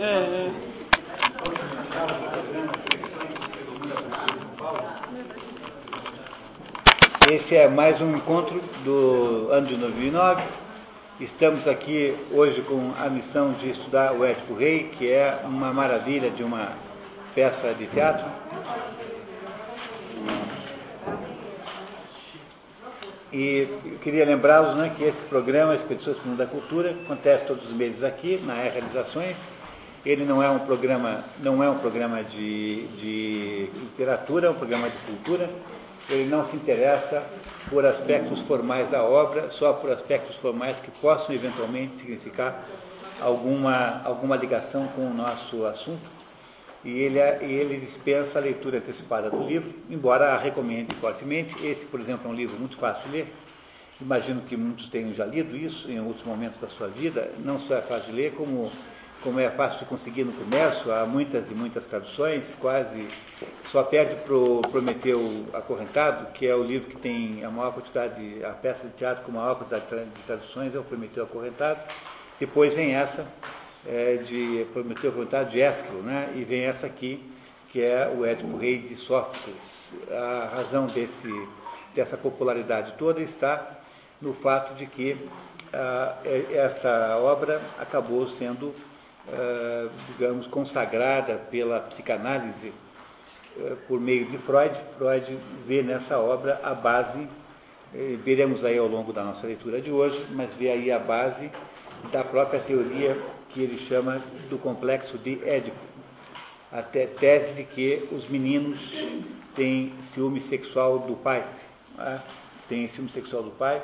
É, 0.00 0.04
é. 0.04 0.50
Esse 7.32 7.54
é 7.54 7.68
mais 7.68 8.00
um 8.00 8.16
encontro 8.16 8.60
do 8.84 9.52
ano 9.52 9.68
de 9.68 9.76
2009. 9.76 10.42
Estamos 11.20 11.68
aqui 11.68 12.16
hoje 12.32 12.60
com 12.62 12.92
a 12.98 13.08
missão 13.08 13.52
de 13.52 13.70
estudar 13.70 14.12
o 14.12 14.24
Édipo 14.24 14.54
Rei, 14.54 14.90
que 14.98 15.08
é 15.12 15.38
uma 15.44 15.72
maravilha 15.72 16.28
de 16.28 16.42
uma 16.42 16.72
peça 17.36 17.72
de 17.72 17.86
teatro. 17.86 18.26
E 23.36 23.68
eu 23.84 23.98
queria 23.98 24.24
lembrá-los 24.24 24.76
né, 24.76 24.94
que 24.96 25.02
esse 25.02 25.20
programa, 25.22 25.74
Expedições 25.74 26.18
para 26.18 26.24
o 26.24 26.28
Mundo 26.28 26.38
da 26.38 26.46
Cultura, 26.46 26.90
acontece 26.90 27.44
todos 27.46 27.68
os 27.68 27.72
meses 27.74 28.04
aqui, 28.04 28.40
na 28.46 28.54
Realizações. 28.54 29.36
Ele 30.06 30.24
não 30.24 30.40
é 30.40 30.48
um 30.48 30.60
programa, 30.60 31.24
não 31.40 31.60
é 31.60 31.68
um 31.68 31.76
programa 31.76 32.22
de, 32.22 32.86
de 32.96 33.70
literatura, 33.74 34.46
é 34.46 34.50
um 34.50 34.54
programa 34.54 34.88
de 34.88 34.96
cultura. 34.98 35.50
Ele 36.08 36.26
não 36.26 36.48
se 36.48 36.54
interessa 36.54 37.24
por 37.68 37.84
aspectos 37.84 38.38
formais 38.42 38.88
da 38.88 39.02
obra, 39.02 39.50
só 39.50 39.72
por 39.72 39.90
aspectos 39.90 40.36
formais 40.36 40.78
que 40.78 40.92
possam 41.00 41.34
eventualmente 41.34 41.96
significar 41.96 42.64
alguma, 43.20 44.00
alguma 44.04 44.36
ligação 44.36 44.86
com 44.94 45.10
o 45.10 45.12
nosso 45.12 45.66
assunto 45.66 46.23
e 46.84 46.90
ele, 46.90 47.18
ele 47.18 47.78
dispensa 47.78 48.38
a 48.38 48.42
leitura 48.42 48.78
antecipada 48.78 49.30
do 49.30 49.42
livro, 49.42 49.72
embora 49.88 50.34
a 50.34 50.38
recomende 50.38 50.94
fortemente. 50.96 51.54
Esse, 51.66 51.84
por 51.86 51.98
exemplo, 51.98 52.28
é 52.28 52.32
um 52.32 52.34
livro 52.34 52.58
muito 52.58 52.76
fácil 52.76 53.04
de 53.04 53.16
ler. 53.16 53.34
Imagino 54.00 54.42
que 54.42 54.56
muitos 54.56 54.88
tenham 54.90 55.14
já 55.14 55.24
lido 55.24 55.56
isso 55.56 55.90
em 55.90 55.98
outros 55.98 56.26
momentos 56.26 56.60
da 56.60 56.68
sua 56.68 56.88
vida. 56.88 57.30
Não 57.38 57.58
só 57.58 57.76
é 57.76 57.80
fácil 57.80 58.10
de 58.10 58.12
ler, 58.12 58.32
como, 58.32 58.70
como 59.22 59.40
é 59.40 59.48
fácil 59.48 59.78
de 59.78 59.84
conseguir 59.86 60.24
no 60.24 60.32
comércio. 60.32 60.92
Há 60.92 61.06
muitas 61.06 61.50
e 61.50 61.54
muitas 61.54 61.86
traduções, 61.86 62.54
quase 62.60 63.08
só 63.64 63.82
perde 63.82 64.16
para 64.16 64.34
o 64.34 64.60
Prometeu 64.60 65.20
Acorrentado, 65.54 66.32
que 66.32 66.46
é 66.46 66.54
o 66.54 66.62
livro 66.62 66.90
que 66.90 66.96
tem 66.96 67.42
a 67.44 67.50
maior 67.50 67.72
quantidade, 67.72 68.44
a 68.44 68.50
peça 68.50 68.86
de 68.86 68.92
teatro 68.92 69.24
com 69.24 69.32
a 69.32 69.40
maior 69.40 69.54
quantidade 69.54 69.86
de 69.86 70.22
traduções, 70.26 70.74
é 70.74 70.78
o 70.78 70.84
Prometeu 70.84 71.24
Acorrentado. 71.24 71.80
Depois 72.38 72.74
vem 72.74 72.94
essa, 72.94 73.26
é, 73.86 74.16
de 74.16 74.66
Prometeu 74.72 75.12
vontade 75.12 75.52
de 75.52 75.60
Ésquilo, 75.60 76.02
né? 76.02 76.32
e 76.34 76.44
vem 76.44 76.64
essa 76.64 76.86
aqui, 76.86 77.22
que 77.70 77.82
é 77.82 78.08
o 78.08 78.24
Édipo 78.24 78.56
Rei 78.56 78.78
de 78.78 78.96
Sófocles. 78.96 79.92
A 80.10 80.50
razão 80.54 80.86
desse, 80.86 81.28
dessa 81.94 82.16
popularidade 82.16 82.94
toda 82.96 83.20
está 83.20 83.78
no 84.20 84.32
fato 84.32 84.74
de 84.74 84.86
que 84.86 85.16
ah, 85.72 86.16
esta 86.52 87.18
obra 87.18 87.60
acabou 87.78 88.28
sendo, 88.28 88.72
ah, 89.28 89.88
digamos, 90.08 90.46
consagrada 90.46 91.34
pela 91.50 91.80
psicanálise 91.80 92.72
ah, 93.58 93.76
por 93.88 94.00
meio 94.00 94.24
de 94.26 94.38
Freud. 94.38 94.74
Freud 94.96 95.38
vê 95.66 95.82
nessa 95.82 96.18
obra 96.18 96.60
a 96.62 96.74
base, 96.74 97.28
eh, 97.92 98.16
veremos 98.24 98.64
aí 98.64 98.78
ao 98.78 98.86
longo 98.86 99.12
da 99.12 99.24
nossa 99.24 99.46
leitura 99.46 99.80
de 99.80 99.90
hoje, 99.90 100.24
mas 100.30 100.54
vê 100.54 100.70
aí 100.70 100.92
a 100.92 100.98
base 100.98 101.50
da 102.12 102.22
própria 102.22 102.60
teoria 102.60 103.16
que 103.54 103.60
ele 103.62 103.78
chama 103.86 104.20
do 104.50 104.58
complexo 104.58 105.16
de 105.16 105.38
Édipo. 105.48 105.78
A 106.72 106.82
tese 106.82 107.52
de 107.52 107.62
que 107.62 108.08
os 108.10 108.28
meninos 108.28 108.92
têm 109.54 109.92
ciúme 110.02 110.40
sexual 110.40 110.98
do 110.98 111.14
pai, 111.14 111.46
né? 111.96 112.20
têm 112.68 112.88
ciúme 112.88 113.08
sexual 113.08 113.44
do 113.44 113.52
pai 113.52 113.80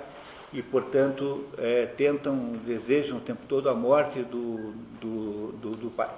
e, 0.53 0.61
portanto, 0.61 1.47
é, 1.57 1.87
tentam, 1.87 2.57
desejam 2.67 3.19
o 3.19 3.21
tempo 3.21 3.43
todo 3.49 3.71
a 3.71 3.75
morte 3.75 4.23
do, 4.25 4.73
do, 5.01 5.53
do, 5.53 5.71
do 5.71 5.91
pai. 5.91 6.11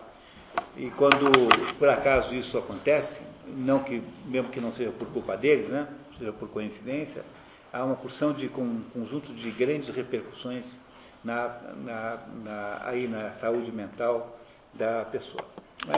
E 0.74 0.90
quando, 0.96 1.30
por 1.78 1.90
acaso, 1.90 2.34
isso 2.34 2.56
acontece, 2.56 3.20
não 3.46 3.80
que, 3.80 4.02
mesmo 4.24 4.48
que 4.48 4.60
não 4.60 4.72
seja 4.72 4.90
por 4.90 5.06
culpa 5.08 5.36
deles, 5.36 5.68
né, 5.68 5.86
seja 6.18 6.32
por 6.32 6.48
coincidência, 6.48 7.22
há 7.70 7.84
uma 7.84 7.96
porção 7.96 8.32
de 8.32 8.46
um 8.46 8.80
conjunto 8.94 9.34
de 9.34 9.50
grandes 9.50 9.94
repercussões 9.94 10.78
na, 11.24 11.56
na, 11.84 12.18
na, 12.44 12.80
aí 12.84 13.06
na 13.06 13.32
saúde 13.32 13.70
mental 13.70 14.38
da 14.74 15.04
pessoa. 15.04 15.44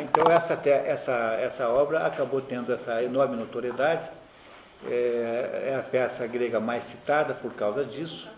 Então, 0.03 0.33
essa, 0.33 0.55
essa, 0.65 1.39
essa 1.41 1.69
obra 1.69 2.07
acabou 2.07 2.41
tendo 2.41 2.73
essa 2.73 3.03
enorme 3.03 3.37
notoriedade, 3.37 4.09
é, 4.87 5.71
é 5.71 5.77
a 5.79 5.83
peça 5.83 6.27
grega 6.27 6.59
mais 6.59 6.85
citada 6.85 7.35
por 7.35 7.53
causa 7.53 7.85
disso, 7.85 8.29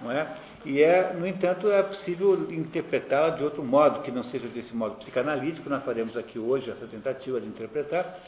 não 0.00 0.10
é? 0.10 0.26
E 0.64 0.82
é, 0.82 1.12
no 1.12 1.26
entanto, 1.26 1.70
é 1.70 1.82
possível 1.82 2.50
interpretá-la 2.50 3.30
de 3.30 3.44
outro 3.44 3.62
modo, 3.62 4.00
que 4.00 4.10
não 4.10 4.22
seja 4.22 4.48
desse 4.48 4.74
modo 4.74 4.94
psicanalítico. 4.96 5.68
Nós 5.68 5.84
faremos 5.84 6.16
aqui 6.16 6.38
hoje 6.38 6.70
essa 6.70 6.86
tentativa 6.86 7.38
de 7.38 7.46
interpretar 7.46 8.18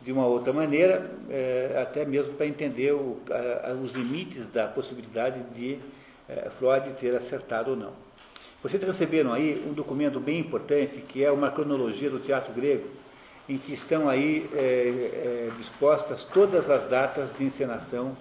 de 0.00 0.12
uma 0.12 0.26
outra 0.26 0.52
maneira, 0.52 1.10
é, 1.28 1.80
até 1.82 2.04
mesmo 2.04 2.34
para 2.34 2.46
entender 2.46 2.92
o, 2.92 3.20
a, 3.30 3.72
os 3.72 3.92
limites 3.92 4.46
da 4.48 4.66
possibilidade 4.68 5.40
de 5.54 5.78
Freud 6.58 6.90
ter 7.00 7.14
acertado 7.14 7.72
ou 7.72 7.76
não. 7.76 7.92
Vocês 8.62 8.82
receberam 8.82 9.32
aí 9.32 9.60
um 9.66 9.72
documento 9.72 10.20
bem 10.20 10.38
importante, 10.38 11.00
que 11.00 11.24
é 11.24 11.30
uma 11.30 11.50
cronologia 11.50 12.08
do 12.08 12.20
teatro 12.20 12.52
grego, 12.52 12.86
em 13.48 13.58
que 13.58 13.72
estão 13.72 14.08
aí 14.08 14.48
é, 14.54 14.58
é, 14.58 15.50
dispostas 15.58 16.22
todas 16.22 16.70
as 16.70 16.86
datas 16.86 17.36
de 17.36 17.44
encenação 17.44 18.16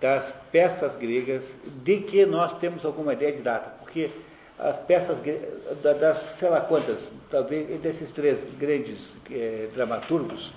das 0.00 0.32
peças 0.50 0.94
gregas, 0.96 1.56
de 1.82 1.98
que 1.98 2.24
nós 2.24 2.56
temos 2.58 2.84
alguma 2.84 3.12
ideia 3.12 3.32
de 3.32 3.42
data, 3.42 3.70
porque 3.80 4.10
as 4.58 4.78
peças 4.78 5.18
das, 5.82 6.18
sei 6.38 6.48
lá 6.48 6.60
quantas, 6.60 7.10
talvez 7.28 7.80
desses 7.80 8.12
três 8.12 8.46
grandes 8.58 9.16
é, 9.30 9.68
dramaturgos, 9.74 10.52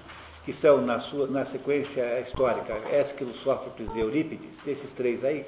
que 0.46 0.54
são 0.54 0.80
na, 0.80 1.00
sua, 1.00 1.26
na 1.26 1.44
sequência 1.44 2.20
histórica, 2.20 2.74
Ésquilo, 2.92 3.34
Sófocles 3.34 3.90
e 3.96 4.00
Eurípides, 4.00 4.60
desses 4.64 4.92
três 4.92 5.24
aí, 5.24 5.44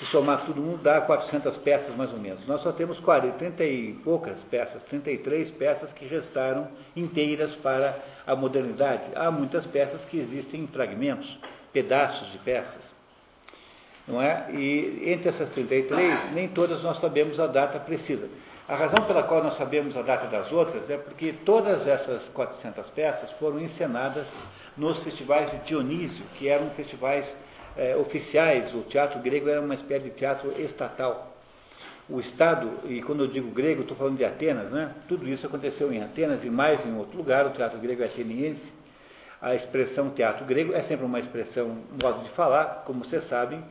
se 0.00 0.06
somar 0.06 0.46
todo 0.46 0.62
mundo, 0.62 0.82
dá 0.82 0.98
400 0.98 1.58
peças 1.58 1.94
mais 1.94 2.10
ou 2.10 2.18
menos. 2.18 2.46
Nós 2.46 2.62
só 2.62 2.72
temos 2.72 2.98
40, 2.98 3.36
30 3.36 3.64
e 3.64 3.92
poucas 4.02 4.42
peças, 4.42 4.82
33 4.82 5.50
peças 5.50 5.92
que 5.92 6.06
restaram 6.06 6.68
inteiras 6.96 7.54
para 7.54 7.98
a 8.26 8.34
modernidade. 8.34 9.02
Há 9.14 9.30
muitas 9.30 9.66
peças 9.66 10.02
que 10.02 10.18
existem 10.18 10.62
em 10.62 10.66
fragmentos, 10.66 11.38
pedaços 11.70 12.32
de 12.32 12.38
peças. 12.38 12.94
Não 14.08 14.22
é? 14.22 14.46
E 14.54 15.02
entre 15.04 15.28
essas 15.28 15.50
33, 15.50 16.32
nem 16.32 16.48
todas 16.48 16.82
nós 16.82 16.96
sabemos 16.96 17.38
a 17.38 17.46
data 17.46 17.78
precisa. 17.78 18.26
A 18.66 18.76
razão 18.76 19.04
pela 19.04 19.22
qual 19.22 19.42
nós 19.42 19.54
sabemos 19.54 19.98
a 19.98 20.02
data 20.02 20.26
das 20.28 20.50
outras 20.50 20.88
é 20.88 20.96
porque 20.96 21.34
todas 21.44 21.86
essas 21.86 22.26
400 22.28 22.88
peças 22.88 23.30
foram 23.32 23.60
encenadas 23.60 24.32
nos 24.78 25.00
festivais 25.00 25.50
de 25.50 25.58
Dionísio, 25.58 26.24
que 26.38 26.48
eram 26.48 26.70
festivais 26.70 27.36
é, 27.76 27.96
oficiais, 27.96 28.74
o 28.74 28.82
teatro 28.82 29.20
grego 29.20 29.48
era 29.48 29.60
uma 29.60 29.74
espécie 29.74 30.04
de 30.04 30.10
teatro 30.10 30.52
estatal. 30.60 31.36
O 32.08 32.18
Estado, 32.18 32.68
e 32.86 33.00
quando 33.00 33.24
eu 33.24 33.28
digo 33.28 33.50
grego, 33.50 33.82
estou 33.82 33.96
falando 33.96 34.16
de 34.16 34.24
Atenas, 34.24 34.72
né? 34.72 34.92
tudo 35.06 35.28
isso 35.28 35.46
aconteceu 35.46 35.92
em 35.92 36.02
Atenas 36.02 36.44
e 36.44 36.50
mais 36.50 36.84
em 36.84 36.96
outro 36.96 37.16
lugar, 37.16 37.46
o 37.46 37.50
teatro 37.50 37.78
grego 37.78 38.02
é 38.02 38.06
ateniense. 38.06 38.72
A 39.40 39.54
expressão 39.54 40.10
teatro 40.10 40.44
grego 40.44 40.74
é 40.74 40.82
sempre 40.82 41.06
uma 41.06 41.20
expressão, 41.20 41.68
um 41.68 42.04
modo 42.04 42.24
de 42.24 42.28
falar, 42.28 42.82
como 42.84 43.04
vocês 43.04 43.24
sabem, 43.24 43.62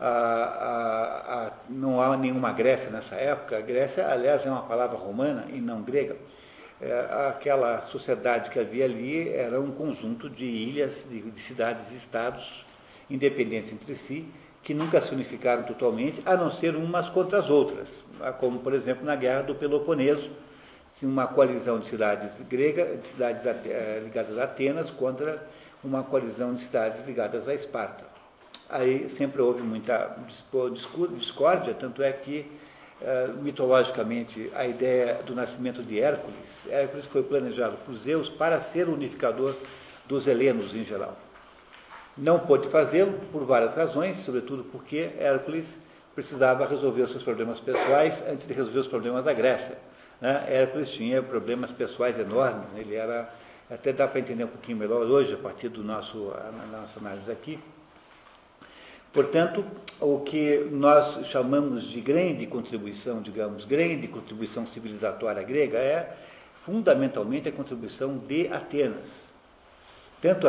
a, 0.00 0.08
a, 0.08 1.46
a, 1.46 1.52
não 1.68 2.00
há 2.00 2.16
nenhuma 2.16 2.50
Grécia 2.52 2.90
nessa 2.90 3.14
época. 3.16 3.58
A 3.58 3.60
Grécia, 3.60 4.08
aliás, 4.08 4.44
é 4.44 4.50
uma 4.50 4.62
palavra 4.62 4.96
romana 4.96 5.44
e 5.50 5.60
não 5.60 5.82
grega. 5.82 6.16
É, 6.80 7.28
aquela 7.28 7.82
sociedade 7.82 8.50
que 8.50 8.58
havia 8.58 8.86
ali 8.86 9.28
era 9.28 9.60
um 9.60 9.70
conjunto 9.70 10.28
de 10.28 10.44
ilhas, 10.44 11.06
de, 11.08 11.20
de 11.20 11.40
cidades 11.40 11.92
e 11.92 11.94
estados 11.94 12.64
independentes 13.10 13.72
entre 13.72 13.94
si, 13.94 14.26
que 14.62 14.72
nunca 14.72 15.02
se 15.02 15.12
unificaram 15.12 15.64
totalmente, 15.64 16.22
a 16.24 16.36
não 16.36 16.50
ser 16.50 16.76
umas 16.76 17.08
contra 17.08 17.38
as 17.38 17.50
outras, 17.50 18.02
como, 18.38 18.60
por 18.60 18.72
exemplo, 18.72 19.04
na 19.04 19.16
Guerra 19.16 19.42
do 19.42 19.54
Peloponeso, 19.54 20.30
uma 21.02 21.26
coalizão 21.26 21.80
de 21.80 21.88
cidades 21.88 22.30
gregas, 22.48 23.02
de 23.02 23.08
cidades 23.08 23.44
eh, 23.44 24.00
ligadas 24.04 24.38
a 24.38 24.44
Atenas, 24.44 24.90
contra 24.90 25.44
uma 25.82 26.04
coalizão 26.04 26.54
de 26.54 26.62
cidades 26.62 27.04
ligadas 27.04 27.48
a 27.48 27.54
Esparta. 27.54 28.04
Aí 28.68 29.08
sempre 29.08 29.42
houve 29.42 29.62
muita 29.62 30.16
discórdia, 31.16 31.74
tanto 31.74 32.02
é 32.02 32.12
que, 32.12 32.46
eh, 33.00 33.30
mitologicamente, 33.42 34.50
a 34.54 34.64
ideia 34.64 35.14
do 35.26 35.34
nascimento 35.34 35.82
de 35.82 36.00
Hércules, 36.00 36.66
Hércules 36.70 37.06
foi 37.06 37.24
planejado 37.24 37.76
por 37.84 37.94
Zeus 37.96 38.28
para 38.28 38.60
ser 38.60 38.88
o 38.88 38.94
unificador 38.94 39.56
dos 40.06 40.28
helenos 40.28 40.72
em 40.74 40.84
geral. 40.84 41.16
Não 42.16 42.38
pôde 42.38 42.68
fazê-lo 42.68 43.12
por 43.32 43.44
várias 43.44 43.74
razões, 43.74 44.18
sobretudo 44.18 44.64
porque 44.64 45.10
Hércules 45.18 45.78
precisava 46.14 46.66
resolver 46.66 47.02
os 47.02 47.10
seus 47.10 47.22
problemas 47.22 47.58
pessoais 47.58 48.22
antes 48.28 48.46
de 48.46 48.52
resolver 48.52 48.80
os 48.80 48.88
problemas 48.88 49.24
da 49.24 49.32
Grécia. 49.32 49.78
Né? 50.20 50.44
Hércules 50.48 50.90
tinha 50.90 51.22
problemas 51.22 51.70
pessoais 51.70 52.18
enormes, 52.18 52.68
né? 52.70 52.80
ele 52.80 52.94
era, 52.94 53.32
até 53.70 53.92
dá 53.92 54.06
para 54.06 54.20
entender 54.20 54.44
um 54.44 54.48
pouquinho 54.48 54.76
melhor 54.76 55.06
hoje, 55.06 55.34
a 55.34 55.38
partir 55.38 55.70
do 55.70 55.82
nosso, 55.82 56.30
da 56.70 56.78
nossa 56.78 57.00
análise 57.00 57.32
aqui, 57.32 57.58
Portanto, 59.12 59.62
o 60.00 60.20
que 60.20 60.66
nós 60.70 61.26
chamamos 61.26 61.84
de 61.84 62.00
grande 62.00 62.46
contribuição, 62.46 63.20
digamos, 63.20 63.66
grande 63.66 64.08
contribuição 64.08 64.66
civilizatória 64.66 65.42
grega 65.42 65.76
é 65.76 66.16
fundamentalmente 66.64 67.46
a 67.46 67.52
contribuição 67.52 68.16
de 68.16 68.48
Atenas, 68.48 69.30
tanto 70.22 70.46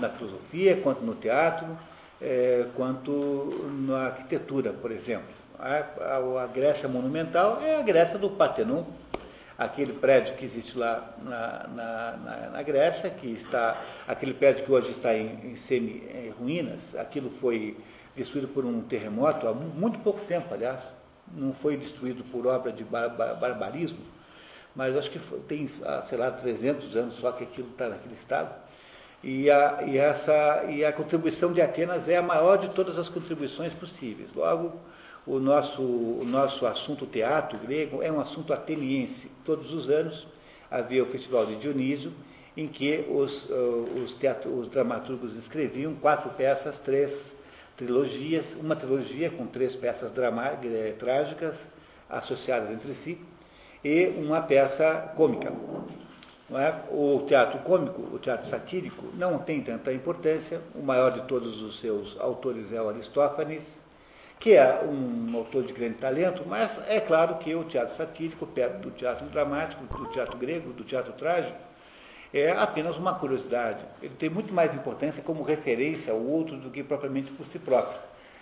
na 0.00 0.08
filosofia 0.08 0.80
quanto 0.82 1.02
no 1.02 1.14
teatro, 1.14 1.78
é, 2.20 2.66
quanto 2.74 3.50
na 3.86 4.06
arquitetura, 4.06 4.72
por 4.72 4.90
exemplo. 4.90 5.28
A, 5.58 5.84
a, 6.00 6.44
a, 6.44 6.46
Grécia 6.46 6.88
monumental 6.88 7.60
é 7.62 7.76
a 7.76 7.82
Grécia 7.82 8.18
do 8.18 8.30
Partenon, 8.30 8.82
aquele 9.58 9.92
prédio 9.92 10.34
que 10.36 10.44
existe 10.44 10.76
lá 10.76 11.14
na, 11.22 11.68
na, 11.68 12.16
na, 12.16 12.50
na 12.50 12.62
Grécia, 12.62 13.10
que 13.10 13.26
está, 13.28 13.78
aquele 14.08 14.32
prédio 14.32 14.64
que 14.64 14.72
hoje 14.72 14.90
está 14.90 15.14
em, 15.14 15.52
em 15.52 15.56
semi-ruínas, 15.56 16.96
aquilo 16.96 17.28
foi 17.28 17.76
destruído 18.16 18.48
por 18.48 18.64
um 18.64 18.80
terremoto 18.80 19.46
há 19.46 19.52
muito 19.52 19.98
pouco 19.98 20.20
tempo, 20.20 20.54
aliás, 20.54 20.82
não 21.34 21.52
foi 21.52 21.76
destruído 21.76 22.24
por 22.24 22.46
obra 22.46 22.72
de 22.72 22.82
bar, 22.84 23.10
bar, 23.10 23.34
barbarismo, 23.34 24.00
mas 24.74 24.96
acho 24.96 25.10
que 25.10 25.18
foi, 25.18 25.40
tem, 25.40 25.68
sei 26.08 26.16
lá, 26.16 26.30
300 26.30 26.96
anos 26.96 27.16
só 27.16 27.32
que 27.32 27.44
aquilo 27.44 27.68
está 27.68 27.88
naquele 27.88 28.14
estado. 28.14 28.69
E 29.22 29.50
a, 29.50 29.82
e, 29.86 29.98
essa, 29.98 30.64
e 30.68 30.84
a 30.84 30.92
contribuição 30.92 31.52
de 31.52 31.60
Atenas 31.60 32.08
é 32.08 32.16
a 32.16 32.22
maior 32.22 32.56
de 32.56 32.70
todas 32.70 32.98
as 32.98 33.08
contribuições 33.08 33.72
possíveis. 33.74 34.30
Logo, 34.34 34.80
o 35.26 35.38
nosso, 35.38 35.82
o 35.82 36.24
nosso 36.24 36.66
assunto 36.66 37.04
teatro 37.04 37.58
grego 37.58 38.02
é 38.02 38.10
um 38.10 38.18
assunto 38.18 38.52
ateniense. 38.52 39.30
Todos 39.44 39.74
os 39.74 39.90
anos 39.90 40.26
havia 40.70 41.02
o 41.02 41.06
Festival 41.06 41.44
de 41.44 41.56
Dionísio, 41.56 42.12
em 42.56 42.66
que 42.66 43.04
os, 43.08 43.44
uh, 43.50 44.02
os, 44.02 44.12
teatro, 44.12 44.50
os 44.50 44.68
dramaturgos 44.68 45.36
escreviam 45.36 45.94
quatro 45.94 46.30
peças, 46.30 46.78
três 46.78 47.34
trilogias, 47.76 48.54
uma 48.54 48.76
trilogia 48.76 49.30
com 49.30 49.46
três 49.46 49.74
peças 49.74 50.12
eh, 50.16 50.94
trágicas 50.98 51.66
associadas 52.08 52.70
entre 52.70 52.94
si, 52.94 53.18
e 53.82 54.08
uma 54.18 54.42
peça 54.42 55.12
cômica. 55.16 55.52
É? 56.52 56.74
O 56.90 57.24
teatro 57.28 57.60
cômico, 57.60 58.02
o 58.12 58.18
teatro 58.18 58.48
satírico, 58.48 59.06
não 59.14 59.38
tem 59.38 59.62
tanta 59.62 59.92
importância. 59.92 60.60
O 60.74 60.82
maior 60.82 61.12
de 61.12 61.22
todos 61.22 61.62
os 61.62 61.78
seus 61.78 62.18
autores 62.18 62.72
é 62.72 62.82
o 62.82 62.88
Aristófanes, 62.88 63.80
que 64.40 64.54
é 64.54 64.82
um 64.82 65.36
autor 65.36 65.62
de 65.62 65.72
grande 65.72 65.94
talento, 65.94 66.42
mas 66.46 66.80
é 66.88 66.98
claro 66.98 67.36
que 67.36 67.54
o 67.54 67.62
teatro 67.64 67.94
satírico, 67.94 68.46
perto 68.46 68.78
do 68.78 68.90
teatro 68.90 69.26
dramático, 69.26 69.84
do 69.84 70.06
teatro 70.06 70.36
grego, 70.38 70.72
do 70.72 70.82
teatro 70.82 71.12
trágico, 71.12 71.56
é 72.32 72.50
apenas 72.50 72.96
uma 72.96 73.14
curiosidade. 73.14 73.84
Ele 74.02 74.14
tem 74.18 74.30
muito 74.30 74.52
mais 74.52 74.74
importância 74.74 75.22
como 75.22 75.42
referência 75.42 76.12
ao 76.12 76.20
outro 76.20 76.56
do 76.56 76.70
que 76.70 76.82
propriamente 76.82 77.30
por 77.32 77.44
si 77.44 77.58
próprio. 77.58 77.98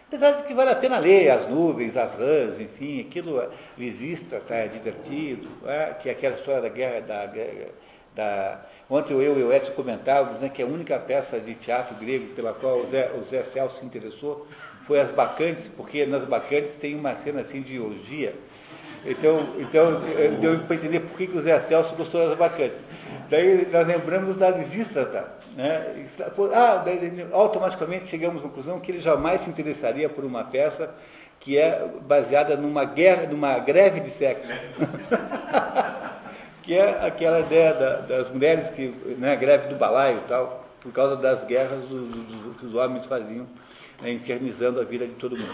Apesar 0.07 0.33
de 0.33 0.45
que 0.45 0.55
vale 0.55 0.71
a 0.71 0.77
pena 0.77 0.99
ler 0.99 1.29
as 1.29 1.47
nuvens, 1.47 1.95
as 1.95 2.15
rãs, 2.15 2.59
enfim, 2.59 3.01
aquilo 3.01 3.43
Lisistra 3.77 4.41
tá, 4.41 4.55
é 4.55 4.69
divertido, 4.69 5.49
é, 5.67 5.93
que 6.01 6.09
é 6.09 6.13
aquela 6.13 6.35
história 6.35 6.63
da 6.63 6.69
guerra, 6.71 7.01
da, 7.01 7.27
da, 8.19 8.59
ontem 8.91 9.15
eu 9.15 9.39
e 9.39 9.43
o 9.45 9.53
Edson 9.53 9.73
comentávamos 9.73 10.41
né, 10.41 10.49
que 10.49 10.61
a 10.61 10.67
única 10.67 10.99
peça 10.99 11.39
de 11.39 11.55
teatro 11.55 11.95
grego 11.95 12.35
pela 12.35 12.53
qual 12.53 12.81
o 12.81 12.87
Zé, 12.87 13.13
o 13.17 13.23
Zé 13.23 13.45
Celso 13.45 13.79
se 13.79 13.87
interessou 13.87 14.45
foi 14.89 15.01
as 15.01 15.11
Bacantes, 15.11 15.69
porque 15.69 16.05
nas 16.05 16.25
Bacantes 16.25 16.75
tem 16.75 16.97
uma 16.97 17.15
cena 17.15 17.43
assim 17.43 17.63
de 17.63 17.79
orgia. 17.79 18.35
Então, 19.05 19.39
então 19.59 20.01
deu 20.41 20.59
para 20.61 20.75
entender 20.75 21.01
por 21.01 21.17
que, 21.17 21.29
que 21.29 21.37
o 21.37 21.41
Zé 21.41 21.61
Celso 21.61 21.95
gostou 21.95 22.29
das 22.29 22.37
Bacantes. 22.37 22.79
Daí 23.31 23.69
nós 23.71 23.87
lembramos 23.87 24.35
da 24.35 24.51
Lisístrata. 24.51 25.29
Né? 25.55 26.09
Ah, 26.53 26.83
daí, 26.85 27.27
automaticamente 27.31 28.09
chegamos 28.09 28.41
à 28.41 28.43
conclusão 28.43 28.81
que 28.81 28.91
ele 28.91 29.01
jamais 29.01 29.43
se 29.43 29.51
interessaria 29.51 30.09
por 30.09 30.25
uma 30.25 30.43
peça 30.43 30.91
que 31.39 31.57
é 31.57 31.87
baseada 32.03 32.57
numa 32.57 32.85
guerra, 32.85 33.29
numa 33.31 33.59
greve 33.59 34.01
de 34.01 34.11
sexo. 34.11 34.49
que 36.69 36.75
é 36.75 37.07
aquela 37.07 37.41
ideia 37.41 37.73
da, 37.73 37.97
das 38.03 38.29
mulheres 38.29 38.69
que, 38.69 38.89
né, 39.17 39.35
greve 39.37 39.69
do 39.69 39.77
balaio 39.77 40.19
e 40.19 40.29
tal, 40.29 40.69
por 40.83 40.93
causa 40.93 41.17
das 41.17 41.43
guerras 41.45 41.83
que 42.61 42.67
os 42.67 42.75
homens 42.75 43.07
faziam, 43.07 43.47
né, 44.03 44.13
infernizando 44.13 44.79
a 44.79 44.85
vida 44.85 45.07
de 45.07 45.15
todo 45.15 45.35
mundo. 45.35 45.51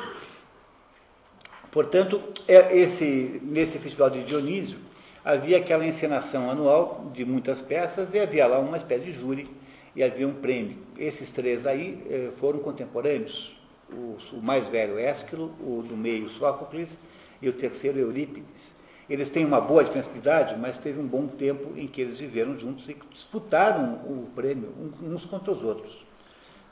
Portanto, 1.70 2.20
é 2.48 2.76
esse, 2.76 3.40
nesse 3.44 3.78
festival 3.78 4.10
de 4.10 4.24
Dionísio, 4.24 4.76
havia 5.24 5.58
aquela 5.58 5.86
encenação 5.86 6.50
anual 6.50 7.08
de 7.14 7.24
muitas 7.24 7.60
peças 7.60 8.12
e 8.12 8.18
havia 8.18 8.48
lá 8.48 8.58
uma 8.58 8.76
espécie 8.76 9.04
de 9.04 9.12
júri 9.12 9.48
e 9.94 10.02
havia 10.02 10.26
um 10.26 10.34
prêmio. 10.34 10.78
Esses 10.98 11.30
três 11.30 11.64
aí 11.64 12.04
eh, 12.10 12.30
foram 12.40 12.58
contemporâneos. 12.58 13.56
O, 13.88 14.16
o, 14.32 14.42
mais 14.42 14.66
velho 14.66 14.98
Ésquilo, 14.98 15.54
o 15.60 15.80
do 15.88 15.96
meio 15.96 16.28
Sófocles 16.30 16.98
e 17.40 17.48
o 17.48 17.52
terceiro 17.52 18.00
Eurípides. 18.00 18.73
Eles 19.08 19.28
têm 19.28 19.44
uma 19.44 19.60
boa 19.60 19.84
diferença 19.84 20.10
de 20.10 20.18
idade, 20.18 20.56
mas 20.58 20.78
teve 20.78 20.98
um 20.98 21.06
bom 21.06 21.26
tempo 21.26 21.76
em 21.76 21.86
que 21.86 22.00
eles 22.00 22.18
viveram 22.18 22.58
juntos 22.58 22.88
e 22.88 22.96
disputaram 23.10 23.94
o 24.06 24.30
prêmio 24.34 24.72
uns 25.02 25.26
contra 25.26 25.52
os 25.52 25.62
outros. 25.62 26.04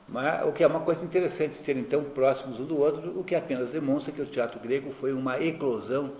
Mas, 0.08 0.46
o 0.46 0.52
que 0.52 0.64
é 0.64 0.66
uma 0.66 0.80
coisa 0.80 1.04
interessante, 1.04 1.56
serem 1.58 1.84
tão 1.84 2.04
próximos 2.04 2.58
um 2.58 2.64
do 2.64 2.78
outro, 2.78 3.18
o 3.18 3.22
que 3.22 3.34
apenas 3.34 3.70
demonstra 3.70 4.12
que 4.12 4.20
o 4.20 4.26
teatro 4.26 4.58
grego 4.60 4.90
foi 4.90 5.12
uma 5.12 5.42
eclosão 5.42 6.12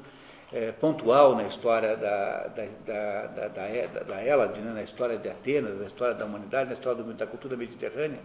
é, 0.53 0.70
pontual 0.70 1.35
na 1.35 1.44
história 1.44 1.97
da, 1.97 2.49
da, 2.49 2.64
da, 2.87 3.26
da, 3.26 3.49
da, 3.49 4.03
da 4.03 4.20
Hélade, 4.20 4.61
né, 4.61 4.73
na 4.73 4.82
história 4.82 5.17
de 5.17 5.29
Atenas, 5.29 5.79
na 5.79 5.87
história 5.87 6.14
da 6.14 6.26
humanidade, 6.26 6.69
na 6.69 6.75
história 6.75 7.03
da 7.03 7.26
cultura 7.26 7.56
mediterrânea. 7.56 8.20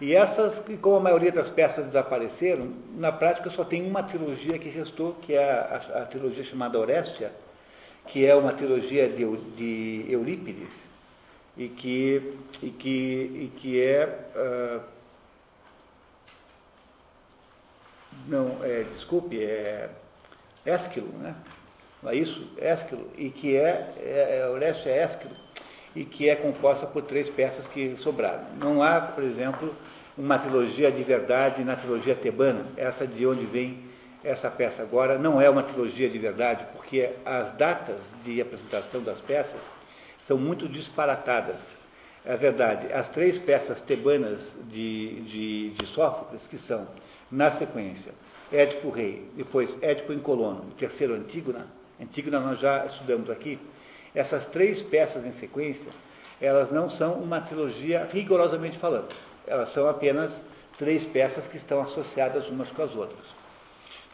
E 0.00 0.14
essas, 0.14 0.62
como 0.80 0.96
a 0.96 1.00
maioria 1.00 1.32
das 1.32 1.48
peças 1.48 1.86
desapareceram, 1.86 2.72
na 2.94 3.10
prática 3.10 3.48
só 3.48 3.64
tem 3.64 3.82
uma 3.82 4.02
trilogia 4.02 4.58
que 4.58 4.68
restou, 4.68 5.14
que 5.22 5.34
é 5.34 5.50
a, 5.50 5.82
a, 5.94 6.02
a 6.02 6.06
trilogia 6.06 6.44
chamada 6.44 6.78
Orestia, 6.78 7.32
que 8.08 8.26
é 8.26 8.34
uma 8.34 8.52
trilogia 8.52 9.08
de, 9.08 9.24
de 9.56 10.04
Eurípides, 10.08 10.72
e 11.56 11.68
que, 11.68 12.34
e 12.62 12.70
que, 12.70 12.90
e 12.90 13.52
que 13.56 13.82
é. 13.82 14.18
Uh, 14.36 14.80
não, 18.28 18.58
é, 18.62 18.84
desculpe, 18.94 19.42
é 19.42 19.88
Ésquilo, 20.64 21.08
né? 21.18 21.34
Não 22.02 22.10
é 22.10 22.16
isso? 22.16 22.46
Ésquilo, 22.58 23.10
e 23.16 23.30
que 23.30 23.56
é, 23.56 23.92
é, 23.96 24.40
é 24.40 24.48
Orestes 24.48 24.86
é 24.86 25.02
Ésquilo, 25.02 25.34
e 25.94 26.04
que 26.04 26.28
é 26.28 26.36
composta 26.36 26.86
por 26.86 27.02
três 27.02 27.30
peças 27.30 27.66
que 27.66 27.96
sobraram. 27.96 28.44
Não 28.58 28.82
há, 28.82 29.00
por 29.00 29.24
exemplo, 29.24 29.74
uma 30.16 30.38
trilogia 30.38 30.90
de 30.90 31.02
verdade 31.02 31.62
na 31.62 31.76
trilogia 31.76 32.14
tebana, 32.14 32.64
essa 32.76 33.06
de 33.06 33.26
onde 33.26 33.44
vem 33.44 33.84
essa 34.24 34.50
peça 34.50 34.82
agora, 34.82 35.18
não 35.18 35.40
é 35.40 35.48
uma 35.48 35.62
trilogia 35.62 36.08
de 36.08 36.18
verdade, 36.18 36.66
porque 36.72 37.10
as 37.24 37.52
datas 37.52 38.00
de 38.24 38.40
apresentação 38.40 39.02
das 39.02 39.20
peças 39.20 39.60
são 40.20 40.36
muito 40.36 40.68
disparatadas. 40.68 41.70
É 42.24 42.36
verdade, 42.36 42.92
as 42.92 43.08
três 43.08 43.38
peças 43.38 43.80
tebanas 43.80 44.56
de, 44.68 45.20
de, 45.20 45.70
de 45.70 45.86
Sófocles, 45.86 46.42
que 46.50 46.58
são, 46.58 46.88
na 47.30 47.52
sequência, 47.52 48.12
Édipo 48.52 48.90
Rei, 48.90 49.28
depois 49.36 49.76
Édipo 49.80 50.12
em 50.12 50.18
Colono, 50.18 50.64
o 50.70 50.74
terceiro 50.74 51.14
Antígona, 51.14 51.66
Antígona 52.00 52.40
nós 52.40 52.58
já 52.58 52.84
estudamos 52.84 53.30
aqui, 53.30 53.60
essas 54.12 54.44
três 54.46 54.82
peças 54.82 55.24
em 55.24 55.32
sequência, 55.32 55.92
elas 56.40 56.72
não 56.72 56.90
são 56.90 57.14
uma 57.14 57.40
trilogia 57.40 58.08
rigorosamente 58.12 58.76
falando, 58.76 59.14
elas 59.46 59.68
são 59.70 59.88
apenas 59.88 60.32
três 60.78 61.04
peças 61.04 61.46
que 61.46 61.56
estão 61.56 61.80
associadas 61.80 62.48
umas 62.48 62.70
com 62.70 62.82
as 62.82 62.94
outras. 62.94 63.24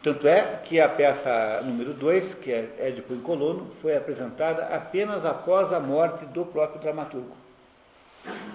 Tanto 0.01 0.27
é 0.27 0.59
que 0.65 0.81
a 0.81 0.89
peça 0.89 1.61
número 1.63 1.93
2, 1.93 2.33
que 2.35 2.51
é 2.51 2.75
Édipo 2.77 3.13
em 3.13 3.21
Colono, 3.21 3.71
foi 3.81 3.95
apresentada 3.95 4.65
apenas 4.65 5.25
após 5.25 5.71
a 5.71 5.79
morte 5.79 6.25
do 6.25 6.45
próprio 6.45 6.81
dramaturgo. 6.81 7.35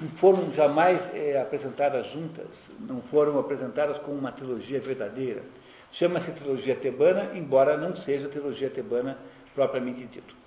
Não 0.01 0.11
foram 0.17 0.53
jamais 0.53 1.09
é, 1.15 1.41
apresentadas 1.41 2.07
juntas, 2.09 2.71
não 2.81 3.01
foram 3.01 3.39
apresentadas 3.39 3.99
como 3.99 4.19
uma 4.19 4.33
trilogia 4.33 4.81
verdadeira. 4.81 5.43
Chama-se 5.91 6.33
trilogia 6.33 6.75
tebana, 6.75 7.31
embora 7.35 7.77
não 7.77 7.97
seja 7.97 8.29
trilogia 8.29 8.69
tebana 8.69 9.17
propriamente 9.55 10.05
dito. 10.05 10.38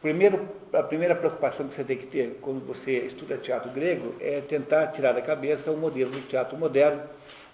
Primeiro, 0.00 0.48
a 0.72 0.82
primeira 0.82 1.14
preocupação 1.14 1.66
que 1.66 1.74
você 1.74 1.84
tem 1.84 1.96
que 1.96 2.06
ter 2.06 2.38
quando 2.40 2.64
você 2.64 2.98
estuda 2.98 3.36
teatro 3.36 3.70
grego 3.70 4.14
é 4.20 4.40
tentar 4.40 4.88
tirar 4.88 5.12
da 5.12 5.20
cabeça 5.20 5.70
o 5.70 5.76
modelo 5.76 6.12
do 6.12 6.20
teatro 6.28 6.56
moderno. 6.56 7.02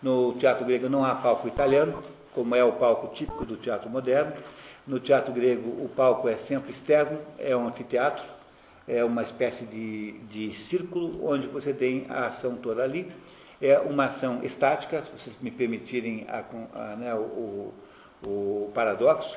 No 0.03 0.35
teatro 0.35 0.65
grego 0.65 0.89
não 0.89 1.05
há 1.05 1.15
palco 1.15 1.49
italiano, 1.49 2.03
como 2.35 2.55
é 2.55 2.63
o 2.63 2.73
palco 2.73 3.15
típico 3.15 3.45
do 3.47 3.57
teatro 3.57 3.89
moderno. 3.89 4.35
No 4.87 5.01
teatro 5.01 5.33
grego 5.33 5.71
o 5.83 5.89
palco 5.89 6.29
é 6.29 6.37
sempre 6.37 6.71
externo, 6.71 7.19
é 7.39 7.57
um 7.57 7.67
anfiteatro, 7.67 8.23
é 8.87 9.03
uma 9.03 9.23
espécie 9.23 9.65
de, 9.65 10.13
de 10.29 10.55
círculo 10.55 11.27
onde 11.27 11.47
você 11.47 11.73
tem 11.73 12.07
a 12.11 12.27
ação 12.27 12.57
toda 12.57 12.83
ali 12.83 13.11
é 13.61 13.79
uma 13.79 14.07
ação 14.07 14.41
estática, 14.43 15.03
se 15.03 15.11
vocês 15.11 15.37
me 15.41 15.51
permitirem 15.51 16.27
a, 16.29 16.45
a, 16.75 16.97
né, 16.97 17.15
o, 17.15 17.73
o, 18.23 18.71
paradoxo, 18.75 19.35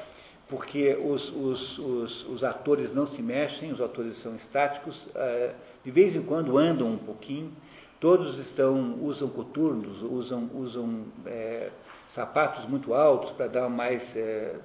porque 0.49 0.95
os, 0.95 1.29
os, 1.29 1.79
os, 1.79 2.25
os, 2.29 2.43
atores 2.43 2.93
não 2.93 3.05
se 3.05 3.21
mexem, 3.21 3.71
os 3.71 3.81
atores 3.81 4.17
são 4.17 4.35
estáticos, 4.35 5.07
é, 5.15 5.53
de 5.83 5.91
vez 5.91 6.15
em 6.15 6.21
quando 6.21 6.57
andam 6.57 6.87
um 6.87 6.97
pouquinho, 6.97 7.51
Todos 7.99 8.37
estão, 8.37 8.99
usam 9.01 9.27
coturnos, 9.27 10.03
usam, 10.03 10.47
usam 10.53 11.05
é, 11.25 11.71
sapatos 12.07 12.65
muito 12.65 12.93
altos 12.93 13.31
para 13.31 13.47
dar 13.47 13.69
mais 13.69 14.15
é, 14.15 14.55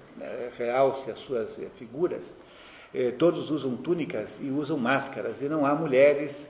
realce 0.59 1.11
às 1.11 1.19
suas 1.19 1.59
figuras. 1.79 2.35
É, 2.93 3.11
todos 3.12 3.51
usam 3.51 3.75
túnicas 3.75 4.39
e 4.39 4.51
usam 4.51 4.77
máscaras, 4.77 5.41
e 5.41 5.49
não 5.49 5.65
há 5.65 5.75
mulheres 5.75 6.47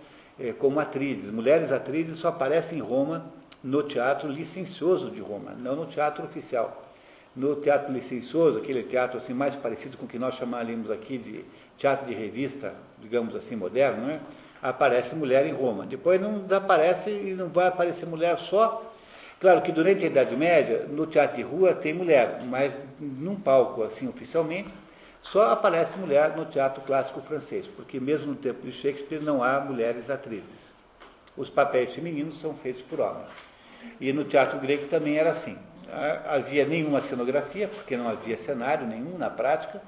como 0.58 0.80
atrizes. 0.80 1.30
Mulheres 1.30 1.70
atrizes 1.70 2.18
só 2.18 2.28
aparecem 2.28 2.78
em 2.78 2.80
Roma 2.80 3.26
no 3.62 3.84
teatro 3.84 4.28
licencioso 4.28 5.08
de 5.08 5.20
Roma, 5.20 5.52
não 5.52 5.76
no 5.76 5.86
teatro 5.86 6.24
oficial. 6.24 6.91
No 7.34 7.56
teatro 7.56 7.92
licencioso, 7.92 8.58
aquele 8.58 8.82
teatro 8.82 9.18
assim 9.18 9.32
mais 9.32 9.56
parecido 9.56 9.96
com 9.96 10.04
o 10.04 10.08
que 10.08 10.18
nós 10.18 10.34
chamaríamos 10.34 10.90
aqui 10.90 11.16
de 11.16 11.44
teatro 11.78 12.06
de 12.06 12.14
revista, 12.14 12.74
digamos 13.00 13.34
assim, 13.34 13.56
moderno, 13.56 14.06
né? 14.06 14.20
aparece 14.62 15.16
mulher 15.16 15.44
em 15.44 15.52
Roma. 15.52 15.84
Depois 15.84 16.20
não 16.20 16.44
aparece 16.56 17.10
e 17.10 17.34
não 17.34 17.48
vai 17.48 17.66
aparecer 17.66 18.06
mulher 18.06 18.38
só. 18.38 18.90
Claro 19.40 19.60
que 19.60 19.72
durante 19.72 20.04
a 20.04 20.06
Idade 20.06 20.36
Média, 20.36 20.86
no 20.88 21.04
teatro 21.04 21.36
de 21.36 21.42
rua 21.42 21.74
tem 21.74 21.92
mulher, 21.92 22.40
mas 22.44 22.80
num 23.00 23.34
palco 23.34 23.82
assim 23.82 24.06
oficialmente, 24.06 24.68
só 25.20 25.50
aparece 25.50 25.98
mulher 25.98 26.36
no 26.36 26.44
teatro 26.44 26.82
clássico 26.82 27.20
francês, 27.20 27.66
porque 27.66 27.98
mesmo 27.98 28.28
no 28.28 28.34
tempo 28.36 28.64
de 28.64 28.72
Shakespeare 28.72 29.20
não 29.20 29.42
há 29.42 29.58
mulheres 29.58 30.10
atrizes. 30.10 30.72
Os 31.36 31.50
papéis 31.50 31.94
femininos 31.94 32.40
são 32.40 32.54
feitos 32.54 32.82
por 32.82 33.00
homens. 33.00 33.28
E 34.00 34.12
no 34.12 34.24
teatro 34.24 34.60
grego 34.60 34.86
também 34.86 35.16
era 35.16 35.30
assim. 35.30 35.58
Havia 36.26 36.64
nenhuma 36.64 37.02
cenografia, 37.02 37.68
porque 37.68 37.96
não 37.98 38.08
havia 38.08 38.38
cenário 38.38 38.86
nenhum 38.86 39.18
na 39.18 39.28
prática. 39.28 39.82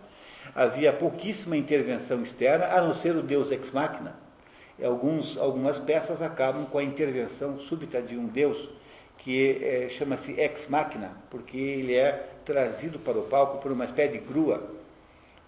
Havia 0.55 0.93
pouquíssima 0.93 1.57
intervenção 1.57 2.23
externa, 2.23 2.67
a 2.67 2.83
não 2.83 2.93
ser 2.93 3.17
o 3.17 3.23
deus 3.23 3.51
ex 3.51 3.71
machina, 3.71 4.15
alguns, 4.83 5.39
algumas 5.39 5.79
peças 5.79 6.21
acabam 6.21 6.67
com 6.67 6.79
a 6.79 6.83
intervenção 6.83 7.59
súbita 7.59 8.03
de 8.03 8.17
um 8.17 8.27
Deus 8.27 8.69
que 9.17 9.65
é, 9.65 9.89
chama-se 9.89 10.33
ex 10.39 10.69
machina, 10.69 11.13
porque 11.31 11.57
ele 11.57 11.95
é 11.95 12.29
trazido 12.45 12.99
para 12.99 13.19
o 13.19 13.23
palco 13.23 13.59
por 13.59 13.73
uma 13.73 13.87
espécie 13.87 14.13
de 14.13 14.19
grua, 14.19 14.69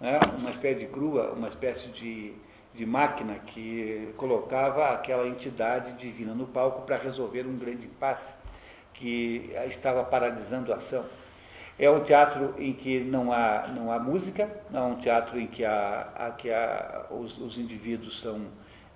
né? 0.00 0.18
uma 0.38 0.48
espécie 0.48 0.78
de 0.80 0.86
grua, 0.86 1.32
uma 1.32 1.48
espécie 1.48 1.88
de, 1.88 2.32
de 2.74 2.86
máquina 2.86 3.34
que 3.34 4.08
colocava 4.16 4.88
aquela 4.88 5.26
entidade 5.28 5.92
divina 5.92 6.32
no 6.32 6.46
palco 6.46 6.82
para 6.82 6.96
resolver 6.96 7.46
um 7.46 7.56
grande 7.58 7.84
impasse 7.84 8.34
que 8.98 9.50
estava 9.66 10.04
paralisando 10.04 10.72
a 10.72 10.76
ação. 10.76 11.04
É 11.78 11.90
um 11.90 12.00
teatro 12.00 12.54
em 12.58 12.72
que 12.72 13.00
não 13.00 13.32
há, 13.32 13.68
não 13.68 13.92
há 13.92 13.98
música, 13.98 14.50
não 14.70 14.80
é 14.80 14.92
um 14.92 14.96
teatro 14.96 15.38
em 15.38 15.46
que, 15.46 15.64
há, 15.64 16.08
há 16.14 16.30
que 16.30 16.50
há, 16.50 17.06
os, 17.10 17.38
os 17.38 17.58
indivíduos 17.58 18.20
são 18.20 18.46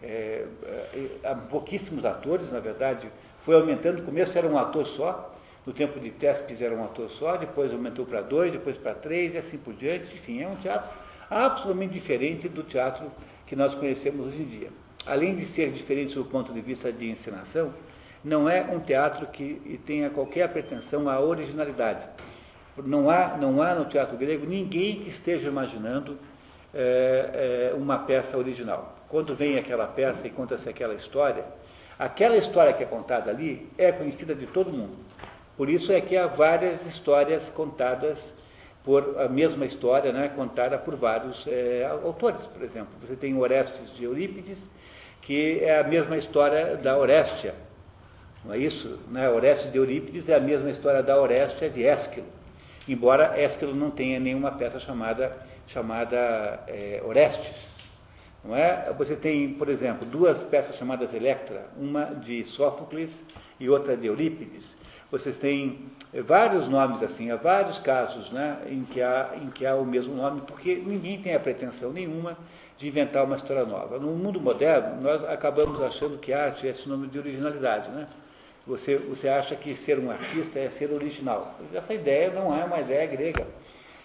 é, 0.03 0.47
é, 0.65 1.09
há 1.25 1.35
pouquíssimos 1.35 2.05
atores, 2.05 2.51
na 2.51 2.61
verdade, 2.61 3.11
foi 3.45 3.55
aumentando. 3.55 3.99
No 3.99 4.05
começo 4.05 4.37
era 4.37 4.47
um 4.47 4.57
ator 4.57 4.87
só, 4.87 5.35
no 5.67 5.73
tempo 5.73 6.01
de 6.01 6.11
Tespes 6.11 6.63
era 6.63 6.75
um 6.75 6.83
ator 6.83 7.11
só, 7.11 7.37
depois 7.37 7.73
aumentou 7.73 8.07
para 8.07 8.23
dois, 8.23 8.51
depois 8.51 8.79
para 8.79 8.95
três 8.95 9.35
e 9.35 9.39
assim 9.39 9.59
por 9.59 9.75
diante. 9.75 10.15
Enfim, 10.15 10.43
é 10.43 10.49
um 10.49 10.57
teatro 10.57 10.89
absolutamente 11.29 11.93
diferente 11.93 12.49
do 12.49 12.63
teatro 12.63 13.11
que 13.47 13.55
nós 13.55 13.75
conhecemos 13.75 14.27
hoje 14.27 14.43
em 14.43 14.47
dia. 14.47 14.69
Além 15.07 15.37
de 15.37 15.45
ser 15.45 15.71
diferente 15.71 16.15
do 16.15 16.25
ponto 16.25 16.53
de 16.53 16.61
vista 16.61 16.91
de 16.91 17.11
encenação, 17.11 17.73
não 18.25 18.49
é 18.49 18.63
um 18.63 18.81
teatro 18.81 19.27
que 19.27 19.81
tenha 19.87 20.11
qualquer 20.11 20.49
pretensão 20.49 21.09
à 21.09 21.21
originalidade. 21.21 22.07
Não 22.77 23.11
há, 23.11 23.37
não 23.37 23.61
há 23.61 23.75
no 23.75 23.85
teatro 23.87 24.17
grego 24.17 24.47
ninguém 24.47 25.01
que 25.01 25.11
esteja 25.11 25.49
imaginando 25.49 26.19
é, 26.73 27.71
é, 27.73 27.75
uma 27.75 27.99
peça 27.99 28.39
original 28.39 29.01
quando 29.11 29.35
vem 29.35 29.59
aquela 29.59 29.87
peça 29.87 30.27
e 30.27 30.31
conta-se 30.31 30.69
aquela 30.69 30.95
história, 30.95 31.45
aquela 31.99 32.37
história 32.37 32.73
que 32.73 32.85
é 32.85 32.87
contada 32.87 33.29
ali 33.29 33.69
é 33.77 33.91
conhecida 33.91 34.35
de 34.35 34.47
todo 34.47 34.73
mundo. 34.73 34.97
Por 35.57 35.69
isso 35.69 35.93
é 35.93 36.01
que 36.01 36.17
há 36.17 36.29
várias 36.29 36.87
histórias 36.87 37.51
contadas 37.51 38.33
por 38.85 39.21
a 39.21 39.29
mesma 39.29 39.67
história, 39.67 40.13
né, 40.13 40.31
contada 40.35 40.79
por 40.79 40.95
vários 40.95 41.45
é, 41.47 41.87
autores. 42.05 42.41
Por 42.47 42.63
exemplo, 42.63 42.91
você 43.01 43.17
tem 43.17 43.37
Orestes 43.37 43.95
de 43.95 44.05
Eurípides, 44.05 44.71
que 45.21 45.59
é 45.61 45.81
a 45.81 45.85
mesma 45.85 46.17
história 46.17 46.77
da 46.77 46.97
Orestia. 46.97 47.55
Não 48.45 48.55
é 48.55 48.59
isso? 48.59 48.99
Né? 49.11 49.29
Orestes 49.29 49.71
de 49.71 49.79
Eurípides 49.79 50.29
é 50.29 50.35
a 50.35 50.41
mesma 50.41 50.71
história 50.71 51.03
da 51.03 51.21
Orestia 51.21 51.69
de 51.69 51.85
Ésquilo. 51.85 52.27
Embora 52.89 53.39
Ésquilo 53.39 53.75
não 53.75 53.91
tenha 53.91 54.19
nenhuma 54.19 54.53
peça 54.53 54.81
chamada, 54.81 55.37
chamada 55.67 56.61
é, 56.67 57.03
Orestes. 57.05 57.77
Não 58.43 58.57
é? 58.57 58.93
Você 58.97 59.15
tem, 59.15 59.53
por 59.55 59.69
exemplo, 59.69 60.07
duas 60.07 60.43
peças 60.43 60.77
chamadas 60.77 61.13
Electra, 61.13 61.67
uma 61.77 62.07
de 62.07 62.45
Sófocles 62.45 63.25
e 63.59 63.69
outra 63.69 63.97
de 63.97 64.07
Eurípides. 64.07 64.75
Vocês 65.11 65.37
têm 65.37 65.91
vários 66.25 66.69
nomes 66.69 67.03
assim, 67.03 67.31
há 67.31 67.37
vários 67.37 67.79
casos 67.79 68.31
né, 68.31 68.59
em, 68.69 68.85
que 68.85 69.03
há, 69.03 69.33
em 69.43 69.51
que 69.51 69.67
há 69.67 69.75
o 69.75 69.85
mesmo 69.85 70.15
nome, 70.15 70.41
porque 70.43 70.77
ninguém 70.77 71.21
tem 71.21 71.35
a 71.35 71.41
pretensão 71.41 71.93
nenhuma 71.93 72.39
de 72.79 72.89
inventar 72.89 73.25
uma 73.25 73.37
história 73.37 73.65
nova. 73.67 73.99
No 73.99 74.13
mundo 74.13 74.41
moderno, 74.41 75.03
nós 75.03 75.23
acabamos 75.25 75.83
achando 75.83 76.17
que 76.17 76.33
arte 76.33 76.67
é 76.67 76.73
sinônimo 76.73 77.09
de 77.09 77.19
originalidade. 77.19 77.91
Né? 77.91 78.07
Você, 78.67 78.97
você 78.97 79.29
acha 79.29 79.57
que 79.57 79.77
ser 79.77 79.99
um 79.99 80.11
artista 80.11 80.59
é 80.59 80.71
ser 80.71 80.93
original. 80.93 81.55
Essa 81.73 81.95
ideia 81.95 82.31
não 82.31 82.57
é 82.57 82.65
uma 82.65 82.81
ideia 82.81 83.07
grega. 83.07 83.47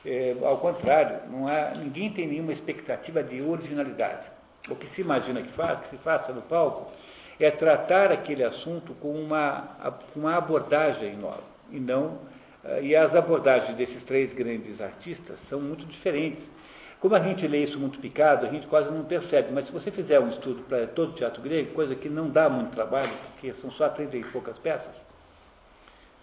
É, 0.06 0.36
ao 0.44 0.58
contrário, 0.58 1.20
não 1.30 1.48
há, 1.48 1.74
ninguém 1.76 2.12
tem 2.12 2.28
nenhuma 2.28 2.54
expectativa 2.54 3.24
de 3.24 3.42
originalidade. 3.42 4.26
O 4.70 4.76
que 4.76 4.88
se 4.88 5.02
imagina 5.02 5.42
que, 5.42 5.52
faz, 5.52 5.80
que 5.82 5.90
se 5.90 5.98
faça 5.98 6.32
no 6.32 6.42
palco 6.42 6.92
é 7.40 7.52
tratar 7.52 8.12
aquele 8.12 8.44
assunto 8.44 8.94
com 8.96 9.12
uma, 9.12 9.78
uma 10.16 10.36
abordagem 10.36 11.16
nova. 11.18 11.44
E, 11.72 11.80
não, 11.80 12.20
eh, 12.64 12.84
e 12.84 12.96
as 12.96 13.16
abordagens 13.16 13.76
desses 13.76 14.04
três 14.04 14.32
grandes 14.32 14.80
artistas 14.82 15.40
são 15.40 15.60
muito 15.60 15.86
diferentes. 15.86 16.50
Como 17.00 17.16
a 17.16 17.20
gente 17.20 17.48
lê 17.48 17.64
isso 17.64 17.80
muito 17.80 18.00
picado, 18.00 18.46
a 18.46 18.50
gente 18.50 18.68
quase 18.68 18.90
não 18.92 19.04
percebe, 19.04 19.52
mas 19.52 19.66
se 19.66 19.72
você 19.72 19.92
fizer 19.92 20.20
um 20.20 20.30
estudo 20.30 20.64
para 20.64 20.88
todo 20.88 21.12
o 21.12 21.14
teatro 21.14 21.42
grego, 21.42 21.74
coisa 21.74 21.96
que 21.96 22.10
não 22.10 22.30
dá 22.30 22.50
muito 22.50 22.72
trabalho, 22.72 23.12
porque 23.32 23.54
são 23.54 23.70
só 23.70 23.90
30 23.90 24.18
e 24.18 24.24
poucas 24.24 24.58
peças, 24.58 25.06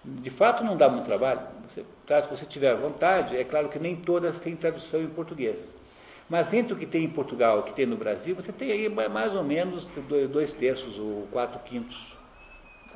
de 0.05 0.31
fato 0.31 0.65
não 0.65 0.77
dá 0.77 0.89
muito 0.89 1.05
trabalho. 1.05 1.41
Você, 1.69 1.85
tá, 2.07 2.21
se 2.21 2.29
você 2.29 2.45
tiver 2.45 2.75
vontade, 2.75 3.37
é 3.37 3.45
claro 3.45 3.69
que 3.69 3.79
nem 3.79 3.95
todas 3.97 4.41
têm 4.41 4.57
tradução 4.57 5.01
em 5.01 5.09
português. 5.09 5.73
Mas 6.29 6.53
entre 6.53 6.73
o 6.73 6.77
que 6.77 6.87
tem 6.87 7.05
em 7.05 7.11
Portugal 7.11 7.59
e 7.59 7.61
o 7.61 7.63
que 7.65 7.75
tem 7.75 7.87
no 7.87 7.97
Brasil, 7.97 8.35
você 8.35 8.51
tem 8.51 8.73
aí 8.73 8.89
mais 8.89 9.35
ou 9.35 9.45
menos 9.45 9.87
dois 10.31 10.53
terços 10.53 10.99
ou 10.99 11.29
quatro 11.31 11.61
quintos. 11.61 12.17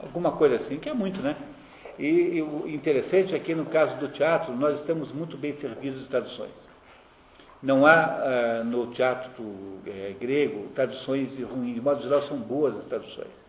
Alguma 0.03 0.33
coisa 0.33 0.57
assim, 0.57 0.79
que 0.79 0.89
é 0.89 0.95
muito, 0.95 1.21
né? 1.21 1.37
E, 1.99 2.37
e 2.37 2.43
o 2.43 2.67
interessante 2.67 3.35
é 3.35 3.39
que 3.39 3.55
no 3.55 3.67
caso 3.67 3.97
do 3.99 4.09
teatro, 4.09 4.55
nós 4.55 4.81
estamos 4.81 5.13
muito 5.13 5.37
bem 5.37 5.53
servidos 5.53 6.03
de 6.03 6.09
traduções. 6.09 6.66
Não 7.63 7.87
há 7.87 7.93
ah, 7.93 8.65
no 8.65 8.87
teatro 8.89 9.33
é, 9.87 10.15
grego 10.21 10.69
traduções 10.75 11.37
ruins, 11.39 11.75
de 11.75 11.81
modo 11.81 12.03
geral 12.03 12.23
são 12.23 12.37
boas 12.37 12.77
as 12.77 12.87
traduções. 12.87 13.47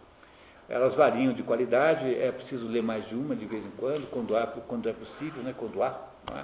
Elas 0.70 0.96
variam 0.96 1.34
de 1.34 1.44
qualidade, 1.44 2.14
é 2.14 2.32
preciso 2.32 2.68
ler 2.68 2.84
mais 2.84 3.08
de 3.08 3.16
uma 3.16 3.36
de 3.36 3.46
vez 3.46 3.66
em 3.66 3.72
quando, 3.78 4.10
quando, 4.10 4.36
há, 4.36 4.46
quando 4.46 4.90
é 4.90 4.94
possível, 4.94 5.42
né, 5.42 5.54
quando 5.58 5.82
há. 5.82 5.98
É? 6.36 6.44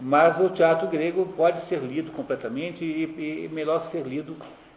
Mas 0.00 0.38
o 0.38 0.50
teatro 0.50 0.88
grego 0.88 1.26
pode 1.36 1.60
ser 1.62 1.78
lido 1.80 2.12
completamente 2.12 2.84
e, 2.84 3.44
e 3.44 3.48
melhor 3.52 3.82
ser 3.82 4.02
lido 4.02 4.36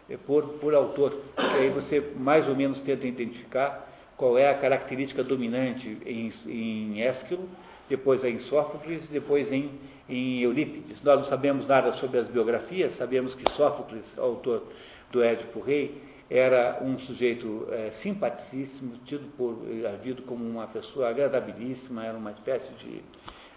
eh, 0.09 0.17
por, 0.17 0.43
por 0.59 0.73
autor. 0.73 1.11
Porque 1.35 1.57
aí 1.57 1.69
você 1.69 2.13
mais 2.17 2.47
ou 2.47 2.55
menos 2.55 2.79
tenta 2.79 3.05
identificar 3.05 3.89
qual 4.17 4.37
é 4.37 4.49
a 4.49 4.53
característica 4.53 5.23
dominante 5.23 5.97
em, 6.05 6.31
em 6.47 7.01
Ésquilo, 7.01 7.47
depois 7.89 8.23
em 8.23 8.39
Sófocles, 8.39 9.07
depois 9.07 9.51
em, 9.51 9.71
em 10.07 10.41
Eurípides. 10.41 11.01
Nós 11.01 11.17
não 11.17 11.25
sabemos 11.25 11.67
nada 11.67 11.91
sobre 11.91 12.19
as 12.19 12.27
biografias, 12.27 12.93
sabemos 12.93 13.35
que 13.35 13.49
Sófocles, 13.51 14.17
autor 14.17 14.63
do 15.11 15.23
Édipo 15.23 15.59
Rei, 15.59 16.01
era 16.29 16.79
um 16.81 16.97
sujeito 16.97 17.67
é, 17.71 17.91
simpaticíssimo, 17.91 18.97
tido 19.05 19.29
por 19.37 19.59
eh, 19.69 19.87
havido 19.87 20.23
como 20.23 20.43
uma 20.43 20.65
pessoa 20.65 21.09
agradabilíssima, 21.09 22.05
era 22.05 22.17
uma 22.17 22.31
espécie 22.31 22.71
de 22.73 23.03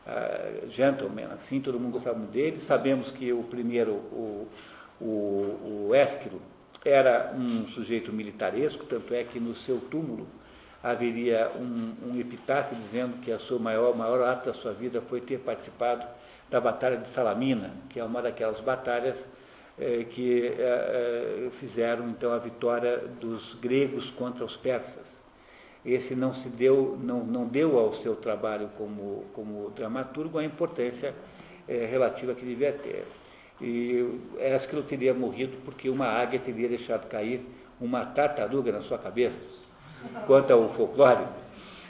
uh, 0.06 0.70
gentleman, 0.70 1.28
assim, 1.32 1.60
todo 1.60 1.80
mundo 1.80 1.92
gostava 1.92 2.18
muito 2.18 2.32
dele. 2.32 2.60
Sabemos 2.60 3.10
que 3.10 3.32
o 3.32 3.42
primeiro, 3.44 3.92
o, 3.92 4.48
o, 5.00 5.86
o 5.88 5.94
Ésquilo, 5.94 6.42
era 6.84 7.32
um 7.34 7.66
sujeito 7.68 8.12
militaresco, 8.12 8.84
tanto 8.84 9.14
é 9.14 9.24
que 9.24 9.40
no 9.40 9.54
seu 9.54 9.80
túmulo 9.80 10.26
haveria 10.82 11.50
um, 11.56 12.10
um 12.10 12.20
epitáfio 12.20 12.76
dizendo 12.76 13.20
que 13.20 13.32
a 13.32 13.38
sua 13.38 13.58
maior, 13.58 13.96
maior 13.96 14.22
ato 14.22 14.46
da 14.46 14.52
sua 14.52 14.72
vida 14.72 15.00
foi 15.00 15.20
ter 15.20 15.38
participado 15.38 16.06
da 16.50 16.60
Batalha 16.60 16.96
de 16.96 17.08
Salamina, 17.08 17.70
que 17.88 17.98
é 17.98 18.04
uma 18.04 18.22
daquelas 18.22 18.60
batalhas 18.60 19.26
eh, 19.78 20.04
que 20.04 20.54
eh 20.58 21.50
fizeram 21.60 22.08
então 22.10 22.32
a 22.32 22.38
vitória 22.38 22.98
dos 23.20 23.54
gregos 23.54 24.10
contra 24.10 24.44
os 24.44 24.56
persas 24.56 25.26
esse 25.86 26.16
não 26.16 26.34
se 26.34 26.48
deu, 26.48 26.98
não, 27.00 27.24
não 27.24 27.46
deu 27.46 27.78
ao 27.78 27.94
seu 27.94 28.16
trabalho 28.16 28.68
como, 28.76 29.24
como 29.32 29.70
dramaturgo 29.70 30.38
a 30.38 30.44
importância 30.44 31.14
é, 31.68 31.86
relativa 31.86 32.34
que 32.34 32.44
devia 32.44 32.72
ter. 32.72 33.06
E 33.60 34.20
Ésquilo 34.38 34.82
teria 34.82 35.14
morrido 35.14 35.56
porque 35.64 35.88
uma 35.88 36.06
águia 36.06 36.40
teria 36.40 36.68
deixado 36.68 37.08
cair 37.08 37.40
uma 37.80 38.04
tartaruga 38.04 38.72
na 38.72 38.80
sua 38.80 38.98
cabeça. 38.98 39.44
quanto 40.26 40.52
ao 40.52 40.68
folclore. 40.70 41.24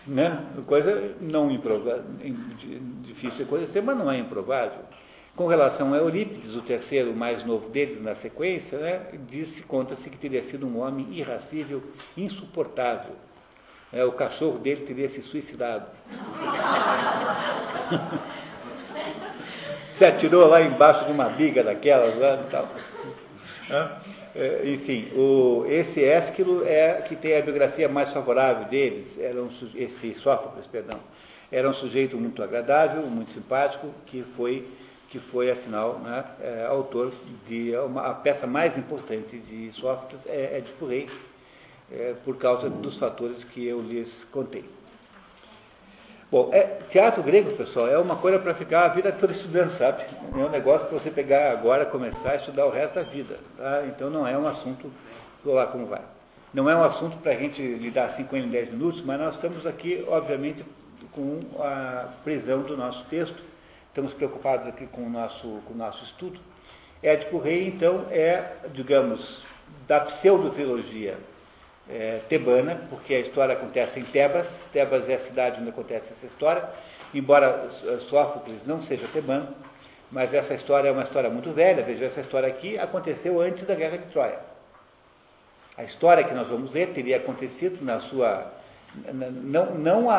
Né? 0.07 0.45
Coisa 0.67 1.17
não 1.21 1.51
improvável, 1.51 2.05
difícil 3.03 3.39
de 3.39 3.43
acontecer, 3.43 3.81
mas 3.81 3.99
não 3.99 4.09
é 4.11 4.19
improvável. 4.19 4.81
Com 5.35 5.49
relação 5.49 5.93
a 5.93 5.99
Eurípides, 5.99 6.57
o 6.57 6.63
terceiro 6.63 7.15
mais 7.15 7.45
novo 7.45 7.69
deles 7.69 8.01
na 8.01 8.15
sequência, 8.15 8.79
né, 8.79 9.03
conta-se 9.69 10.09
que 10.09 10.17
teria 10.17 10.43
sido 10.43 10.67
um 10.67 10.81
homem 10.81 11.07
irracível, 11.11 11.83
insuportável. 12.17 13.15
É, 13.93 14.03
o 14.05 14.13
cachorro 14.13 14.59
dele 14.59 14.87
teria 14.87 15.09
se 15.09 15.23
suicidado. 15.23 15.87
se 19.97 20.05
atirou 20.05 20.47
lá 20.47 20.63
embaixo 20.63 21.05
de 21.05 21.13
uma 21.13 21.29
biga 21.29 21.63
daquelas 21.63 22.19
lá 22.19 22.43
e 22.43 22.51
tal. 22.51 22.69
É, 23.71 23.89
enfim, 24.65 25.09
o, 25.17 25.65
esse 25.69 26.05
Ésquilo 26.05 26.67
é 26.67 27.03
que 27.03 27.17
tem 27.17 27.37
a 27.37 27.43
biografia 27.43 27.89
mais 27.89 28.13
favorável 28.13 28.67
deles, 28.67 29.19
era 29.19 29.43
um, 29.43 29.49
esse 29.75 30.15
Sófocles, 30.15 30.67
perdão, 30.67 30.99
era 31.51 31.69
um 31.69 31.73
sujeito 31.73 32.17
muito 32.17 32.43
agradável, 32.43 33.03
muito 33.03 33.33
simpático, 33.33 33.89
que 34.07 34.23
foi, 34.37 34.67
que 35.09 35.19
foi 35.19 35.51
afinal, 35.51 35.99
né, 36.01 36.25
é, 36.41 36.67
autor 36.67 37.13
de 37.49 37.75
uma, 37.77 38.03
a 38.03 38.15
peça 38.15 38.47
mais 38.47 38.77
importante 38.77 39.39
de 39.39 39.73
Sófocles, 39.73 40.27
é, 40.27 40.59
é 40.59 40.61
de 40.61 40.85
Rei, 40.85 41.09
é, 41.91 42.15
por 42.25 42.37
causa 42.37 42.69
dos 42.69 42.97
fatores 42.97 43.45
que 43.45 43.67
eu 43.67 43.81
lhes 43.81 44.25
contei. 44.25 44.65
Bom, 46.29 46.51
é, 46.53 46.63
teatro 46.91 47.23
grego, 47.23 47.53
pessoal, 47.53 47.87
é 47.87 47.97
uma 47.97 48.17
coisa 48.17 48.41
para 48.41 48.53
ficar 48.53 48.87
a 48.87 48.89
vida 48.89 49.13
toda 49.13 49.33
estudando, 49.33 49.71
sabe? 49.71 50.03
É 50.35 50.37
um 50.37 50.49
negócio 50.49 50.89
para 50.89 50.99
você 50.99 51.09
pegar 51.09 51.53
agora, 51.53 51.87
começar 51.87 52.33
a 52.33 52.37
estudar 52.37 52.67
o 52.67 52.71
resto 52.71 52.97
da 52.97 53.03
vida. 53.03 53.39
Tá? 53.57 53.85
Então 53.87 54.11
não 54.11 54.27
é 54.27 54.37
um 54.37 54.45
assunto, 54.45 54.91
vou 55.45 55.55
lá 55.55 55.69
como 55.69 55.87
vai. 55.87 56.03
Não 56.53 56.69
é 56.69 56.75
um 56.75 56.83
assunto 56.83 57.17
para 57.19 57.31
a 57.31 57.37
gente 57.37 57.63
lidar 57.63 58.07
assim 58.07 58.25
com 58.25 58.37
ele 58.37 58.49
em 58.49 58.51
10 58.51 58.73
minutos, 58.73 59.03
mas 59.03 59.21
nós 59.21 59.37
estamos 59.37 59.65
aqui, 59.65 60.05
obviamente, 60.09 60.65
com 61.13 61.39
a 61.61 62.09
prisão 62.25 62.63
do 62.63 62.77
nosso 62.77 63.05
texto. 63.05 63.41
Estamos 63.89 64.13
preocupados 64.13 64.67
aqui 64.67 64.85
com 64.87 65.03
o 65.03 65.09
nosso, 65.09 65.61
com 65.65 65.75
o 65.75 65.77
nosso 65.77 66.03
estudo. 66.03 66.41
Édipo 67.05 67.39
Rei, 67.39 67.69
então, 67.69 68.05
é, 68.11 68.57
digamos, 68.75 69.45
da 69.87 70.01
pseudo-trilogia 70.01 71.19
é, 71.89 72.21
tebana, 72.29 72.81
porque 72.91 73.15
a 73.15 73.21
história 73.21 73.55
acontece 73.55 74.01
em 74.01 74.05
Tebas. 74.05 74.69
Tebas 74.73 75.09
é 75.09 75.15
a 75.15 75.19
cidade 75.19 75.61
onde 75.61 75.71
acontece 75.71 76.13
essa 76.13 76.27
história, 76.27 76.65
embora 77.15 77.69
Sófocles 78.01 78.67
não 78.67 78.83
seja 78.83 79.07
tebano, 79.09 79.49
mas 80.11 80.35
essa 80.35 80.55
história 80.55 80.89
é 80.89 80.93
uma 80.93 81.03
história 81.03 81.31
muito 81.31 81.51
velha. 81.53 81.83
Veja, 81.83 82.05
essa 82.05 82.21
história 82.21 82.49
aqui 82.49 82.79
aconteceu 82.79 83.41
antes 83.41 83.65
da 83.65 83.75
Guerra 83.75 83.99
de 83.99 84.07
Troia. 84.07 84.39
A 85.77 85.85
história 85.85 86.25
que 86.25 86.35
nós 86.35 86.49
vamos 86.49 86.73
ler 86.73 86.89
teria 86.89 87.19
acontecido 87.19 87.85
na 87.85 88.01
sua. 88.01 88.53
Não, 89.13 89.75
não 89.75 90.11
a, 90.11 90.17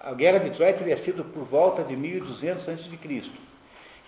a, 0.00 0.10
a 0.10 0.14
Guerra 0.14 0.38
de 0.38 0.50
Troia 0.50 0.72
teria 0.72 0.96
sido 0.96 1.22
por 1.22 1.44
volta 1.44 1.82
de 1.82 1.94
1200 1.94 2.68
a.C. 2.68 3.32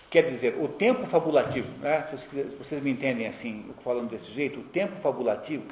Quer 0.09 0.31
dizer, 0.31 0.57
o 0.61 0.69
tempo 0.69 1.07
fabulativo, 1.07 1.69
né? 1.81 2.07
se 2.17 2.43
vocês 2.57 2.81
me 2.81 2.93
entendem 2.93 3.27
assim, 3.27 3.67
falando 3.83 4.11
desse 4.11 4.31
jeito, 4.31 4.61
o 4.61 4.63
tempo 4.63 4.95
fabulativo 5.01 5.65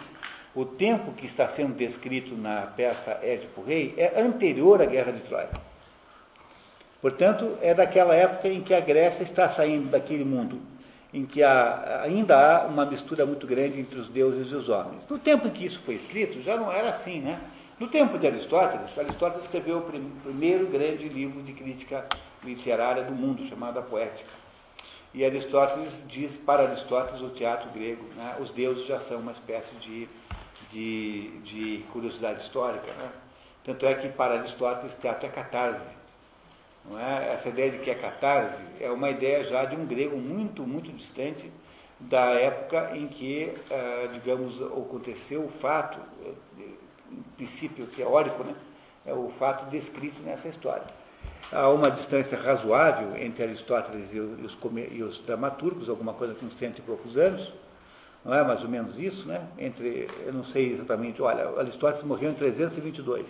o 0.55 0.65
tempo 0.65 1.13
que 1.13 1.27
está 1.27 1.49
sendo 1.49 1.75
descrito 1.75 2.35
na 2.35 2.63
peça 2.63 3.19
Édipo 3.23 3.63
Rei 3.63 3.95
é 3.97 4.21
anterior 4.21 4.83
à 4.83 4.85
Guerra 4.85 5.13
de 5.13 5.21
Troia. 5.21 5.49
Portanto, 7.01 7.57
é 7.61 7.75
daquela 7.75 8.15
época 8.15 8.49
em 8.49 8.61
que 8.61 8.75
a 8.75 8.81
Grécia 8.81 9.25
está 9.25 9.49
saindo 9.49 9.91
daquele 9.91 10.25
mundo, 10.25 10.61
em 11.13 11.25
que 11.25 11.43
há, 11.43 12.03
ainda 12.05 12.37
há 12.37 12.67
uma 12.67 12.87
mistura 12.87 13.27
muito 13.27 13.47
grande 13.47 13.81
entre 13.81 13.99
os 13.99 14.09
deuses 14.09 14.53
e 14.53 14.55
os 14.55 14.69
homens. 14.69 15.03
No 15.09 15.19
tempo 15.19 15.49
em 15.49 15.51
que 15.51 15.65
isso 15.65 15.81
foi 15.81 15.95
escrito, 15.95 16.41
já 16.43 16.57
não 16.57 16.71
era 16.71 16.91
assim, 16.91 17.21
né? 17.21 17.41
No 17.81 17.89
tempo 17.89 18.19
de 18.19 18.27
Aristóteles, 18.27 18.97
Aristóteles 18.97 19.45
escreveu 19.45 19.79
o 19.79 20.21
primeiro 20.23 20.67
grande 20.69 21.09
livro 21.09 21.43
de 21.43 21.53
crítica 21.53 22.05
literária 22.45 23.03
do 23.03 23.13
mundo, 23.13 23.45
chamado 23.49 23.79
A 23.79 23.83
Poética. 23.83 24.31
E 25.13 25.25
Aristóteles 25.25 26.01
diz, 26.07 26.37
para 26.37 26.63
Aristóteles, 26.63 27.21
o 27.21 27.31
teatro 27.31 27.69
grego, 27.71 28.05
né, 28.17 28.37
os 28.41 28.51
deuses 28.51 28.87
já 28.87 29.01
são 29.01 29.19
uma 29.19 29.33
espécie 29.33 29.75
de 29.77 30.09
de, 30.73 31.29
de 31.41 31.85
curiosidade 31.93 32.41
histórica. 32.41 32.93
Né? 32.93 33.11
Tanto 33.65 33.87
é 33.87 33.95
que 33.95 34.09
para 34.09 34.35
Aristóteles 34.35 34.95
teatro 34.95 35.27
é 35.27 35.31
catarse. 35.31 36.03
Não 36.85 36.99
é? 36.99 37.33
Essa 37.33 37.49
ideia 37.49 37.71
de 37.71 37.79
que 37.79 37.91
é 37.91 37.95
catarse 37.95 38.61
é 38.81 38.91
uma 38.91 39.09
ideia 39.11 39.45
já 39.45 39.65
de 39.65 39.77
um 39.77 39.87
grego 39.87 40.17
muito, 40.17 40.67
muito 40.67 40.91
distante 40.93 41.51
da 42.01 42.33
época 42.33 42.97
em 42.97 43.07
que, 43.07 43.55
eh, 43.71 44.09
digamos, 44.13 44.61
aconteceu 44.61 45.45
o 45.45 45.49
fato, 45.49 46.01
em 46.57 47.23
princípio 47.37 47.87
teórico, 47.87 48.43
né? 48.43 48.57
é 49.07 49.13
o 49.13 49.29
fato 49.39 49.71
descrito 49.71 50.21
nessa 50.23 50.49
história. 50.49 50.87
Há 51.53 51.69
uma 51.69 51.91
distância 51.91 52.37
razoável 52.39 53.17
entre 53.17 53.45
Aristóteles 53.45 54.13
e 54.13 54.19
os, 54.19 54.57
e 54.91 55.03
os 55.03 55.19
dramaturgos, 55.19 55.89
alguma 55.89 56.15
coisa 56.15 56.35
com 56.35 56.51
cento 56.51 56.79
e 56.79 56.83
poucos 56.83 57.17
anos, 57.17 57.53
não 58.25 58.35
é 58.35 58.45
mais 58.45 58.63
ou 58.63 58.69
menos 58.69 58.97
isso, 58.99 59.27
né? 59.27 59.45
Entre, 59.59 60.09
eu 60.25 60.33
não 60.33 60.45
sei 60.45 60.73
exatamente, 60.73 61.21
olha, 61.21 61.49
Aristóteles 61.59 62.05
morreu 62.05 62.31
em 62.31 62.35
322 62.35 63.27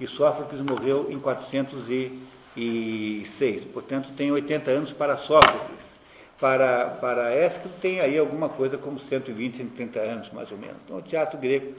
e 0.00 0.06
Sófocles 0.06 0.60
morreu 0.60 1.10
em 1.10 1.18
406, 1.18 3.64
portanto 3.72 4.10
tem 4.16 4.30
80 4.32 4.70
anos 4.70 4.92
para 4.92 5.16
Sófocles. 5.16 5.96
Para, 6.38 6.90
para 7.00 7.34
Ésquilo 7.34 7.72
tem 7.80 7.98
aí 8.00 8.18
alguma 8.18 8.50
coisa 8.50 8.76
como 8.76 9.00
120, 9.00 9.56
130 9.56 10.00
anos, 10.00 10.30
mais 10.32 10.52
ou 10.52 10.58
menos. 10.58 10.76
Então 10.84 10.98
o 10.98 11.02
teatro 11.02 11.38
grego 11.38 11.72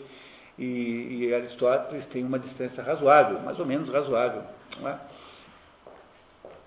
e, 0.58 1.28
e 1.28 1.34
Aristóteles 1.34 2.08
têm 2.08 2.24
uma 2.24 2.40
distância 2.40 2.82
razoável, 2.82 3.40
mais 3.42 3.60
ou 3.60 3.68
menos 3.68 3.88
razoável. 3.88 4.42
Não 4.80 4.90
é? 4.90 4.98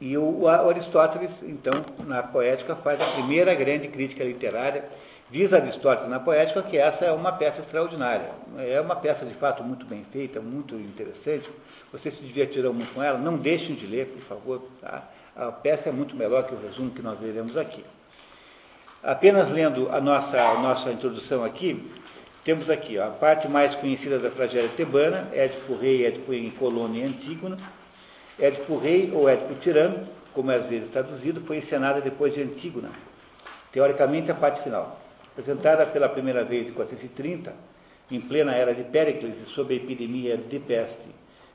E 0.00 0.16
o, 0.16 0.42
o 0.42 0.48
Aristóteles, 0.48 1.42
então, 1.42 1.72
na 2.06 2.22
poética, 2.22 2.76
faz 2.76 3.00
a 3.00 3.06
primeira 3.06 3.52
grande 3.54 3.88
crítica 3.88 4.22
literária 4.24 4.84
Diz 5.30 5.52
Aristóteles 5.52 6.10
na 6.10 6.18
Poética 6.18 6.60
que 6.60 6.76
essa 6.76 7.04
é 7.04 7.12
uma 7.12 7.30
peça 7.30 7.60
extraordinária. 7.60 8.30
É 8.58 8.80
uma 8.80 8.96
peça 8.96 9.24
de 9.24 9.32
fato 9.32 9.62
muito 9.62 9.86
bem 9.86 10.04
feita, 10.10 10.40
muito 10.40 10.74
interessante. 10.74 11.48
Vocês 11.92 12.14
se 12.14 12.22
divertirão 12.22 12.72
muito 12.72 12.92
com 12.92 13.00
ela. 13.00 13.16
Não 13.16 13.36
deixem 13.36 13.76
de 13.76 13.86
ler, 13.86 14.06
por 14.06 14.22
favor. 14.22 14.62
Tá? 14.80 15.04
A 15.36 15.52
peça 15.52 15.88
é 15.88 15.92
muito 15.92 16.16
melhor 16.16 16.44
que 16.48 16.54
o 16.54 16.60
resumo 16.60 16.90
que 16.90 17.00
nós 17.00 17.20
leremos 17.20 17.56
aqui. 17.56 17.84
Apenas 19.04 19.48
lendo 19.50 19.88
a 19.92 20.00
nossa, 20.00 20.36
a 20.36 20.54
nossa 20.54 20.90
introdução 20.90 21.44
aqui, 21.44 21.88
temos 22.44 22.68
aqui 22.68 22.98
ó, 22.98 23.06
a 23.06 23.10
parte 23.10 23.46
mais 23.46 23.72
conhecida 23.76 24.18
da 24.18 24.30
tragédia 24.30 24.68
tebana, 24.76 25.28
Édipo 25.32 25.76
Rei, 25.76 26.06
Édipo 26.06 26.34
em 26.34 26.50
Colônia 26.50 27.04
e 27.04 27.08
Antígona. 27.08 27.56
Édipo 28.36 28.78
Rei, 28.78 29.12
ou 29.14 29.28
Édipo 29.28 29.54
Tirano, 29.60 30.08
como 30.34 30.50
é 30.50 30.56
às 30.56 30.66
vezes 30.66 30.90
traduzido, 30.90 31.40
foi 31.42 31.58
encenada 31.58 32.00
depois 32.00 32.34
de 32.34 32.42
Antígona. 32.42 32.90
Teoricamente, 33.70 34.28
a 34.28 34.34
parte 34.34 34.60
final 34.62 34.99
apresentada 35.32 35.86
pela 35.86 36.08
primeira 36.08 36.44
vez 36.44 36.68
em 36.68 36.72
430, 36.72 37.52
em 38.10 38.20
plena 38.20 38.54
era 38.54 38.74
de 38.74 38.82
Péricles 38.82 39.36
e 39.40 39.44
sob 39.46 39.72
a 39.72 39.76
epidemia 39.76 40.36
de 40.36 40.58
peste 40.58 41.08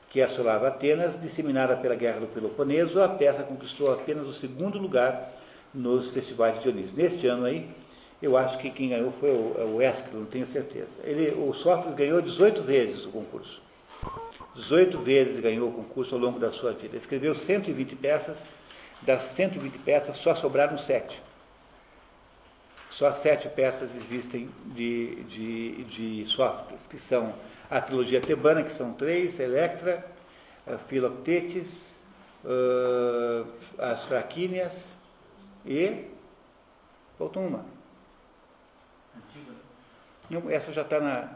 que 0.09 0.21
assolava 0.21 0.69
Atenas, 0.69 1.19
disseminada 1.21 1.75
pela 1.75 1.93
Guerra 1.93 2.21
do 2.21 2.27
Peloponeso, 2.27 3.01
a 3.01 3.09
peça 3.09 3.43
conquistou 3.43 3.91
apenas 3.93 4.25
o 4.25 4.31
segundo 4.31 4.77
lugar 4.77 5.33
nos 5.73 6.09
festivais 6.09 6.55
de 6.55 6.61
Dionísio. 6.61 6.95
Neste 6.95 7.27
ano 7.27 7.43
aí, 7.45 7.67
eu 8.21 8.37
acho 8.37 8.57
que 8.57 8.69
quem 8.69 8.89
ganhou 8.89 9.11
foi 9.11 9.31
o, 9.31 9.75
o 9.75 9.81
Ésquilo, 9.81 10.21
não 10.21 10.25
tenho 10.25 10.47
certeza. 10.47 10.87
Ele, 11.03 11.31
o 11.37 11.53
Sófocles 11.53 11.97
ganhou 11.97 12.21
18 12.21 12.63
vezes 12.63 13.05
o 13.05 13.09
concurso. 13.09 13.61
18 14.55 14.97
vezes 14.99 15.39
ganhou 15.41 15.67
o 15.67 15.73
concurso 15.73 16.15
ao 16.15 16.21
longo 16.21 16.39
da 16.39 16.49
sua 16.49 16.71
vida. 16.71 16.95
Escreveu 16.95 17.35
120 17.35 17.97
peças, 17.97 18.41
das 19.01 19.23
120 19.23 19.79
peças 19.79 20.17
só 20.17 20.33
sobraram 20.33 20.77
sete. 20.77 21.21
Só 22.95 23.13
sete 23.13 23.49
peças 23.49 23.93
existem 23.93 24.49
de, 24.67 25.15
de, 25.25 25.83
de 25.83 26.31
Sófocles, 26.31 26.87
que 26.87 26.97
são 26.97 27.33
a 27.69 27.81
trilogia 27.81 28.21
tebana, 28.21 28.63
que 28.63 28.73
são 28.73 28.93
três, 28.93 29.37
Electra, 29.37 30.05
Filoctetes, 30.87 31.99
uh, 32.45 33.45
as 33.77 34.05
Fraquíneas 34.05 34.93
e. 35.65 36.05
Faltou 37.17 37.45
uma. 37.45 37.65
Não, 40.29 40.49
essa 40.49 40.71
já 40.71 40.83
está 40.83 41.01
na, 41.01 41.29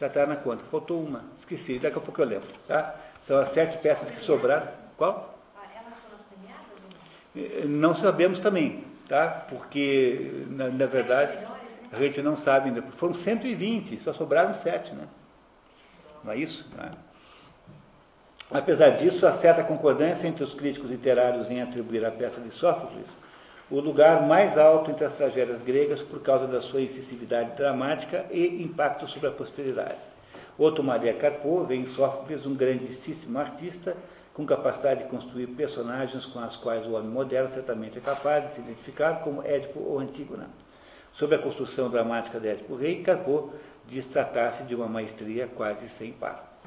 já 0.00 0.08
está 0.08 0.26
na 0.26 0.34
conta. 0.34 0.64
Faltou 0.64 1.00
uma. 1.00 1.24
Esqueci, 1.36 1.78
daqui 1.78 1.98
a 1.98 2.00
pouco 2.00 2.20
eu 2.20 2.26
lembro. 2.26 2.48
Tá? 2.66 2.96
São 3.24 3.38
as 3.38 3.50
sete 3.50 3.80
peças 3.80 4.10
que 4.10 4.20
sobraram. 4.20 4.66
Qual? 4.96 5.38
Ah, 5.56 5.62
elas 5.76 5.96
foram 5.98 6.16
as 6.16 6.22
premiadas? 6.22 6.66
Eh, 7.36 7.66
não 7.68 7.94
sabemos 7.94 8.40
também 8.40 8.90
tá? 9.08 9.46
porque, 9.48 10.44
na, 10.48 10.68
na 10.68 10.86
verdade, 10.86 11.38
a 11.92 11.98
gente 11.98 12.22
não 12.22 12.36
sabe 12.36 12.68
ainda. 12.68 12.82
Foram 12.96 13.14
120, 13.14 14.00
só 14.00 14.12
sobraram 14.12 14.54
7, 14.54 14.94
né? 14.94 15.06
Não 16.24 16.32
é 16.32 16.36
isso? 16.36 16.68
Não 16.76 16.84
é? 16.84 16.90
Apesar 18.50 18.90
disso, 18.90 19.26
há 19.26 19.32
certa 19.32 19.64
concordância 19.64 20.26
entre 20.26 20.44
os 20.44 20.54
críticos 20.54 20.90
literários 20.90 21.50
em 21.50 21.62
atribuir 21.62 22.04
à 22.04 22.10
peça 22.10 22.40
de 22.40 22.50
Sófocles 22.50 23.06
o 23.72 23.80
lugar 23.80 24.26
mais 24.26 24.58
alto 24.58 24.90
entre 24.90 25.06
as 25.06 25.14
tragédias 25.14 25.62
gregas 25.62 26.02
por 26.02 26.20
causa 26.20 26.46
da 26.46 26.60
sua 26.60 26.82
incisividade 26.82 27.56
dramática 27.56 28.26
e 28.30 28.62
impacto 28.62 29.08
sobre 29.08 29.28
a 29.28 29.32
posteridade. 29.32 29.96
Outro 30.58 30.84
Maria 30.84 31.14
Carpo 31.14 31.64
vê 31.64 31.76
em 31.76 31.86
Sófocles 31.86 32.44
um 32.44 32.54
grandíssimo 32.54 33.38
artista 33.38 33.96
com 34.34 34.46
capacidade 34.46 35.04
de 35.04 35.10
construir 35.10 35.46
personagens 35.48 36.24
com 36.24 36.38
as 36.40 36.56
quais 36.56 36.86
o 36.86 36.92
homem 36.92 37.10
moderno 37.10 37.50
certamente 37.50 37.98
é 37.98 38.00
capaz 38.00 38.46
de 38.46 38.52
se 38.52 38.60
identificar 38.60 39.20
como 39.22 39.42
Édipo 39.42 39.80
ou 39.80 39.98
Antígona. 39.98 40.48
Sobre 41.12 41.36
a 41.36 41.38
construção 41.38 41.90
dramática 41.90 42.40
de 42.40 42.48
Édipo 42.48 42.74
Rei, 42.74 43.02
Carpo 43.02 43.52
diz 43.86 44.06
tratar-se 44.06 44.64
de 44.64 44.74
uma 44.74 44.86
maestria 44.86 45.48
quase 45.54 45.88
sem 45.88 46.12
par. 46.12 46.58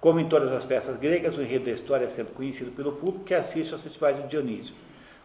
Como 0.00 0.20
em 0.20 0.28
todas 0.28 0.52
as 0.52 0.64
peças 0.64 0.98
gregas, 0.98 1.36
o 1.36 1.42
enredo 1.42 1.64
da 1.64 1.72
história 1.72 2.04
é 2.04 2.08
sempre 2.08 2.34
conhecido 2.34 2.70
pelo 2.72 2.92
público 2.92 3.24
que 3.24 3.34
assiste 3.34 3.72
aos 3.72 3.82
festivais 3.82 4.16
de 4.16 4.28
Dionísio. 4.28 4.74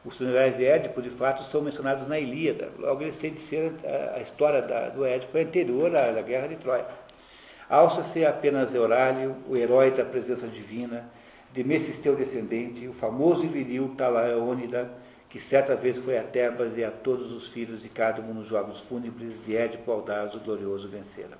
Os 0.05 0.17
funerais 0.17 0.57
de 0.57 0.65
Édipo, 0.65 1.01
de 1.01 1.09
fato, 1.11 1.43
são 1.43 1.61
mencionados 1.61 2.07
na 2.07 2.19
Ilíada. 2.19 2.69
Logo, 2.79 3.01
eles 3.01 3.15
têm 3.15 3.33
de 3.33 3.41
ser 3.41 3.73
a, 3.85 4.17
a 4.17 4.21
história 4.21 4.61
da, 4.61 4.89
do 4.89 5.05
Édipo 5.05 5.37
é 5.37 5.41
anterior 5.43 5.95
à, 5.95 6.09
à 6.09 6.21
Guerra 6.21 6.47
de 6.47 6.55
Troia. 6.55 6.85
Alça-se 7.69 8.25
apenas 8.25 8.73
Eurálio, 8.73 9.35
o 9.47 9.55
herói 9.55 9.91
da 9.91 10.03
presença 10.03 10.47
divina, 10.47 11.09
de 11.53 11.63
Messisteu 11.63 12.15
descendente, 12.15 12.87
o 12.87 12.93
famoso 12.93 13.43
e 13.43 13.47
viril 13.47 13.93
Talaônida, 13.97 14.91
que 15.29 15.39
certa 15.39 15.75
vez 15.75 15.97
foi 15.97 16.17
a 16.17 16.23
Tebas 16.23 16.77
e 16.77 16.83
a 16.83 16.91
todos 16.91 17.31
os 17.31 17.47
filhos 17.47 17.81
de 17.81 17.89
Cádmo 17.89 18.33
nos 18.33 18.47
jogos 18.47 18.79
fúnebres 18.81 19.43
de 19.45 19.55
Édipo 19.55 19.91
Audaz, 19.91 20.33
o 20.35 20.39
glorioso 20.39 20.87
vencera. 20.87 21.37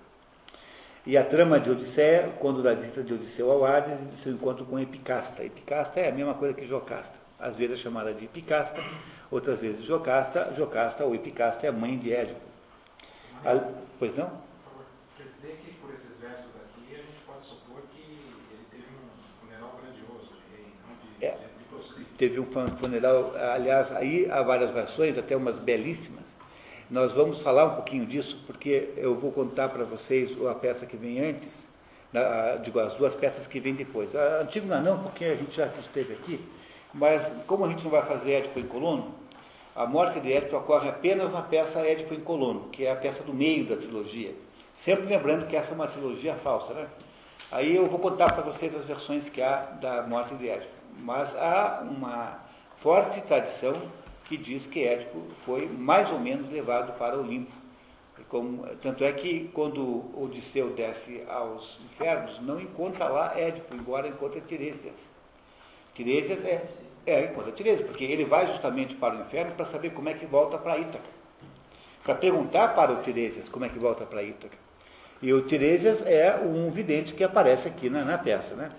E 1.05 1.17
a 1.17 1.23
trama 1.23 1.59
de 1.59 1.69
Odisseia, 1.69 2.33
quando 2.39 2.63
da 2.63 2.73
visita 2.73 3.03
de 3.03 3.13
Odisseu 3.13 3.51
ao 3.51 3.65
Hades 3.65 4.01
e 4.01 4.05
do 4.05 4.15
seu 4.17 4.31
encontro 4.31 4.65
com 4.65 4.79
Epicasta. 4.79 5.43
Epicasta 5.43 5.99
é 5.99 6.09
a 6.09 6.13
mesma 6.13 6.33
coisa 6.33 6.53
que 6.53 6.65
Jocasta. 6.65 7.19
Às 7.37 7.57
vezes 7.57 7.77
é 7.77 7.83
chamada 7.83 8.13
de 8.13 8.23
Epicasta, 8.23 8.81
outras 9.29 9.59
vezes 9.59 9.83
Jocasta. 9.83 10.53
Jocasta 10.53 11.03
ou 11.03 11.13
Epicasta 11.13 11.65
é 11.65 11.69
a 11.69 11.73
mãe 11.73 11.97
de 11.97 12.13
Édipo. 12.13 12.39
A, 13.43 13.59
pois 13.99 14.15
não? 14.15 14.31
Quer 15.17 15.25
dizer 15.25 15.59
que 15.65 15.73
por 15.73 15.93
esses 15.93 16.15
versos 16.21 16.47
aqui 16.55 16.95
a 16.95 16.99
gente 16.99 17.19
pode 17.27 17.43
supor 17.43 17.81
que 17.91 18.01
ele 18.01 18.65
teve 18.71 18.87
um 18.95 19.41
funeral 19.41 19.77
grandioso 19.83 20.31
de 20.31 20.55
rei, 20.55 20.73
não 20.87 20.95
de, 20.95 21.25
é, 21.25 21.31
de, 21.31 22.03
de 22.03 22.12
Teve 22.23 22.39
um 22.39 22.45
funeral, 22.79 23.33
aliás, 23.53 23.91
aí 23.91 24.29
há 24.31 24.41
várias 24.41 24.71
versões, 24.71 25.17
até 25.17 25.35
umas 25.35 25.59
belíssimas 25.59 26.23
nós 26.89 27.11
vamos 27.11 27.41
falar 27.41 27.65
um 27.65 27.75
pouquinho 27.75 28.05
disso, 28.05 28.41
porque 28.45 28.89
eu 28.95 29.15
vou 29.15 29.31
contar 29.31 29.69
para 29.69 29.83
vocês 29.83 30.37
a 30.45 30.53
peça 30.53 30.85
que 30.85 30.95
vem 30.95 31.19
antes, 31.19 31.67
digo, 32.63 32.79
as 32.79 32.93
duas 32.93 33.15
peças 33.15 33.47
que 33.47 33.59
vêm 33.59 33.73
depois. 33.73 34.15
A 34.15 34.41
Antígona 34.41 34.79
não, 34.79 34.99
porque 34.99 35.25
a 35.25 35.35
gente 35.35 35.55
já 35.55 35.65
esteve 35.67 36.13
aqui, 36.13 36.39
mas 36.93 37.29
como 37.47 37.65
a 37.65 37.67
gente 37.67 37.83
não 37.83 37.89
vai 37.89 38.03
fazer 38.05 38.33
Édipo 38.33 38.59
em 38.59 38.67
Colono, 38.67 39.15
a 39.75 39.85
morte 39.85 40.19
de 40.19 40.31
Édipo 40.31 40.55
ocorre 40.55 40.87
apenas 40.87 41.33
na 41.33 41.41
peça 41.41 41.79
Édipo 41.79 42.13
em 42.13 42.19
Colono, 42.19 42.69
que 42.69 42.85
é 42.85 42.91
a 42.91 42.95
peça 42.95 43.23
do 43.23 43.33
meio 43.33 43.65
da 43.65 43.75
trilogia. 43.75 44.35
Sempre 44.75 45.07
lembrando 45.07 45.47
que 45.47 45.55
essa 45.55 45.71
é 45.71 45.75
uma 45.75 45.87
trilogia 45.87 46.35
falsa, 46.35 46.73
né? 46.73 46.87
Aí 47.51 47.75
eu 47.75 47.87
vou 47.87 47.99
contar 47.99 48.31
para 48.31 48.43
vocês 48.43 48.73
as 48.75 48.85
versões 48.85 49.29
que 49.29 49.41
há 49.41 49.57
da 49.81 50.03
morte 50.03 50.35
de 50.35 50.47
Édipo. 50.47 50.82
Mas 50.99 51.35
há 51.35 51.81
uma 51.83 52.39
forte 52.77 53.21
tradição 53.21 53.81
que 54.25 54.37
diz 54.37 54.65
que 54.65 54.83
Édipo 54.83 55.21
foi 55.45 55.67
mais 55.67 56.11
ou 56.11 56.19
menos 56.19 56.51
levado 56.51 56.97
para 56.97 57.17
Olimpo. 57.17 57.51
Como, 58.29 58.65
tanto 58.77 59.03
é 59.03 59.11
que 59.11 59.49
quando 59.53 60.05
Odisseu 60.19 60.71
desce 60.71 61.23
aos 61.29 61.79
infernos, 61.85 62.39
não 62.41 62.59
encontra 62.59 63.07
lá 63.07 63.37
Édipo, 63.37 63.75
embora 63.75 64.07
encontre 64.07 64.41
Tiresias. 64.41 65.11
Tiresias 65.93 66.43
é, 66.43 66.65
é 67.05 67.25
encontra 67.25 67.51
Tiresias, 67.51 67.85
porque 67.85 68.03
ele 68.03 68.25
vai 68.25 68.47
justamente 68.47 68.95
para 68.95 69.15
o 69.15 69.21
inferno 69.21 69.51
para 69.51 69.65
saber 69.65 69.91
como 69.91 70.09
é 70.09 70.13
que 70.13 70.25
volta 70.25 70.57
para 70.57 70.77
Ítaca. 70.79 71.09
Para 72.03 72.15
perguntar 72.15 72.69
para 72.69 72.91
o 72.91 73.01
Tiresias 73.03 73.47
como 73.47 73.65
é 73.65 73.69
que 73.69 73.77
volta 73.77 74.03
para 74.05 74.23
Ítaca. 74.23 74.57
E 75.21 75.31
o 75.31 75.41
Tiresias 75.43 76.05
é 76.05 76.35
um 76.35 76.71
vidente 76.71 77.13
que 77.13 77.23
aparece 77.23 77.67
aqui 77.67 77.89
na, 77.89 78.03
na 78.03 78.17
peça. 78.17 78.55
Né? 78.55 78.71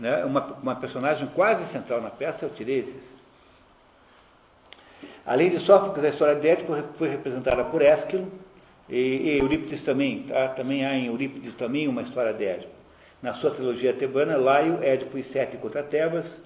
Né? 0.00 0.24
Uma, 0.24 0.44
uma 0.62 0.74
personagem 0.74 1.28
quase 1.28 1.66
central 1.66 2.00
na 2.00 2.10
peça 2.10 2.46
é 2.46 2.48
o 2.48 2.50
Tiresias. 2.50 3.04
Além 5.24 5.50
de 5.50 5.60
Sófocles, 5.60 6.04
a 6.04 6.08
história 6.08 6.34
de 6.34 6.48
Édipo 6.48 6.74
foi 6.94 7.08
representada 7.08 7.62
por 7.64 7.82
Ésquilo, 7.82 8.26
e, 8.88 8.98
e 8.98 9.38
Eurípides 9.38 9.84
também, 9.84 10.24
tá? 10.24 10.48
também 10.48 10.84
há 10.84 10.94
em 10.94 11.06
Eurípides 11.06 11.54
também 11.54 11.86
uma 11.86 12.02
história 12.02 12.32
de 12.32 12.44
Édipo. 12.44 12.72
Na 13.22 13.32
sua 13.34 13.50
trilogia 13.50 13.92
tebana, 13.92 14.36
Laio, 14.36 14.82
Édipo 14.82 15.16
e 15.16 15.22
Sete 15.22 15.56
contra 15.58 15.82
Tebas, 15.82 16.42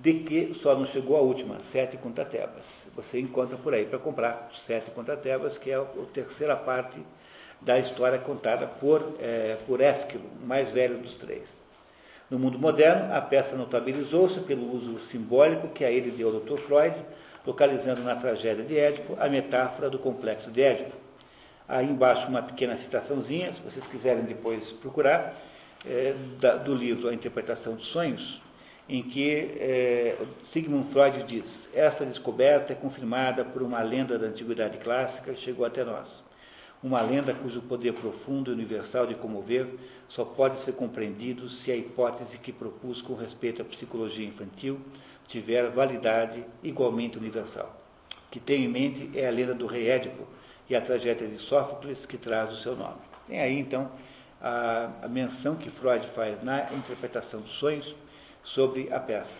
de 0.00 0.14
que 0.14 0.54
só 0.54 0.74
não 0.74 0.86
chegou 0.86 1.16
a 1.16 1.20
última, 1.20 1.60
Sete 1.60 1.96
contra 1.98 2.24
Tebas. 2.24 2.88
Você 2.96 3.20
encontra 3.20 3.56
por 3.56 3.74
aí 3.74 3.84
para 3.84 3.98
comprar 3.98 4.50
Sete 4.66 4.90
contra 4.90 5.16
Tebas, 5.16 5.58
que 5.58 5.70
é 5.70 5.76
a 5.76 5.84
terceira 6.12 6.56
parte 6.56 6.98
da 7.60 7.78
história 7.78 8.18
contada 8.18 8.66
por, 8.66 9.16
é, 9.20 9.56
por 9.66 9.80
Ésquilo, 9.80 10.24
mais 10.44 10.70
velho 10.70 10.98
dos 10.98 11.14
três. 11.14 11.55
No 12.28 12.40
mundo 12.40 12.58
moderno, 12.58 13.14
a 13.14 13.20
peça 13.20 13.54
notabilizou-se 13.54 14.40
pelo 14.40 14.74
uso 14.74 14.98
simbólico 15.06 15.68
que 15.68 15.84
a 15.84 15.90
ele 15.90 16.10
deu 16.10 16.28
o 16.28 16.40
Dr. 16.40 16.58
Freud, 16.58 16.96
localizando 17.46 18.02
na 18.02 18.16
tragédia 18.16 18.64
de 18.64 18.76
Édipo 18.76 19.16
a 19.20 19.28
metáfora 19.28 19.88
do 19.88 19.98
complexo 19.98 20.50
de 20.50 20.60
Édipo. 20.60 20.96
Aí 21.68 21.88
embaixo 21.88 22.26
uma 22.26 22.42
pequena 22.42 22.76
citaçãozinha, 22.76 23.52
se 23.52 23.60
vocês 23.60 23.86
quiserem 23.86 24.24
depois 24.24 24.72
procurar, 24.72 25.40
é, 25.88 26.14
da, 26.40 26.56
do 26.56 26.74
livro 26.74 27.08
A 27.08 27.14
Interpretação 27.14 27.76
dos 27.76 27.86
Sonhos, 27.86 28.42
em 28.88 29.02
que 29.04 29.56
é, 29.60 30.16
Sigmund 30.52 30.90
Freud 30.90 31.22
diz: 31.24 31.68
Esta 31.72 32.04
descoberta 32.04 32.72
é 32.72 32.76
confirmada 32.76 33.44
por 33.44 33.62
uma 33.62 33.82
lenda 33.82 34.18
da 34.18 34.26
antiguidade 34.26 34.78
clássica 34.78 35.32
que 35.32 35.40
chegou 35.40 35.64
até 35.64 35.84
nós. 35.84 36.08
Uma 36.82 37.00
lenda 37.00 37.32
cujo 37.34 37.62
poder 37.62 37.92
profundo 37.94 38.50
e 38.50 38.54
universal 38.54 39.06
de 39.06 39.14
comover 39.14 39.66
só 40.08 40.24
pode 40.24 40.60
ser 40.60 40.72
compreendido 40.72 41.48
se 41.48 41.70
a 41.72 41.76
hipótese 41.76 42.38
que 42.38 42.52
propus 42.52 43.02
com 43.02 43.14
respeito 43.14 43.62
à 43.62 43.64
psicologia 43.64 44.26
infantil 44.26 44.80
tiver 45.28 45.68
validade 45.70 46.44
igualmente 46.62 47.18
universal. 47.18 47.74
O 48.28 48.30
que 48.30 48.40
tem 48.40 48.64
em 48.64 48.68
mente 48.68 49.10
é 49.14 49.26
a 49.26 49.30
lenda 49.30 49.54
do 49.54 49.66
rei 49.66 49.88
Édipo 49.88 50.26
e 50.68 50.76
a 50.76 50.80
tragédia 50.80 51.26
de 51.26 51.38
Sófocles 51.38 52.06
que 52.06 52.16
traz 52.16 52.52
o 52.52 52.56
seu 52.56 52.76
nome. 52.76 52.98
Tem 53.26 53.40
aí, 53.40 53.58
então, 53.58 53.90
a, 54.40 54.90
a 55.02 55.08
menção 55.08 55.56
que 55.56 55.70
Freud 55.70 56.06
faz 56.08 56.42
na 56.42 56.72
interpretação 56.72 57.40
dos 57.40 57.52
sonhos 57.52 57.94
sobre 58.44 58.92
a 58.92 59.00
peça. 59.00 59.36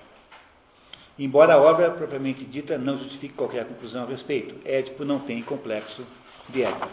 Embora 1.19 1.55
a 1.55 1.59
obra 1.59 1.91
propriamente 1.91 2.45
dita 2.45 2.77
não 2.77 2.99
justifique 2.99 3.35
qualquer 3.35 3.65
conclusão 3.65 4.05
a 4.05 4.07
respeito, 4.07 4.57
Édipo 4.67 5.05
não 5.05 5.19
tem 5.19 5.43
complexo 5.43 6.05
de 6.49 6.63
Édipo. 6.63 6.91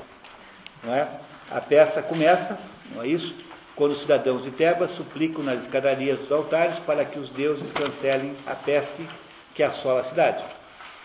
Não 0.83 0.93
é? 0.93 1.19
A 1.51 1.59
peça 1.59 2.01
começa, 2.01 2.57
não 2.91 3.01
é 3.01 3.07
isso? 3.07 3.35
Quando 3.75 3.91
os 3.91 4.01
cidadãos 4.01 4.43
de 4.43 4.51
Tebas 4.51 4.91
suplicam 4.91 5.43
nas 5.43 5.61
escadarias 5.61 6.19
dos 6.19 6.31
altares 6.31 6.77
para 6.79 7.03
que 7.03 7.19
os 7.19 7.29
deuses 7.29 7.71
cancelem 7.71 8.35
a 8.45 8.53
peste 8.53 9.07
que 9.55 9.63
assola 9.63 10.01
a 10.01 10.03
cidade. 10.03 10.43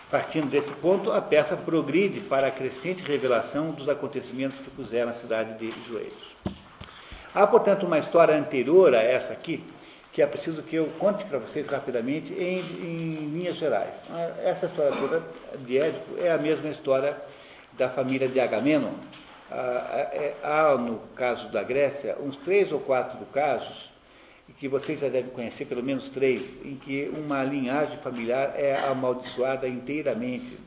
Partindo 0.09 0.49
desse 0.49 0.71
ponto, 0.71 1.11
a 1.11 1.21
peça 1.21 1.55
progride 1.55 2.19
para 2.19 2.47
a 2.47 2.51
crescente 2.51 3.03
revelação 3.03 3.71
dos 3.71 3.87
acontecimentos 3.87 4.59
que 4.59 4.69
puseram 4.71 5.11
a 5.11 5.13
cidade 5.13 5.57
de 5.59 5.71
joelhos. 5.87 6.35
Há, 7.33 7.45
portanto, 7.45 7.85
uma 7.85 7.99
história 7.99 8.35
anterior 8.35 8.93
a 8.95 9.03
essa 9.03 9.33
aqui, 9.33 9.63
que 10.11 10.21
é 10.21 10.25
preciso 10.25 10.63
que 10.63 10.75
eu 10.75 10.87
conte 10.97 11.23
para 11.25 11.37
vocês 11.37 11.67
rapidamente 11.67 12.33
em, 12.33 12.59
em 12.59 13.29
linhas 13.33 13.57
gerais. 13.57 13.93
Essa 14.43 14.65
história 14.65 14.91
toda 14.97 15.21
de 15.59 15.77
Édipo 15.77 16.17
é 16.19 16.31
a 16.31 16.37
mesma 16.39 16.69
história 16.69 17.15
da 17.73 17.87
família 17.87 18.27
de 18.27 18.39
Agamenon, 18.39 18.93
há, 20.43 20.77
no 20.77 20.99
caso 21.15 21.49
da 21.49 21.63
Grécia, 21.63 22.17
uns 22.19 22.35
três 22.37 22.71
ou 22.71 22.79
quatro 22.79 23.25
casos, 23.27 23.89
que 24.59 24.67
vocês 24.67 24.99
já 24.99 25.07
devem 25.07 25.31
conhecer, 25.31 25.65
pelo 25.65 25.81
menos 25.81 26.09
três, 26.09 26.57
em 26.65 26.75
que 26.75 27.09
uma 27.15 27.43
linhagem 27.43 27.97
familiar 27.97 28.53
é 28.57 28.77
amaldiçoada 28.87 29.67
inteiramente. 29.67 30.57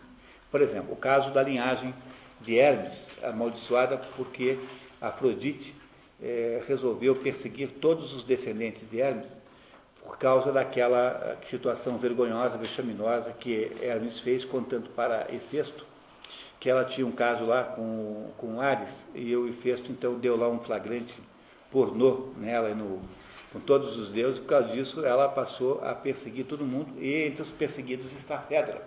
Por 0.51 0.63
exemplo, 0.63 0.93
o 0.93 0.97
caso 0.97 1.31
da 1.31 1.43
linhagem 1.43 1.95
de 2.41 2.59
Hermes, 2.59 3.07
amaldiçoada 3.23 3.99
porque 4.17 4.59
Afrodite 5.01 5.75
é, 6.23 6.63
resolveu 6.67 7.17
perseguir 7.17 7.69
todos 7.81 8.15
os 8.15 8.25
descendentes 8.25 8.89
de 8.89 8.99
Hermes 8.99 9.29
por 10.03 10.17
causa 10.17 10.51
daquela 10.51 11.39
situação 11.51 11.99
vergonhosa, 11.99 12.57
vexaminosa 12.57 13.31
que 13.33 13.71
Hermes 13.81 14.19
fez 14.21 14.45
contando 14.45 14.89
para 14.91 15.27
Hefesto 15.33 15.87
que 16.63 16.71
ela 16.71 16.85
tinha 16.85 17.05
um 17.05 17.11
caso 17.11 17.45
lá 17.45 17.65
com, 17.65 18.31
com 18.39 18.61
Ares, 18.61 19.05
e 19.17 19.33
eu 19.33 19.49
e 19.49 19.53
Festo, 19.53 19.91
então, 19.91 20.15
deu 20.15 20.37
lá 20.37 20.49
um 20.49 20.61
flagrante 20.61 21.13
pornô 21.73 22.29
nela 22.37 22.71
e 22.71 22.75
no, 22.75 23.01
com 23.53 23.59
todos 23.59 23.99
os 23.99 24.11
deuses, 24.11 24.39
por 24.39 24.47
causa 24.47 24.69
disso 24.69 25.05
ela 25.05 25.29
passou 25.29 25.85
a 25.85 25.93
perseguir 25.93 26.45
todo 26.45 26.65
mundo, 26.65 26.95
e 27.03 27.25
entre 27.25 27.43
os 27.43 27.49
perseguidos 27.49 28.13
está 28.13 28.37
a 28.37 28.39
Fedra, 28.39 28.81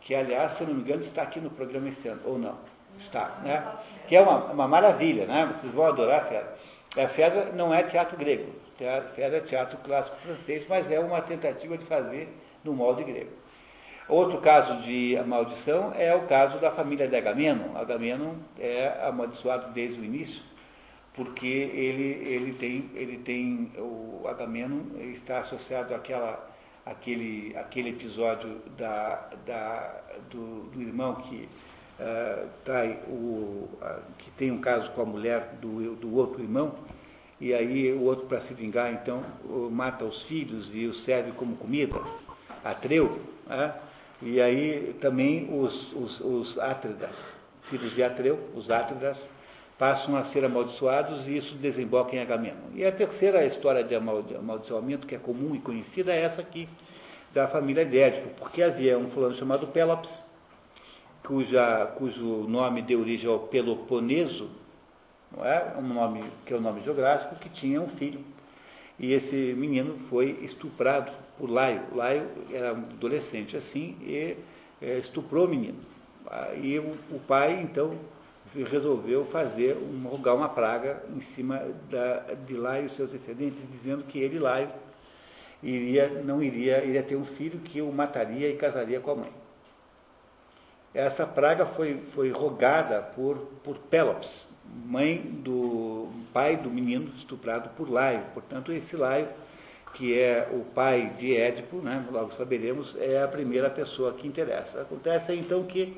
que 0.00 0.14
aliás, 0.14 0.52
se 0.52 0.64
não 0.64 0.72
me 0.72 0.80
engano, 0.80 1.02
está 1.02 1.20
aqui 1.20 1.40
no 1.40 1.50
programa 1.50 1.90
esse 1.90 2.08
ano, 2.08 2.22
ou 2.24 2.38
não? 2.38 2.56
Está, 2.98 3.28
né? 3.42 3.70
Que 4.08 4.16
é 4.16 4.22
uma, 4.22 4.36
uma 4.46 4.66
maravilha, 4.66 5.26
né? 5.26 5.44
Vocês 5.52 5.74
vão 5.74 5.84
adorar 5.84 6.22
a 6.22 6.24
Fedra. 6.24 6.56
A 6.96 7.06
Fedra 7.06 7.52
não 7.54 7.72
é 7.74 7.82
teatro 7.82 8.16
grego, 8.16 8.50
a 8.80 9.02
Fedra 9.02 9.36
é 9.36 9.40
teatro 9.40 9.76
clássico 9.84 10.16
francês, 10.22 10.64
mas 10.66 10.90
é 10.90 10.98
uma 10.98 11.20
tentativa 11.20 11.76
de 11.76 11.84
fazer 11.84 12.34
no 12.64 12.72
molde 12.72 13.04
grego. 13.04 13.39
Outro 14.10 14.38
caso 14.38 14.82
de 14.82 15.16
maldição 15.24 15.92
é 15.96 16.12
o 16.12 16.22
caso 16.22 16.58
da 16.58 16.72
família 16.72 17.06
de 17.06 17.14
Agamenon. 17.14 17.76
Agamenon 17.76 18.34
é 18.58 19.00
amaldiçoado 19.06 19.72
desde 19.72 20.00
o 20.00 20.04
início, 20.04 20.42
porque 21.14 21.46
ele, 21.46 22.28
ele 22.28 22.52
tem, 22.54 22.90
ele 22.94 23.18
tem 23.18 23.70
o 23.78 24.26
Agamemnon 24.26 24.80
está 25.12 25.38
associado 25.38 25.94
àquela, 25.94 26.44
àquele, 26.84 27.56
àquele 27.56 27.90
episódio 27.90 28.60
da, 28.76 29.28
da, 29.46 30.00
do, 30.28 30.62
do 30.72 30.82
irmão 30.82 31.14
que 31.14 31.48
uh, 32.00 32.48
trai 32.64 32.98
o, 33.06 33.68
uh, 33.80 34.02
que 34.18 34.30
tem 34.32 34.50
um 34.50 34.60
caso 34.60 34.90
com 34.90 35.02
a 35.02 35.06
mulher 35.06 35.54
do, 35.62 35.94
do 35.94 36.16
outro 36.16 36.42
irmão, 36.42 36.74
e 37.40 37.54
aí 37.54 37.92
o 37.92 38.02
outro, 38.02 38.26
para 38.26 38.40
se 38.40 38.54
vingar, 38.54 38.92
então, 38.92 39.22
mata 39.70 40.04
os 40.04 40.24
filhos 40.24 40.68
e 40.74 40.86
os 40.86 41.04
serve 41.04 41.30
como 41.30 41.54
comida, 41.56 41.96
Atreu, 42.64 43.22
né? 43.46 43.72
E 44.22 44.40
aí 44.40 44.96
também 45.00 45.48
os, 45.50 45.92
os, 45.92 46.20
os 46.20 46.58
Átridas, 46.58 47.16
filhos 47.62 47.94
de 47.94 48.02
Atreu, 48.02 48.38
os 48.54 48.70
Átridas, 48.70 49.28
passam 49.78 50.14
a 50.14 50.24
ser 50.24 50.44
amaldiçoados 50.44 51.26
e 51.26 51.38
isso 51.38 51.54
desemboca 51.54 52.14
em 52.14 52.20
Agamemnon. 52.20 52.68
E 52.74 52.84
a 52.84 52.92
terceira 52.92 53.46
história 53.46 53.82
de 53.82 53.94
amaldiçoamento, 53.94 55.06
que 55.06 55.14
é 55.14 55.18
comum 55.18 55.54
e 55.54 55.58
conhecida, 55.58 56.12
é 56.12 56.20
essa 56.20 56.42
aqui, 56.42 56.68
da 57.32 57.48
família 57.48 57.84
de 57.84 57.98
Édipo, 57.98 58.28
porque 58.38 58.62
havia 58.62 58.98
um 58.98 59.08
fulano 59.08 59.34
chamado 59.34 59.68
Pélops, 59.68 60.22
cuja, 61.24 61.86
cujo 61.96 62.46
nome 62.46 62.82
deu 62.82 63.00
origem 63.00 63.30
ao 63.30 63.38
Peloponeso, 63.38 64.50
não 65.34 65.46
é? 65.46 65.74
um 65.78 65.94
nome 65.94 66.24
que 66.44 66.52
é 66.52 66.56
um 66.56 66.60
nome 66.60 66.82
geográfico, 66.82 67.36
que 67.36 67.48
tinha 67.48 67.80
um 67.80 67.88
filho. 67.88 68.20
E 68.98 69.14
esse 69.14 69.54
menino 69.56 69.96
foi 69.96 70.38
estuprado 70.42 71.10
por 71.40 71.50
Laio. 71.50 71.82
Laio 71.94 72.28
era 72.52 72.74
um 72.74 72.84
adolescente 72.84 73.56
assim 73.56 73.96
e 74.02 74.36
é, 74.80 74.98
estuprou 74.98 75.46
o 75.46 75.48
menino. 75.48 75.78
E 76.62 76.78
o, 76.78 76.96
o 77.10 77.18
pai, 77.26 77.60
então, 77.60 77.98
resolveu 78.54 79.24
fazer 79.24 79.76
um, 79.76 80.06
rogar 80.06 80.36
uma 80.36 80.48
praga 80.48 81.02
em 81.16 81.20
cima 81.20 81.62
da, 81.90 82.34
de 82.46 82.54
Laio 82.54 82.86
e 82.86 82.90
seus 82.90 83.12
descendentes, 83.12 83.58
dizendo 83.72 84.04
que 84.04 84.18
ele, 84.18 84.38
Laio, 84.38 84.68
iria, 85.62 86.08
não 86.22 86.42
iria, 86.42 86.84
iria 86.84 87.02
ter 87.02 87.16
um 87.16 87.24
filho 87.24 87.58
que 87.60 87.80
o 87.80 87.90
mataria 87.90 88.48
e 88.48 88.56
casaria 88.56 89.00
com 89.00 89.12
a 89.12 89.16
mãe. 89.16 89.32
Essa 90.92 91.26
praga 91.26 91.64
foi, 91.64 92.02
foi 92.14 92.30
rogada 92.30 93.00
por, 93.00 93.38
por 93.62 93.78
Pélops, 93.78 94.46
mãe 94.86 95.18
do 95.18 96.08
pai 96.32 96.56
do 96.56 96.68
menino 96.68 97.12
estuprado 97.16 97.70
por 97.70 97.88
Laio. 97.88 98.24
Portanto, 98.34 98.72
esse 98.72 98.96
Laio, 98.96 99.28
que 99.94 100.18
é 100.18 100.48
o 100.52 100.60
pai 100.60 101.12
de 101.18 101.36
Édipo, 101.36 101.78
né, 101.78 102.04
logo 102.10 102.32
saberemos, 102.34 102.96
é 102.98 103.22
a 103.22 103.28
primeira 103.28 103.68
pessoa 103.68 104.12
que 104.12 104.26
interessa. 104.26 104.82
Acontece 104.82 105.34
então 105.34 105.64
que 105.64 105.96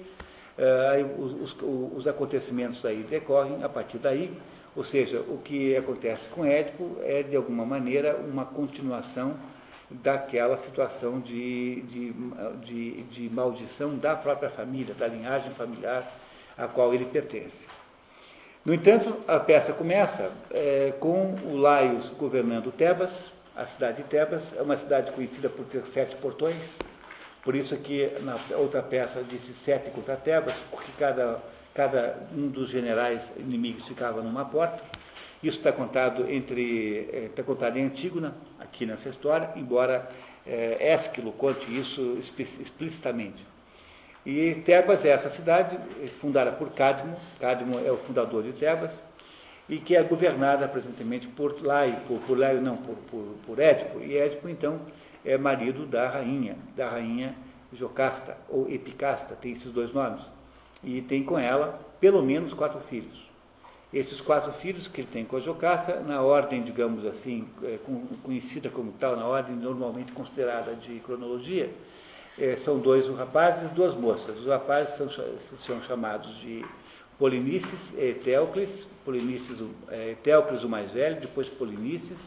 uh, 0.58 1.22
os, 1.22 1.54
os, 1.54 1.96
os, 1.96 2.06
acontecimentos 2.06 2.84
aí 2.84 3.04
decorrem 3.08 3.62
a 3.62 3.68
partir 3.68 3.98
daí, 3.98 4.32
ou 4.74 4.84
seja, 4.84 5.20
o 5.20 5.38
que 5.44 5.76
acontece 5.76 6.30
com 6.30 6.44
Édipo 6.44 6.96
é, 7.02 7.22
de 7.22 7.36
alguma 7.36 7.64
maneira, 7.64 8.16
uma 8.16 8.44
continuação 8.44 9.36
daquela 9.90 10.56
situação 10.56 11.20
de, 11.20 11.82
de, 11.82 12.14
de, 12.64 13.02
de 13.02 13.28
maldição 13.28 13.96
da 13.96 14.16
própria 14.16 14.48
família, 14.48 14.94
da 14.94 15.06
linhagem 15.06 15.50
familiar 15.50 16.10
a 16.56 16.66
qual 16.66 16.94
ele 16.94 17.04
pertence. 17.04 17.66
No 18.64 18.72
entanto, 18.72 19.16
a 19.26 19.40
peça 19.40 19.72
começa 19.72 20.30
é, 20.50 20.92
com 21.00 21.34
o 21.44 21.56
Laios 21.56 22.08
governando 22.10 22.70
Tebas, 22.70 23.31
a 23.56 23.66
cidade 23.66 23.98
de 23.98 24.04
Tebas, 24.04 24.52
é 24.56 24.62
uma 24.62 24.76
cidade 24.76 25.12
conhecida 25.12 25.48
por 25.48 25.64
ter 25.66 25.84
sete 25.86 26.16
portões, 26.16 26.62
por 27.42 27.54
isso 27.54 27.76
que 27.76 28.10
na 28.20 28.36
outra 28.56 28.82
peça 28.82 29.22
disse 29.22 29.52
sete 29.52 29.90
contra 29.90 30.16
Tebas, 30.16 30.54
porque 30.70 30.90
cada, 30.98 31.38
cada 31.74 32.16
um 32.34 32.48
dos 32.48 32.70
generais 32.70 33.30
inimigos 33.36 33.86
ficava 33.86 34.22
numa 34.22 34.44
porta. 34.44 34.82
Isso 35.42 35.58
está 35.58 35.72
contado 35.72 36.30
entre 36.30 37.08
é, 37.12 37.24
está 37.26 37.42
contado 37.42 37.76
em 37.76 37.84
Antígona, 37.84 38.34
aqui 38.60 38.86
nessa 38.86 39.08
história, 39.08 39.50
embora 39.56 40.08
é, 40.46 40.92
Ésquilo 40.92 41.32
conte 41.32 41.66
isso 41.76 42.18
explicitamente. 42.60 43.44
E 44.24 44.54
Tebas 44.64 45.04
é 45.04 45.08
essa 45.08 45.28
cidade, 45.28 45.76
fundada 46.20 46.52
por 46.52 46.70
Cadmo, 46.70 47.16
Cadmo 47.40 47.84
é 47.84 47.90
o 47.90 47.96
fundador 47.96 48.44
de 48.44 48.52
Tebas, 48.52 48.92
e 49.72 49.78
que 49.78 49.96
é 49.96 50.02
governada 50.02 50.68
presentemente 50.68 51.26
por 51.26 51.64
Laio, 51.64 51.96
por, 52.26 52.38
Laio 52.38 52.60
não, 52.60 52.76
por, 52.76 52.94
por, 53.10 53.24
por 53.46 53.58
Édipo, 53.58 54.00
e 54.00 54.18
Édipo, 54.18 54.46
então, 54.46 54.78
é 55.24 55.38
marido 55.38 55.86
da 55.86 56.06
rainha, 56.10 56.58
da 56.76 56.90
rainha 56.90 57.34
Jocasta, 57.72 58.36
ou 58.50 58.68
Epicasta, 58.68 59.34
tem 59.34 59.52
esses 59.52 59.72
dois 59.72 59.90
nomes, 59.90 60.20
e 60.84 61.00
tem 61.00 61.24
com 61.24 61.38
ela 61.38 61.80
pelo 61.98 62.22
menos 62.22 62.52
quatro 62.52 62.80
filhos. 62.80 63.30
Esses 63.94 64.20
quatro 64.20 64.52
filhos 64.52 64.86
que 64.86 65.00
ele 65.00 65.08
tem 65.10 65.24
com 65.24 65.38
a 65.38 65.40
Jocasta, 65.40 66.00
na 66.00 66.20
ordem, 66.20 66.62
digamos 66.62 67.06
assim, 67.06 67.48
é, 67.62 67.78
conhecida 68.22 68.68
como 68.68 68.92
tal, 68.92 69.16
na 69.16 69.24
ordem 69.24 69.56
normalmente 69.56 70.12
considerada 70.12 70.74
de 70.74 71.00
cronologia, 71.00 71.70
é, 72.38 72.56
são 72.56 72.78
dois 72.78 73.08
rapazes 73.08 73.70
e 73.70 73.74
duas 73.74 73.94
moças. 73.94 74.38
Os 74.38 74.46
rapazes 74.46 74.96
são, 74.96 75.08
são 75.08 75.82
chamados 75.82 76.36
de 76.40 76.62
Polinices 77.18 77.94
e 77.96 78.10
Eteocles, 78.10 78.91
Polinices, 79.04 79.58
é, 79.88 80.10
Eteocles 80.10 80.62
o 80.62 80.68
mais 80.68 80.90
velho, 80.90 81.20
depois 81.20 81.48
Polinices, 81.48 82.18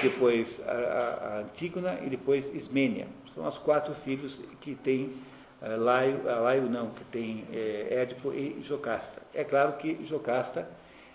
depois 0.00 0.60
a, 0.66 0.72
a, 0.72 1.38
Antígona 1.40 1.98
e 2.04 2.10
depois 2.10 2.52
Ismênia. 2.54 3.06
São 3.34 3.46
os 3.46 3.58
quatro 3.58 3.94
filhos 4.04 4.38
que 4.60 4.74
tem 4.74 5.14
é, 5.62 5.76
Laio, 5.76 6.22
Laio 6.24 6.62
não, 6.70 6.90
que 6.90 7.04
tem 7.04 7.44
é, 7.52 8.02
Édipo 8.02 8.32
e 8.32 8.62
Jocasta. 8.62 9.22
É 9.34 9.44
claro 9.44 9.74
que 9.74 10.04
Jocasta 10.04 10.68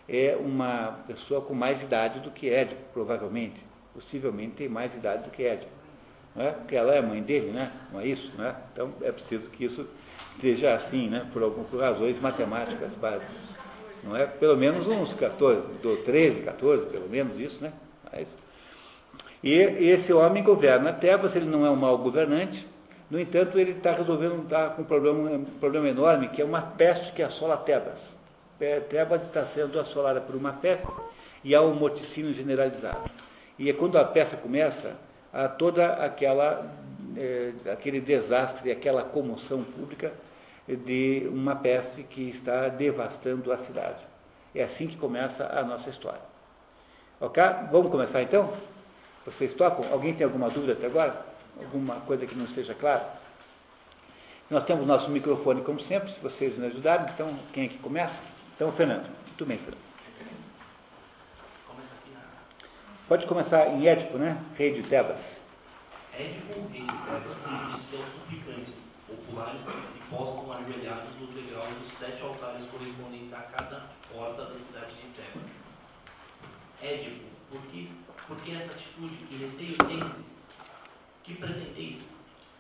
é 0.07 0.37
uma 0.39 0.99
pessoa 1.07 1.41
com 1.41 1.53
mais 1.53 1.81
idade 1.81 2.19
do 2.19 2.31
que 2.31 2.49
Édipo, 2.49 2.81
provavelmente. 2.93 3.61
Possivelmente 3.93 4.55
tem 4.55 4.69
mais 4.69 4.93
idade 4.95 5.23
do 5.23 5.31
que 5.31 5.43
Édipo 5.43 5.81
né? 6.35 6.51
porque 6.51 6.75
ela 6.75 6.93
é 6.93 7.01
mãe 7.01 7.21
dele, 7.21 7.51
né? 7.51 7.71
não 7.91 7.99
é 7.99 8.07
isso? 8.07 8.31
Né? 8.37 8.55
Então 8.73 8.93
é 9.01 9.11
preciso 9.11 9.49
que 9.49 9.65
isso 9.65 9.87
seja 10.39 10.73
assim, 10.73 11.09
né? 11.09 11.27
por, 11.31 11.49
por 11.51 11.79
razões 11.79 12.19
matemáticas 12.19 12.93
básicas. 12.95 13.35
Não 14.03 14.15
é? 14.15 14.25
Pelo 14.25 14.57
menos 14.57 14.87
uns 14.87 15.13
14, 15.13 15.67
13, 16.03 16.41
14, 16.41 16.85
pelo 16.87 17.09
menos 17.09 17.39
isso, 17.39 17.63
né? 17.63 17.71
Isso. 18.19 18.41
E 19.43 19.53
esse 19.53 20.13
homem 20.13 20.43
governa 20.43 20.93
Tebas, 20.93 21.35
ele 21.35 21.45
não 21.45 21.65
é 21.65 21.69
um 21.69 21.75
mau 21.75 21.97
governante, 21.97 22.67
no 23.11 23.19
entanto, 23.19 23.59
ele 23.59 23.71
está 23.71 23.91
resolvendo, 23.91 24.43
está 24.43 24.69
com 24.69 24.83
um 24.83 24.85
problema, 24.85 25.31
um 25.31 25.43
problema 25.43 25.89
enorme, 25.89 26.29
que 26.29 26.41
é 26.41 26.45
uma 26.45 26.61
peste 26.61 27.11
que 27.11 27.21
assola 27.21 27.57
Tebas. 27.57 27.99
Tebas 28.89 29.23
está 29.23 29.45
sendo 29.45 29.77
assolada 29.77 30.21
por 30.21 30.33
uma 30.33 30.53
peste 30.53 30.87
e 31.43 31.53
há 31.53 31.61
um 31.61 31.73
morticínio 31.73 32.33
generalizado. 32.33 33.11
E 33.59 33.69
é 33.69 33.73
quando 33.73 33.97
a 33.97 34.05
peça 34.05 34.37
começa, 34.37 34.95
a 35.33 35.49
toda 35.49 35.93
aquela 35.95 36.71
é, 37.17 37.51
aquele 37.69 37.99
desastre, 37.99 38.71
aquela 38.71 39.03
comoção 39.03 39.61
pública 39.61 40.13
de 40.67 41.27
uma 41.31 41.55
peste 41.55 42.03
que 42.03 42.29
está 42.29 42.67
devastando 42.67 43.51
a 43.51 43.57
cidade. 43.57 43.99
É 44.53 44.63
assim 44.63 44.87
que 44.87 44.97
começa 44.97 45.45
a 45.47 45.63
nossa 45.63 45.89
história. 45.89 46.21
Ok? 47.19 47.41
Vamos 47.71 47.91
começar 47.91 48.21
então? 48.21 48.53
Vocês 49.25 49.53
tocam? 49.53 49.91
Alguém 49.91 50.13
tem 50.13 50.25
alguma 50.25 50.49
dúvida 50.49 50.73
até 50.73 50.87
agora? 50.87 51.25
Alguma 51.59 51.95
coisa 52.01 52.25
que 52.25 52.35
não 52.35 52.45
esteja 52.45 52.73
clara? 52.73 53.07
Nós 54.49 54.63
temos 54.63 54.85
nosso 54.85 55.09
microfone, 55.09 55.61
como 55.61 55.79
sempre, 55.79 56.11
se 56.11 56.19
vocês 56.19 56.57
nos 56.57 56.67
ajudarem. 56.67 57.05
Então, 57.13 57.33
quem 57.53 57.65
é 57.65 57.67
que 57.69 57.77
começa? 57.77 58.19
Então, 58.55 58.71
Fernando. 58.73 59.07
Muito 59.27 59.45
bem, 59.45 59.57
Fernando. 59.57 59.91
Pode 63.07 63.25
começar 63.27 63.67
em 63.67 63.87
Édipo, 63.87 64.17
né? 64.17 64.37
Rei 64.57 64.73
de 64.73 64.83
Tebas. 64.83 65.19
Édipo, 66.17 66.67
rei 66.71 66.81
de 66.81 66.87
Tebas, 66.87 67.75
de 67.75 67.81
seus 67.89 68.05
suplicantes 68.13 68.73
populares 69.11 69.61
se 69.61 69.99
postam 70.09 70.51
ajoelhados 70.51 71.15
no 71.19 71.27
degrau 71.27 71.67
dos 71.67 71.91
sete 71.99 72.21
altares 72.21 72.67
correspondentes 72.69 73.33
a 73.33 73.41
cada 73.41 73.89
porta 74.11 74.45
da 74.45 74.59
cidade 74.59 74.93
de 74.95 75.07
Tebas. 75.09 75.51
Édipo, 76.81 77.25
por 77.49 77.61
que, 77.63 77.89
por 78.27 78.37
que 78.37 78.51
essa 78.53 78.71
atitude 78.71 79.27
e 79.29 79.35
receio 79.35 79.77
tendes? 79.77 80.41
Que 81.23 81.35
pretendeis? 81.35 82.01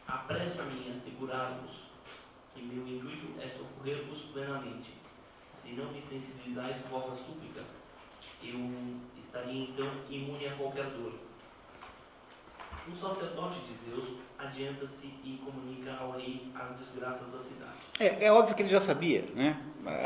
Apresso-me 0.07 0.91
a 0.91 0.97
assegurar-vos 0.97 1.71
que 2.53 2.61
meu 2.63 2.85
intuito 2.87 3.39
é 3.41 3.47
socorrer-vos 3.47 4.19
plenamente. 4.33 4.93
Se 5.55 5.71
não 5.71 5.91
me 5.91 6.01
sensibilizais 6.01 6.81
vossas 6.89 7.19
súplicas, 7.19 7.65
eu 8.43 8.59
estaria 9.17 9.69
então 9.69 9.89
imune 10.09 10.47
a 10.47 10.55
qualquer 10.55 10.85
dor. 10.91 11.30
Um 12.91 12.95
sacerdote 12.97 13.59
de 13.61 13.89
Zeus 13.89 14.05
adianta-se 14.37 15.07
e 15.23 15.39
comunica 15.45 15.95
ao 15.99 16.11
rei 16.11 16.41
as 16.55 16.77
desgraças 16.79 17.27
da 17.31 17.39
cidade. 17.39 17.71
É, 17.99 18.25
é, 18.25 18.31
óbvio 18.31 18.55
que 18.55 18.63
ele 18.63 18.69
já 18.69 18.81
sabia, 18.81 19.23
né? 19.35 19.57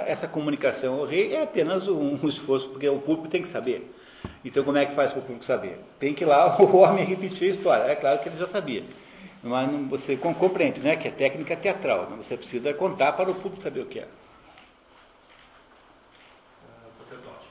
Essa 0.06 0.28
comunicação 0.28 1.00
ao 1.00 1.06
rei 1.06 1.34
é 1.34 1.44
apenas 1.44 1.88
um, 1.88 2.16
esforço, 2.28 2.70
porque 2.70 2.88
o 2.88 3.00
público 3.00 3.30
tem 3.30 3.42
que 3.42 3.48
saber. 3.48 3.92
Então, 4.44 4.64
como 4.64 4.78
é 4.78 4.86
que 4.86 4.94
faz 4.94 5.12
para 5.12 5.20
o 5.20 5.24
público 5.24 5.46
saber? 5.46 5.80
Tem 6.00 6.14
que 6.14 6.24
ir 6.24 6.28
lá 6.28 6.58
o 6.62 6.78
homem 6.78 7.06
repetir 7.06 7.52
a 7.52 7.56
história. 7.56 7.84
É 7.84 7.96
claro 7.96 8.20
que 8.20 8.30
ele 8.30 8.38
já 8.38 8.48
sabia. 8.48 8.84
Mas 9.42 9.70
você 9.90 10.18
compreende, 10.18 10.80
né? 10.80 10.96
Que 10.96 11.08
é 11.08 11.12
técnica 11.12 11.56
teatral. 11.56 12.10
Né? 12.10 12.18
Você 12.18 12.36
precisa 12.36 12.74
contar 12.74 13.14
para 13.14 13.30
o 13.30 13.36
público 13.36 13.64
saber 13.64 13.82
o 13.82 13.86
que 13.86 14.00
é. 14.00 14.08
Uh, 16.64 17.04
sacerdote. 17.04 17.48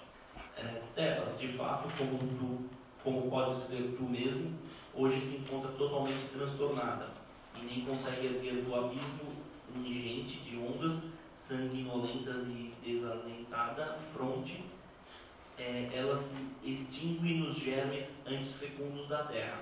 É 0.59 0.83
Tebas, 0.94 1.38
de 1.38 1.49
fato, 1.49 1.88
como, 1.97 2.18
tu, 2.18 2.64
como 3.03 3.31
podes 3.31 3.62
ver 3.64 3.94
tu 3.97 4.05
mesmo, 4.05 4.53
hoje 4.96 5.20
se 5.20 5.37
encontra 5.37 5.70
totalmente 5.72 6.28
transtornada 6.33 7.09
e 7.57 7.64
nem 7.64 7.85
consegue 7.85 8.26
erguer 8.26 8.62
do 8.62 8.74
abismo 8.74 9.35
ingente 9.74 10.38
de 10.40 10.57
ondas 10.57 11.02
sanguinolentas 11.37 12.46
e 12.48 12.72
desalentada 12.83 13.98
fronte, 14.12 14.64
é, 15.59 15.90
ela 15.92 16.16
se 16.16 16.35
extingue 16.62 17.35
nos 17.35 17.59
germes 17.59 18.09
antes 18.26 18.57
fecundos 18.57 19.09
da 19.09 19.24
terra, 19.24 19.61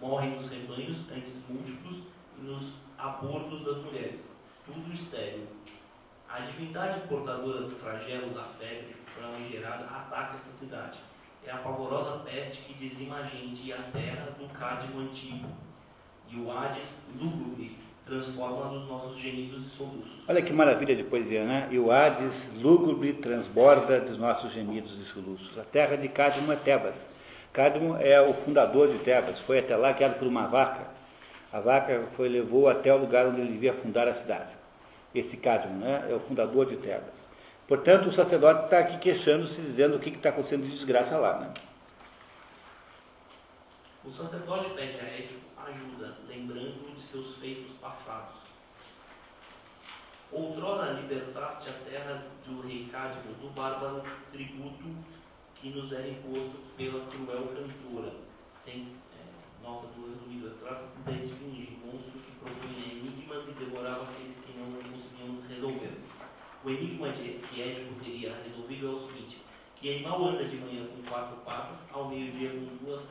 morre 0.00 0.28
nos 0.28 0.48
rebanhos 0.48 0.98
antes 1.10 1.34
múltiplos 1.48 2.04
e 2.38 2.42
nos 2.42 2.72
abortos 2.96 3.64
das 3.64 3.78
mulheres, 3.84 4.28
tudo 4.64 4.92
estéril. 4.92 5.46
A 6.28 6.40
divindade 6.40 7.06
portadora 7.08 7.62
do 7.62 7.76
flagelo 7.76 8.34
da 8.34 8.44
febre 8.44 8.94
famigerada 9.06 9.84
ataca 9.84 10.36
esta 10.36 10.52
cidade. 10.52 10.98
É 11.46 11.50
a 11.50 11.56
pavorosa 11.56 12.18
peste 12.24 12.62
que 12.62 12.74
dizima 12.74 13.16
a 13.16 13.22
gente 13.22 13.66
e 13.66 13.72
a 13.72 13.78
terra 13.92 14.28
do 14.38 14.46
cádmio 14.48 15.00
antigo. 15.00 15.48
E 16.30 16.36
o 16.36 16.50
Hades 16.50 16.98
lúgubre 17.18 17.78
transforma 18.04 18.66
nos 18.72 18.88
nossos 18.88 19.18
gemidos 19.18 19.66
e 19.66 19.68
soluços. 19.70 20.22
Olha 20.26 20.42
que 20.42 20.52
maravilha 20.52 20.96
de 20.96 21.04
poesia, 21.04 21.44
né? 21.44 21.68
E 21.70 21.78
o 21.78 21.90
Hades 21.90 22.50
lúgubre 22.56 23.12
transborda 23.12 24.00
dos 24.00 24.18
nossos 24.18 24.52
gemidos 24.52 24.98
e 24.98 25.04
soluços. 25.04 25.58
A 25.58 25.62
terra 25.62 25.96
de 25.96 26.08
Cadmo 26.08 26.50
é 26.50 26.56
Tebas. 26.56 27.06
Cadmo 27.52 27.96
é 27.96 28.20
o 28.20 28.32
fundador 28.32 28.88
de 28.88 28.98
Tebas. 28.98 29.40
Foi 29.40 29.58
até 29.58 29.76
lá 29.76 29.92
guiado 29.92 30.18
por 30.18 30.26
uma 30.26 30.46
vaca. 30.46 30.86
A 31.52 31.60
vaca 31.60 32.04
foi 32.16 32.28
levou 32.28 32.68
até 32.68 32.92
o 32.92 32.98
lugar 32.98 33.26
onde 33.26 33.40
ele 33.40 33.52
devia 33.52 33.72
fundar 33.72 34.08
a 34.08 34.14
cidade. 34.14 34.50
Esse 35.14 35.36
Cadmo, 35.36 35.78
né? 35.78 36.06
É 36.10 36.14
o 36.14 36.20
fundador 36.20 36.66
de 36.66 36.76
Tebas. 36.76 37.27
Portanto, 37.68 38.08
o 38.08 38.12
sacerdote 38.12 38.64
está 38.64 38.78
aqui 38.78 38.96
queixando-se, 38.96 39.60
dizendo 39.60 39.96
o 39.96 40.00
que 40.00 40.08
está 40.08 40.30
acontecendo 40.30 40.64
de 40.64 40.70
desgraça 40.70 41.18
lá, 41.18 41.38
né? 41.38 41.52
O 44.02 44.10
sacerdote 44.10 44.70
pede 44.70 44.98
a 44.98 45.04
Édipo 45.04 45.40
ajuda, 45.66 46.16
lembrando 46.26 46.96
de 46.96 47.02
seus 47.02 47.36
feitos 47.36 47.76
passados. 47.78 48.36
Outrora 50.32 50.92
libertaste 50.92 51.68
a 51.68 51.72
terra 51.90 52.22
do 52.46 52.66
rei 52.66 52.88
Cádimo 52.90 53.34
do 53.34 53.50
bárbaro 53.54 54.02
tributo 54.32 54.96
que 55.56 55.68
nos 55.68 55.92
era 55.92 56.08
imposto 56.08 56.58
pela 56.74 57.04
cruel 57.06 57.48
cantora. 57.48 58.14
Sem 58.64 58.96
é, 59.12 59.62
nota 59.62 59.88
do 59.88 60.08
resumido, 60.08 60.56
trata-se 60.62 60.98
da 61.00 61.12
esfinge, 61.12 61.76
monstro 61.84 62.12
que 62.12 62.32
propunha 62.32 62.94
enigmas 62.94 63.46
e 63.46 63.52
devorava 63.52 64.04
aqueles 64.04 64.36
que 64.38 64.58
não 64.58 64.72
conseguiam 64.72 65.42
resolver. 65.48 65.98
O 66.64 66.70
enigma 66.70 67.10
de, 67.10 67.38
que 67.50 67.62
Édipo 67.62 67.94
teria 68.02 68.34
resolvido 68.44 68.86
é 68.86 68.90
o 68.90 69.06
seguinte, 69.06 69.38
que 69.76 69.94
animal 69.94 70.24
anda 70.24 70.44
de 70.44 70.56
manhã 70.56 70.84
com 70.86 71.08
quatro 71.08 71.36
patas, 71.44 71.76
ao 71.92 72.08
meio-dia 72.08 72.50
com 72.50 72.84
duas 72.84 73.02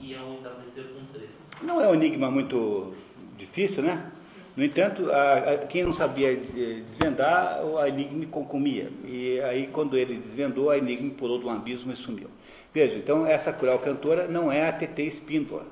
e 0.00 0.14
ao 0.14 0.34
entardecer 0.34 0.84
com 0.84 1.04
três. 1.12 1.30
Não 1.62 1.80
é 1.80 1.88
um 1.88 1.94
enigma 1.94 2.30
muito 2.30 2.94
difícil, 3.38 3.82
né? 3.82 4.12
No 4.56 4.64
entanto, 4.64 5.10
a, 5.10 5.32
a, 5.32 5.58
quem 5.66 5.84
não 5.84 5.94
sabia 5.94 6.36
desvendar, 6.36 7.60
a 7.80 7.88
enigma 7.88 8.26
comia. 8.26 8.90
E 9.04 9.40
aí, 9.40 9.68
quando 9.68 9.96
ele 9.96 10.18
desvendou, 10.18 10.70
a 10.70 10.76
enigma 10.76 11.10
pulou 11.14 11.38
de 11.38 11.46
um 11.46 11.50
abismo 11.50 11.92
e 11.92 11.96
sumiu. 11.96 12.28
Veja, 12.74 12.98
então, 12.98 13.26
essa 13.26 13.52
cruel 13.52 13.78
cantora 13.78 14.28
não 14.28 14.52
é 14.52 14.68
a 14.68 14.72
TT 14.72 15.02
Espíndola. 15.02 15.64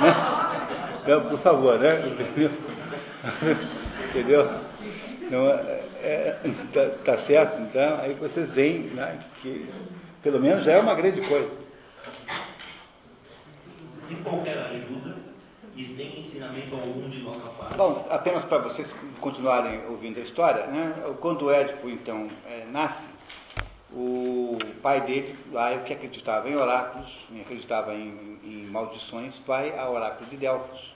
Né? 0.00 0.14
Então, 1.02 1.28
por 1.28 1.38
favor, 1.38 1.78
né? 1.78 2.00
Entendeu? 4.10 4.50
Não, 5.30 5.83
é, 6.04 6.38
tá, 6.72 6.90
tá, 7.04 7.18
certo? 7.18 7.60
Então, 7.62 7.98
aí 8.00 8.14
vocês 8.14 8.50
veem 8.50 8.82
né, 8.82 9.24
que 9.40 9.68
pelo 10.22 10.40
menos 10.40 10.64
já 10.64 10.72
é 10.72 10.80
uma 10.80 10.94
grande 10.94 11.20
coisa. 11.26 11.50
Sem 14.06 14.16
qualquer 14.18 14.58
ajuda 14.58 15.16
e 15.76 15.84
sem 15.84 16.20
ensinamento 16.20 16.74
algum 16.74 17.08
de 17.08 17.20
nossa 17.20 17.48
parte. 17.48 17.76
Bom, 17.76 18.06
apenas 18.10 18.44
para 18.44 18.58
vocês 18.58 18.88
continuarem 19.20 19.80
ouvindo 19.88 20.18
a 20.18 20.22
história, 20.22 20.66
né, 20.66 20.94
quando 21.20 21.46
o 21.46 21.50
Édipo 21.50 21.88
então 21.88 22.28
é, 22.46 22.64
nasce, 22.70 23.08
o 23.92 24.58
pai 24.82 25.00
dele, 25.00 25.36
lá 25.52 25.78
que 25.78 25.92
acreditava 25.92 26.48
em 26.48 26.56
oráculos, 26.56 27.26
acreditava 27.40 27.94
em, 27.94 28.38
em 28.42 28.66
maldições, 28.70 29.38
vai 29.46 29.76
ao 29.78 29.94
oráculo 29.94 30.28
de 30.28 30.36
Delfos 30.36 30.94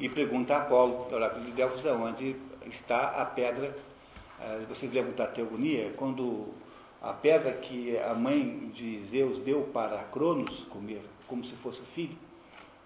e 0.00 0.08
pergunta 0.08 0.54
a 0.54 0.58
Apolo, 0.58 1.06
o 1.10 1.14
oráculo 1.14 1.44
de 1.44 1.52
Delfos, 1.52 1.84
onde 1.84 2.36
está 2.66 3.10
a 3.10 3.24
pedra 3.24 3.74
vocês 4.68 4.92
lembram 4.92 5.14
da 5.14 5.26
teogonia, 5.26 5.92
quando 5.96 6.48
a 7.00 7.12
pedra 7.12 7.52
que 7.52 7.98
a 7.98 8.14
mãe 8.14 8.70
de 8.74 9.02
Zeus 9.04 9.38
deu 9.38 9.62
para 9.72 9.98
Cronos 10.04 10.64
comer, 10.70 11.02
como 11.26 11.44
se 11.44 11.54
fosse 11.54 11.80
o 11.80 11.84
filho, 11.84 12.16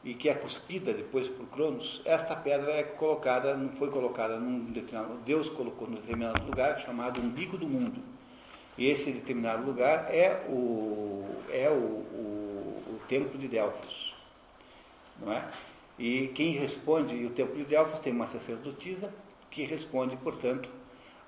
e 0.04 0.14
que 0.14 0.28
é 0.28 0.34
cuspida 0.34 0.92
depois 0.92 1.28
por 1.28 1.46
Cronos, 1.46 2.00
esta 2.04 2.34
pedra 2.34 2.72
é 2.72 2.82
colocada, 2.82 3.56
não 3.56 3.70
foi 3.70 3.90
colocada 3.90 4.38
num 4.38 4.64
determinado, 4.64 5.18
Deus 5.24 5.48
colocou 5.50 5.88
num 5.88 5.96
determinado 5.96 6.44
lugar 6.44 6.80
chamado 6.80 7.20
umbigo 7.20 7.56
do 7.56 7.66
mundo. 7.66 8.00
E 8.76 8.86
esse 8.86 9.10
determinado 9.10 9.64
lugar 9.64 10.06
é 10.08 10.44
o, 10.48 11.26
é 11.50 11.68
o, 11.68 11.74
o, 11.74 12.84
o 12.94 13.00
templo 13.08 13.36
de 13.36 13.48
Delfos. 13.48 14.14
Não 15.20 15.32
é? 15.32 15.44
E 15.98 16.28
quem 16.28 16.52
responde, 16.52 17.14
e 17.14 17.26
o 17.26 17.30
templo 17.30 17.56
de 17.56 17.64
Delfos 17.64 17.98
tem 17.98 18.12
uma 18.12 18.28
sacerdotisa 18.28 19.12
que 19.50 19.64
responde, 19.64 20.16
portanto, 20.16 20.70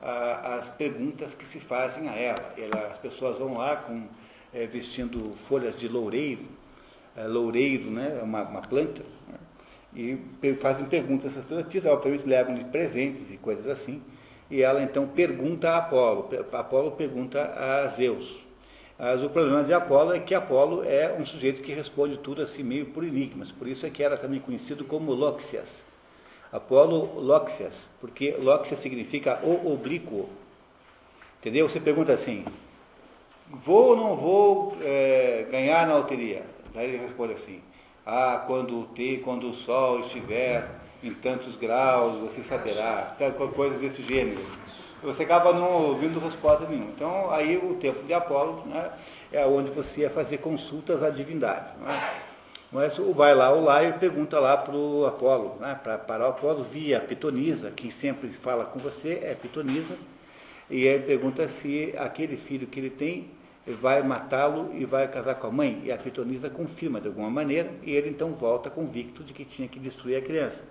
as 0.01 0.69
perguntas 0.71 1.35
que 1.35 1.47
se 1.47 1.61
fazem 1.61 2.09
a 2.09 2.17
ela. 2.17 2.55
ela 2.57 2.89
as 2.89 2.99
pessoas 2.99 3.39
vão 3.39 3.59
lá 3.59 3.77
com, 3.77 4.05
é, 4.53 4.67
vestindo 4.67 5.35
folhas 5.49 5.79
de 5.79 5.89
loureiro, 5.89 6.45
é, 7.17 7.27
loureiro, 7.27 7.91
né, 7.91 8.19
uma, 8.23 8.43
uma 8.43 8.63
planta, 8.63 9.03
né, 9.29 9.39
e 9.95 10.19
fazem 10.61 10.87
perguntas 10.87 11.33
sacerdotisas, 11.35 11.91
obviamente 11.91 12.27
levam-lhe 12.27 12.65
presentes 12.65 13.31
e 13.31 13.37
coisas 13.37 13.67
assim, 13.67 14.03
e 14.51 14.63
ela 14.63 14.83
então 14.83 15.07
pergunta 15.07 15.71
a 15.71 15.79
Apolo, 15.79 16.31
Apolo 16.53 16.93
pergunta 16.93 17.43
a 17.55 17.87
Zeus. 17.89 18.41
Mas 18.99 19.23
o 19.23 19.31
problema 19.31 19.65
de 19.65 19.73
Apolo 19.73 20.13
é 20.13 20.21
que 20.21 20.35
Apolo 20.35 20.85
é 20.85 21.13
um 21.19 21.25
sujeito 21.25 21.63
que 21.63 21.73
responde 21.73 22.19
tudo 22.19 22.43
assim 22.43 22.63
meio 22.63 22.87
por 22.87 23.03
enigmas, 23.03 23.51
por 23.51 23.67
isso 23.67 23.85
é 23.85 23.91
que 23.91 24.03
era 24.03 24.17
também 24.17 24.41
conhecido 24.41 24.85
como 24.85 25.13
Lóxias 25.13 25.90
Apolo 26.53 27.21
Lóxias, 27.21 27.89
porque 28.01 28.37
Lóxias 28.43 28.81
significa 28.81 29.41
o 29.45 29.73
oblíquo. 29.73 30.29
Entendeu? 31.39 31.69
Você 31.69 31.79
pergunta 31.79 32.13
assim, 32.13 32.45
vou 33.49 33.91
ou 33.91 33.97
não 33.97 34.17
vou 34.17 34.77
é, 34.83 35.47
ganhar 35.51 35.87
na 35.87 35.97
loteria? 35.97 36.43
Daí 36.75 36.89
ele 36.89 36.99
responde 36.99 37.35
assim, 37.35 37.61
ah, 38.05 38.43
quando 38.47 38.81
o, 38.81 38.87
te, 38.87 39.21
quando 39.25 39.49
o 39.49 39.55
sol 39.55 40.01
estiver 40.01 40.69
em 41.03 41.15
tantos 41.15 41.57
graus, 41.57 42.19
você 42.21 42.43
saberá, 42.43 43.17
coisa 43.55 43.79
desse 43.79 44.03
gênero. 44.03 44.41
Você 45.03 45.23
acaba 45.23 45.53
não 45.53 45.87
ouvindo 45.87 46.21
resposta 46.21 46.67
nenhuma. 46.67 46.91
Então, 46.91 47.31
aí 47.31 47.57
o 47.57 47.75
tempo 47.77 48.03
de 48.03 48.13
Apolo 48.13 48.67
né, 48.67 48.91
é 49.33 49.47
onde 49.47 49.71
você 49.71 50.03
ia 50.03 50.11
fazer 50.11 50.39
consultas 50.39 51.03
à 51.03 51.09
divindade. 51.09 51.71
Não 51.81 51.89
é? 51.89 52.30
Mas 52.73 52.97
vai 52.99 53.35
lá 53.35 53.53
o 53.53 53.65
Laio 53.65 53.91
e 53.91 53.99
pergunta 53.99 54.39
lá 54.39 54.57
para 54.57 54.77
o 54.77 55.05
Apolo, 55.05 55.57
né, 55.59 55.79
para, 55.83 55.99
para 55.99 56.25
o 56.25 56.29
Apolo 56.29 56.63
via 56.63 57.01
Pitonisa, 57.01 57.73
quem 57.73 57.91
sempre 57.91 58.29
fala 58.29 58.65
com 58.65 58.79
você 58.79 59.21
é 59.25 59.35
Pitonisa, 59.35 59.97
e 60.71 60.85
ele 60.85 61.03
pergunta 61.03 61.49
se 61.49 61.93
aquele 61.99 62.37
filho 62.37 62.69
que 62.69 62.79
ele 62.79 62.91
tem 62.91 63.29
vai 63.67 64.05
matá-lo 64.05 64.71
e 64.73 64.85
vai 64.85 65.09
casar 65.09 65.35
com 65.35 65.49
a 65.49 65.51
mãe. 65.51 65.83
E 65.85 65.91
a 65.91 65.99
Pitonisa 65.99 66.49
confirma 66.49 67.01
de 67.01 67.09
alguma 67.09 67.29
maneira, 67.29 67.71
e 67.83 67.91
ele 67.91 68.09
então 68.09 68.33
volta 68.33 68.71
convicto 68.71 69.25
de 69.25 69.33
que 69.33 69.45
tinha 69.45 69.67
que 69.67 69.81
destruir 69.81 70.17
a 70.17 70.23
criança. 70.23 70.63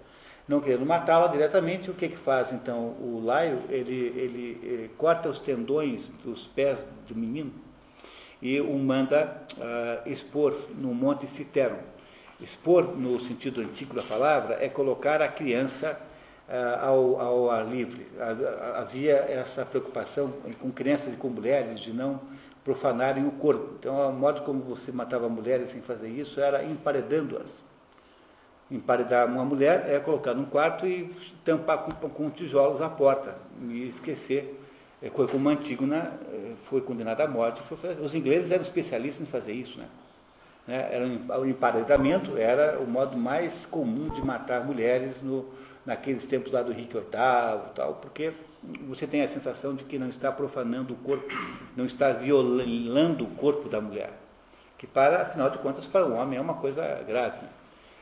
Não 0.48 0.62
querendo 0.62 0.86
matá-la 0.86 1.28
diretamente, 1.28 1.92
o 1.92 1.94
que, 1.94 2.08
que 2.08 2.18
faz 2.18 2.54
então 2.54 2.96
o 3.02 3.22
Laio? 3.24 3.62
Ele, 3.70 3.94
ele, 3.94 4.60
ele 4.64 4.92
corta 4.98 5.28
os 5.28 5.38
tendões 5.38 6.10
dos 6.24 6.48
pés 6.48 6.90
do 7.08 7.14
menino 7.14 7.52
e 8.42 8.60
o 8.62 8.78
manda 8.78 9.42
uh, 9.58 10.10
expor 10.10 10.56
no 10.78 10.94
Monte 10.94 11.28
Citeron. 11.28 11.80
Expor, 12.40 12.96
no 12.96 13.20
sentido 13.20 13.62
antigo 13.62 13.94
da 13.94 14.02
palavra, 14.02 14.58
é 14.62 14.70
colocar 14.70 15.22
a 15.22 15.28
criança 15.28 16.00
uh, 16.48 16.86
ao, 16.86 17.20
ao, 17.20 17.52
ar 17.52 17.68
livre. 17.68 18.08
Havia 18.76 19.16
essa 19.16 19.66
preocupação 19.66 20.34
com 20.60 20.72
crianças 20.72 21.14
e 21.14 21.18
com 21.18 21.30
mulheres 21.30 21.82
de 21.82 21.92
não 21.92 22.22
profanarem 22.64 23.28
o 23.28 23.32
corpo. 23.32 23.76
Então, 23.80 24.10
o 24.10 24.14
modo 24.14 24.42
como 24.42 24.62
você 24.62 24.92
matava 24.92 25.28
mulheres 25.28 25.72
sem 25.72 25.82
fazer 25.82 26.10
isso 26.10 26.40
era 26.40 26.64
emparedando-as. 26.64 27.54
Emparedar 28.72 29.28
uma 29.28 29.44
mulher 29.44 29.86
é 29.90 30.00
colocar 30.00 30.34
num 30.34 30.46
quarto 30.46 30.86
e 30.86 31.12
tampar 31.44 31.80
com, 31.80 32.10
com 32.10 32.30
tijolos 32.30 32.82
a 32.82 32.90
porta 32.90 33.36
e 33.62 33.90
esquecer 33.90 34.59
é, 35.02 35.10
como 35.10 35.50
Antígona 35.50 36.12
foi 36.66 36.82
condenada 36.82 37.24
à 37.24 37.28
morte. 37.28 37.62
os 38.02 38.14
ingleses 38.14 38.52
eram 38.52 38.64
especialistas 38.64 39.28
em 39.28 39.30
fazer 39.30 39.54
isso. 39.54 39.78
Né? 39.78 39.88
né? 40.68 40.90
Era, 40.92 41.40
o 41.40 41.48
emparedamento 41.48 42.38
era 42.38 42.80
o 42.80 42.88
modo 42.88 43.18
mais 43.18 43.66
comum 43.66 44.10
de 44.10 44.22
matar 44.22 44.64
mulheres 44.66 45.22
no, 45.22 45.46
naqueles 45.86 46.26
tempos 46.26 46.52
lá 46.52 46.62
do 46.62 46.72
Henrique 46.72 46.94
VIII 46.94 47.06
tal, 47.10 47.96
porque 48.02 48.34
você 48.88 49.08
tem 49.08 49.22
a 49.22 49.28
sensação 49.28 49.74
de 49.74 49.86
que 49.86 49.98
não 49.98 50.10
está 50.10 50.32
profanando 50.32 50.94
o 50.94 50.98
corpo, 50.98 51.34
não 51.78 51.86
está 51.86 52.12
violando 52.12 53.24
o 53.24 53.30
corpo 53.36 53.70
da 53.70 53.80
mulher. 53.80 54.12
que 54.78 54.86
para, 54.86 55.24
afinal 55.24 55.50
de 55.50 55.58
contas, 55.60 55.88
para 55.88 56.06
o 56.06 56.14
homem 56.14 56.38
é 56.38 56.42
uma 56.42 56.56
coisa 56.56 57.04
grave. 57.08 57.46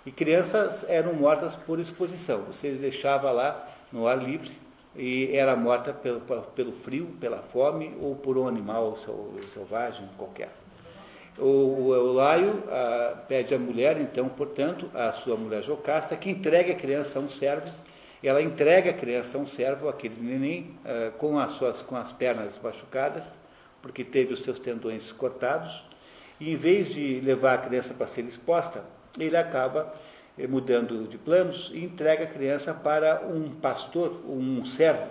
E 0.06 0.12
crianças 0.12 0.86
eram 0.88 1.14
mortas 1.14 1.56
por 1.56 1.80
exposição. 1.80 2.42
Você 2.44 2.72
deixava 2.72 3.30
lá 3.30 3.68
no 3.92 4.08
ar 4.08 4.18
livre 4.18 4.52
e 4.98 5.36
era 5.36 5.56
morta 5.56 5.94
pelo, 5.94 6.22
pelo 6.56 6.72
frio, 6.72 7.06
pela 7.20 7.38
fome 7.38 7.96
ou 8.02 8.16
por 8.16 8.38
um 8.38 8.48
animal 8.48 8.98
selvagem 9.54 10.08
qualquer. 10.18 10.50
O, 11.38 11.94
Eulaio 11.94 12.64
a, 12.68 13.16
pede 13.28 13.54
à 13.54 13.60
mulher, 13.60 14.02
então, 14.02 14.28
portanto, 14.28 14.90
a 14.94 15.14
sua 15.14 15.38
mulher 15.38 15.64
Jocasta, 15.64 16.16
que 16.16 16.32
entregue 16.32 16.72
a 16.72 16.76
criança 16.76 17.20
a 17.20 17.22
um 17.22 17.30
servo. 17.30 17.70
Ela 18.24 18.42
entrega 18.42 18.90
a 18.90 18.94
criança 18.94 19.38
a 19.38 19.42
um 19.42 19.46
servo, 19.46 19.88
aquele 19.88 20.20
neném, 20.20 20.76
a, 20.84 21.12
com, 21.12 21.38
as 21.38 21.54
suas, 21.54 21.82
com 21.84 21.96
as 21.96 22.12
pernas 22.12 22.60
machucadas, 22.62 23.40
porque 23.84 24.04
teve 24.04 24.34
os 24.34 24.44
seus 24.44 24.58
tendões 24.60 25.12
cortados, 25.12 25.84
e 26.40 26.54
em 26.54 26.56
vez 26.56 26.90
de 26.90 27.20
levar 27.20 27.54
a 27.54 27.58
criança 27.60 27.94
para 27.94 28.08
ser 28.08 28.26
exposta, 28.26 28.84
ele 29.20 29.38
acaba 29.38 29.94
mudando 30.46 31.08
de 31.08 31.18
planos 31.18 31.72
e 31.74 31.84
entrega 31.84 32.26
a 32.26 32.28
criança 32.28 32.74
para 32.74 33.26
um 33.26 33.50
pastor, 33.50 34.22
um 34.28 34.66
servo, 34.66 35.08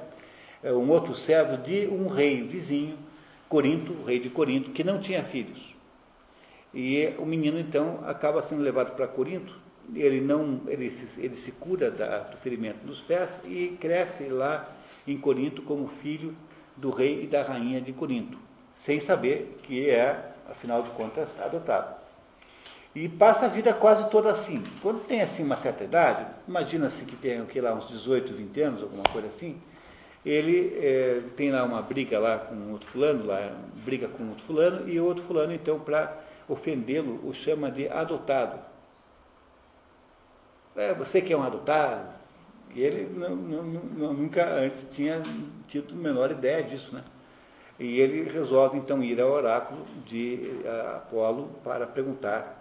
eh, 0.63 0.73
um 0.73 0.89
outro 0.91 1.15
servo 1.15 1.57
de 1.57 1.87
um 1.89 2.07
rei 2.07 2.43
vizinho, 2.43 2.97
Corinto, 3.49 4.05
rei 4.05 4.21
de 4.21 4.29
Corinto, 4.31 4.71
que 4.71 4.85
não 4.85 5.01
tinha 5.01 5.25
filhos. 5.25 5.75
E 6.73 7.13
o 7.19 7.25
menino 7.25 7.59
então 7.59 8.01
acaba 8.05 8.43
sendo 8.43 8.63
levado 8.63 8.95
para 8.95 9.09
Corinto, 9.09 9.59
ele 9.95 10.21
não, 10.21 10.61
ele 10.67 10.91
se, 10.91 11.21
ele 11.21 11.37
se 11.37 11.53
cura 11.53 11.91
da, 11.91 12.19
do 12.19 12.37
ferimento 12.37 12.87
nos 12.87 13.01
pés 13.01 13.41
e 13.45 13.77
cresce 13.81 14.25
lá 14.29 14.69
em 15.07 15.17
Corinto 15.17 15.63
como 15.63 15.89
filho 15.89 16.37
do 16.77 16.91
rei 16.91 17.25
e 17.25 17.27
da 17.27 17.43
rainha 17.43 17.81
de 17.81 17.93
Corinto, 17.93 18.39
sem 18.85 19.01
saber 19.01 19.59
que 19.63 19.89
é, 19.89 20.33
afinal 20.51 20.83
de 20.83 20.91
contas, 20.91 21.41
adotado. 21.41 22.06
E 22.97 23.11
passa 23.11 23.45
a 23.45 23.49
vida 23.49 23.75
quase 23.75 24.09
toda 24.09 24.31
assim. 24.31 24.65
Quando 24.81 25.05
tem 25.07 25.21
assim 25.21 25.45
uma 25.45 25.59
certa 25.59 25.85
idade, 25.85 26.27
imagina-se 26.49 27.05
que 27.05 27.15
tem 27.15 27.45
que 27.45 27.61
lá 27.61 27.75
uns 27.75 27.87
18, 27.89 28.33
20 28.33 28.61
anos, 28.63 28.83
alguma 28.83 29.05
coisa 29.13 29.29
assim, 29.29 29.61
ele 30.25 30.75
é, 30.81 31.21
tem 31.37 31.51
lá 31.51 31.63
uma 31.63 31.83
briga 31.83 32.19
lá 32.19 32.39
com 32.39 32.73
outro 32.73 32.89
fulano, 32.89 33.27
lá, 33.27 33.55
briga 33.85 34.09
com 34.09 34.27
outro 34.31 34.43
fulano, 34.47 34.89
e 34.89 34.99
o 34.99 35.05
outro 35.05 35.23
fulano, 35.25 35.53
então, 35.53 35.79
para 35.79 36.25
ofendê-lo, 36.49 37.21
o 37.23 37.35
chama 37.35 37.71
de 37.71 37.87
adotado. 37.87 38.59
É, 40.75 40.95
você 40.95 41.21
que 41.21 41.35
é 41.35 41.37
um 41.37 41.43
adotado. 41.43 42.15
E 42.75 42.81
ele 42.81 43.11
não, 43.15 43.37
não, 43.37 44.15
nunca 44.15 44.43
antes 44.55 44.89
tinha 44.91 45.23
tido 45.69 45.93
a 45.93 45.99
menor 45.99 46.31
ideia 46.31 46.63
disso, 46.63 46.95
né? 46.95 47.05
E 47.79 48.01
ele 48.01 48.23
resolve 48.23 48.79
então 48.79 49.03
ir 49.03 49.21
ao 49.21 49.31
oráculo 49.31 49.85
de 50.07 50.63
Apolo 50.97 51.51
para 51.63 51.87
perguntar 51.87 52.56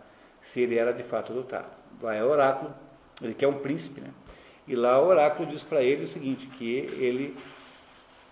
se 0.51 0.61
ele 0.61 0.77
era 0.77 0.93
de 0.93 1.03
fato 1.03 1.31
adotado. 1.31 1.67
Vai 2.01 2.19
ao 2.19 2.29
oráculo, 2.29 2.73
ele 3.21 3.33
quer 3.33 3.47
um 3.47 3.59
príncipe, 3.59 4.01
né? 4.01 4.09
E 4.67 4.75
lá 4.75 4.99
o 4.99 5.07
oráculo 5.07 5.47
diz 5.47 5.63
para 5.63 5.83
ele 5.83 6.05
o 6.05 6.07
seguinte, 6.07 6.47
que 6.47 6.77
ele 6.97 7.37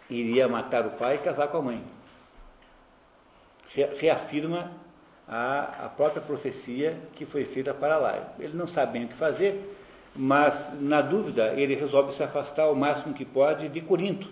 iria 0.10 0.48
matar 0.48 0.86
o 0.86 0.92
pai 0.92 1.16
e 1.16 1.20
casar 1.20 1.48
com 1.48 1.58
a 1.58 1.62
mãe. 1.62 1.84
Reafirma 4.00 4.72
a, 5.28 5.86
a 5.86 5.90
própria 5.90 6.22
profecia 6.22 6.98
que 7.16 7.26
foi 7.26 7.46
feita 7.46 7.74
para 7.74 7.98
lá. 7.98 8.34
Ele 8.40 8.56
não 8.56 8.68
sabe 8.68 8.94
bem 8.94 9.06
o 9.06 9.08
que 9.08 9.16
fazer, 9.16 9.78
mas, 10.16 10.72
na 10.80 11.02
dúvida, 11.02 11.54
ele 11.56 11.76
resolve 11.76 12.14
se 12.14 12.24
afastar 12.24 12.68
o 12.70 12.76
máximo 12.76 13.14
que 13.14 13.26
pode 13.26 13.70
de 13.70 13.82
Corinto, 13.82 14.30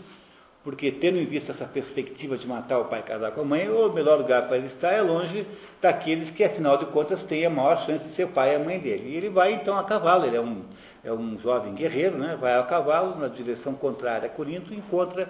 porque, 0.64 0.92
tendo 0.92 1.18
em 1.18 1.26
vista 1.26 1.52
essa 1.52 1.66
perspectiva 1.66 2.38
de 2.38 2.48
matar 2.48 2.78
o 2.78 2.86
pai 2.86 3.00
e 3.00 3.04
casar 3.04 3.32
com 3.32 3.42
a 3.42 3.46
mãe, 3.46 3.68
o 3.68 3.92
melhor 3.92 4.20
lugar 4.20 4.48
para 4.48 4.58
ele 4.58 4.68
estar 4.68 4.92
é 4.92 5.02
longe 5.02 5.46
daqueles 5.82 6.30
que, 6.30 6.44
afinal 6.44 6.78
de 6.78 6.86
contas, 6.86 7.24
têm 7.24 7.46
a 7.46 7.50
maior 7.50 7.84
chance 7.84 8.06
de 8.06 8.12
ser 8.12 8.28
pai 8.28 8.54
e 8.54 8.56
a 8.56 8.60
mãe 8.60 8.80
dele. 8.80 9.10
E 9.10 9.16
ele 9.16 9.30
vai, 9.30 9.54
então, 9.54 9.76
a 9.76 9.84
cavalo, 9.84 10.26
ele 10.26 10.38
é 10.38 10.42
um, 10.42 10.62
é 11.04 11.12
um 11.12 11.40
jovem 11.40 11.74
guerreiro, 11.74 12.16
né? 12.18 12.38
vai 12.40 12.58
a 12.58 12.62
cavalo 12.64 13.20
na 13.20 13.28
direção 13.28 13.74
contrária 13.74 14.28
a 14.28 14.30
Corinto 14.30 14.72
e 14.72 14.78
encontra 14.78 15.28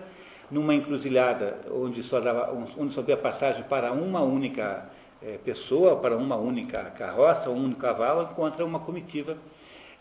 numa 0.49 0.75
encruzilhada 0.75 1.59
onde 1.71 2.03
só, 2.03 2.19
dava, 2.19 2.53
onde 2.77 2.93
só 2.93 2.99
havia 2.99 3.15
passagem 3.15 3.63
para 3.63 3.93
uma 3.93 4.19
única 4.19 4.89
é, 5.23 5.38
pessoa, 5.38 5.95
para 5.95 6.17
uma 6.17 6.36
única 6.36 6.84
carroça, 6.97 7.49
um 7.49 7.63
único 7.63 7.79
cavalo, 7.79 8.23
encontra 8.23 8.65
uma 8.65 8.79
comitiva 8.79 9.38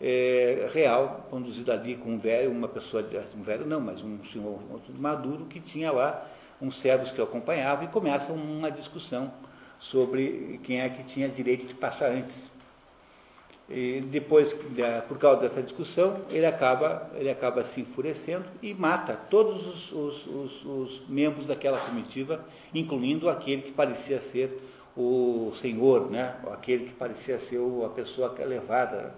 é, 0.01 0.69
real, 0.73 1.27
conduzida 1.31 1.75
ali 1.75 1.95
com 1.95 2.13
um 2.13 2.19
velho, 2.19 2.51
uma 2.51 2.69
pessoa, 2.69 3.05
um 3.37 3.43
velho 3.43 3.67
não, 3.67 3.81
mas 3.81 4.03
um 4.03 4.25
senhor 4.25 4.59
maduro 4.99 5.45
que 5.45 5.61
tinha 5.61 5.93
lá 5.93 6.27
uns 6.61 6.77
servos 6.77 7.11
que 7.11 7.21
o 7.21 7.25
acompanhavam 7.25 7.85
e 7.85 7.89
começa 7.89 8.33
uma 8.33 8.71
discussão 8.71 9.33
sobre 9.79 10.61
quem 10.63 10.81
é 10.81 10.89
que 10.89 11.03
tinha 11.05 11.29
direito 11.29 11.67
de 11.67 11.75
passar 11.75 12.13
antes. 12.13 12.51
E 13.69 14.01
depois, 14.01 14.53
por 15.07 15.17
causa 15.17 15.43
dessa 15.43 15.63
discussão, 15.63 16.23
ele 16.29 16.45
acaba, 16.45 17.09
ele 17.15 17.31
acaba 17.31 17.63
se 17.63 17.81
enfurecendo 17.81 18.45
e 18.61 18.75
mata 18.75 19.15
todos 19.31 19.65
os, 19.65 19.93
os, 19.93 20.27
os, 20.27 20.65
os 20.65 21.09
membros 21.09 21.47
daquela 21.47 21.79
comitiva, 21.79 22.45
incluindo 22.75 23.29
aquele 23.29 23.63
que 23.63 23.71
parecia 23.71 24.21
ser 24.21 24.61
o 24.97 25.53
senhor, 25.55 26.11
né? 26.11 26.35
aquele 26.53 26.87
que 26.87 26.95
parecia 26.95 27.39
ser 27.39 27.61
a 27.85 27.89
pessoa 27.91 28.35
levada 28.45 29.15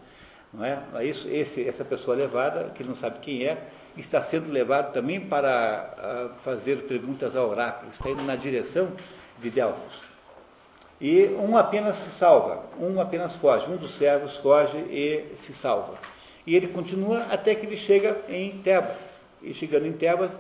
não 0.53 0.64
é? 0.64 0.82
Esse, 1.05 1.66
essa 1.66 1.84
pessoa 1.84 2.16
levada, 2.16 2.70
que 2.74 2.84
não 2.84 2.94
sabe 2.94 3.20
quem 3.20 3.44
é, 3.44 3.59
está 3.96 4.22
sendo 4.22 4.50
levado 4.50 4.92
também 4.92 5.20
para 5.20 6.30
fazer 6.44 6.82
perguntas 6.82 7.34
ao 7.36 7.48
oráculo, 7.48 7.90
está 7.92 8.11
indo 8.11 8.22
na 8.22 8.36
direção 8.36 8.92
de 9.40 9.50
Delfos. 9.50 10.12
E 11.00 11.24
um 11.38 11.57
apenas 11.57 11.96
se 11.96 12.11
salva, 12.11 12.64
um 12.78 13.00
apenas 13.00 13.34
foge, 13.34 13.68
um 13.68 13.76
dos 13.76 13.96
servos 13.96 14.36
foge 14.36 14.78
e 14.78 15.24
se 15.36 15.53
salva. 15.53 15.94
E 16.46 16.55
ele 16.55 16.68
continua 16.68 17.26
até 17.30 17.55
que 17.55 17.66
ele 17.66 17.76
chega 17.76 18.20
em 18.28 18.59
Tebas. 18.62 19.16
E 19.42 19.53
chegando 19.53 19.86
em 19.86 19.92
Tebas, 19.92 20.38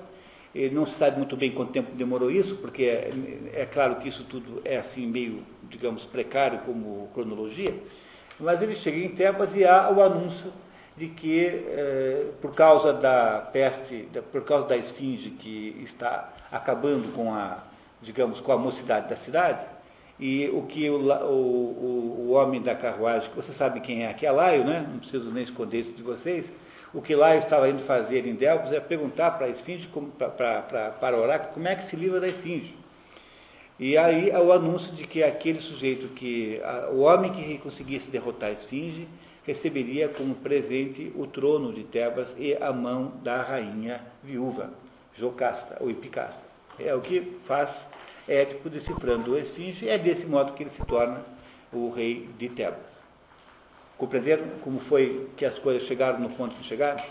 ele 0.54 0.74
não 0.74 0.86
se 0.86 0.94
sabe 0.94 1.16
muito 1.16 1.36
bem 1.36 1.50
quanto 1.50 1.72
tempo 1.72 1.94
demorou 1.96 2.30
isso, 2.30 2.56
porque 2.56 2.84
é, 2.84 3.10
é 3.54 3.66
claro 3.66 3.96
que 3.96 4.08
isso 4.08 4.24
tudo 4.24 4.60
é 4.64 4.76
assim 4.76 5.06
meio, 5.06 5.42
digamos, 5.64 6.04
precário 6.04 6.60
como 6.60 7.08
cronologia, 7.14 7.74
mas 8.42 8.60
ele 8.60 8.76
chega 8.76 8.98
em 8.98 9.08
Tebas 9.08 9.54
e 9.54 9.64
há 9.64 9.90
o 9.90 10.02
anúncio 10.02 10.52
de 10.96 11.08
que, 11.08 11.46
eh, 11.46 12.26
por 12.40 12.54
causa 12.54 12.92
da 12.92 13.48
peste, 13.52 14.08
por 14.30 14.44
causa 14.44 14.68
da 14.68 14.76
esfinge 14.76 15.30
que 15.30 15.80
está 15.82 16.32
acabando 16.50 17.14
com 17.14 17.34
a, 17.34 17.58
digamos, 18.02 18.40
com 18.40 18.52
a 18.52 18.58
mocidade 18.58 19.08
da 19.08 19.16
cidade, 19.16 19.64
e 20.20 20.48
o 20.50 20.62
que 20.62 20.90
o, 20.90 21.00
o, 21.00 22.26
o 22.28 22.30
homem 22.32 22.60
da 22.60 22.74
carruagem, 22.74 23.30
que 23.30 23.36
você 23.36 23.52
sabe 23.52 23.80
quem 23.80 24.04
é, 24.04 24.12
que 24.12 24.26
é 24.26 24.30
Laio, 24.30 24.64
né? 24.64 24.86
não 24.88 24.98
preciso 24.98 25.30
nem 25.30 25.44
esconder 25.44 25.80
isso 25.80 25.92
de 25.92 26.02
vocês, 26.02 26.46
o 26.92 27.00
que 27.00 27.14
Laio 27.14 27.40
estava 27.40 27.68
indo 27.68 27.82
fazer 27.84 28.26
em 28.26 28.34
Delfos 28.34 28.72
é 28.72 28.78
perguntar 28.78 29.32
para 29.32 29.46
a 29.46 29.48
esfinge, 29.48 29.88
para, 30.18 30.60
para, 30.62 30.90
para 30.90 31.16
o 31.16 31.22
oráculo, 31.22 31.54
como 31.54 31.68
é 31.68 31.74
que 31.74 31.84
se 31.84 31.96
livra 31.96 32.20
da 32.20 32.28
esfinge. 32.28 32.81
E 33.78 33.96
aí 33.96 34.30
o 34.30 34.52
anúncio 34.52 34.92
de 34.92 35.06
que 35.06 35.22
aquele 35.22 35.60
sujeito 35.60 36.08
que, 36.08 36.60
o 36.92 37.00
homem 37.00 37.32
que 37.32 37.58
conseguisse 37.58 38.10
derrotar 38.10 38.50
a 38.50 38.52
esfinge, 38.52 39.08
receberia 39.44 40.08
como 40.08 40.34
presente 40.36 41.12
o 41.16 41.26
trono 41.26 41.72
de 41.72 41.82
Tebas 41.82 42.36
e 42.38 42.56
a 42.56 42.72
mão 42.72 43.14
da 43.22 43.42
rainha 43.42 44.00
viúva, 44.22 44.70
Jocasta, 45.14 45.76
ou 45.80 45.90
Epicasta. 45.90 46.42
É 46.78 46.94
o 46.94 47.00
que 47.00 47.38
faz 47.46 47.86
Édipo 48.28 48.70
decifrando 48.70 49.34
a 49.34 49.40
esfinge, 49.40 49.84
e 49.84 49.88
é 49.88 49.98
desse 49.98 50.26
modo 50.26 50.52
que 50.52 50.62
ele 50.62 50.70
se 50.70 50.84
torna 50.84 51.22
o 51.72 51.90
rei 51.90 52.28
de 52.38 52.48
Tebas. 52.48 53.02
Compreenderam 53.98 54.44
como 54.62 54.78
foi 54.80 55.28
que 55.36 55.44
as 55.44 55.58
coisas 55.58 55.82
chegaram 55.82 56.20
no 56.20 56.30
ponto 56.30 56.58
que 56.58 56.64
chegaram? 56.64 57.02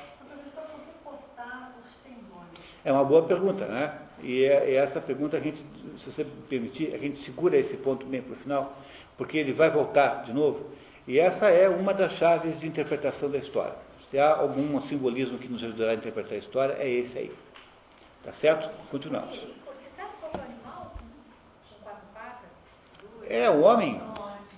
É 2.84 2.91
uma 2.91 3.03
boa 3.03 3.24
pergunta, 3.24 3.66
né? 3.66 4.01
E 4.24 4.46
é, 4.46 4.72
é 4.72 4.76
essa 4.76 5.02
pergunta 5.02 5.38
a 5.38 5.40
gente, 5.40 5.58
se 5.98 6.12
você 6.12 6.26
permitir, 6.50 6.94
a 6.94 6.98
gente 6.98 7.18
segura 7.18 7.58
esse 7.58 7.78
ponto 7.78 8.06
bem 8.06 8.22
para 8.22 8.34
o 8.34 8.36
final, 8.36 8.78
porque 9.18 9.38
ele 9.38 9.54
vai 9.54 9.70
voltar 9.70 10.24
de 10.24 10.34
novo. 10.34 10.66
E 11.08 11.20
essa 11.20 11.50
é 11.50 11.68
uma 11.68 11.94
das 11.94 12.14
chaves 12.14 12.60
de 12.60 12.68
interpretação 12.68 13.30
da 13.30 13.38
história. 13.38 13.74
Se 14.10 14.20
há 14.20 14.36
algum 14.36 14.80
simbolismo 14.82 15.38
que 15.38 15.48
nos 15.48 15.64
ajudará 15.64 15.92
a 15.92 15.96
interpretar 15.96 16.34
a 16.34 16.38
história, 16.38 16.74
é 16.80 16.90
esse 16.90 17.18
aí. 17.18 17.32
Tá 18.24 18.32
certo? 18.32 18.70
Continuamos. 18.90 19.34
Você 19.34 19.90
sabe 19.90 20.10
qual 20.20 20.32
é 20.34 20.38
o 20.38 20.42
animal 20.42 20.96
com 21.68 21.84
quatro 21.84 22.08
patas? 22.14 22.50
É 23.28 23.50
o 23.50 23.62
homem. 23.62 24.02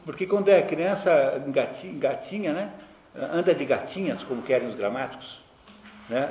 Porque 0.06 0.26
quando 0.26 0.50
é 0.50 0.62
criança, 0.62 1.42
gatinha, 1.98 2.52
né? 2.52 2.74
Anda 3.16 3.54
de 3.54 3.64
gatinhas, 3.64 4.24
como 4.24 4.42
querem 4.42 4.68
os 4.68 4.76
gramáticos. 4.76 5.40
Né? 6.10 6.28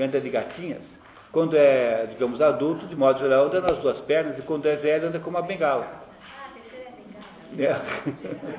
Anda 0.00 0.20
de 0.20 0.30
gatinhas. 0.30 0.84
Quando 1.32 1.56
é, 1.56 2.06
digamos, 2.10 2.42
adulto, 2.42 2.86
de 2.86 2.94
modo 2.94 3.18
geral, 3.18 3.46
anda 3.46 3.62
nas 3.62 3.78
duas 3.78 3.98
pernas, 3.98 4.38
e 4.38 4.42
quando 4.42 4.66
é 4.66 4.76
velho, 4.76 5.08
anda 5.08 5.18
com 5.18 5.30
uma 5.30 5.40
bengala. 5.40 6.04
Ah, 6.22 6.50
é. 7.58 7.72
a 7.72 7.72
bengala. 7.72 7.80
É. 7.80 7.80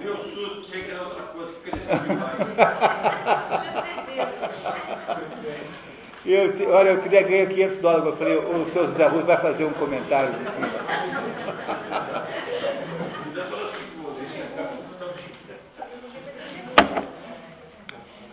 Meu 0.03 0.17
susto, 0.17 0.65
sei 0.71 0.81
que 0.81 0.89
era 0.89 1.03
outra 1.03 1.21
coisa, 1.21 1.51
porque 1.51 1.69
eles 1.69 1.83
eu, 6.25 6.71
olha, 6.71 6.89
eu 6.89 6.99
queria 7.03 7.21
ganhar 7.21 7.45
500 7.45 7.77
dólares. 7.77 8.05
Eu 8.07 8.17
falei, 8.17 8.37
o 8.37 8.65
seu 8.65 8.87
José 8.87 9.05
Russo 9.05 9.27
vai 9.27 9.37
fazer 9.37 9.65
um 9.65 9.73
comentário. 9.73 10.33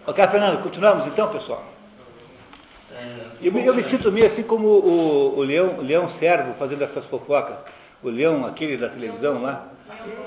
ok, 0.07 0.29
Fernando, 0.29 0.63
continuamos 0.63 1.07
então, 1.07 1.31
pessoal? 1.31 1.63
É, 3.01 3.47
Eu 3.47 3.53
me, 3.53 3.65
eu 3.65 3.75
me 3.75 3.83
sinto 3.83 4.13
meio 4.13 4.27
assim 4.27 4.43
como 4.43 4.67
o, 4.67 5.39
o 5.39 5.43
leão, 5.43 5.79
o 5.79 5.83
leão 5.83 6.09
servo 6.09 6.55
fazendo 6.55 6.83
essas 6.83 7.07
fofocas. 7.07 7.57
O 8.03 8.09
leão, 8.09 8.45
aquele 8.47 8.77
da 8.77 8.89
televisão 8.89 9.41
lá. 9.43 9.67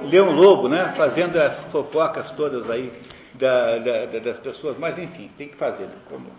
Leão 0.01 0.31
Lobo, 0.31 0.67
né? 0.67 0.93
Fazendo 0.97 1.37
as 1.37 1.59
fofocas 1.71 2.31
todas 2.31 2.69
aí 2.69 2.91
da- 3.33 3.77
da- 3.79 4.05
da- 4.05 4.19
das 4.19 4.39
pessoas. 4.39 4.77
Mas 4.77 4.97
enfim, 4.97 5.29
tem 5.37 5.47
que 5.47 5.55
fazer. 5.55 5.85
né? 5.85 5.95
Como- 6.09 6.31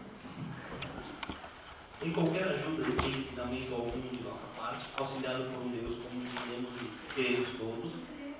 Sem 2.00 2.10
qualquer 2.12 2.44
ajuda 2.44 2.84
e 2.88 2.92
sem 3.02 3.12
ensinamento 3.20 3.74
algum 3.74 3.90
de 3.90 4.22
nossa 4.22 4.46
parte, 4.58 4.84
auxiliado 4.98 5.44
por 5.44 5.64
um 5.64 5.70
Deus 5.70 5.94
como 6.02 6.22
dizemos 6.22 6.70
e 6.82 7.14
queremos 7.14 7.48
todos, 7.58 7.92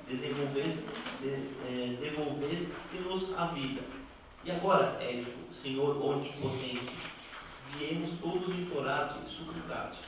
desenvolvesse, 0.08 0.78
de, 1.22 1.28
eh, 1.66 1.96
a 3.36 3.46
vida. 3.46 3.80
E 4.44 4.50
agora, 4.50 4.96
Édipo, 5.00 5.30
Senhor 5.62 6.04
onipotente, 6.04 6.92
viemos 7.78 8.10
todos 8.20 8.48
implorar-te, 8.54 9.18
suplicar-te. 9.34 9.98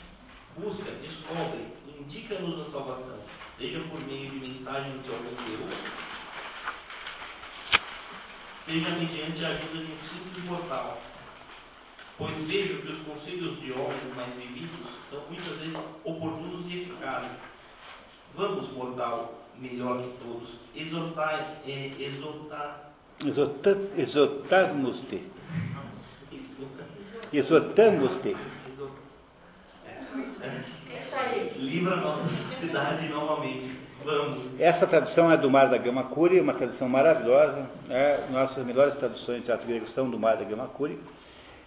Busca, 0.58 0.90
descobre, 1.02 1.66
indica-nos 1.98 2.66
a 2.66 2.70
salvação, 2.70 3.18
seja 3.58 3.80
por 3.90 4.00
meio 4.06 4.30
de 4.30 4.38
mensagens 4.48 5.02
de 5.04 5.10
algum 5.10 5.34
Deus, 5.44 5.74
seja 8.64 8.90
mediante 8.90 9.44
a 9.44 9.48
ajuda 9.48 9.84
de 9.84 9.92
um 9.92 9.98
simples 9.98 10.44
mortal. 10.44 10.98
Pois 12.18 12.34
vejo 12.48 12.80
que 12.80 12.92
os 12.92 12.98
conselhos 13.02 13.60
de 13.60 13.72
homens 13.72 14.16
mais 14.16 14.32
vividos 14.34 14.70
são 15.10 15.20
muitas 15.28 15.58
vezes 15.58 15.76
oportunos 16.02 16.64
e 16.72 16.80
eficazes. 16.82 17.38
Vamos, 18.34 18.72
mortal, 18.72 19.34
melhor 19.58 20.02
que 20.02 20.24
todos, 20.24 20.48
exortar, 20.74 21.58
eh, 21.66 21.92
exortar, 21.98 22.92
Exorta- 23.24 23.78
Exortamos-te. 23.96 25.22
Exortamos-te. 27.32 28.36
exortar. 28.72 28.96
Isso 30.98 31.16
aí. 31.16 31.52
Livra 31.56 31.94
a 31.94 31.96
nossa 31.96 32.28
cidade 32.58 33.08
novamente. 33.08 33.86
Vamos. 34.04 34.60
Essa 34.60 34.86
tradução 34.86 35.30
é 35.32 35.36
do 35.36 35.50
Mar 35.50 35.68
da 35.68 35.76
Gama 35.78 36.04
Curi, 36.04 36.40
uma 36.40 36.54
tradução 36.54 36.88
maravilhosa. 36.88 37.66
né? 37.88 38.26
Nossas 38.30 38.64
melhores 38.64 38.94
traduções 38.94 39.40
de 39.40 39.46
teatro 39.46 39.66
grego 39.66 39.86
são 39.88 40.08
do 40.08 40.18
Mar 40.18 40.36
da 40.36 40.44
Gama 40.44 40.66
Curi. 40.68 40.98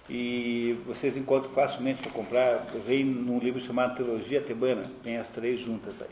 E 0.10 0.78
vocês 0.88 1.16
encontram 1.18 1.52
facilmente 1.52 2.02
para 2.02 2.12
comprar. 2.12 2.66
Vem 2.86 3.04
num 3.04 3.40
livro 3.40 3.60
chamado 3.62 3.96
Teologia 3.96 4.42
Tebana. 4.42 4.90
Tem 5.04 5.18
as 5.18 5.28
três 5.28 5.60
juntas 5.60 6.02
aí. 6.02 6.08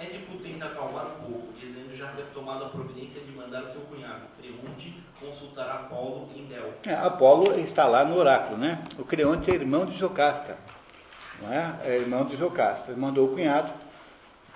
Édipo 0.00 0.38
tenta 0.38 0.64
acalmar 0.64 1.06
o 1.06 1.10
povo, 1.24 1.48
dizendo 1.60 1.94
já 1.94 2.06
ter 2.12 2.24
tomado 2.32 2.64
a 2.64 2.68
providência 2.70 3.20
de 3.20 3.32
mandar 3.32 3.70
seu 3.70 3.82
cunhado, 3.82 4.22
Creonte, 4.40 4.94
consultar 5.20 5.68
Apolo 5.70 6.28
em 6.36 6.44
Delfos. 6.46 6.86
É, 6.86 6.94
Apolo 6.94 7.58
está 7.60 7.86
lá 7.86 8.04
no 8.04 8.16
oráculo, 8.16 8.56
né? 8.58 8.82
O 8.98 9.04
Creonte 9.04 9.50
é 9.50 9.54
irmão 9.54 9.84
de 9.86 9.96
Jocasta, 9.96 10.56
não 11.42 11.52
é? 11.52 11.74
É 11.84 11.98
irmão 11.98 12.24
de 12.24 12.36
Jocasta. 12.36 12.90
Ele 12.90 13.00
mandou 13.00 13.28
o 13.28 13.32
cunhado 13.32 13.70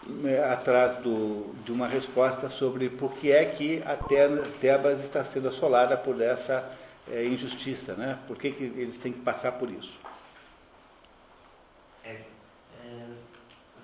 né, 0.07 0.43
atrás 0.45 0.97
do- 0.99 1.55
de 1.65 1.73
uma 1.73 1.87
resposta 1.87 2.49
sobre 2.49 2.89
por 2.91 3.13
que 3.15 3.31
é 3.33 3.45
que 3.45 3.83
a 3.87 3.97
Te- 3.97 4.51
Tebas 4.61 5.01
está 5.01 5.25
sendo 5.25 5.49
assolada 5.49 5.97
por 5.97 6.21
essa 6.21 6.65
eh, 7.11 7.27
injustiça, 7.27 7.95
né? 7.95 8.19
Por 8.27 8.37
que, 8.39 8.51
que 8.51 8.65
eles 8.65 8.97
têm 8.97 9.13
que 9.13 9.21
passar 9.21 9.53
por 9.53 9.71
isso? 9.71 9.99
É, 12.05 12.11
é, 12.13 13.07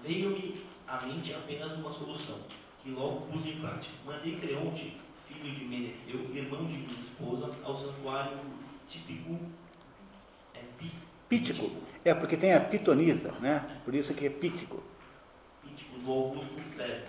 Veio-me 0.03 0.65
à 0.89 1.01
mente 1.03 1.33
apenas 1.35 1.73
uma 1.73 1.93
solução, 1.93 2.37
que 2.83 2.91
logo 2.91 3.27
pus 3.33 3.45
em 3.47 3.61
prática. 3.61 3.93
Mandei 4.07 4.37
Creonte, 4.37 4.99
filho 5.41 5.55
de 5.59 5.65
Meneceu, 5.65 6.21
irmão 6.35 6.65
de 6.67 6.75
minha 6.75 6.87
esposa, 6.87 7.51
ao 7.65 7.79
santuário 7.79 8.39
típico 8.89 9.39
é, 10.55 10.61
Pi- 10.79 10.93
Pítico. 11.29 11.71
É 12.05 12.15
porque 12.15 12.37
tem 12.37 12.55
a 12.55 12.61
pitonisa, 12.61 13.33
né? 13.41 13.79
Por 13.85 13.95
isso 13.95 14.15
que 14.15 14.27
é 14.27 14.31
pítico. 14.31 14.83
Pítico 15.63 15.99
do 15.99 16.11
Augusto 16.11 16.55
Febo. 16.77 17.05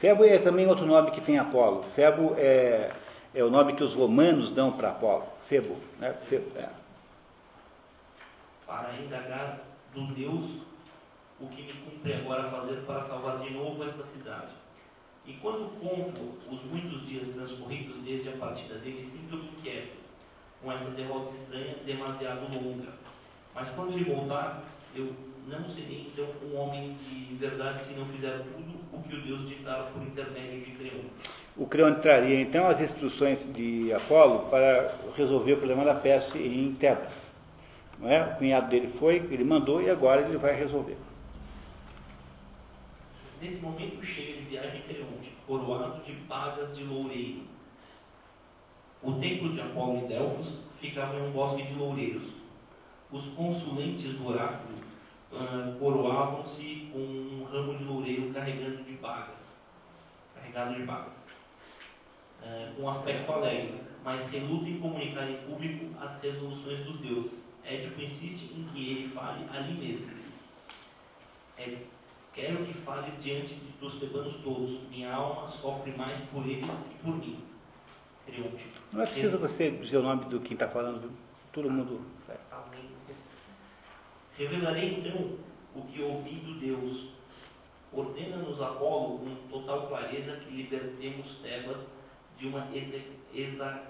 Febo 0.00 0.24
é 0.24 0.38
também 0.38 0.66
outro 0.66 0.84
nome 0.84 1.10
que 1.10 1.20
tem 1.20 1.38
Apolo. 1.38 1.82
Febo 1.82 2.34
é, 2.36 2.92
é 3.34 3.42
o 3.44 3.50
nome 3.50 3.72
que 3.74 3.82
os 3.84 3.94
romanos 3.94 4.50
dão 4.50 4.72
para 4.72 4.90
Apolo. 4.90 5.24
Febo, 5.46 5.76
né? 5.98 6.12
Febo, 6.28 6.50
é. 6.58 6.68
para 8.66 8.94
indagar 8.96 9.60
do 9.94 10.06
Deus 10.08 10.44
o 11.40 11.46
que 11.48 11.62
me 11.62 11.72
cumpre 11.72 12.14
agora 12.14 12.50
fazer 12.50 12.76
para 12.86 13.04
salvar 13.06 13.38
de 13.38 13.50
novo 13.50 13.84
esta 13.84 14.04
cidade. 14.06 14.52
E 15.26 15.32
quando 15.34 15.70
conto 15.80 16.38
os 16.50 16.62
muitos 16.64 17.06
dias 17.06 17.28
transcorridos 17.28 17.96
desde 18.04 18.28
a 18.28 18.32
partida 18.32 18.76
dele, 18.76 19.04
sinto-me 19.10 19.48
inquieto 19.58 19.96
com 20.62 20.72
essa 20.72 20.90
derrota 20.90 21.32
estranha, 21.32 21.74
demasiado 21.84 22.46
longa. 22.54 22.92
Mas 23.54 23.68
quando 23.70 23.92
ele 23.92 24.04
voltar, 24.04 24.62
eu 24.94 25.12
não 25.48 25.68
serei 25.70 26.06
então 26.10 26.26
um 26.44 26.56
homem 26.56 26.96
de 27.08 27.34
verdade 27.34 27.82
se 27.82 27.94
não 27.94 28.06
fizer 28.06 28.38
tudo 28.38 28.76
o 28.92 29.02
que 29.02 29.14
o 29.14 29.22
Deus 29.22 29.48
ditar 29.48 29.90
por 29.92 30.02
intermédio 30.02 30.60
de 30.60 30.70
Creonte. 30.72 31.10
O 31.56 31.66
Creonte 31.66 32.00
traria 32.02 32.40
então 32.40 32.66
as 32.66 32.80
instruções 32.80 33.52
de 33.54 33.92
Apolo 33.92 34.48
para 34.50 34.94
resolver 35.16 35.54
o 35.54 35.56
problema 35.56 35.84
da 35.84 35.94
peste 35.94 36.38
em 36.38 36.74
Tebas. 36.74 37.26
Não 37.98 38.10
é? 38.10 38.22
O 38.22 38.36
cunhado 38.36 38.68
dele 38.68 38.92
foi, 38.98 39.16
ele 39.30 39.44
mandou 39.44 39.80
e 39.80 39.88
agora 39.88 40.22
ele 40.22 40.36
vai 40.36 40.54
resolver. 40.54 40.96
Nesse 43.40 43.60
momento 43.60 44.02
cheio 44.02 44.38
de 44.38 44.42
viagem 44.44 44.82
Creonte, 44.82 45.30
coroado 45.46 46.02
de 46.04 46.12
pagas 46.22 46.74
de 46.74 46.84
loureiro. 46.84 47.42
O 49.02 49.12
templo 49.12 49.52
de 49.52 49.60
Apolo 49.60 49.98
em 49.98 50.06
Delfos 50.06 50.54
ficava 50.80 51.18
em 51.18 51.28
um 51.28 51.32
bosque 51.32 51.62
de 51.62 51.74
loureiros. 51.74 52.24
Os 53.12 53.26
consulentes 53.28 54.14
do 54.14 54.26
oráculo 54.26 54.78
ah, 55.32 55.76
coroavam-se 55.78 56.88
com 56.90 56.98
um 56.98 57.44
ramo 57.44 57.76
de 57.76 57.84
loureiro 57.84 58.32
carregando 58.32 58.82
de 58.82 58.92
bagas, 58.92 59.38
carregado 60.34 60.74
de 60.74 60.82
bagas, 60.84 61.12
Ah, 62.42 62.72
com 62.74 62.88
aspecto 62.88 63.30
alegre, 63.32 63.80
mas 64.02 64.30
reluta 64.30 64.68
em 64.68 64.78
comunicar 64.78 65.28
em 65.28 65.36
público 65.42 65.94
as 66.00 66.22
resoluções 66.22 66.84
dos 66.86 67.00
deuses. 67.00 67.44
Édipo 67.64 68.00
insiste 68.00 68.52
em 68.56 68.64
que 68.72 68.90
ele 68.90 69.08
fale 69.08 69.44
ali 69.50 69.74
mesmo. 69.74 70.06
É, 71.58 71.76
Quero 72.36 72.66
que 72.66 72.74
fales 72.74 73.14
diante 73.22 73.54
dos 73.80 73.98
tebanos 73.98 74.36
todos. 74.44 74.78
Minha 74.90 75.12
alma 75.12 75.48
sofre 75.48 75.90
mais 75.92 76.18
por 76.30 76.46
eles 76.46 76.70
que 76.70 76.94
por 77.02 77.16
mim. 77.16 77.42
Creonte. 78.26 78.66
Não 78.92 79.00
é 79.00 79.06
preciso 79.06 79.38
você 79.38 79.70
dizer 79.70 79.96
o 79.96 80.02
nome 80.02 80.26
do 80.26 80.40
quem 80.40 80.52
está 80.52 80.68
falando, 80.68 81.00
viu? 81.00 81.10
todo 81.56 81.70
mundo. 81.70 82.02
Amém. 82.52 82.90
Revelarei 84.36 84.98
então 84.98 85.38
o 85.74 85.82
que 85.86 86.02
ouvi 86.02 86.34
do 86.34 86.60
Deus. 86.60 87.08
Ordena-nos 87.90 88.60
Apolo 88.60 89.20
com 89.20 89.48
total 89.48 89.86
clareza 89.86 90.36
que 90.36 90.54
libertemos 90.54 91.38
Tebas 91.42 91.86
de 92.36 92.48
uma 92.48 92.68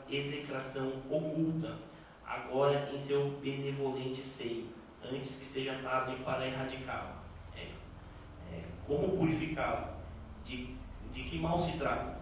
execração 0.08 0.92
oculta, 1.10 1.76
agora 2.24 2.88
em 2.94 3.00
seu 3.00 3.30
benevolente 3.42 4.24
seio, 4.24 4.68
antes 5.02 5.34
que 5.34 5.44
seja 5.44 5.80
tarde 5.82 6.14
para 6.24 6.46
erradicá-la. 6.46 7.25
Como 8.86 9.16
purificá-la? 9.16 9.94
De, 10.46 10.68
de 11.12 11.22
que 11.24 11.38
mal 11.38 11.62
se 11.62 11.76
trata? 11.78 12.16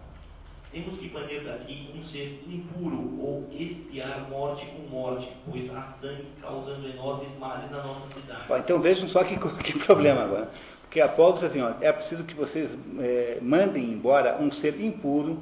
Temos 0.71 0.97
que 0.97 1.07
banir 1.09 1.43
daqui 1.43 1.89
um 1.95 2.03
ser 2.03 2.43
impuro 2.47 2.97
ou 3.19 3.47
expiar 3.51 4.27
morte 4.29 4.65
com 4.65 4.89
morte, 4.89 5.31
pois 5.49 5.73
há 5.73 5.83
sangue 5.83 6.25
causando 6.41 6.87
enormes 6.89 7.37
males 7.37 7.71
na 7.71 7.77
nossa 7.77 8.07
cidade. 8.13 8.47
Bom, 8.47 8.57
então 8.57 8.81
vejam 8.81 9.07
só 9.07 9.23
que, 9.23 9.37
que 9.63 9.79
problema 9.79 10.23
agora. 10.23 10.49
Porque 10.81 10.99
Apolo 10.99 11.33
diz 11.33 11.43
assim, 11.43 11.61
ó, 11.61 11.73
é 11.81 11.91
preciso 11.91 12.23
que 12.23 12.33
vocês 12.33 12.77
é, 12.99 13.37
mandem 13.41 13.83
embora 13.83 14.37
um 14.41 14.51
ser 14.51 14.79
impuro, 14.81 15.41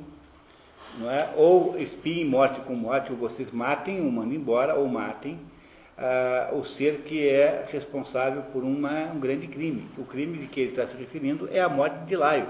não 0.98 1.10
é? 1.10 1.32
ou 1.36 1.80
espiem 1.80 2.26
morte 2.26 2.60
com 2.62 2.76
morte, 2.76 3.12
ou 3.12 3.18
vocês 3.18 3.52
matem, 3.52 4.02
o 4.02 4.12
mandem 4.12 4.38
embora, 4.38 4.76
ou 4.76 4.88
matem 4.88 5.40
ah, 5.98 6.50
o 6.54 6.64
ser 6.64 7.02
que 7.06 7.28
é 7.28 7.66
responsável 7.72 8.42
por 8.52 8.64
uma, 8.64 9.12
um 9.14 9.20
grande 9.20 9.48
crime. 9.48 9.88
O 9.98 10.04
crime 10.04 10.38
de 10.38 10.48
que 10.48 10.62
ele 10.62 10.70
está 10.72 10.88
se 10.88 10.98
referindo 10.98 11.48
é 11.52 11.60
a 11.62 11.70
morte 11.70 11.98
de 12.06 12.16
Laio, 12.16 12.48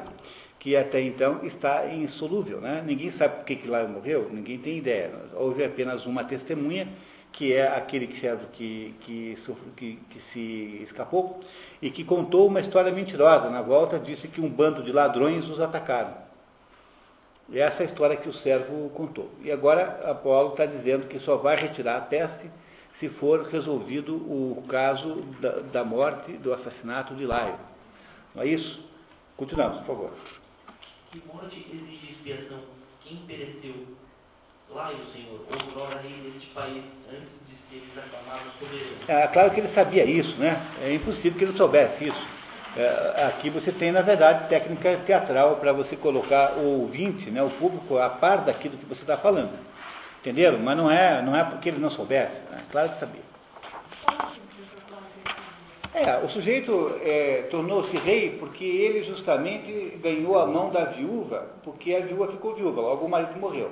que 0.60 0.76
até 0.78 1.02
então 1.02 1.40
está 1.44 1.88
insolúvel. 1.88 2.62
Né? 2.62 2.84
Ninguém 2.86 3.10
sabe 3.10 3.38
por 3.38 3.46
que, 3.46 3.56
que 3.58 3.68
Laio 3.68 3.90
morreu, 3.90 4.30
ninguém 4.32 4.58
tem 4.58 4.78
ideia. 4.78 5.12
Houve 5.34 5.64
apenas 5.64 6.06
uma 6.06 6.24
testemunha, 6.24 6.88
que 7.32 7.52
é 7.52 7.68
aquele 7.68 8.08
que, 8.08 8.22
que, 8.54 8.96
que, 9.02 9.38
que, 9.76 10.00
que 10.10 10.22
se 10.22 10.82
escapou, 10.84 11.40
e 11.82 11.90
que 11.90 12.04
contou 12.04 12.48
uma 12.48 12.62
história 12.62 12.92
mentirosa. 12.92 13.50
Na 13.50 13.62
volta, 13.62 14.00
disse 14.00 14.28
que 14.28 14.40
um 14.40 14.48
bando 14.48 14.84
de 14.84 14.92
ladrões 14.92 15.50
os 15.50 15.60
atacaram. 15.60 16.24
Essa 17.52 17.84
é 17.84 17.86
a 17.86 17.90
história 17.90 18.16
que 18.16 18.30
o 18.30 18.34
servo 18.34 18.90
contou. 18.92 19.30
E 19.42 19.52
agora 19.52 20.10
Apolo 20.10 20.52
está 20.52 20.66
dizendo 20.66 21.08
que 21.08 21.20
só 21.20 21.36
vai 21.36 21.58
retirar 21.58 21.98
a 21.98 22.02
peste 22.02 22.50
se 23.00 23.10
for 23.10 23.48
resolvido 23.48 24.16
o 24.16 24.64
caso 24.68 25.16
da, 25.40 25.60
da 25.60 25.84
morte, 25.84 26.34
do 26.34 26.54
assassinato 26.54 27.16
de 27.16 27.26
Laio. 27.26 27.58
Não 28.36 28.44
é 28.44 28.48
isso? 28.48 28.84
Continuamos, 29.36 29.80
por 29.80 29.88
favor. 29.88 30.12
Que 31.12 31.22
morte 31.28 31.66
exige 31.72 32.12
expiação? 32.12 32.60
Quem 33.04 33.18
pereceu? 33.28 33.74
Claro, 34.72 34.98
Senhor, 35.14 35.40
outrora 35.52 36.02
rei 36.02 36.14
deste 36.24 36.48
país, 36.50 36.84
antes 37.12 37.34
de 37.48 37.56
seres 37.56 37.90
aclamado 37.96 38.42
soberano. 38.60 38.96
É, 39.08 39.28
claro 39.28 39.52
que 39.52 39.60
ele 39.60 39.68
sabia 39.68 40.04
isso, 40.06 40.38
né? 40.38 40.60
É 40.82 40.94
impossível 40.94 41.38
que 41.38 41.46
ele 41.46 41.56
soubesse 41.56 42.10
isso. 42.10 42.26
É, 42.76 43.26
aqui 43.28 43.52
você 43.52 43.72
tem, 43.72 43.92
na 43.92 44.02
verdade, 44.02 44.50
técnica 44.50 44.98
teatral 45.06 45.58
para 45.58 45.72
você 45.72 45.96
colocar 45.96 46.54
o 46.54 46.82
ouvinte, 46.82 47.30
né, 47.30 47.44
o 47.44 47.50
público, 47.50 48.00
a 48.00 48.10
par 48.10 48.42
daquilo 48.42 48.78
que 48.78 48.86
você 48.86 49.02
está 49.02 49.16
falando. 49.16 49.52
Entenderam? 50.24 50.58
Mas 50.60 50.78
não 50.78 50.90
é, 50.90 51.22
não 51.22 51.36
é 51.36 51.44
porque 51.44 51.68
ele 51.68 51.80
não 51.80 51.90
soubesse. 51.90 52.40
Né? 52.50 52.64
Claro 52.72 52.90
que 52.90 52.98
sabia. 52.98 53.22
É, 55.94 56.18
o 56.24 56.30
sujeito 56.30 56.98
é, 57.04 57.42
tornou-se 57.52 57.96
rei 57.98 58.38
porque 58.40 58.64
ele 58.64 59.04
justamente 59.04 60.00
ganhou 60.02 60.40
a 60.40 60.46
mão 60.46 60.70
da 60.72 60.86
viúva, 60.86 61.52
porque 61.62 61.94
a 61.94 62.00
viúva 62.00 62.30
ficou 62.30 62.56
viúva, 62.56 62.80
logo 62.80 63.06
o 63.06 63.10
marido 63.10 63.38
morreu. 63.38 63.70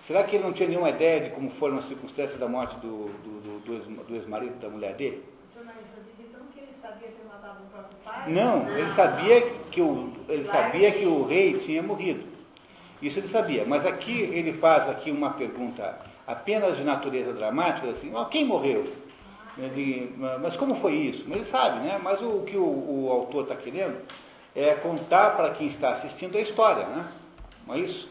Será 0.00 0.22
que 0.22 0.36
ele 0.36 0.44
não 0.44 0.52
tinha 0.52 0.68
nenhuma 0.68 0.90
ideia 0.90 1.22
de 1.22 1.30
como 1.30 1.50
foram 1.50 1.76
as 1.76 1.84
circunstâncias 1.86 2.38
da 2.38 2.48
morte 2.48 2.76
do, 2.76 3.10
do, 3.24 3.60
do, 3.60 4.04
do 4.04 4.14
ex-marido 4.14 4.60
da 4.60 4.68
mulher 4.68 4.94
dele? 4.94 5.24
Então 5.52 6.40
que 6.54 6.60
ele 6.60 6.72
sabia 6.80 7.08
ter 7.08 7.24
matado 7.28 7.64
o 7.64 7.66
próprio 7.66 7.98
pai? 8.04 8.32
Não, 8.32 8.78
ele 8.78 8.88
sabia 8.90 9.40
que 9.72 9.82
o, 9.82 10.12
ele 10.28 10.44
sabia 10.44 10.92
que 10.92 11.04
o 11.04 11.26
rei 11.26 11.58
tinha 11.58 11.82
morrido. 11.82 12.29
Isso 13.00 13.18
ele 13.18 13.28
sabia. 13.28 13.64
Mas 13.66 13.86
aqui 13.86 14.20
ele 14.20 14.52
faz 14.52 14.88
aqui 14.88 15.10
uma 15.10 15.30
pergunta 15.30 15.98
apenas 16.26 16.76
de 16.76 16.84
natureza 16.84 17.32
dramática, 17.32 17.88
assim, 17.88 18.12
oh, 18.14 18.24
quem 18.26 18.44
morreu? 18.44 18.92
Ele, 19.58 20.14
mas 20.40 20.56
como 20.56 20.74
foi 20.74 20.94
isso? 20.94 21.24
Ele 21.28 21.44
sabe, 21.44 21.80
né? 21.80 22.00
Mas 22.02 22.20
o, 22.20 22.38
o 22.38 22.42
que 22.44 22.56
o, 22.56 22.62
o 22.62 23.08
autor 23.10 23.42
está 23.42 23.56
querendo 23.56 23.98
é 24.54 24.74
contar 24.74 25.36
para 25.36 25.50
quem 25.50 25.66
está 25.66 25.90
assistindo 25.92 26.36
a 26.38 26.40
história, 26.40 26.86
né? 26.86 27.06
Não 27.66 27.74
é 27.74 27.78
isso? 27.78 28.08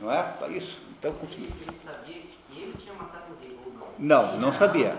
Não 0.00 0.10
é? 0.10 0.24
É 0.42 0.48
isso. 0.48 0.80
Então 0.98 1.12
continue. 1.12 1.48
Ele 1.60 1.76
sabia 1.84 2.14
que 2.14 2.62
ele 2.62 2.74
tinha 2.78 2.94
matado 2.94 3.24
o 3.32 3.42
rei? 3.42 3.56
Não, 3.98 4.38
não 4.38 4.52
sabia. 4.52 4.96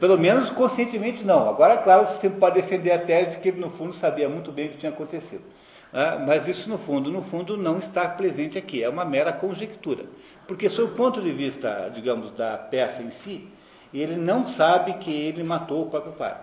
Pelo 0.00 0.18
menos 0.18 0.50
conscientemente 0.50 1.24
não. 1.24 1.48
Agora, 1.48 1.76
claro, 1.78 2.06
você 2.06 2.28
pode 2.28 2.60
defender 2.60 2.92
a 2.92 2.98
tese 2.98 3.32
de 3.32 3.36
que 3.38 3.48
ele, 3.48 3.60
no 3.60 3.70
fundo, 3.70 3.94
sabia 3.94 4.28
muito 4.28 4.50
bem 4.50 4.66
o 4.66 4.70
que 4.70 4.78
tinha 4.78 4.90
acontecido. 4.90 5.44
Ah, 5.92 6.18
mas 6.24 6.48
isso, 6.48 6.68
no 6.68 6.78
fundo, 6.78 7.10
no 7.10 7.22
fundo, 7.22 7.56
não 7.56 7.78
está 7.78 8.08
presente 8.08 8.58
aqui. 8.58 8.82
É 8.82 8.88
uma 8.88 9.04
mera 9.04 9.32
conjectura. 9.32 10.04
Porque, 10.46 10.68
sob 10.68 10.92
o 10.92 10.94
ponto 10.94 11.20
de 11.20 11.32
vista, 11.32 11.90
digamos, 11.94 12.30
da 12.32 12.56
peça 12.56 13.02
em 13.02 13.10
si, 13.10 13.48
ele 13.92 14.16
não 14.16 14.46
sabe 14.46 14.94
que 14.94 15.10
ele 15.10 15.42
matou 15.42 15.82
o 15.82 15.90
próprio 15.90 16.12
pai. 16.12 16.36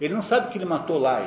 Ele 0.00 0.14
não 0.14 0.22
sabe 0.22 0.50
que 0.50 0.58
ele 0.58 0.64
matou 0.64 0.98
lá. 0.98 1.22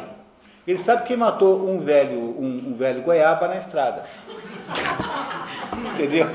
Ele, 0.65 0.79
sabe 0.79 1.07
que 1.07 1.15
matou 1.15 1.69
um 1.69 1.79
velho, 1.79 2.19
um, 2.19 2.69
um 2.69 2.73
velho 2.75 3.01
goiaba 3.01 3.47
na 3.47 3.57
estrada. 3.57 4.05
Entendeu? 5.93 6.29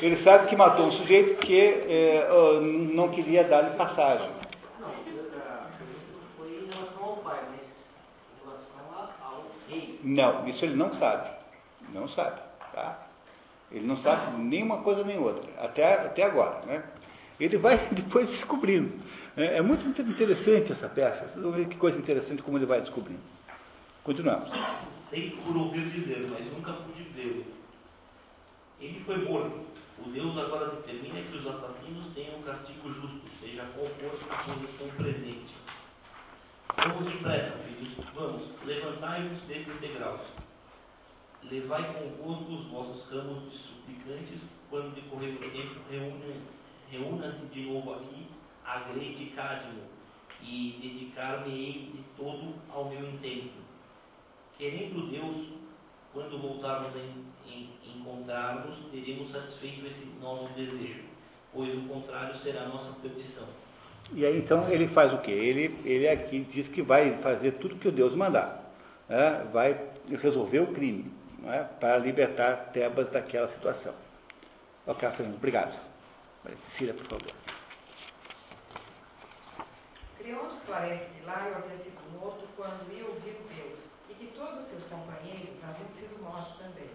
Ele 0.00 0.16
sabe 0.16 0.46
que 0.46 0.56
matou 0.56 0.86
um 0.86 0.90
sujeito 0.90 1.36
que 1.36 1.58
é, 1.58 2.28
não 2.92 3.08
queria 3.08 3.44
dar-lhe 3.44 3.70
passagem. 3.76 4.28
Não, 4.80 4.88
foi 6.36 6.48
em 6.48 6.68
relação 6.68 7.04
ao 7.04 7.16
pai, 7.16 7.38
mas 7.50 7.60
em 8.34 8.44
relação 8.44 9.16
ao 9.22 9.44
rei. 9.70 9.95
Não, 10.06 10.46
isso 10.46 10.64
ele 10.64 10.76
não 10.76 10.94
sabe. 10.94 11.28
Não 11.92 12.06
sabe. 12.06 12.40
Tá? 12.72 12.96
Ele 13.72 13.84
não 13.84 13.96
sabe 13.96 14.40
nenhuma 14.40 14.78
coisa 14.78 15.02
nem 15.02 15.18
outra, 15.18 15.44
até, 15.58 15.94
até 15.94 16.22
agora. 16.22 16.64
Né? 16.64 16.84
Ele 17.40 17.58
vai 17.58 17.76
depois 17.90 18.30
descobrindo. 18.30 18.92
É, 19.36 19.56
é 19.56 19.62
muito 19.62 19.84
interessante 20.00 20.70
essa 20.70 20.88
peça. 20.88 21.26
Vocês 21.26 21.42
vão 21.42 21.50
ver 21.50 21.66
que 21.66 21.76
coisa 21.76 21.98
interessante 21.98 22.40
como 22.40 22.56
ele 22.56 22.66
vai 22.66 22.80
descobrindo. 22.80 23.18
Continuamos. 24.04 24.48
Sei 25.10 25.36
por 25.44 25.56
ouvir 25.56 25.90
dizer, 25.90 26.28
mas 26.30 26.46
nunca 26.52 26.72
pude 26.72 27.02
vê-lo. 27.02 27.44
Ele 28.80 29.02
foi 29.04 29.16
morto. 29.24 29.66
O 29.98 30.08
Deus 30.10 30.38
agora 30.38 30.66
determina 30.66 31.20
que 31.22 31.36
os 31.36 31.46
assassinos 31.48 32.14
tenham 32.14 32.38
um 32.38 32.42
castigo 32.42 32.88
justo, 32.88 33.22
seja 33.40 33.64
qual 33.74 33.86
for 33.86 34.18
a 34.30 34.36
posição 34.44 34.88
presente. 34.96 35.54
Vamos 36.74 37.12
depressa, 37.12 37.52
filhos. 37.58 38.10
Vamos, 38.14 38.42
levantai-vos 38.64 39.40
desses 39.42 39.80
degraus. 39.80 40.20
Levai 41.42 41.94
convosco 41.94 42.52
os 42.52 42.66
vossos 42.66 43.08
ramos 43.10 43.52
de 43.52 43.58
suplicantes, 43.58 44.50
quando 44.68 44.94
decorrer 44.94 45.34
o 45.34 45.38
tempo, 45.38 45.80
reúna-se 46.90 47.46
de 47.46 47.62
novo 47.62 47.94
aqui 47.94 48.26
a 48.64 48.80
grei 48.80 49.14
de 49.14 49.26
Cádimo, 49.26 49.82
e 50.42 50.78
dedicar-me-ei 50.82 51.92
de 51.94 52.04
todo 52.16 52.54
ao 52.68 52.88
meu 52.88 53.08
intento. 53.08 53.64
Querendo 54.58 55.08
Deus, 55.10 55.48
quando 56.12 56.40
voltarmos 56.40 56.94
a 56.96 57.88
encontrarmos, 57.88 58.78
teremos 58.90 59.30
satisfeito 59.30 59.86
esse 59.86 60.06
nosso 60.20 60.48
desejo, 60.54 61.04
pois 61.52 61.72
o 61.74 61.82
contrário 61.82 62.34
será 62.34 62.66
nossa 62.66 62.92
perdição. 63.00 63.46
E 64.12 64.24
aí 64.24 64.38
então 64.38 64.68
ele 64.70 64.86
faz 64.86 65.12
o 65.12 65.18
quê? 65.18 65.32
Ele, 65.32 65.76
ele 65.84 66.08
aqui 66.08 66.40
diz 66.40 66.68
que 66.68 66.82
vai 66.82 67.12
fazer 67.18 67.52
tudo 67.52 67.76
que 67.76 67.88
o 67.88 67.92
Deus 67.92 68.14
mandar. 68.14 68.64
Né? 69.08 69.46
Vai 69.52 69.80
resolver 70.20 70.60
o 70.60 70.68
crime 70.68 71.12
né? 71.40 71.68
para 71.80 71.98
libertar 71.98 72.70
Tebas 72.72 73.10
daquela 73.10 73.48
situação. 73.48 73.94
Ok, 74.86 75.08
Fernando, 75.10 75.36
obrigado. 75.36 75.76
Cecília, 76.66 76.94
por 76.94 77.06
favor. 77.06 77.32
Creonte 80.18 80.56
esclarece 80.56 81.06
que 81.06 81.26
Laio 81.26 81.56
havia 81.56 81.76
sido 81.76 81.98
morto 82.12 82.44
quando 82.56 82.92
ia 82.92 83.04
ouvir 83.04 83.36
Deus 83.54 83.78
e 84.10 84.14
que 84.14 84.26
todos 84.26 84.62
os 84.62 84.68
seus 84.68 84.84
companheiros 84.84 85.56
haviam 85.62 85.90
sido 85.90 86.22
mortos 86.22 86.56
também, 86.58 86.88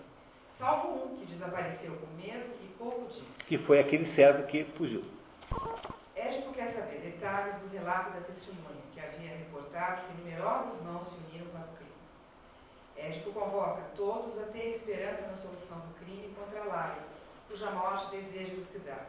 salvo 0.50 1.06
um 1.06 1.18
que 1.18 1.26
desapareceu 1.26 1.94
com 1.96 2.08
medo 2.16 2.46
e 2.64 2.68
pouco 2.78 3.08
disse. 3.08 3.24
Que 3.48 3.58
foi 3.58 3.80
aquele 3.80 4.06
servo 4.06 4.44
que 4.48 4.64
fugiu. 4.64 5.04
Édipo 6.28 6.54
quer 6.54 6.68
saber 6.68 7.00
detalhes 7.00 7.56
do 7.56 7.76
relato 7.76 8.12
da 8.12 8.22
testemunha, 8.22 8.84
que 8.94 9.00
havia 9.00 9.38
reportado 9.38 10.04
que 10.06 10.22
numerosas 10.22 10.80
mãos 10.84 11.08
se 11.08 11.16
uniram 11.16 11.48
para 11.48 11.62
o 11.62 11.76
crime. 11.76 11.92
Édipo 12.96 13.32
convoca 13.32 13.82
todos 13.96 14.38
a 14.40 14.44
ter 14.44 14.70
esperança 14.70 15.24
na 15.24 15.36
solução 15.36 15.80
do 15.80 15.96
crime 15.96 16.34
contra 16.36 16.64
Laio, 16.64 17.02
cuja 17.50 17.72
morte 17.72 18.12
deseja 18.12 18.54
elucidar, 18.54 19.08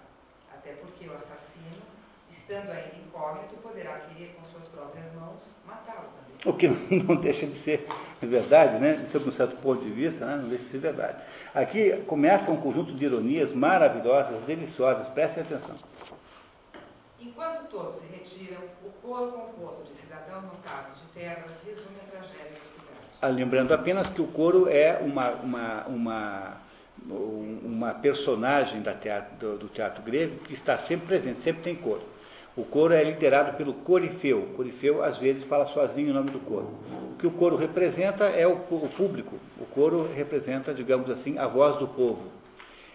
até 0.50 0.72
porque 0.72 1.06
o 1.06 1.12
assassino, 1.12 1.82
estando 2.30 2.70
ainda 2.70 2.96
incógnito, 2.96 3.56
poderá 3.62 3.98
querer 3.98 4.34
com 4.34 4.44
suas 4.44 4.64
próprias 4.68 5.12
mãos 5.12 5.40
matá-lo 5.66 6.08
também. 6.08 6.32
O 6.46 6.56
que 6.56 6.68
não 7.04 7.16
deixa 7.16 7.46
de 7.46 7.56
ser 7.56 7.86
verdade, 8.22 8.78
né? 8.78 9.06
Sob 9.12 9.28
um 9.28 9.32
certo 9.32 9.56
ponto 9.56 9.84
de 9.84 9.90
vista, 9.90 10.24
né? 10.24 10.36
não 10.36 10.48
deixa 10.48 10.64
de 10.64 10.70
ser 10.70 10.78
verdade. 10.78 11.22
Aqui 11.54 12.02
começa 12.06 12.50
um 12.50 12.56
conjunto 12.56 12.94
de 12.94 13.04
ironias 13.04 13.52
maravilhosas, 13.52 14.42
deliciosas, 14.44 15.08
prestem 15.08 15.42
atenção. 15.42 15.91
Enquanto 17.32 17.66
todos 17.70 17.94
se 17.94 18.04
retiram, 18.12 18.60
o 18.84 18.90
coro 19.00 19.32
composto 19.32 19.84
de 19.88 19.94
cidadãos 19.94 20.44
notáveis 20.44 20.98
de 20.98 21.18
terras 21.18 21.50
resume 21.66 21.96
a 22.06 22.10
tragédia 22.10 22.44
da 22.44 22.82
cidade. 22.82 23.00
Ah, 23.22 23.28
lembrando 23.28 23.72
apenas 23.72 24.10
que 24.10 24.20
o 24.20 24.26
coro 24.26 24.68
é 24.68 24.98
uma, 24.98 25.30
uma, 25.30 25.86
uma, 25.86 26.56
uma 27.08 27.94
personagem 27.94 28.82
teatro, 29.00 29.34
do, 29.38 29.58
do, 29.60 29.68
teatro 29.68 30.02
grego 30.02 30.36
que 30.44 30.52
está 30.52 30.76
sempre 30.76 31.06
presente, 31.06 31.38
sempre 31.38 31.62
tem 31.62 31.74
coro. 31.74 32.02
O 32.54 32.64
coro 32.64 32.92
é 32.92 33.02
liderado 33.02 33.56
pelo 33.56 33.72
corifeu. 33.72 34.40
O 34.40 34.54
corifeu, 34.54 35.02
às 35.02 35.16
vezes, 35.16 35.42
fala 35.44 35.66
sozinho 35.66 36.10
o 36.10 36.14
nome 36.14 36.30
do 36.30 36.40
coro. 36.40 36.68
O 37.12 37.16
que 37.16 37.26
o 37.26 37.30
coro 37.30 37.56
representa 37.56 38.26
é 38.26 38.46
o 38.46 38.56
público. 38.56 39.36
O 39.58 39.64
coro 39.64 40.06
representa, 40.14 40.74
digamos 40.74 41.08
assim, 41.08 41.38
a 41.38 41.46
voz 41.46 41.76
do 41.76 41.88
povo 41.88 42.41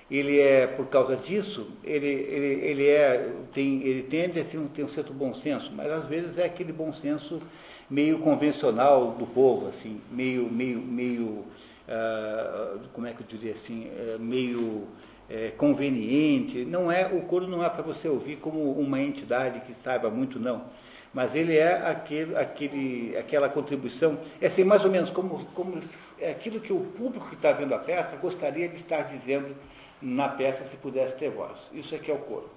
ele 0.09 0.39
é, 0.39 0.65
por 0.65 0.87
causa 0.87 1.15
disso, 1.17 1.69
ele, 1.83 2.07
ele, 2.07 2.65
ele, 2.65 2.87
é, 2.87 3.29
tem, 3.53 3.83
ele 3.83 4.03
tende 4.03 4.39
a 4.39 4.43
ter 4.43 4.57
um, 4.57 4.69
um 4.85 4.89
certo 4.89 5.13
bom 5.13 5.33
senso, 5.33 5.71
mas 5.75 5.91
às 5.91 6.05
vezes 6.05 6.37
é 6.37 6.45
aquele 6.45 6.71
bom 6.71 6.93
senso 6.93 7.41
meio 7.89 8.19
convencional 8.19 9.11
do 9.11 9.25
povo, 9.25 9.67
assim, 9.67 10.01
meio, 10.11 10.49
meio, 10.49 10.79
meio 10.79 11.45
uh, 11.87 12.79
como 12.93 13.07
é 13.07 13.13
que 13.13 13.21
eu 13.21 13.27
diria 13.27 13.51
assim, 13.51 13.89
uh, 13.89 14.19
meio 14.19 14.59
uh, 14.59 14.87
conveniente. 15.57 16.65
Não 16.65 16.91
é, 16.91 17.07
o 17.07 17.21
coro 17.21 17.47
não 17.47 17.63
é 17.63 17.69
para 17.69 17.81
você 17.81 18.07
ouvir 18.07 18.37
como 18.37 18.71
uma 18.73 19.01
entidade 19.01 19.61
que 19.61 19.73
saiba 19.73 20.09
muito, 20.09 20.39
não. 20.39 20.65
Mas 21.13 21.33
ele 21.33 21.55
é 21.55 21.73
aquele, 21.85 22.35
aquele, 22.35 23.17
aquela 23.17 23.49
contribuição, 23.49 24.19
é 24.41 24.47
assim, 24.47 24.63
mais 24.63 24.83
ou 24.83 24.91
menos 24.91 25.09
como, 25.09 25.45
como 25.53 25.79
é 26.19 26.31
aquilo 26.31 26.59
que 26.59 26.71
o 26.71 26.79
público 26.79 27.27
que 27.29 27.35
está 27.35 27.51
vendo 27.53 27.73
a 27.73 27.79
peça 27.79 28.15
gostaria 28.17 28.67
de 28.67 28.75
estar 28.75 29.03
dizendo 29.03 29.55
na 30.01 30.29
peça 30.29 30.63
se 30.63 30.77
pudesse 30.77 31.15
ter 31.15 31.29
voz. 31.29 31.57
Isso 31.73 31.95
é 31.95 31.97
que 31.97 32.11
é 32.11 32.13
o 32.13 32.19
coro. 32.19 32.49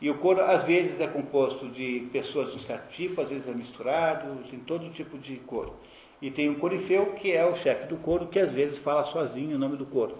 E 0.00 0.08
o 0.08 0.16
coro, 0.16 0.40
às 0.40 0.64
vezes, 0.64 0.98
é 1.00 1.06
composto 1.06 1.68
de 1.68 2.08
pessoas 2.10 2.50
de 2.50 2.56
um 2.56 2.60
certo 2.60 2.88
tipo, 2.90 3.20
às 3.20 3.28
vezes 3.28 3.46
é 3.46 3.52
misturado, 3.52 4.42
tem 4.48 4.58
todo 4.60 4.90
tipo 4.90 5.18
de 5.18 5.36
coro. 5.36 5.74
E 6.22 6.30
tem 6.30 6.48
um 6.48 6.54
corifeu, 6.54 7.12
que 7.14 7.32
é 7.32 7.44
o 7.44 7.54
chefe 7.54 7.86
do 7.86 7.96
coro, 7.96 8.26
que 8.26 8.38
às 8.38 8.50
vezes 8.50 8.78
fala 8.78 9.04
sozinho 9.04 9.56
o 9.56 9.58
nome 9.58 9.76
do 9.76 9.84
coro. 9.84 10.16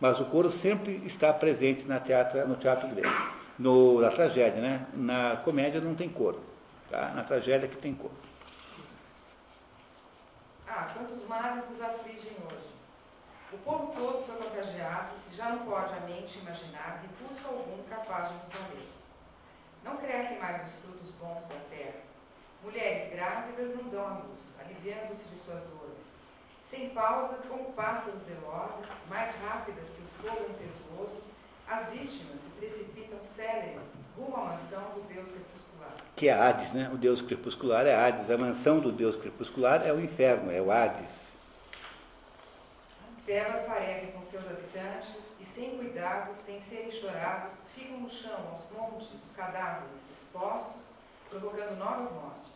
Mas 0.00 0.18
o 0.20 0.24
coro 0.24 0.50
sempre 0.50 1.00
está 1.06 1.32
presente 1.32 1.84
na 1.86 2.00
teatro, 2.00 2.46
no 2.48 2.56
teatro 2.56 2.88
grego. 2.88 3.08
No, 3.56 4.00
na 4.00 4.10
tragédia, 4.10 4.60
né? 4.60 4.86
Na 4.92 5.36
comédia 5.36 5.80
não 5.80 5.94
tem 5.94 6.08
coro. 6.08 6.40
Tá? 6.90 7.12
Na 7.14 7.22
tragédia 7.22 7.68
que 7.68 7.76
tem 7.76 7.94
coro. 7.94 8.14
Ah, 10.66 10.88
quantos 10.92 11.26
males 11.28 11.64
nos 11.70 11.80
afligem 11.80 12.32
hoje. 12.44 12.53
Povo 13.64 13.94
todo 13.94 14.26
foi 14.26 14.36
contagiado 14.36 15.14
e 15.30 15.34
já 15.34 15.48
não 15.48 15.60
pode 15.60 15.94
a 15.94 16.00
mente 16.00 16.38
imaginar 16.40 17.00
recurso 17.00 17.48
algum 17.48 17.82
capaz 17.84 18.28
de 18.28 18.34
nos 18.34 18.48
valer. 18.52 18.88
Não 19.82 19.96
crescem 19.96 20.38
mais 20.38 20.66
os 20.66 20.74
frutos 20.80 21.10
bons 21.12 21.46
da 21.46 21.56
terra. 21.70 22.04
Mulheres 22.62 23.10
grávidas 23.10 23.74
não 23.74 23.88
dão 23.88 24.06
à 24.06 24.10
luz, 24.18 24.54
aliviando-se 24.60 25.24
de 25.24 25.36
suas 25.38 25.62
dores. 25.62 26.04
Sem 26.68 26.90
pausa, 26.90 27.38
como 27.48 27.72
pássaros 27.72 28.20
velozes, 28.24 28.90
mais 29.08 29.34
rápidas 29.36 29.86
que 29.86 30.02
o 30.02 30.28
fogo 30.28 30.50
impetuoso, 30.50 31.22
as 31.66 31.86
vítimas 31.88 32.40
se 32.40 32.50
precipitam 32.58 33.18
céleres 33.22 33.82
rumo 34.14 34.36
à 34.36 34.44
mansão 34.52 34.82
do 34.94 35.08
Deus 35.08 35.28
crepuscular. 35.30 35.94
Que 36.16 36.28
é 36.28 36.34
Hades, 36.34 36.72
né? 36.74 36.90
O 36.92 36.98
Deus 36.98 37.22
crepuscular 37.22 37.86
é 37.86 37.94
Hades. 37.94 38.30
A 38.30 38.36
mansão 38.36 38.78
do 38.78 38.92
Deus 38.92 39.16
crepuscular 39.16 39.86
é 39.86 39.92
o 39.92 40.00
inferno, 40.00 40.50
é 40.50 40.60
o 40.60 40.70
Hades. 40.70 41.33
Delas 43.26 43.64
parecem 43.64 44.10
com 44.12 44.22
seus 44.22 44.46
habitantes 44.46 45.16
e, 45.40 45.44
sem 45.46 45.78
cuidados, 45.78 46.36
sem 46.36 46.60
serem 46.60 46.92
chorados, 46.92 47.52
ficam 47.74 47.98
no 47.98 48.10
chão, 48.10 48.38
aos 48.52 48.70
montes, 48.70 49.08
os 49.14 49.34
cadáveres 49.34 49.88
expostos, 50.10 50.82
provocando 51.30 51.78
novas 51.78 52.12
mortes. 52.12 52.52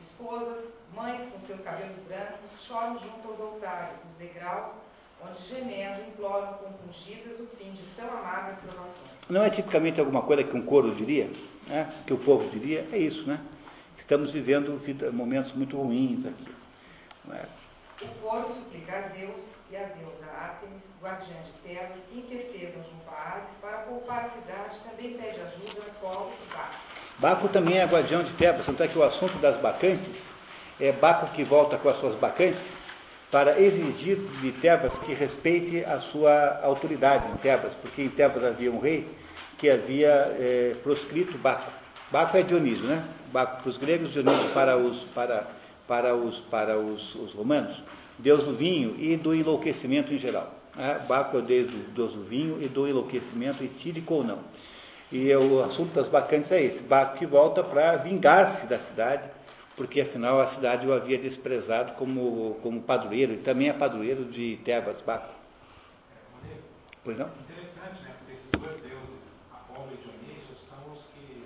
Esposas, 0.00 0.72
mães 0.94 1.20
com 1.30 1.38
seus 1.46 1.60
cabelos 1.60 1.96
brancos, 2.08 2.58
choram 2.58 2.98
junto 2.98 3.28
aos 3.28 3.38
altares, 3.38 3.98
nos 4.02 4.14
degraus, 4.14 4.76
onde 5.22 5.38
gemendo 5.42 6.08
imploram 6.08 6.54
compungidas 6.54 7.38
o 7.38 7.46
fim 7.58 7.72
de 7.72 7.82
tão 7.96 8.08
amargas 8.08 8.58
provações. 8.60 9.10
Não 9.28 9.44
é 9.44 9.50
tipicamente 9.50 10.00
alguma 10.00 10.22
coisa 10.22 10.42
que 10.42 10.56
um 10.56 10.64
coro 10.64 10.94
diria, 10.94 11.30
né? 11.66 11.92
que 12.06 12.14
o 12.14 12.18
povo 12.18 12.48
diria? 12.48 12.88
É 12.92 12.96
isso, 12.96 13.26
né? 13.26 13.40
Estamos 13.98 14.30
vivendo 14.30 14.80
momentos 15.12 15.52
muito 15.52 15.76
ruins 15.76 16.24
aqui. 16.24 16.54
É? 17.30 17.46
O 18.02 18.08
coro 18.20 18.48
suplica 18.48 18.98
a 18.98 19.00
Zeus 19.08 19.55
e 19.70 19.76
a 19.76 19.84
deusa 19.84 20.26
Ártemis, 20.40 20.82
guardiã 21.02 21.36
de 21.44 21.68
Tebas, 21.68 21.98
intercedam 22.14 22.82
junto 22.82 23.10
a 23.10 23.34
Ares 23.34 23.50
para 23.60 23.78
poupar 23.78 24.24
a 24.24 24.30
cidade, 24.30 24.76
também 24.88 25.14
pede 25.14 25.40
ajuda 25.40 25.82
a 25.82 25.90
Apolo 25.90 26.32
e 26.32 26.54
Baco. 26.54 26.74
Baco 27.18 27.48
também 27.48 27.78
é 27.78 27.84
guardião 27.84 28.22
de 28.22 28.32
Tebas, 28.34 28.66
tanto 28.66 28.82
é 28.82 28.88
que 28.88 28.98
o 28.98 29.02
assunto 29.02 29.36
das 29.38 29.56
bacantes 29.56 30.32
é 30.80 30.92
Baco 30.92 31.34
que 31.34 31.42
volta 31.42 31.76
com 31.76 31.88
as 31.88 31.96
suas 31.98 32.14
bacantes 32.14 32.76
para 33.30 33.60
exigir 33.60 34.18
de 34.40 34.52
Tebas 34.52 34.96
que 34.98 35.12
respeite 35.12 35.84
a 35.84 36.00
sua 36.00 36.60
autoridade 36.62 37.26
em 37.32 37.36
Tebas, 37.38 37.72
porque 37.82 38.02
em 38.02 38.08
Tebas 38.08 38.44
havia 38.44 38.70
um 38.70 38.78
rei 38.78 39.08
que 39.58 39.68
havia 39.68 40.08
é, 40.38 40.76
proscrito 40.82 41.36
Baco. 41.38 41.70
Baco 42.10 42.36
é 42.36 42.42
Dionísio, 42.42 42.86
né? 42.86 43.04
Baco 43.32 43.62
para 43.62 43.70
os 43.70 43.76
gregos, 43.76 44.12
Dionísio 44.12 44.50
para 44.50 44.76
os, 44.76 45.04
para, 45.06 45.46
para 45.88 46.14
os, 46.14 46.38
para 46.38 46.78
os, 46.78 47.14
os 47.16 47.32
romanos. 47.32 47.82
Deus 48.18 48.44
do 48.44 48.52
vinho 48.52 48.96
e 48.98 49.16
do 49.16 49.34
enlouquecimento 49.34 50.12
em 50.12 50.18
geral. 50.18 50.52
Baco 51.08 51.36
é 51.36 51.40
o 51.40 51.42
deus 51.42 51.70
do, 51.70 51.78
deus 51.94 52.12
do 52.12 52.24
vinho 52.24 52.62
e 52.62 52.68
do 52.68 52.86
enlouquecimento, 52.86 53.64
etílico 53.64 54.14
ou 54.14 54.24
não. 54.24 54.38
E 55.10 55.34
o 55.34 55.62
assunto 55.62 55.94
das 55.94 56.08
bacantes 56.08 56.50
é 56.52 56.62
esse. 56.62 56.80
Baco 56.82 57.16
que 57.16 57.26
volta 57.26 57.62
para 57.62 57.96
vingar-se 57.96 58.66
da 58.66 58.78
cidade, 58.78 59.22
porque 59.76 60.00
afinal 60.00 60.40
a 60.40 60.46
cidade 60.46 60.86
o 60.86 60.92
havia 60.92 61.18
desprezado 61.18 61.92
como, 61.92 62.58
como 62.62 62.80
padroeiro, 62.82 63.34
e 63.34 63.38
também 63.38 63.68
é 63.68 63.72
padroeiro 63.72 64.24
de 64.24 64.58
Tebas, 64.64 65.00
Baco. 65.00 65.34
Pois 67.04 67.16
não? 67.18 67.30
Interessante, 67.48 68.02
né? 68.02 68.10
Porque 68.18 68.32
esses 68.32 68.50
dois 68.50 68.82
deuses, 68.82 69.22
Apolo 69.52 69.92
e 69.94 69.96
Dionísio, 70.02 70.56
são 70.58 70.90
os 70.92 71.06
que 71.14 71.38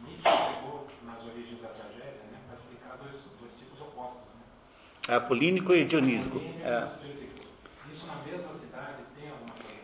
Nietzsche 0.00 0.22
pegou 0.24 0.88
nas 1.04 1.20
origens 1.28 1.60
da 1.60 1.68
tragédia, 1.68 2.24
né? 2.32 2.40
Para 2.48 2.56
explicar 2.56 2.96
dois, 2.96 3.20
dois 3.38 3.52
tipos 3.52 3.78
opostos, 3.82 4.24
né? 4.32 4.48
Apolínico 5.08 5.74
e 5.74 5.84
Dionísico. 5.84 6.40
É. 6.64 7.04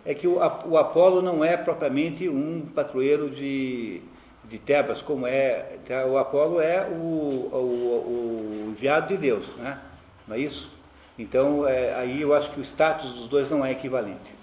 É 0.04 0.14
que 0.14 0.26
o 0.26 0.40
Apolo 0.78 1.20
não 1.20 1.44
é 1.44 1.56
propriamente 1.56 2.28
um 2.28 2.66
patroeiro 2.74 3.28
de, 3.28 4.00
de 4.44 4.58
Tebas, 4.58 5.02
como 5.02 5.26
é. 5.26 5.78
tá? 5.86 6.06
O 6.06 6.16
Apolo 6.16 6.60
é 6.60 6.88
o, 6.88 7.50
o, 7.52 8.66
o 8.66 8.70
enviado 8.70 9.08
de 9.08 9.18
Deus, 9.18 9.46
né? 9.56 9.78
não 10.26 10.36
é 10.36 10.38
isso? 10.40 10.70
Então, 11.18 11.68
é, 11.68 11.94
aí 11.94 12.22
eu 12.22 12.34
acho 12.34 12.50
que 12.50 12.60
o 12.60 12.62
status 12.62 13.12
dos 13.12 13.28
dois 13.28 13.50
não 13.50 13.64
é 13.64 13.72
equivalente. 13.72 14.34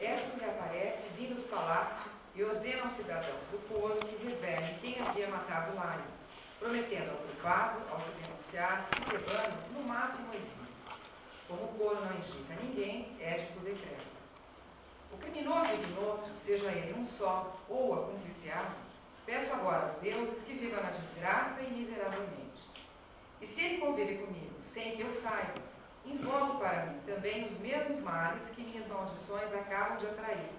Hércules 0.00 0.40
reaparece 0.40 1.08
vindo 1.18 1.36
do 1.36 1.42
palácio 1.50 2.10
e 2.34 2.42
ordena 2.42 2.84
aos 2.84 2.92
cidadãos 2.92 3.42
do 3.50 3.58
coro 3.68 3.98
que 3.98 4.26
revelem 4.26 4.74
quem 4.80 4.94
matado 5.58 5.76
Laio, 5.76 6.04
prometendo 6.58 7.10
ao 7.10 7.16
culpado, 7.16 7.80
ao 7.90 8.00
se 8.00 8.10
denunciar, 8.10 8.86
se 8.94 9.00
quebrando, 9.02 9.72
no 9.72 9.82
máximo 9.82 10.32
exílio. 10.34 10.68
Como 11.48 11.64
o 11.64 11.68
coro 11.68 12.04
não 12.04 12.14
indica 12.14 12.54
ninguém, 12.62 13.16
Édipo 13.20 13.60
decreta. 13.60 14.08
O 15.12 15.16
criminoso 15.16 15.72
ignoto, 15.72 16.30
seja 16.34 16.70
ele 16.70 16.98
um 16.98 17.06
só 17.06 17.56
ou 17.68 17.94
acompliciado, 17.94 18.76
peço 19.24 19.52
agora 19.52 19.84
aos 19.84 19.94
deuses 19.94 20.42
que 20.42 20.54
viva 20.54 20.80
na 20.80 20.90
desgraça 20.90 21.60
e 21.62 21.70
miseravelmente. 21.70 22.68
E 23.40 23.46
se 23.46 23.62
ele 23.62 23.78
convive 23.78 24.18
comigo, 24.18 24.54
sem 24.62 24.96
que 24.96 25.02
eu 25.02 25.12
saiba, 25.12 25.54
invoco 26.04 26.58
para 26.58 26.86
mim 26.86 27.00
também 27.06 27.44
os 27.44 27.58
mesmos 27.58 27.98
males 28.00 28.50
que 28.50 28.62
minhas 28.62 28.86
maldições 28.86 29.52
acabam 29.54 29.96
de 29.96 30.06
atrair, 30.06 30.50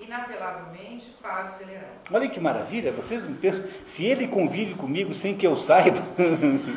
inapelavelmente 0.00 1.06
para 1.22 1.46
o 1.46 1.50
celerão. 1.50 1.88
Olha 2.12 2.28
que 2.28 2.40
maravilha, 2.40 2.92
vocês 2.92 3.22
não 3.28 3.34
pensam, 3.36 3.64
se 3.86 4.04
ele 4.04 4.28
convive 4.28 4.74
comigo 4.74 5.14
sem 5.14 5.34
que 5.34 5.46
eu 5.46 5.56
saiba. 5.56 6.02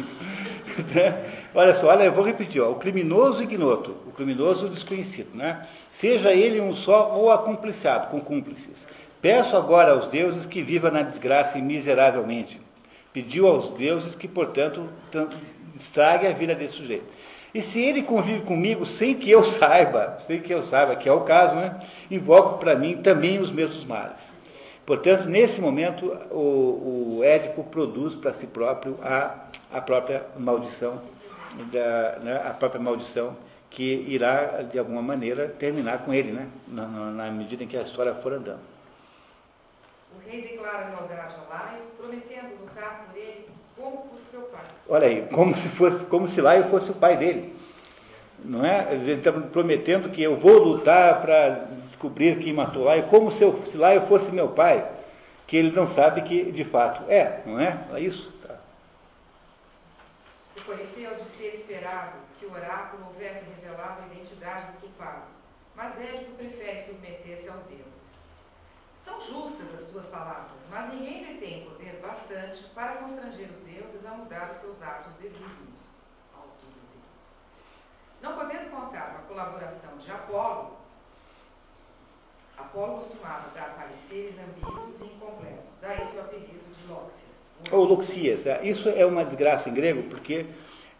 olha 1.53 1.76
só, 1.76 1.88
olha, 1.88 2.03
eu 2.03 2.11
vou 2.11 2.24
repetir, 2.24 2.61
ó, 2.61 2.72
o 2.72 2.76
criminoso 2.76 3.43
ignoto, 3.43 3.95
o 4.07 4.11
criminoso 4.11 4.70
desconhecido, 4.70 5.36
né? 5.36 5.67
seja 5.91 6.32
ele 6.32 6.61
um 6.61 6.74
só 6.74 7.13
ou 7.15 7.32
acompliciado, 7.32 8.07
com 8.07 8.22
cúmplices. 8.22 8.88
Peço 9.22 9.57
agora 9.57 9.91
aos 9.91 10.07
deuses 10.07 10.45
que 10.45 10.63
viva 10.63 10.89
na 10.89 11.01
desgraça 11.01 11.57
e 11.57 11.61
miseravelmente. 11.61 12.59
Pediu 13.11 13.47
aos 13.47 13.72
deuses 13.72 14.15
que, 14.15 14.28
portanto, 14.28 14.88
tan- 15.11 15.30
estrague 15.76 16.28
a 16.28 16.32
vida 16.32 16.55
desse 16.55 16.76
sujeito. 16.76 17.03
E 17.53 17.61
se 17.61 17.79
ele 17.79 18.03
convive 18.03 18.41
comigo 18.41 18.85
sem 18.85 19.15
que 19.15 19.29
eu 19.29 19.43
saiba, 19.43 20.19
sem 20.27 20.39
que 20.39 20.53
eu 20.53 20.63
saiba, 20.63 20.95
que 20.95 21.09
é 21.09 21.11
o 21.11 21.21
caso, 21.21 21.55
né? 21.55 21.79
Invoco 22.11 22.59
para 22.59 22.75
mim 22.75 22.97
também 23.01 23.39
os 23.39 23.51
mesmos 23.51 23.83
males. 23.85 24.19
Portanto, 24.85 25.25
nesse 25.27 25.59
momento, 25.61 26.05
o, 26.31 27.17
o 27.17 27.23
Édipo 27.23 27.63
produz 27.63 28.15
para 28.15 28.33
si 28.33 28.47
próprio 28.47 28.97
a, 29.03 29.35
a 29.71 29.81
própria 29.81 30.25
maldição, 30.37 30.99
da, 31.71 32.19
né, 32.19 32.41
a 32.45 32.51
própria 32.53 32.81
maldição 32.81 33.35
que 33.69 33.83
irá, 34.07 34.63
de 34.63 34.79
alguma 34.79 35.01
maneira, 35.01 35.47
terminar 35.47 35.99
com 35.99 36.11
ele, 36.13 36.31
né? 36.31 36.47
na, 36.67 36.87
na- 36.87 37.31
medida 37.31 37.63
em 37.63 37.67
que 37.67 37.77
a 37.77 37.81
história 37.83 38.15
for 38.15 38.33
andando. 38.33 38.59
O 40.15 40.27
rei 40.27 40.41
declara 40.41 40.87
lealdade 40.89 41.35
a 41.35 41.53
Laio, 41.53 41.83
prometendo 41.97 42.49
lutar 42.61 43.05
por 43.07 43.15
ele 43.15 43.45
como 43.80 43.97
por 44.09 44.19
seu 44.30 44.41
pai. 44.41 44.65
Olha 44.88 45.07
aí, 45.07 45.27
como 45.32 45.57
se, 45.57 45.69
fosse, 45.69 46.05
como 46.05 46.27
se 46.27 46.41
Laio 46.41 46.65
fosse 46.65 46.91
o 46.91 46.95
pai 46.95 47.15
dele. 47.15 47.55
Não 48.43 48.65
é? 48.65 48.93
Ele 48.93 49.13
está 49.13 49.32
prometendo 49.32 50.09
que 50.09 50.21
eu 50.21 50.38
vou 50.38 50.59
lutar 50.59 51.21
para 51.21 51.67
descobrir 51.86 52.39
quem 52.39 52.53
matou 52.53 52.84
Laio, 52.84 53.03
como 53.07 53.32
se, 53.32 53.43
eu, 53.43 53.63
se 53.65 53.77
Laio 53.77 54.07
fosse 54.07 54.32
meu 54.32 54.49
pai, 54.49 54.89
que 55.47 55.57
ele 55.57 55.71
não 55.71 55.88
sabe 55.88 56.21
que 56.21 56.51
de 56.51 56.63
fato 56.63 57.09
é, 57.09 57.41
não 57.45 57.59
é? 57.59 57.86
É 57.93 57.99
isso? 57.99 58.32
Tá. 58.45 58.55
O 60.55 60.61
Corifeu 60.61 61.15
diz 61.15 61.32
ter 61.34 61.53
esperado 61.55 62.17
que 62.39 62.45
o 62.45 62.51
oráculo 62.51 63.07
houvesse 63.07 63.43
revelado 63.55 64.03
a 64.03 64.13
identidade 64.13 64.67
do 64.67 64.80
culpado, 64.80 65.23
mas 65.75 65.99
Édipo 65.99 66.32
prefere 66.38 66.84
submeter-se 66.86 67.49
aos 67.49 67.61
deuses. 67.63 67.99
São 69.03 69.19
justas 69.19 69.73
as 69.73 69.82
tuas 69.89 70.05
palavras, 70.07 70.61
mas 70.69 70.93
ninguém 70.93 71.25
detém 71.25 71.65
poder 71.65 71.78
bastante 71.99 72.63
para 72.75 72.95
constranger 72.97 73.49
os 73.51 73.59
deuses 73.59 74.05
a 74.05 74.11
mudar 74.11 74.51
os 74.51 74.57
seus 74.57 74.81
atos 74.81 75.13
desígnios. 75.21 75.79
Não 78.21 78.35
podendo 78.35 78.69
contar 78.69 79.13
com 79.13 79.17
a 79.17 79.21
colaboração 79.27 79.97
de 79.97 80.11
Apolo, 80.11 80.77
Apolo 82.57 82.97
costumava 82.97 83.49
dar 83.55 83.75
pareceres 83.75 84.35
ambíguos 84.37 84.99
e 84.99 85.05
incompletos, 85.05 85.77
daí 85.81 86.05
seu 86.05 86.21
apelido 86.21 86.59
de 86.69 86.87
Lóxias. 86.87 87.29
Ou 87.71 87.85
Luxias. 87.85 88.45
é. 88.45 88.63
Isso 88.63 88.89
é 88.89 89.05
uma 89.05 89.23
desgraça 89.23 89.69
em 89.69 89.73
grego, 89.73 90.03
porque 90.09 90.45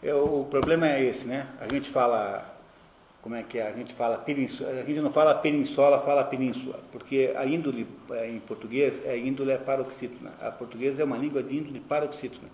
é, 0.01 0.13
o 0.13 0.45
problema 0.49 0.87
é 0.89 1.03
esse, 1.03 1.25
né? 1.25 1.47
A 1.59 1.67
gente 1.67 1.89
fala, 1.89 2.59
como 3.22 3.36
é 3.36 3.43
que 3.43 3.57
é? 3.57 3.67
A 3.67 3.74
gente 3.74 3.93
fala 3.93 4.17
península, 4.17 4.70
a 4.70 4.84
gente 4.84 5.01
não 5.01 5.11
fala 5.11 5.36
peninsola, 5.36 5.99
fala 5.99 6.24
península, 6.24 6.80
porque 6.91 7.34
a 7.36 7.45
índole 7.45 7.86
é, 8.11 8.30
em 8.30 8.39
português 8.39 9.01
é 9.05 9.17
índole 9.17 9.57
paroxítona. 9.57 10.32
A 10.39 10.51
portuguesa 10.51 11.01
é 11.01 11.05
uma 11.05 11.17
língua 11.17 11.43
de 11.43 11.55
índole 11.55 11.80
paroxítona. 11.82 12.47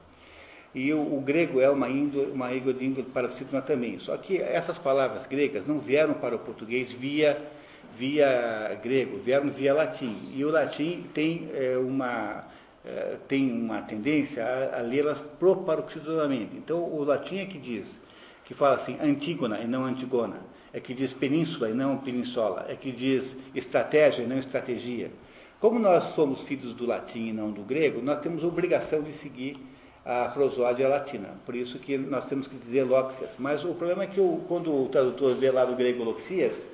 E 0.74 0.92
o, 0.92 1.00
o 1.00 1.22
grego 1.22 1.62
é 1.62 1.70
uma, 1.70 1.88
índole, 1.88 2.32
uma 2.32 2.52
língua 2.52 2.74
de 2.74 2.84
índole 2.84 3.08
paroxítona 3.14 3.62
também. 3.62 4.00
Só 4.00 4.18
que 4.18 4.42
essas 4.42 4.78
palavras 4.78 5.26
gregas 5.26 5.66
não 5.66 5.80
vieram 5.80 6.16
para 6.16 6.36
o 6.36 6.40
português 6.40 6.92
via, 6.92 7.42
via 7.98 8.78
grego, 8.84 9.20
vieram 9.20 9.50
via 9.50 9.74
latim. 9.74 10.18
E 10.34 10.44
o 10.44 10.50
latim 10.50 11.06
tem 11.14 11.48
é, 11.54 11.78
uma, 11.78 12.44
eh, 12.84 13.18
têm 13.28 13.52
uma 13.52 13.84
tendência 13.84 14.44
a, 14.44 14.80
a 14.80 14.82
lê-las 14.82 15.22
proparoxidonamente. 15.40 16.58
Então, 16.58 16.84
o 16.84 17.04
latim 17.04 17.38
é 17.38 17.46
que 17.46 17.58
diz, 17.58 18.00
que 18.44 18.54
fala 18.54 18.76
assim, 18.76 18.98
Antígona 19.02 19.60
e 19.60 19.68
não 19.68 19.86
Antigona, 19.86 20.38
é 20.76 20.80
que 20.82 20.94
diz 20.94 21.14
península 21.14 21.70
e 21.70 21.74
não 21.74 21.98
peninsola, 21.98 22.66
é 22.68 22.76
que 22.76 22.92
diz 22.92 23.34
estratégia 23.56 24.24
e 24.24 24.28
não 24.28 24.38
estratégia. 24.38 25.10
Como 25.58 25.80
nós 25.80 26.04
somos 26.04 26.42
filhos 26.42 26.74
do 26.74 26.86
latim 26.86 27.30
e 27.30 27.32
não 27.32 27.50
do 27.50 27.62
grego, 27.62 28.02
nós 28.02 28.20
temos 28.20 28.44
obrigação 28.44 29.02
de 29.02 29.14
seguir 29.14 29.58
a 30.06 30.26
prosódia 30.26 30.90
latina. 30.90 31.30
Por 31.46 31.56
isso 31.56 31.80
que 31.80 31.98
nós 31.98 32.26
temos 32.26 32.46
que 32.46 32.58
dizer 32.58 32.84
loxias. 32.84 33.32
Mas 33.40 33.64
o 33.64 33.74
problema 33.74 34.04
é 34.04 34.08
que 34.08 34.20
o, 34.20 34.44
quando 34.50 34.70
o 34.70 34.90
tradutor 34.90 35.34
vê 35.36 35.50
lá 35.50 35.64
do 35.64 35.78
grego 35.78 36.04
loxias, 36.04 36.68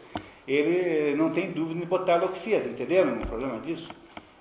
ele 0.48 1.16
não 1.16 1.30
tem 1.30 1.52
dúvida 1.52 1.84
em 1.84 1.88
botar 1.88 2.16
loxias, 2.16 2.66
entenderam 2.66 3.20
o 3.20 3.28
problema 3.28 3.60
disso? 3.60 3.88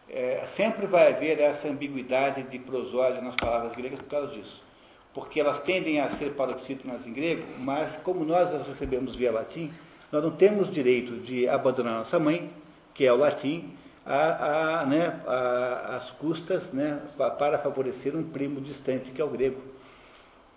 É, 0.08 0.42
sempre 0.48 0.86
vai 0.86 1.12
haver 1.12 1.38
essa 1.38 1.68
ambiguidade 1.68 2.44
de 2.44 2.58
prosódia 2.58 3.20
nas 3.20 3.36
palavras 3.36 3.76
gregas 3.76 4.00
por 4.00 4.08
causa 4.08 4.28
disso. 4.28 4.69
Porque 5.12 5.40
elas 5.40 5.61
tendem 5.61 6.00
a 6.00 6.08
ser 6.08 6.34
paroxítonas 6.34 7.06
em 7.06 7.12
grego, 7.12 7.44
mas 7.58 7.96
como 7.96 8.24
nós 8.24 8.52
as 8.54 8.66
recebemos 8.66 9.16
via 9.16 9.32
latim, 9.32 9.72
nós 10.12 10.22
não 10.22 10.30
temos 10.30 10.70
direito 10.70 11.16
de 11.18 11.48
abandonar 11.48 11.94
nossa 11.94 12.18
mãe, 12.18 12.52
que 12.94 13.06
é 13.06 13.12
o 13.12 13.16
latim, 13.16 13.76
a, 14.04 14.80
a, 14.80 14.86
né, 14.86 15.20
a, 15.26 15.96
as 15.96 16.11
custas 16.11 16.72
né, 16.72 17.02
para 17.38 17.58
favorecer 17.58 18.16
um 18.16 18.22
primo 18.22 18.61
distante, 18.61 19.11
que 19.11 19.20
é 19.20 19.24
o 19.24 19.28
grego. 19.28 19.61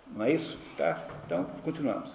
Não 0.08 0.24
é 0.24 0.32
isso? 0.32 0.58
Tá? 0.76 1.04
Então, 1.24 1.44
continuamos. 1.62 2.10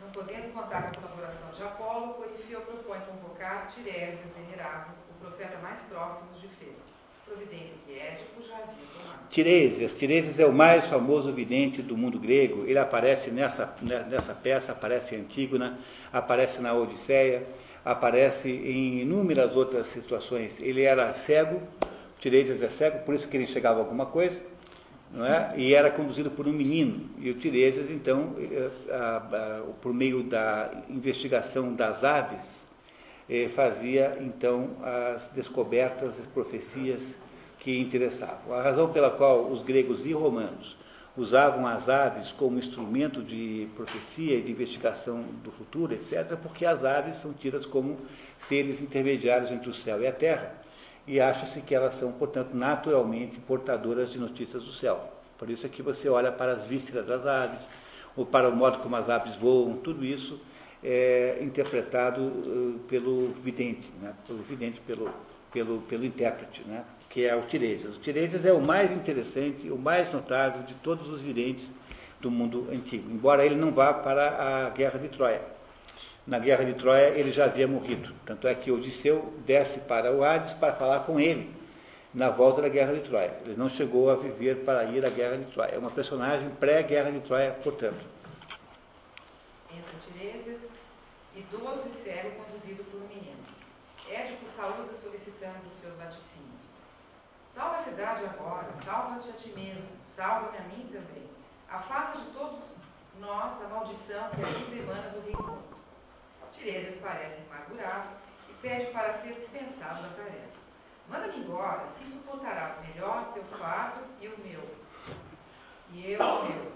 Não 0.00 0.10
podendo 0.10 0.52
contar 0.52 0.82
com 0.82 0.88
a 0.88 1.02
colaboração 1.02 1.50
de 1.50 1.62
Apolo, 1.62 2.14
Corifeu 2.14 2.60
propõe 2.60 3.00
convocar 3.00 3.66
Tiresias 3.66 4.32
venerável, 4.36 4.94
o 5.10 5.24
profeta 5.24 5.58
mais 5.58 5.82
próximo 5.84 6.28
de 6.34 6.48
Febo, 6.48 6.87
providência 7.28 7.74
que 7.86 7.92
Édipo 7.92 8.42
já 8.42 8.54
havia 8.54 8.74
tomado. 8.94 9.28
Tiresias. 9.30 9.94
Tiresias 9.94 10.38
é 10.38 10.46
o 10.46 10.52
mais 10.52 10.86
famoso 10.86 11.30
vidente 11.32 11.82
do 11.82 11.96
mundo 11.96 12.18
grego. 12.18 12.64
Ele 12.66 12.78
aparece 12.78 13.30
nessa, 13.30 13.76
nessa 13.82 14.34
peça, 14.34 14.72
aparece 14.72 15.14
em 15.14 15.20
Antígona, 15.20 15.78
aparece 16.12 16.60
na 16.60 16.74
Odisseia 16.74 17.46
aparece 17.88 18.50
em 18.50 19.00
inúmeras 19.00 19.56
outras 19.56 19.86
situações. 19.86 20.60
Ele 20.60 20.82
era 20.82 21.14
cego, 21.14 21.62
Tiresias 22.20 22.62
é 22.62 22.68
cego, 22.68 22.98
por 22.98 23.14
isso 23.14 23.26
que 23.26 23.36
ele 23.36 23.44
enxergava 23.44 23.78
alguma 23.80 24.04
coisa, 24.04 24.38
é? 25.16 25.58
e 25.58 25.74
era 25.74 25.90
conduzido 25.90 26.30
por 26.30 26.46
um 26.46 26.52
menino. 26.52 27.08
E 27.18 27.30
o 27.30 27.34
Tiresias, 27.34 27.90
então, 27.90 28.36
eh, 28.38 29.62
por 29.80 29.94
meio 29.94 30.22
da 30.22 30.70
investigação 30.90 31.72
das 31.74 32.04
aves, 32.04 32.67
fazia 33.54 34.16
então 34.20 34.70
as 34.82 35.28
descobertas, 35.28 36.18
as 36.18 36.26
profecias 36.26 37.16
que 37.58 37.78
interessavam. 37.78 38.54
A 38.54 38.62
razão 38.62 38.90
pela 38.92 39.10
qual 39.10 39.46
os 39.50 39.62
gregos 39.62 40.06
e 40.06 40.12
romanos 40.12 40.76
usavam 41.16 41.66
as 41.66 41.88
aves 41.88 42.30
como 42.30 42.58
instrumento 42.58 43.22
de 43.22 43.68
profecia 43.74 44.36
e 44.36 44.42
de 44.42 44.52
investigação 44.52 45.24
do 45.42 45.50
futuro, 45.50 45.92
etc., 45.92 46.36
porque 46.40 46.64
as 46.64 46.84
aves 46.84 47.16
são 47.16 47.32
tidas 47.32 47.66
como 47.66 47.98
seres 48.38 48.80
intermediários 48.80 49.50
entre 49.50 49.68
o 49.68 49.74
céu 49.74 50.00
e 50.00 50.06
a 50.06 50.12
terra, 50.12 50.54
e 51.06 51.20
acha-se 51.20 51.60
que 51.60 51.74
elas 51.74 51.94
são, 51.94 52.12
portanto, 52.12 52.54
naturalmente 52.54 53.40
portadoras 53.40 54.12
de 54.12 54.18
notícias 54.18 54.62
do 54.62 54.72
céu. 54.72 55.12
Por 55.36 55.50
isso 55.50 55.66
é 55.66 55.68
que 55.68 55.82
você 55.82 56.08
olha 56.08 56.30
para 56.30 56.52
as 56.52 56.64
vísceras 56.64 57.06
das 57.06 57.26
aves, 57.26 57.66
ou 58.16 58.24
para 58.24 58.48
o 58.48 58.54
modo 58.54 58.78
como 58.78 58.94
as 58.94 59.08
aves 59.08 59.34
voam, 59.36 59.76
tudo 59.76 60.04
isso 60.04 60.40
é 60.82 61.38
interpretado 61.40 62.20
uh, 62.22 62.80
pelo 62.88 63.32
vidente, 63.34 63.88
né? 64.00 64.14
pelo 64.26 64.42
vidente, 64.42 64.80
pelo, 64.86 65.10
pelo, 65.52 65.80
pelo 65.82 66.04
intérprete. 66.04 66.62
Né? 66.64 66.84
que 67.08 67.26
é 67.26 67.34
o 67.34 67.42
Tiresias. 67.42 67.96
O 67.96 68.00
Tiresias 68.00 68.44
é 68.44 68.52
o 68.52 68.60
mais 68.60 68.92
interessante, 68.92 69.70
o 69.70 69.78
mais 69.78 70.12
notável 70.12 70.62
de 70.62 70.74
todos 70.74 71.08
os 71.08 71.20
videntes 71.20 71.70
do 72.20 72.30
mundo 72.30 72.68
antigo, 72.72 73.10
embora 73.10 73.46
ele 73.46 73.54
não 73.54 73.70
vá 73.70 73.92
para 73.94 74.66
a 74.66 74.70
guerra 74.70 74.98
de 74.98 75.08
Troia. 75.08 75.40
Na 76.26 76.38
guerra 76.38 76.64
de 76.64 76.74
Troia 76.74 77.08
ele 77.08 77.32
já 77.32 77.44
havia 77.44 77.66
morrido, 77.66 78.12
tanto 78.26 78.46
é 78.46 78.54
que 78.54 78.70
Odisseu 78.70 79.32
desce 79.46 79.80
para 79.80 80.12
o 80.12 80.22
Hades 80.22 80.52
para 80.52 80.74
falar 80.74 81.00
com 81.00 81.18
ele 81.18 81.50
na 82.12 82.28
volta 82.28 82.60
da 82.60 82.68
guerra 82.68 82.92
de 82.92 83.00
Troia. 83.00 83.32
Ele 83.44 83.56
não 83.56 83.70
chegou 83.70 84.10
a 84.10 84.16
viver 84.16 84.64
para 84.64 84.84
ir 84.84 85.04
à 85.06 85.10
guerra 85.10 85.36
de 85.36 85.44
Troia. 85.46 85.70
É 85.72 85.78
uma 85.78 85.90
personagem 85.90 86.50
pré-guerra 86.50 87.10
de 87.10 87.20
Troia, 87.20 87.52
portanto. 87.62 88.04
Entra 89.70 89.92
Tiresias, 90.00 90.68
idoso 91.36 91.84
e 91.86 91.90
cego 91.90 92.30
conduzido 92.30 92.82
por 92.84 93.00
um 93.00 93.08
menino. 93.08 93.38
Édipo 94.10 94.47
saúda 94.58 94.92
solicitando 94.92 95.68
os 95.68 95.80
seus 95.80 95.96
vaticínios. 95.96 96.58
Salva 97.46 97.76
a 97.76 97.78
cidade 97.78 98.24
agora, 98.24 98.66
salva-te 98.84 99.30
a 99.30 99.32
ti 99.32 99.50
mesmo, 99.50 99.88
salva-me 100.04 100.58
a 100.58 100.62
mim 100.62 100.90
também. 100.92 101.30
Afasta 101.70 102.18
de 102.18 102.24
todos 102.32 102.64
nós 103.20 103.62
a 103.62 103.68
maldição 103.68 104.28
que 104.30 104.44
ainda 104.44 104.74
emana 104.74 105.10
do 105.10 105.20
rei 105.20 105.36
morto. 105.36 105.78
Tiresias 106.50 106.96
parece 106.96 107.40
amargurado 107.48 108.08
e 108.50 108.52
pede 108.54 108.86
para 108.86 109.12
ser 109.12 109.34
dispensado 109.34 110.02
da 110.02 110.08
tarefa. 110.08 110.58
Manda-me 111.08 111.38
embora, 111.38 111.84
assim 111.84 112.10
suportarás 112.10 112.74
melhor 112.80 113.32
teu 113.32 113.44
fardo 113.44 114.04
e 114.20 114.26
o 114.26 114.38
meu. 114.40 114.76
E 115.92 116.12
eu 116.12 116.20
o 116.20 116.48
meu. 116.48 116.72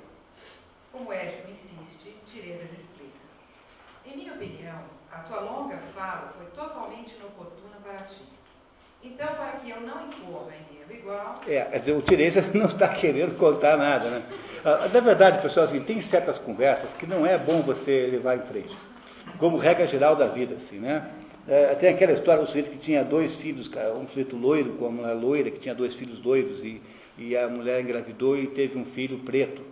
Como 0.92 1.12
Édipo 1.12 1.50
insiste, 1.50 2.16
Tiresias 2.26 2.72
explica. 2.72 3.18
Em 4.04 4.16
minha 4.16 4.34
opinião, 4.34 4.84
a 5.10 5.18
tua 5.18 5.40
longa 5.40 5.78
fala 5.94 6.32
foi 6.36 6.46
totalmente 6.46 7.16
inoportuna 7.16 7.61
Então, 9.04 9.26
para 9.26 9.52
que 9.58 9.70
eu 9.70 9.80
não 9.80 10.06
incorra 10.06 10.52
em 10.52 10.80
erro 10.80 11.00
igual. 11.00 11.40
É, 11.46 11.62
quer 11.62 11.78
dizer, 11.80 11.92
o 11.92 12.02
Tiresias 12.02 12.44
não 12.54 12.66
está 12.66 12.88
querendo 12.88 13.36
contar 13.36 13.76
nada, 13.76 14.08
né? 14.08 14.22
Ah, 14.64 14.88
na 14.92 15.00
verdade, 15.00 15.42
pessoal, 15.42 15.66
assim, 15.66 15.80
tem 15.80 16.00
certas 16.00 16.38
conversas 16.38 16.90
que 16.98 17.04
não 17.06 17.26
é 17.26 17.36
bom 17.36 17.62
você 17.62 18.06
levar 18.06 18.36
em 18.36 18.42
frente. 18.42 18.76
Como 19.38 19.58
regra 19.58 19.86
geral 19.88 20.14
da 20.14 20.26
vida, 20.26 20.54
assim, 20.54 20.78
né? 20.78 21.10
É, 21.48 21.74
tem 21.74 21.88
aquela 21.88 22.12
história 22.12 22.42
do 22.42 22.46
sujeito 22.46 22.70
que 22.70 22.78
tinha 22.78 23.02
dois 23.02 23.34
filhos, 23.34 23.68
um 24.00 24.06
sujeito 24.06 24.36
loiro 24.36 24.74
com 24.74 24.86
uma 24.86 25.12
loira, 25.12 25.50
que 25.50 25.58
tinha 25.58 25.74
dois 25.74 25.94
filhos 25.96 26.20
doidos, 26.20 26.60
e, 26.62 26.80
e 27.18 27.36
a 27.36 27.48
mulher 27.48 27.80
engravidou 27.80 28.38
e 28.38 28.46
teve 28.46 28.78
um 28.78 28.84
filho 28.84 29.18
preto. 29.18 29.62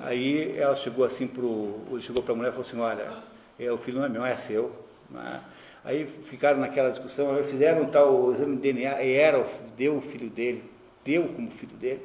Aí 0.00 0.56
ela 0.58 0.74
chegou 0.76 1.04
assim 1.04 1.26
pro, 1.26 1.98
chegou 2.00 2.22
para 2.22 2.32
a 2.32 2.36
mulher 2.36 2.48
e 2.48 2.52
falou 2.52 2.66
assim, 2.66 2.80
olha, 2.80 3.08
é, 3.58 3.70
o 3.70 3.76
filho 3.76 3.98
não 3.98 4.06
é 4.06 4.08
meu, 4.08 4.24
é 4.24 4.36
seu. 4.36 4.74
Né? 5.10 5.40
Aí 5.84 6.06
ficaram 6.24 6.60
naquela 6.60 6.90
discussão, 6.90 7.42
fizeram 7.44 7.86
tal 7.86 8.32
exame 8.32 8.56
de 8.56 8.72
DNA, 8.72 9.02
e 9.02 9.14
era, 9.14 9.44
deu 9.76 9.96
o 9.96 10.00
filho 10.00 10.30
dele, 10.30 10.62
deu 11.04 11.24
como 11.24 11.50
filho 11.50 11.76
dele, 11.76 12.00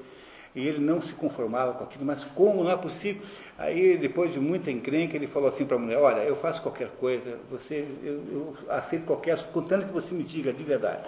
e 0.56 0.68
ele 0.68 0.80
não 0.80 1.00
se 1.00 1.14
conformava 1.14 1.74
com 1.74 1.84
aquilo, 1.84 2.04
mas 2.04 2.24
como 2.24 2.64
não 2.64 2.72
é 2.72 2.78
possível? 2.78 3.22
Aí, 3.56 3.96
depois 3.96 4.34
de 4.34 4.40
muita 4.40 4.72
encrenca, 4.72 5.16
ele 5.16 5.28
falou 5.28 5.48
assim 5.48 5.64
para 5.64 5.76
a 5.76 5.80
mulher, 5.80 6.00
olha, 6.00 6.22
eu 6.22 6.36
faço 6.36 6.64
qualquer 6.64 6.90
coisa, 7.00 7.38
você, 7.52 7.86
eu, 8.04 8.14
eu 8.32 8.58
aceito 8.70 9.06
qualquer, 9.06 9.38
contanto 9.54 9.86
que 9.86 9.94
você 9.94 10.16
me 10.16 10.24
diga 10.24 10.52
de 10.52 10.64
verdade, 10.64 11.08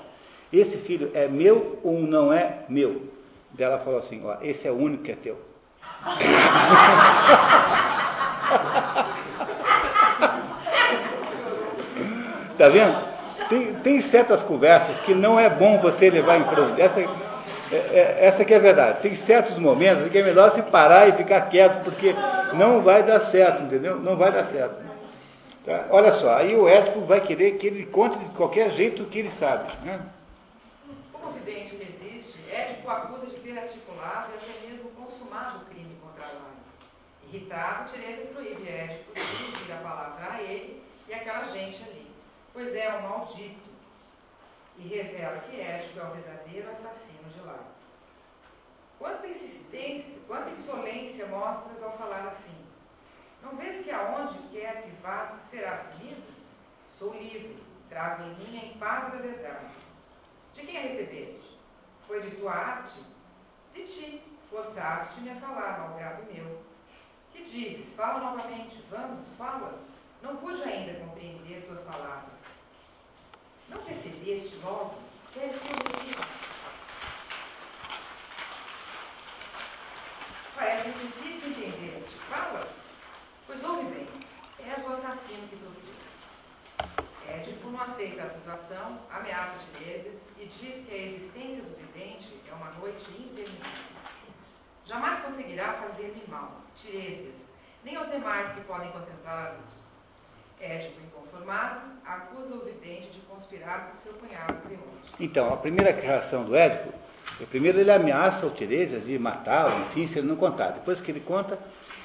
esse 0.53 0.77
filho 0.77 1.09
é 1.15 1.27
meu 1.27 1.79
ou 1.83 1.99
não 1.99 2.31
é 2.31 2.59
meu? 2.69 3.01
Daí 3.51 3.65
ela 3.65 3.79
falou 3.79 3.97
assim, 3.99 4.21
ó, 4.23 4.37
esse 4.43 4.67
é 4.67 4.71
o 4.71 4.75
único 4.75 5.03
que 5.03 5.11
é 5.11 5.15
teu. 5.15 5.39
Está 12.59 12.67
vendo? 12.67 13.07
Tem, 13.47 13.73
tem, 13.75 14.01
certas 14.01 14.43
conversas 14.43 14.99
que 14.99 15.13
não 15.13 15.39
é 15.39 15.49
bom 15.49 15.79
você 15.79 16.09
levar 16.09 16.37
em 16.37 16.43
frente. 16.43 16.81
Essa, 16.81 16.99
é, 16.99 17.07
é, 17.71 18.17
essa 18.19 18.43
que 18.43 18.53
é 18.53 18.57
a 18.57 18.59
verdade. 18.59 18.99
Tem 19.01 19.15
certos 19.15 19.57
momentos 19.57 20.11
que 20.11 20.17
é 20.17 20.23
melhor 20.23 20.51
se 20.51 20.61
parar 20.63 21.07
e 21.07 21.13
ficar 21.13 21.39
quieto, 21.47 21.85
porque 21.85 22.13
não 22.55 22.81
vai 22.81 23.01
dar 23.01 23.21
certo, 23.21 23.63
entendeu? 23.63 23.95
Não 23.95 24.17
vai 24.17 24.33
dar 24.33 24.43
certo. 24.43 24.77
Tá? 25.65 25.85
Olha 25.89 26.11
só, 26.11 26.33
aí 26.33 26.53
o 26.53 26.67
ético 26.67 26.99
vai 26.99 27.21
querer 27.21 27.51
que 27.51 27.67
ele 27.67 27.85
conte 27.85 28.19
de 28.19 28.25
qualquer 28.35 28.71
jeito 28.71 29.03
o 29.03 29.05
que 29.05 29.19
ele 29.19 29.31
sabe. 29.39 29.71
Né? 29.85 29.97
Como 31.13 31.37
evidente 31.37 31.77
que 31.77 31.83
existe, 31.83 32.39
ético 32.51 32.89
acusa 32.89 33.27
de 33.27 33.35
ter 33.35 33.57
articulado 33.57 34.33
e 34.33 34.35
até 34.35 34.69
mesmo 34.69 34.89
consumado 35.01 35.59
o 35.59 35.73
crime 35.73 35.95
contra 36.03 36.25
a 36.25 36.27
lei. 36.27 37.31
Irritado, 37.31 37.89
Tiresias 37.89 38.25
proíbe 38.25 38.67
ético 38.67 39.13
de 39.15 39.21
dirigir 39.21 39.73
a 39.75 39.81
palavra 39.81 40.33
a 40.33 40.41
ele 40.41 40.83
e 41.07 41.13
aquela 41.13 41.43
gente 41.43 41.83
ali 41.83 42.08
pois 42.59 42.75
é 42.75 42.93
um 42.93 43.03
maldito, 43.03 43.69
e 44.77 44.85
revela 44.85 45.39
que 45.39 45.61
Édipo 45.61 45.97
é 45.97 46.03
o 46.03 46.11
verdadeiro 46.11 46.69
assassino 46.69 47.29
de 47.29 47.39
lá. 47.39 47.57
Quanta 48.97 49.27
insistência, 49.27 50.19
quanta 50.27 50.49
insolência 50.49 51.25
mostras 51.27 51.81
ao 51.81 51.97
falar 51.97 52.27
assim? 52.27 52.57
Não 53.41 53.55
vês 53.55 53.81
que 53.81 53.89
aonde 53.89 54.37
quer 54.51 54.83
que 54.83 54.91
vás 55.01 55.41
serás 55.43 55.83
punido? 55.83 56.21
Sou 56.89 57.13
livre, 57.13 57.63
trago 57.87 58.23
em 58.23 58.35
mim 58.35 58.59
a 58.59 58.65
empada 58.65 59.15
da 59.15 59.23
verdade. 59.23 59.73
De 60.53 60.61
quem 60.63 60.79
a 60.79 60.81
recebeste? 60.81 61.57
Foi 62.05 62.19
de 62.19 62.31
tua 62.31 62.51
arte? 62.51 62.99
De 63.73 63.85
ti, 63.85 64.21
forçaste-me 64.49 65.29
a 65.29 65.35
falar, 65.35 65.79
malgrado 65.79 66.25
meu. 66.29 66.61
Que 67.31 67.41
dizes? 67.41 67.93
Fala 67.93 68.19
novamente, 68.19 68.83
vamos, 68.91 69.33
fala. 69.37 69.79
Não 70.21 70.35
pude 70.35 70.61
ainda 70.61 70.99
compreender 70.99 71.65
tuas 71.65 71.79
palavras. 71.83 72.38
Não 73.69 73.77
percebeste 73.83 74.55
logo 74.63 74.95
que 75.31 75.39
és 75.39 75.55
conduzido? 75.57 76.23
Parece-me 80.55 80.93
difícil 80.93 81.49
entender. 81.49 82.03
Te 82.07 82.15
fala? 82.15 82.67
Pois 83.45 83.63
ouve 83.63 83.83
bem. 83.93 84.07
És 84.59 84.85
o 84.85 84.91
assassino 84.91 85.47
que 85.47 85.55
propôs. 85.55 85.89
Édipo 87.27 87.69
não 87.69 87.81
aceita 87.81 88.23
a 88.23 88.25
acusação, 88.25 88.99
ameaça 89.11 89.55
de 89.59 89.83
vezes 89.83 90.21
e 90.37 90.45
diz 90.47 90.85
que 90.85 90.93
a 90.93 90.97
existência 90.97 91.61
do 91.61 91.75
vidente 91.77 92.41
é 92.49 92.53
uma 92.53 92.71
noite 92.71 93.05
interminável. 93.11 93.99
Jamais 94.83 95.19
conseguirá 95.19 95.73
fazer-me 95.73 96.23
mal, 96.27 96.61
Tiresias, 96.75 97.49
nem 97.83 97.95
aos 97.95 98.09
demais 98.09 98.49
que 98.49 98.61
podem 98.61 98.91
contemplar 98.91 99.51
a. 99.51 99.78
Édipo, 100.59 100.99
inconformado, 101.07 101.81
acusa 102.05 102.55
o 102.55 102.65
vidente 102.65 103.07
de 103.07 103.19
conspirar 103.21 103.89
com 103.89 103.97
seu 103.97 104.13
cunhado 104.13 104.53
Creonte. 104.61 105.13
Então, 105.19 105.53
a 105.53 105.57
primeira 105.57 105.91
reação 105.91 106.43
do 106.43 106.55
Édipo, 106.55 106.93
é, 107.39 107.45
primeiro 107.45 107.79
ele 107.79 107.91
ameaça 107.91 108.45
o 108.45 108.51
Tiresias 108.51 109.05
de 109.05 109.17
matá-lo, 109.17 109.79
enfim, 109.81 110.07
se 110.07 110.19
ele 110.19 110.27
não 110.27 110.35
contar. 110.35 110.71
Depois 110.71 110.99
que 110.99 111.11
ele 111.11 111.21
conta, 111.21 111.57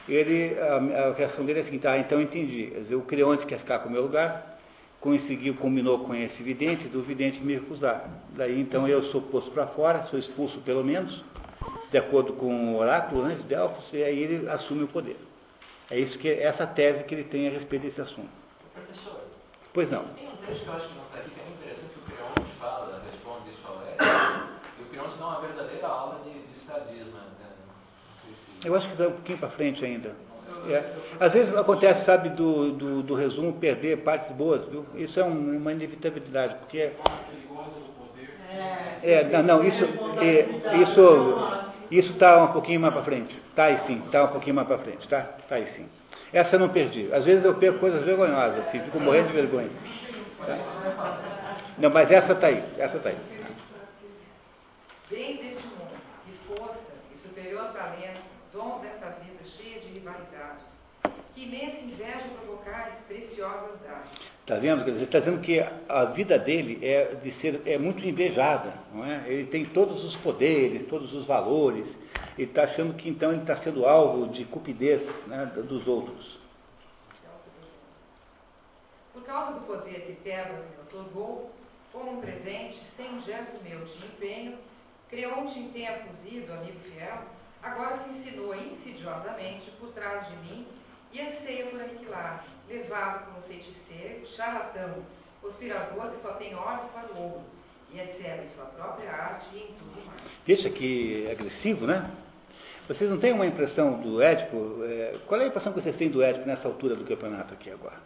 ele, 0.09 0.57
a, 0.61 1.09
a 1.09 1.12
reação 1.14 1.44
dele 1.44 1.59
é 1.59 1.62
a 1.62 1.64
seguinte, 1.64 1.86
ah, 1.86 1.98
então 1.98 2.20
entendi. 2.20 2.66
Quer 2.66 2.80
dizer, 2.80 2.94
o 2.94 3.02
Creonte 3.02 3.44
quer 3.46 3.59
ficar 3.59 3.80
com 3.80 3.88
o 3.88 3.92
meu 3.92 4.02
lugar, 4.02 4.59
conseguiu, 5.00 5.55
combinou 5.55 5.98
com 6.00 6.14
esse 6.14 6.42
vidente, 6.42 6.86
do 6.88 7.02
vidente 7.02 7.40
me 7.40 7.55
recusar. 7.55 8.09
Daí 8.30 8.61
então 8.61 8.86
eu 8.86 9.02
sou 9.02 9.20
posto 9.20 9.50
para 9.50 9.66
fora, 9.66 10.02
sou 10.05 10.18
expulso 10.18 10.61
pelo 10.61 10.84
menos, 10.84 11.24
de 11.90 11.98
acordo 11.98 12.34
com 12.34 12.74
o 12.74 12.78
oráculo 12.78 13.24
né, 13.24 13.34
de 13.34 13.42
Delfos, 13.42 13.92
e 13.92 14.02
aí 14.02 14.18
ele 14.22 14.48
assume 14.48 14.84
o 14.84 14.88
poder. 14.88 15.16
É 15.90 15.98
isso 15.98 16.18
que 16.18 16.30
essa 16.30 16.66
tese 16.66 17.05
que 17.05 17.14
ele 17.14 17.24
tem 17.24 17.48
a 17.48 17.50
respeito 17.50 17.82
desse 17.82 18.00
assunto. 18.00 18.43
Professor, 18.75 19.20
Pois 19.72 19.91
não. 19.91 20.05
tem 20.05 20.29
um 20.29 20.37
trecho 20.37 20.61
que 20.61 20.66
eu 20.68 20.72
acho 20.75 20.89
que 20.89 20.95
não 20.95 21.05
está 21.05 21.18
aqui, 21.18 21.31
que 21.31 21.41
é 21.41 21.45
muito 21.45 21.59
interessante, 21.62 21.91
que 21.95 21.99
o 22.01 22.16
Creonte 22.16 22.53
fala, 22.61 23.03
responde 23.11 23.51
isso 23.51 23.61
ao 23.66 23.83
Édipo, 23.83 24.51
e 24.79 24.83
o 24.83 24.87
Creonte 24.87 25.18
dá 25.18 25.27
uma 25.27 25.41
verdadeira 25.41 25.87
aula 25.89 26.20
de, 26.25 26.31
de 26.31 26.57
estadismo. 26.57 27.12
Né? 27.12 27.20
Se... 28.61 28.66
Eu 28.68 28.75
acho 28.77 28.89
que 28.89 28.97
dá 28.97 29.09
um 29.09 29.12
pouquinho 29.12 29.39
para 29.39 29.51
frente 29.51 29.85
ainda. 29.85 30.12
É. 30.68 30.95
Às 31.20 31.33
vezes 31.35 31.55
acontece, 31.57 32.05
sabe, 32.05 32.31
do, 32.31 32.72
do, 32.72 33.03
do 33.03 33.14
resumo 33.14 33.53
perder 33.55 33.99
partes 33.99 34.31
boas, 34.33 34.64
viu? 34.64 34.87
Isso 34.95 35.20
é 35.20 35.25
um- 35.25 35.57
uma 35.59 35.72
inevitabilidade, 35.72 36.55
porque. 36.55 36.91
É, 39.03 39.25
não, 39.25 39.43
não, 39.43 39.64
isso 39.64 39.85
é, 40.22 40.79
isso 40.81 41.37
isso 41.91 42.12
está 42.12 42.43
um 42.43 42.49
pouquinho 42.53 42.81
mais 42.81 42.95
para 42.95 43.03
frente. 43.03 43.37
Tá 43.55 43.64
aí 43.64 43.79
sim, 43.79 44.01
tá 44.11 44.25
um 44.25 44.29
pouquinho 44.29 44.55
mais 44.57 44.66
para 44.66 44.79
frente, 44.79 45.07
tá? 45.07 45.20
Tá 45.49 45.57
aí 45.57 45.66
sim. 45.68 45.87
Essa 46.35 46.57
eu 46.57 46.61
não 46.61 46.68
perdi. 46.68 47.09
Às 47.12 47.24
vezes 47.24 47.45
eu 47.45 47.55
perco 47.55 47.78
coisas 47.78 48.05
vergonhosas, 48.05 48.66
assim, 48.66 48.80
fico 48.80 48.99
morrendo 48.99 49.28
de 49.28 49.35
vergonha. 49.35 49.70
Tá? 50.45 50.59
Não, 51.78 51.91
mas 51.91 52.11
essa 52.11 52.35
tá 52.35 52.49
aí, 52.49 52.61
essa 52.76 52.99
tá 52.99 53.11
aí. 53.11 53.16
Bens 55.09 55.37
deste 55.37 55.64
mundo, 55.68 55.95
e 56.26 56.57
força, 56.57 56.91
e 57.14 57.16
superior 57.16 57.68
talento, 57.72 58.20
dons 58.53 58.80
desta 58.80 59.11
vida 59.22 59.45
cheia 59.45 59.78
de 59.78 59.87
rivalidades, 59.87 60.64
que 61.37 61.45
imensa 61.45 61.85
inveja 61.85 62.26
provocais, 62.41 62.95
preciosas 63.07 63.78
dádivas. 63.80 64.34
Tá 64.47 64.57
vendo? 64.57 64.86
Está 65.03 65.20
dizendo 65.20 65.40
que 65.40 65.64
a 65.88 66.05
vida 66.05 66.38
dele 66.38 66.78
é 66.82 67.14
de 67.14 67.30
ser 67.30 67.62
é 67.64 67.78
muito 67.78 68.07
invejada, 68.07 68.74
não 68.92 69.03
é? 69.03 69.24
Ele 69.26 69.47
tem 69.47 69.64
todos 69.64 70.05
os 70.05 70.14
poderes, 70.16 70.86
todos 70.86 71.14
os 71.14 71.24
valores. 71.24 71.99
Ele 72.36 72.49
está 72.49 72.64
achando 72.64 72.92
que 72.95 73.09
então 73.09 73.30
ele 73.30 73.40
está 73.40 73.57
sendo 73.57 73.86
alvo 73.86 74.28
de 74.28 74.45
cupidez 74.45 75.26
né, 75.26 75.47
dos 75.47 75.88
outros. 75.88 76.38
Por 79.14 79.22
causa 79.22 79.53
do 79.53 79.61
poder 79.61 80.03
que 80.03 80.12
Tebas 80.22 80.61
me 80.62 80.82
otorgou, 80.82 81.51
como 81.90 82.18
um 82.18 82.20
presente, 82.20 82.80
sem 82.97 83.14
um 83.14 83.20
gesto 83.20 83.62
meu 83.62 83.80
de 83.84 84.05
empenho, 84.05 84.59
Creonte 85.09 85.59
em 85.61 85.68
tempo 85.68 86.09
cozido, 86.09 86.53
amigo 86.53 86.78
fiel, 86.80 87.22
agora 87.62 87.97
se 87.97 88.11
insinua 88.11 88.57
insidiosamente 88.57 89.70
por 89.72 89.90
trás 89.90 90.26
de 90.28 90.36
mim 90.38 90.66
e 91.12 91.20
anseia 91.20 91.66
por 91.66 91.80
aniquilar, 91.80 92.45
levado 92.68 93.26
como 93.26 93.42
feiticeiro, 93.42 94.26
charlatão, 94.26 94.94
conspirador 95.40 96.10
que 96.10 96.16
só 96.16 96.32
tem 96.34 96.54
olhos 96.54 96.86
para 96.86 97.12
o 97.12 97.22
ouro 97.22 97.42
e 97.92 98.00
excebe 98.00 98.44
em 98.44 98.48
sua 98.48 98.64
própria 98.66 99.10
arte 99.10 99.46
e 99.54 99.58
em 99.58 99.74
tudo 99.78 100.06
mais. 100.06 100.20
Veja 100.46 100.70
que 100.70 101.28
agressivo, 101.30 101.86
né? 101.86 102.10
Vocês 102.88 103.08
não 103.10 103.18
têm 103.18 103.32
uma 103.32 103.46
impressão 103.46 103.94
do 103.94 104.20
Édipo? 104.20 104.84
é, 104.84 105.16
qual 105.26 105.40
é 105.40 105.44
a 105.44 105.46
impressão 105.46 105.72
que 105.72 105.80
vocês 105.80 105.96
têm 105.96 106.10
do 106.10 106.22
Édipo 106.22 106.46
nessa 106.46 106.68
altura 106.68 106.94
do 106.94 107.04
campeonato 107.04 107.54
aqui 107.54 107.70
agora? 107.70 107.96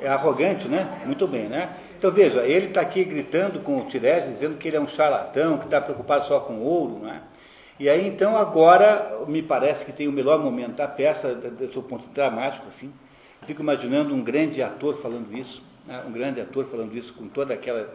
É 0.00 0.08
arrogante, 0.08 0.68
né? 0.68 1.02
Muito 1.06 1.26
bem, 1.26 1.48
né? 1.48 1.74
Então 1.98 2.10
veja, 2.10 2.44
ele 2.44 2.66
está 2.66 2.82
aqui 2.82 3.02
gritando 3.04 3.60
com 3.60 3.78
o 3.78 3.86
Tiresias, 3.86 4.34
dizendo 4.34 4.58
que 4.58 4.68
ele 4.68 4.76
é 4.76 4.80
um 4.80 4.86
charlatão, 4.86 5.58
que 5.58 5.64
está 5.64 5.80
preocupado 5.80 6.26
só 6.26 6.40
com 6.40 6.60
ouro, 6.60 6.98
né? 6.98 7.22
E 7.78 7.88
aí 7.88 8.06
então 8.06 8.36
agora 8.36 9.24
me 9.26 9.42
parece 9.42 9.84
que 9.84 9.92
tem 9.92 10.08
o 10.08 10.12
melhor 10.12 10.38
momento 10.38 10.76
da 10.76 10.88
peça, 10.88 11.34
do 11.34 11.72
seu 11.72 11.82
ponto 11.82 12.08
dramático, 12.08 12.66
assim. 12.68 12.92
Fico 13.46 13.62
imaginando 13.62 14.14
um 14.14 14.24
grande 14.24 14.62
ator 14.62 15.00
falando 15.00 15.36
isso, 15.36 15.62
né? 15.84 16.02
um 16.06 16.12
grande 16.12 16.40
ator 16.40 16.64
falando 16.66 16.96
isso 16.96 17.12
com 17.12 17.28
toda 17.28 17.54
aquela 17.54 17.94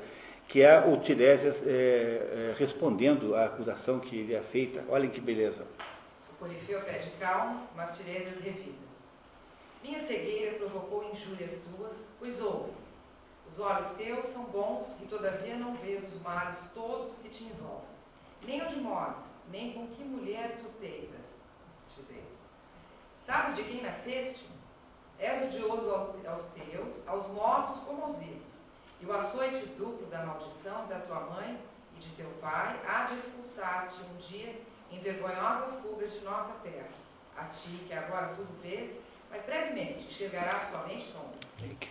que 0.52 0.62
é 0.62 0.80
o 0.86 0.98
Tiresias 0.98 1.66
é, 1.66 1.70
é, 1.72 2.56
respondendo 2.60 3.36
à 3.36 3.46
acusação 3.46 4.02
que 4.02 4.22
lhe 4.22 4.36
é 4.36 4.42
feita. 4.42 4.84
Olhem 4.90 5.10
que 5.10 5.22
beleza. 5.22 5.66
O 6.30 6.36
Corifeu 6.40 6.82
pede 6.82 7.10
calma, 7.12 7.64
mas 7.74 7.96
Tiresias 7.96 8.38
revida. 8.40 8.76
Minha 9.82 9.98
cegueira 10.00 10.58
provocou 10.58 11.10
injúrias 11.10 11.58
tuas, 11.58 12.06
pois 12.20 12.42
ouve. 12.42 12.74
Os 13.50 13.60
olhos 13.60 13.88
teus 13.92 14.26
são 14.26 14.44
bons 14.44 14.88
e 15.02 15.06
todavia 15.06 15.56
não 15.56 15.74
vês 15.76 16.04
os 16.04 16.22
males 16.22 16.58
todos 16.76 17.18
que 17.20 17.30
te 17.30 17.46
envolvem. 17.46 17.90
Nem 18.46 18.62
onde 18.62 18.76
moras, 18.76 19.24
nem 19.52 19.74
com 19.74 19.88
que 19.88 20.04
mulher 20.04 20.58
tu 20.62 20.70
deitas. 20.80 21.40
Te 21.94 22.02
deitas. 22.04 22.28
Sabes 23.26 23.56
de 23.56 23.64
quem 23.64 23.82
nasceste? 23.84 24.46
És 25.20 25.44
odioso 25.44 25.90
ao- 25.90 26.16
aos 26.28 26.42
teus, 26.56 27.08
aos 27.08 27.28
mortos 27.28 27.80
como 27.82 28.04
aos 28.06 28.16
vivos. 28.18 28.52
E 29.00 29.06
o 29.06 29.14
açoite 29.14 29.66
duplo 29.78 30.08
da 30.08 30.24
maldição 30.26 30.88
da 30.88 31.00
tua 31.00 31.20
mãe 31.22 31.60
e 31.96 32.00
de 32.00 32.10
teu 32.12 32.28
pai 32.42 32.80
há 32.88 33.04
de 33.04 33.16
expulsar-te 33.18 33.98
um 34.04 34.18
dia 34.18 34.56
em 34.92 35.00
vergonhosa 35.00 35.68
fuga 35.82 36.08
de 36.08 36.20
nossa 36.22 36.52
terra. 36.64 36.88
A 37.38 37.46
ti, 37.46 37.70
que 37.88 37.94
agora 37.94 38.28
tudo 38.36 38.50
vês, 38.62 38.98
mas 39.30 39.44
brevemente 39.44 40.06
enxergarás 40.06 40.70
somente 40.70 41.04
sombras. 41.04 41.40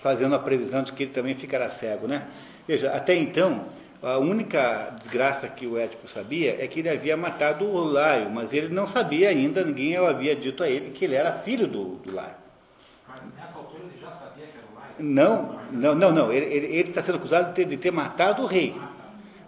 fazendo 0.01 0.35
a 0.35 0.39
previsão 0.39 0.83
de 0.83 0.93
que 0.93 1.05
ele 1.05 1.13
também 1.13 1.35
ficará 1.35 1.71
cego, 1.71 2.07
né? 2.07 2.29
Veja, 2.67 2.95
até 2.95 3.15
então, 3.15 3.67
a 4.03 4.19
única 4.19 4.95
desgraça 4.99 5.47
que 5.49 5.67
o 5.67 5.77
Édipo 5.79 6.09
sabia 6.09 6.57
é 6.63 6.67
que 6.67 6.81
ele 6.81 6.89
havia 6.89 7.17
matado 7.17 7.67
o 7.67 7.85
Laio, 7.85 8.31
mas 8.31 8.53
ele 8.53 8.69
não 8.69 8.87
sabia 8.87 9.29
ainda, 9.29 9.63
ninguém 9.65 9.97
havia 9.97 10.35
dito 10.35 10.63
a 10.63 10.69
ele 10.69 10.91
que 10.91 11.05
ele 11.05 11.15
era 11.15 11.33
filho 11.33 11.67
do, 11.67 11.97
do 11.97 12.15
Laio. 12.15 12.35
Mas 13.07 13.21
nessa 13.39 13.59
altura 13.59 13.83
ele 13.85 14.01
já 14.01 14.11
sabia 14.11 14.47
que 14.47 14.57
era 14.57 14.67
o 14.73 14.79
Laio? 14.79 14.95
Não, 14.99 15.61
não, 15.71 15.95
não, 15.95 16.13
não. 16.13 16.33
Ele 16.33 16.47
ele- 16.47 16.67
ele 16.77 16.89
está 16.89 17.03
sendo 17.03 17.17
acusado 17.17 17.49
de 17.49 17.55
ter, 17.55 17.65
de 17.67 17.77
ter 17.77 17.91
matado 17.91 18.43
o 18.43 18.47
rei, 18.47 18.75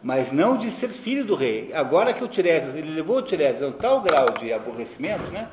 mas 0.03 0.32
não 0.32 0.57
de 0.59 0.70
ser 0.70 0.88
filho 0.88 1.24
do 1.24 1.34
rei. 1.34 1.70
Agora 1.72 2.12
que 2.12 2.22
o 2.22 2.28
Tiresias, 2.28 2.74
ele 2.74 2.90
levou 2.94 3.18
o 3.18 3.22
Tiresias 3.22 3.62
a 3.62 3.66
um 3.68 3.72
tal 3.72 4.00
grau 4.03 4.26
de 4.38 4.53
aborrecimento, 4.53 5.30
né? 5.30 5.48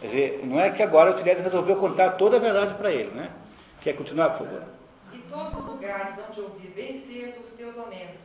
Quer 0.00 0.06
dizer, 0.06 0.40
não 0.44 0.60
é 0.60 0.70
que 0.70 0.82
agora 0.82 1.10
o 1.10 1.14
Tiresias 1.14 1.44
resolveu 1.44 1.76
contar 1.76 2.10
toda 2.10 2.36
a 2.36 2.40
verdade 2.40 2.74
para 2.74 2.92
ele, 2.92 3.10
né? 3.12 3.30
Quer 3.80 3.94
continuar, 3.94 4.30
por 4.30 4.46
favor? 4.46 4.62
E 5.12 5.18
todos 5.30 5.58
os 5.58 5.66
lugares 5.66 6.18
hão 6.18 6.30
de 6.30 6.40
ouvir 6.40 6.68
bem 6.76 6.94
cedo 6.94 7.40
os 7.42 7.50
teus 7.50 7.74
lamentos. 7.74 8.23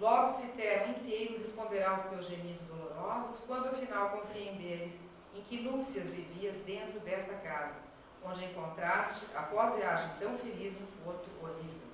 Logo 0.00 0.32
se 0.32 0.46
terra 0.48 0.90
inteiro 0.90 1.38
responderá 1.38 1.90
aos 1.90 2.02
teus 2.04 2.28
gemidos 2.28 2.62
dolorosos, 2.68 3.40
quando 3.46 3.66
afinal 3.66 4.10
compreenderes 4.10 4.92
em 5.34 5.40
que 5.42 5.60
núpcias 5.60 6.08
vivias 6.08 6.56
dentro 6.64 7.00
desta 7.00 7.34
casa, 7.34 7.78
onde 8.24 8.44
encontraste, 8.44 9.24
após 9.34 9.74
viagem 9.74 10.08
tão 10.20 10.38
feliz, 10.38 10.74
um 10.74 11.04
porto 11.04 11.28
horrível. 11.42 11.88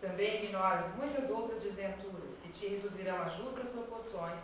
Também 0.00 0.44
ignoras 0.44 0.92
muitas 0.96 1.30
outras 1.30 1.60
desventuras 1.60 2.36
que 2.42 2.48
te 2.48 2.66
reduzirão 2.66 3.22
a 3.22 3.28
justas 3.28 3.68
proporções 3.68 4.38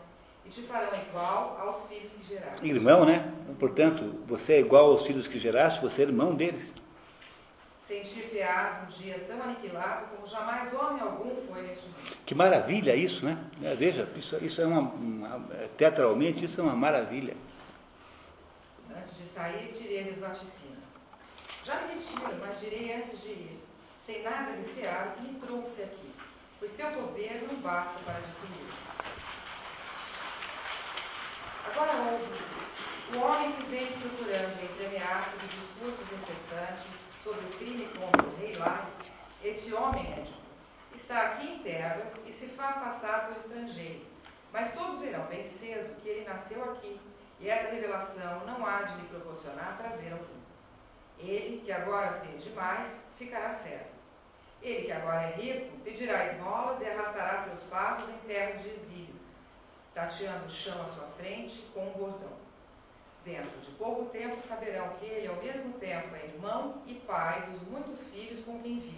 e 0.47 0.49
te 0.49 0.63
farão 0.63 0.97
igual 1.09 1.59
aos 1.61 1.89
filhos 1.89 2.13
que 2.13 2.25
geraste. 2.25 2.67
Irmão, 2.67 3.05
né? 3.05 3.35
Portanto, 3.59 4.15
você 4.27 4.55
é 4.55 4.61
igual 4.61 4.93
aos 4.93 5.05
filhos 5.05 5.27
que 5.27 5.39
geraste, 5.39 5.83
você 5.83 6.03
é 6.03 6.05
irmão 6.07 6.35
deles. 6.37 6.73
Sentir-te-ás 7.91 8.85
um 8.85 8.87
dia 9.03 9.19
tão 9.27 9.43
aniquilado 9.43 10.07
como 10.15 10.25
jamais 10.25 10.73
homem 10.75 11.03
algum 11.03 11.35
foi 11.49 11.63
neste 11.63 11.87
mundo. 11.87 12.17
Que 12.25 12.37
maravilha 12.37 12.95
isso, 12.95 13.25
né? 13.27 13.37
É, 13.65 13.75
Veja, 13.75 14.09
isso, 14.15 14.37
isso 14.45 14.63
é 14.63 14.65
uma, 14.65 14.79
uma- 14.79 15.45
teatralmente, 15.77 16.45
isso 16.45 16.61
é 16.61 16.63
uma 16.63 16.77
maravilha. 16.77 17.37
Antes 18.97 19.19
de 19.19 19.25
sair, 19.25 19.73
Tiresias 19.73 20.19
vaticina. 20.19 20.77
Já 21.65 21.81
me 21.81 21.95
retiro, 21.95 22.37
mas 22.41 22.61
direi 22.61 22.95
antes 22.95 23.23
de 23.23 23.31
ir, 23.31 23.61
sem 24.07 24.23
nada 24.23 24.53
recear 24.53 25.09
o 25.09 25.21
que 25.21 25.33
me 25.33 25.41
trouxe 25.41 25.83
aqui, 25.83 26.13
pois 26.61 26.71
teu 26.71 26.93
poder 26.93 27.45
não 27.51 27.57
basta 27.61 27.99
para 28.05 28.21
destruir. 28.21 28.71
Agora 31.73 31.91
ouve, 32.13 33.19
o 33.19 33.21
homem 33.21 33.51
que 33.51 33.67
vem 33.67 33.83
estruturando 33.89 34.55
entre 34.63 34.87
ameaças 34.87 35.35
e 35.43 35.47
discursos 35.49 36.07
incessantes 36.13 37.00
sobre 37.23 37.45
o 37.45 37.59
crime 37.59 37.87
contra 37.99 38.27
o 38.27 38.37
rei 38.37 38.57
Lai, 38.57 38.87
esse 39.45 39.75
homem, 39.75 40.11
Édipo, 40.13 40.39
está 40.95 41.23
aqui 41.23 41.47
em 41.49 41.59
Tebas 41.59 42.15
e 42.27 42.33
se 42.33 42.47
faz 42.47 42.77
passar 42.77 43.27
por 43.27 43.37
estrangeiro, 43.37 44.07
mas 44.53 44.73
todos 44.73 45.01
verão 45.01 45.25
bem 45.27 45.47
cedo 45.47 46.01
que 46.01 46.09
ele 46.09 46.29
nasceu 46.29 46.65
aqui 46.73 46.99
e 47.39 47.49
essa 47.49 47.71
revelação 47.71 48.45
não 48.47 48.65
há 48.67 48.83
de 48.83 48.97
lhe 48.97 49.09
proporcionar 49.09 49.77
prazer 49.77 50.13
algum. 50.13 50.41
Ele, 51.19 51.61
que 51.63 51.71
agora 51.71 52.23
vê 52.25 52.37
demais, 52.39 52.89
ficará 53.17 53.53
cego. 53.53 53.91
Ele, 54.63 54.87
que 54.87 54.93
agora 54.93 55.23
é 55.23 55.37
rico, 55.37 55.77
pedirá 55.79 56.27
esmolas 56.27 56.81
e 56.83 56.87
arrastará 56.87 57.43
seus 57.43 57.61
passos 57.65 58.09
em 58.09 58.19
terras 58.27 58.63
de 58.63 58.71
exílio, 58.71 59.15
tateando 59.95 60.47
o 60.47 60.51
chão 60.51 60.81
à 60.83 60.87
sua 60.87 61.07
frente 61.19 61.61
com 61.75 61.87
um 61.87 61.93
bordão. 61.93 62.40
Dentro 63.31 63.61
de 63.65 63.71
pouco 63.79 64.07
tempo 64.07 64.41
saberão 64.41 64.89
que 64.99 65.07
ele, 65.07 65.29
ao 65.29 65.37
mesmo 65.37 65.73
tempo, 65.75 66.09
é 66.17 66.27
irmão 66.35 66.75
e 66.85 66.95
pai 66.95 67.45
dos 67.49 67.61
muitos 67.71 68.03
filhos 68.13 68.41
com 68.41 68.59
quem 68.59 68.81
vive, 68.81 68.97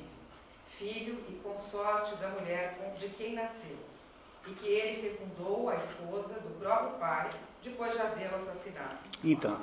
filho 0.79 1.19
e 1.29 1.35
consorte 1.45 2.15
da 2.17 2.29
mulher 2.29 2.79
de 2.99 3.09
quem 3.11 3.35
nasceu, 3.35 3.77
e 4.49 4.53
que 4.53 4.67
ele 4.67 5.03
fecundou 5.03 5.69
a 5.69 5.77
esposa 5.77 6.35
do 6.41 6.59
próprio 6.59 6.99
pai, 6.99 7.29
depois 7.63 7.93
de 7.93 8.01
havê-lo 8.01 8.37
assassinado. 8.37 8.97
Então, 9.23 9.59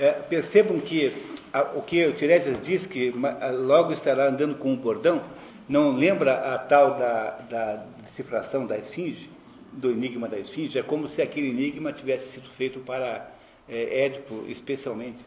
é, 0.00 0.10
percebam 0.10 0.80
que 0.80 1.12
a- 1.52 1.62
o 1.76 1.82
que 1.82 2.04
o 2.06 2.12
Tiresias 2.14 2.60
diz, 2.60 2.86
que 2.86 3.14
logo 3.52 3.92
estará 3.92 4.26
andando 4.26 4.56
com 4.56 4.72
um 4.72 4.76
bordão, 4.76 5.22
não 5.68 5.92
lembra 5.92 6.54
a 6.54 6.58
tal 6.58 6.98
da, 6.98 7.30
da 7.48 7.76
decifração 8.02 8.66
da 8.66 8.76
esfinge, 8.76 9.30
do 9.72 9.92
enigma 9.92 10.28
da 10.28 10.38
esfinge? 10.38 10.76
É 10.76 10.82
como 10.82 11.06
se 11.08 11.22
aquele 11.22 11.50
enigma 11.50 11.92
tivesse 11.92 12.32
sido 12.32 12.48
feito 12.50 12.80
para 12.80 13.32
é, 13.68 14.04
Édipo 14.04 14.44
especialmente. 14.48 15.24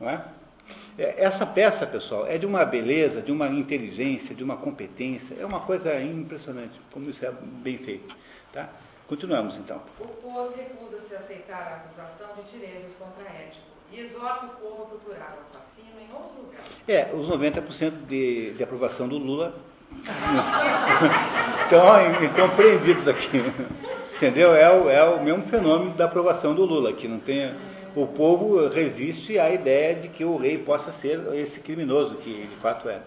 Não 0.00 0.08
é? 0.08 0.24
É, 0.98 1.24
Essa 1.24 1.46
peça, 1.46 1.86
pessoal, 1.86 2.26
é 2.26 2.38
de 2.38 2.46
uma 2.46 2.64
beleza, 2.64 3.20
de 3.20 3.32
uma 3.32 3.48
inteligência, 3.48 4.34
de 4.34 4.42
uma 4.42 4.56
competência, 4.56 5.36
é 5.38 5.44
uma 5.44 5.60
coisa 5.60 6.00
impressionante, 6.00 6.80
como 6.92 7.10
isso 7.10 7.24
é 7.24 7.32
bem 7.62 7.78
feito. 7.78 8.16
Tá? 8.52 8.68
Continuamos 9.06 9.56
então. 9.56 9.82
O 9.98 10.06
povo 10.06 10.54
recusa-se 10.56 11.14
a 11.14 11.18
aceitar 11.18 11.62
a 11.62 11.76
acusação 11.76 12.28
de 12.36 12.42
Tiresias 12.50 12.94
contra 12.94 13.24
Édipo 13.24 13.70
e 13.92 14.00
exorta 14.00 14.46
o 14.46 14.48
povo 14.50 14.82
a 14.84 14.86
procurar 14.86 15.36
o 15.36 15.40
assassino 15.40 16.00
em 16.00 16.14
outro 16.14 16.42
lugar. 16.42 16.60
É, 16.86 17.10
os 17.12 17.26
90% 17.28 18.06
de, 18.06 18.52
de 18.52 18.62
aprovação 18.62 19.08
do 19.08 19.18
Lula 19.18 19.54
estão, 21.64 22.24
estão 22.24 22.50
prendidos 22.50 23.08
aqui. 23.08 23.42
Entendeu? 24.20 24.54
É 24.54 24.70
o, 24.70 24.90
é 24.90 25.02
o 25.02 25.24
mesmo 25.24 25.42
fenômeno 25.44 25.94
da 25.94 26.04
aprovação 26.04 26.54
do 26.54 26.66
Lula, 26.66 26.92
que 26.92 27.08
não 27.08 27.18
tem. 27.18 27.56
O 27.96 28.06
povo 28.06 28.68
resiste 28.68 29.38
à 29.38 29.50
ideia 29.50 29.94
de 29.94 30.08
que 30.08 30.26
o 30.26 30.36
rei 30.36 30.58
possa 30.58 30.92
ser 30.92 31.18
esse 31.32 31.60
criminoso, 31.60 32.16
que 32.16 32.46
de 32.46 32.56
fato 32.56 32.90
é. 32.90 33.00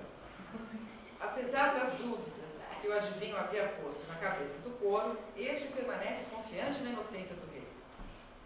Apesar 1.21 1.75
das 1.75 1.93
dúvidas 1.99 2.23
que 2.81 2.87
o 2.87 2.93
adivinho 2.93 3.37
havia 3.37 3.71
posto 3.83 4.01
na 4.09 4.15
cabeça 4.15 4.57
do 4.63 4.71
coro, 4.79 5.15
este 5.37 5.67
permanece 5.67 6.23
confiante 6.31 6.81
na 6.81 6.89
inocência 6.89 7.35
do 7.35 7.53
rei. 7.53 7.67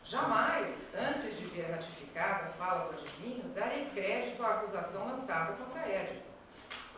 Jamais, 0.04 0.74
antes 0.94 1.40
de 1.40 1.46
ver 1.46 1.72
ratificada 1.72 2.48
a 2.48 2.50
fala 2.50 2.90
do 2.90 2.96
adivinho, 2.96 3.46
darei 3.56 3.86
crédito 3.96 4.44
à 4.44 4.56
acusação 4.56 5.08
lançada 5.08 5.54
contra 5.54 5.88
Édipo. 5.88 6.28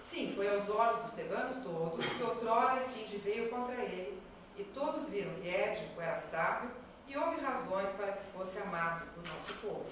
Sim, 0.01 0.33
foi 0.35 0.49
aos 0.49 0.67
olhos 0.67 0.97
dos 0.97 1.11
tebanos 1.11 1.57
todos 1.57 2.03
que 2.07 2.23
outrora 2.23 2.71
a 2.71 2.77
esfinge 2.77 3.17
veio 3.17 3.49
contra 3.49 3.75
ele, 3.75 4.17
e 4.59 4.63
todos 4.73 5.07
viram 5.07 5.31
que 5.35 5.47
Édipo 5.47 6.01
era 6.01 6.17
sábio 6.17 6.69
e 7.07 7.17
houve 7.17 7.39
razões 7.41 7.89
para 7.91 8.11
que 8.11 8.25
fosse 8.37 8.57
amado 8.59 9.05
por 9.15 9.23
nosso 9.23 9.53
povo. 9.61 9.85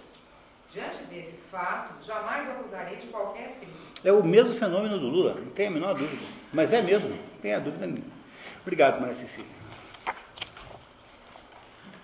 Diante 0.69 1.03
desses 1.05 1.45
fatos, 1.45 2.05
jamais 2.05 2.45
o 2.49 2.51
acusarei 2.51 2.97
de 2.97 3.07
qualquer 3.07 3.55
crime. 3.59 3.73
É 4.03 4.11
o 4.11 4.21
mesmo 4.21 4.53
fenômeno 4.53 4.99
do 4.99 5.07
Lula, 5.07 5.35
não 5.35 5.51
tem 5.51 5.67
a 5.67 5.71
menor 5.71 5.95
dúvida. 5.95 6.25
Mas 6.51 6.73
é 6.73 6.81
mesmo, 6.81 7.07
não 7.09 7.41
tem 7.41 7.53
a 7.53 7.59
dúvida 7.59 7.87
nenhuma. 7.87 8.11
Obrigado, 8.61 8.99
Maria 8.99 9.15
Cecília. 9.15 9.49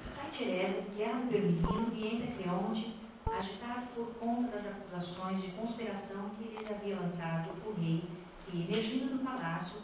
Sai 0.08 0.30
Tiresias, 0.32 0.86
que 0.96 1.04
era 1.04 1.14
um 1.14 1.28
peregrino, 1.28 1.92
e 1.94 2.16
entra 2.16 2.42
Creonte, 2.42 2.96
agitado 3.38 3.88
por 3.94 4.08
conta 4.16 4.58
das 4.58 4.68
acusações 4.68 5.42
de 5.42 5.50
conspiração 5.50 6.30
que 6.38 6.56
lhes 6.56 6.72
havia 6.72 6.96
lançado 6.96 7.50
o 7.66 7.74
rei, 7.74 8.04
que, 8.46 8.62
emergindo 8.62 9.18
do 9.18 9.24
palácio, 9.26 9.82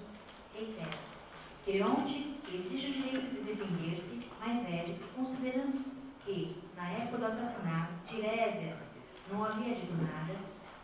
reitera. 0.56 1.09
Creonte 1.66 2.36
exige 2.54 2.88
o 2.88 2.94
direito 2.94 3.36
de 3.36 3.42
defender-se, 3.42 4.20
mas 4.40 4.68
Édipo, 4.68 5.06
considerando 5.16 5.78
que, 6.26 6.56
na 6.76 6.90
época 6.90 7.18
do 7.18 7.26
assassinato, 7.26 7.94
Tiresias 8.06 8.90
não 9.32 9.44
havia 9.44 9.76
dito 9.76 9.94
nada, 10.02 10.36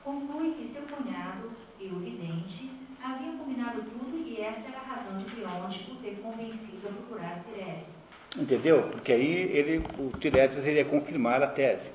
conclui 0.03 0.53
que 0.53 0.65
seu 0.65 0.83
cunhado 0.83 1.51
e 1.79 1.87
o 1.87 1.99
vidente 1.99 2.69
haviam 3.03 3.37
combinado 3.37 3.81
tudo 3.83 4.17
e 4.17 4.39
esta 4.41 4.67
era 4.67 4.79
a 4.79 4.95
razão 4.95 5.17
de 5.17 5.25
Creonte 5.25 5.91
o 5.91 5.95
ter 5.95 6.19
convencido 6.21 6.87
a 6.87 6.91
procurar 6.91 7.43
Tiresias. 7.43 8.07
Entendeu? 8.37 8.83
Porque 8.91 9.13
aí 9.13 9.49
ele, 9.53 9.83
o 9.97 10.15
Tiresias 10.17 10.67
ele 10.67 10.79
ia 10.79 10.85
confirmar 10.85 11.41
a 11.41 11.47
tese. 11.47 11.91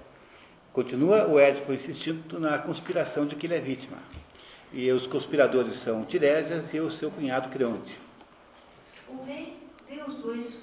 Continua 0.73 1.27
o 1.27 1.39
Édipo 1.39 1.73
insistindo 1.73 2.41
na 2.41 2.59
conspiração 2.59 3.27
de 3.27 3.37
que 3.37 3.47
ele 3.47 3.57
é 3.57 3.61
vítima. 3.61 3.99
E 4.73 4.91
os 4.91 5.07
conspiradores 5.07 5.79
são 5.79 6.05
Tiresias 6.05 6.73
e 6.73 6.81
o 6.81 6.91
seu 6.91 7.11
cunhado 7.11 7.49
Creonte. 7.49 8.10
O 9.13 9.25
rei 9.25 9.69
vê 9.89 10.03
os 10.03 10.15
dois 10.15 10.63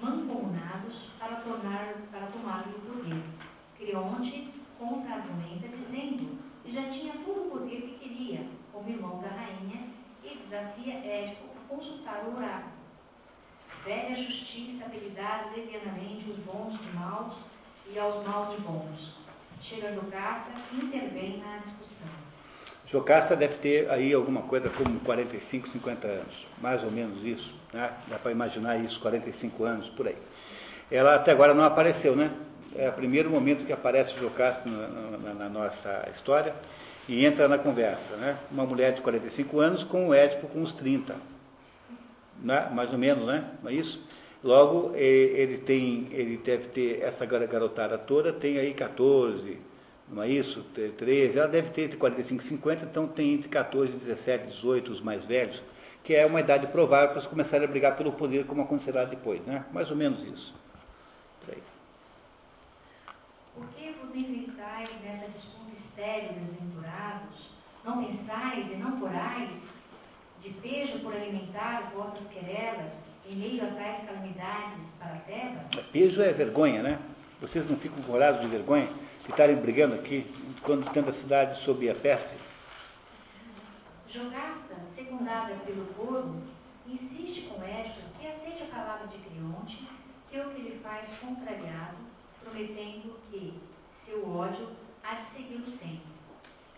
mancomunados 0.00 1.10
para, 1.18 1.36
tornar, 1.36 1.94
para 2.10 2.26
tomar-lhe 2.28 2.74
o 2.74 2.80
poder. 2.80 3.22
Creonte 3.76 4.54
contra-argumenta 4.78 5.68
dizendo 5.68 6.38
que 6.64 6.70
já 6.70 6.88
tinha 6.88 7.12
todo 7.24 7.46
o 7.46 7.50
poder 7.50 7.82
que 7.82 7.98
queria, 7.98 8.46
como 8.72 8.88
irmão 8.88 9.20
da 9.20 9.28
rainha, 9.28 9.88
e 10.24 10.36
desafia 10.36 10.94
Édipo 10.94 11.44
a 11.56 11.74
consultar 11.74 12.24
o 12.24 12.36
oráculo. 12.36 12.72
Velha 13.84 14.14
justiça 14.14 14.86
habilidade 14.86 15.54
levianamente 15.54 16.28
os 16.30 16.38
bons 16.38 16.78
de 16.78 16.92
maus 16.92 17.36
e 17.92 17.98
aos 17.98 18.26
maus 18.26 18.50
de 18.50 18.62
bons. 18.62 19.14
Chega 19.60 19.92
Jocasta 19.92 20.50
e 20.72 20.76
intervém 20.76 21.38
na 21.38 21.58
discussão. 21.58 22.25
Jocasta 22.86 23.34
deve 23.34 23.54
ter 23.56 23.90
aí 23.90 24.12
alguma 24.14 24.42
coisa 24.42 24.70
como 24.70 25.00
45, 25.00 25.68
50 25.68 26.06
anos, 26.06 26.46
mais 26.60 26.84
ou 26.84 26.90
menos 26.90 27.24
isso, 27.24 27.52
né? 27.72 27.90
Dá 28.08 28.16
para 28.18 28.30
imaginar 28.30 28.76
isso, 28.78 29.00
45 29.00 29.64
anos, 29.64 29.88
por 29.88 30.06
aí. 30.06 30.16
Ela 30.90 31.16
até 31.16 31.32
agora 31.32 31.52
não 31.52 31.64
apareceu, 31.64 32.14
né? 32.14 32.30
É 32.76 32.88
o 32.88 32.92
primeiro 32.92 33.28
momento 33.28 33.64
que 33.64 33.72
aparece 33.72 34.16
Jocasta 34.18 34.68
na, 34.68 34.86
na- 35.18 35.34
na 35.34 35.48
nossa 35.48 36.08
história 36.14 36.54
e 37.08 37.24
entra 37.24 37.48
na 37.48 37.58
conversa, 37.58 38.16
né? 38.16 38.36
Uma 38.52 38.64
mulher 38.64 38.92
de 38.92 39.00
45 39.00 39.58
anos 39.58 39.82
com 39.82 40.08
o 40.08 40.14
Édipo 40.14 40.46
com 40.46 40.60
uns 40.60 40.72
30, 40.72 41.16
né? 42.40 42.68
mais 42.72 42.92
ou 42.92 42.98
menos, 42.98 43.24
né? 43.24 43.44
Não 43.62 43.70
é 43.70 43.74
isso? 43.74 44.04
Logo, 44.44 44.92
ele 44.94 45.58
tem, 45.58 46.06
ele 46.12 46.36
deve 46.36 46.68
ter, 46.68 47.02
essa 47.02 47.26
gar- 47.26 47.44
garotada 47.48 47.98
toda 47.98 48.32
tem 48.32 48.58
aí 48.58 48.72
14, 48.74 49.58
não 50.08 50.22
é 50.22 50.28
isso? 50.28 50.62
Te- 50.74 50.90
13, 50.96 51.38
ela 51.38 51.48
deve 51.48 51.70
ter 51.70 51.82
entre 51.82 51.96
45 51.96 52.42
e 52.42 52.46
50, 52.46 52.84
então 52.84 53.06
tem 53.08 53.34
entre 53.34 53.48
14 53.48 53.92
e 53.92 53.96
17, 53.96 54.46
18 54.48 54.92
os 54.92 55.00
mais 55.00 55.24
velhos, 55.24 55.62
que 56.04 56.14
é 56.14 56.24
uma 56.24 56.40
idade 56.40 56.66
provável 56.68 57.08
para 57.08 57.18
eles 57.18 57.26
começarem 57.28 57.66
a 57.66 57.70
brigar 57.70 57.96
pelo 57.96 58.12
poder, 58.12 58.46
como 58.46 58.62
acontecerá 58.62 59.04
depois, 59.04 59.44
né? 59.46 59.64
Mais 59.72 59.90
ou 59.90 59.96
menos 59.96 60.22
isso. 60.22 60.54
Por 63.54 63.66
que 63.68 63.90
vos 64.02 64.14
enristais 64.14 64.90
nessa 65.02 65.28
disputa 65.28 65.72
estéril 65.72 66.32
desventurados? 66.34 67.50
Não 67.84 68.04
pensais 68.04 68.70
e 68.70 68.76
não 68.76 69.00
porais 69.00 69.64
de 70.42 70.50
pejo 70.50 70.98
por 71.00 71.14
alimentar 71.14 71.90
vossas 71.94 72.26
querelas 72.26 73.00
em 73.28 73.36
meio 73.36 73.64
a 73.64 73.68
tais 73.68 74.00
calamidades 74.04 74.90
para 74.98 75.16
Tebas? 75.20 75.86
Peso 75.86 76.20
é 76.22 76.32
vergonha, 76.32 76.82
né? 76.82 76.98
Vocês 77.40 77.68
não 77.68 77.76
ficam 77.76 78.02
corados 78.02 78.42
de 78.42 78.46
vergonha 78.46 78.88
de 79.26 79.32
estarem 79.32 79.56
brigando 79.56 79.96
aqui, 79.96 80.24
quando 80.62 80.88
tendo 80.92 81.10
a 81.10 81.12
cidade 81.12 81.58
sob 81.58 81.90
a 81.90 81.94
peste? 81.94 82.30
Jogasta, 84.08 84.80
secundada 84.80 85.54
pelo 85.66 85.84
povo, 85.86 86.36
insiste 86.86 87.42
com 87.48 87.62
Édipo 87.62 87.96
que 88.20 88.26
aceite 88.28 88.62
a 88.62 88.66
palavra 88.76 89.08
de 89.08 89.18
Creonte, 89.18 89.88
que 90.30 90.36
é 90.36 90.46
o 90.46 90.50
que 90.50 90.60
ele 90.60 90.80
faz 90.80 91.08
contrariado, 91.20 91.96
prometendo 92.42 93.18
que 93.30 93.52
seu 93.84 94.28
ódio 94.30 94.68
há 95.02 95.14
de 95.16 95.22
segui-lo 95.22 95.66
sempre. 95.66 96.06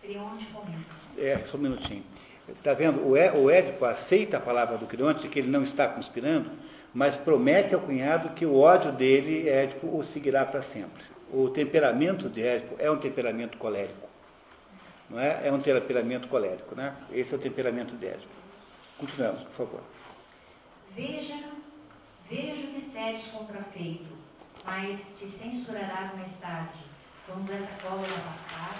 Creonte 0.00 0.46
comenta. 0.46 0.88
É, 1.18 1.44
só 1.50 1.58
um 1.58 1.60
minutinho. 1.60 2.04
Está 2.48 2.72
vendo? 2.72 3.06
O 3.06 3.14
É- 3.14 3.32
o 3.32 3.50
Édipo 3.50 3.84
aceita 3.84 4.38
a 4.38 4.40
palavra 4.40 4.78
do 4.78 4.86
Creonte 4.86 5.20
de 5.22 5.28
que 5.28 5.38
ele 5.38 5.50
não 5.50 5.62
está 5.62 5.86
conspirando, 5.86 6.50
mas 6.94 7.14
promete 7.14 7.74
ao 7.74 7.80
cunhado 7.82 8.30
que 8.30 8.46
o 8.46 8.58
ódio 8.58 8.90
dele, 8.90 9.46
Édipo, 9.50 9.98
o 9.98 10.02
seguirá 10.02 10.46
para 10.46 10.62
sempre. 10.62 11.04
O 11.30 11.50
temperamento 11.50 12.28
de 12.28 12.42
Édipo 12.42 12.76
é 12.78 12.90
um 12.90 12.98
temperamento 12.98 13.58
colérico. 13.58 14.08
Não 15.10 15.20
é? 15.20 15.46
É 15.46 15.52
um 15.52 15.60
temperamento 15.60 16.28
colérico, 16.28 16.74
né? 16.74 16.94
Esse 17.12 17.34
é 17.34 17.36
o 17.36 17.40
temperamento 17.40 17.94
de 17.96 18.06
Édipo. 18.06 18.28
Continuamos, 18.98 19.42
por 19.42 19.52
favor. 19.52 19.80
Veja, 20.94 21.34
vejo 22.30 22.68
que 22.68 22.80
cedes 22.80 23.26
contrafeito, 23.26 24.08
mas 24.64 25.12
te 25.18 25.26
censurarás 25.26 26.14
mais 26.16 26.32
tarde, 26.40 26.78
quando 27.26 27.52
essa 27.52 27.70
cólera 27.82 28.12
passar. 28.12 28.76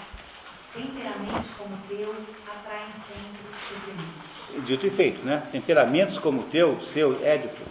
Temperamentos 0.73 1.49
como 1.57 1.73
o 1.73 1.79
teu 1.87 2.15
atraem 2.47 2.91
sempre 2.91 3.41
sofrimento. 3.67 4.65
Dito 4.67 4.85
e 4.85 4.91
feito, 4.91 5.25
né? 5.25 5.47
Temperamentos 5.51 6.19
como 6.19 6.41
o 6.41 6.45
teu, 6.45 6.79
seu, 6.81 7.25
Édipo, 7.25 7.63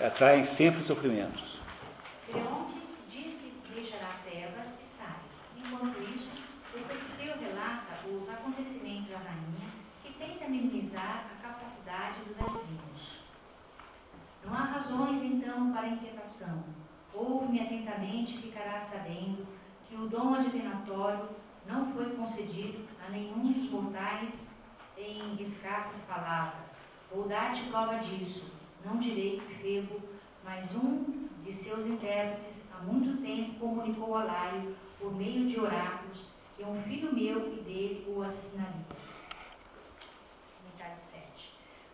atraem 0.00 0.46
sempre 0.46 0.82
sofrimentos. 0.82 1.58
Para 15.78 15.86
a 15.86 15.90
inquietação. 15.90 16.64
Ouve-me 17.14 17.60
atentamente 17.60 18.34
e 18.34 18.42
ficarás 18.42 18.82
sabendo 18.82 19.46
que 19.88 19.94
o 19.94 20.08
dom 20.08 20.34
adivinatório 20.34 21.28
não 21.68 21.92
foi 21.92 22.16
concedido 22.16 22.84
a 23.06 23.10
nenhum 23.10 23.52
dos 23.52 23.70
mortais 23.70 24.48
em 24.96 25.40
escassas 25.40 26.04
palavras. 26.04 26.70
Vou 27.14 27.28
dar-te 27.28 27.62
prova 27.66 27.98
disso. 27.98 28.44
Não 28.84 28.98
direi 28.98 29.38
que 29.38 29.54
Febo, 29.54 30.00
mas 30.44 30.74
um 30.74 31.28
de 31.40 31.52
seus 31.52 31.86
intérpretes 31.86 32.64
há 32.74 32.82
muito 32.82 33.22
tempo 33.22 33.60
comunicou 33.60 34.16
a 34.16 34.24
Laio, 34.24 34.74
por 34.98 35.14
meio 35.14 35.46
de 35.46 35.60
oráculos, 35.60 36.24
que 36.56 36.64
um 36.64 36.82
filho 36.82 37.14
meu 37.14 37.52
e 37.54 37.60
dele 37.62 38.04
o 38.08 38.20
assassinaria. 38.20 38.84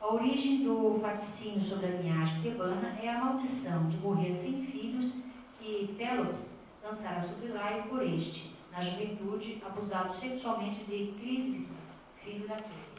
Comentário 0.04 0.10
7. 0.10 0.10
A 0.10 0.12
origem 0.12 0.64
do 0.64 0.98
vaticínio 0.98 1.60
sobre 1.60 1.86
a 1.86 1.90
linhagem 1.90 2.42
tebana 2.42 2.96
é 3.02 3.08
a 3.08 3.24
maldição 3.24 3.88
de 3.88 3.96
morrer 3.96 4.32
sem 4.32 4.66
filhos 4.66 5.16
que 5.58 5.94
Pélops 5.96 6.52
lançara 6.82 7.20
sobre 7.20 7.48
Laio 7.48 7.84
por 7.84 8.02
este, 8.02 8.54
na 8.70 8.80
juventude, 8.80 9.62
abusado 9.64 10.12
sexualmente 10.12 10.84
de 10.84 11.14
Crísico, 11.18 11.72
filho 12.22 12.46
daquele. 12.46 12.94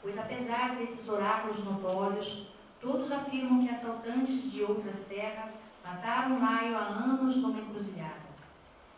Pois 0.00 0.16
apesar 0.16 0.76
desses 0.76 1.08
oráculos 1.08 1.64
notórios, 1.64 2.46
todos 2.80 3.10
afirmam 3.10 3.66
que 3.66 3.74
assaltantes 3.74 4.50
de 4.50 4.62
outras 4.62 5.04
terras 5.04 5.54
mataram 5.84 6.38
Maio 6.38 6.76
há 6.76 6.82
anos 6.82 7.36
numa 7.36 7.58
encruzilhada. 7.58 8.30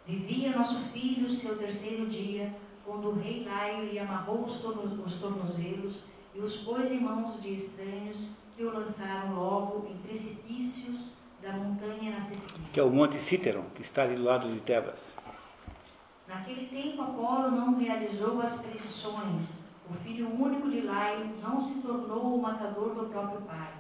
Vivia 0.07 0.57
nosso 0.57 0.79
filho 0.93 1.29
seu 1.29 1.57
terceiro 1.57 2.07
dia, 2.07 2.53
quando 2.85 3.09
o 3.09 3.15
rei 3.15 3.45
Laio 3.45 3.87
lhe 3.87 3.99
amarrou 3.99 4.45
os, 4.45 4.59
torno, 4.59 5.05
os 5.05 5.15
tornozelos 5.15 6.03
e 6.35 6.41
os 6.41 6.57
pôs 6.59 6.91
em 6.91 7.01
mãos 7.01 7.41
de 7.41 7.53
estranhos 7.53 8.29
que 8.57 8.65
o 8.65 8.73
lançaram 8.73 9.35
logo 9.35 9.87
em 9.89 9.97
precipícios 9.99 11.13
da 11.41 11.53
montanha 11.53 12.11
inacessível. 12.11 12.67
Que 12.73 12.81
é 12.81 12.83
o 12.83 12.91
Monte 12.91 13.21
Cíteron, 13.21 13.65
que 13.75 13.83
está 13.83 14.03
ali 14.03 14.15
do 14.15 14.23
lado 14.23 14.49
de 14.49 14.61
Tebas. 14.61 15.01
Naquele 16.29 16.67
tempo, 16.67 17.03
Apolo 17.03 17.51
não 17.51 17.77
realizou 17.77 18.41
as 18.41 18.63
predições. 18.63 19.63
O 19.91 19.95
filho 19.95 20.29
único 20.29 20.71
de 20.71 20.81
Laio 20.83 21.31
não 21.43 21.61
se 21.61 21.75
tornou 21.81 22.37
o 22.37 22.43
matador 22.43 22.95
do 22.95 23.07
próprio 23.07 23.43
pai. 23.43 23.73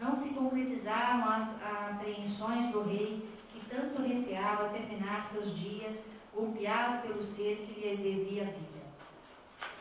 Não 0.00 0.14
se 0.14 0.30
concretizaram 0.30 1.24
as 1.30 1.56
apreensões 1.62 2.70
do 2.72 2.82
rei, 2.82 3.26
que 3.52 3.64
tanto 3.70 4.02
receava 4.02 4.68
terminar 4.68 5.22
seus 5.22 5.56
dias, 5.56 6.08
golpeado 6.34 7.06
pelo 7.06 7.22
ser 7.22 7.66
que 7.66 7.80
lhe 7.80 7.96
devia 7.96 8.42
a 8.42 8.46
vida. 8.46 8.74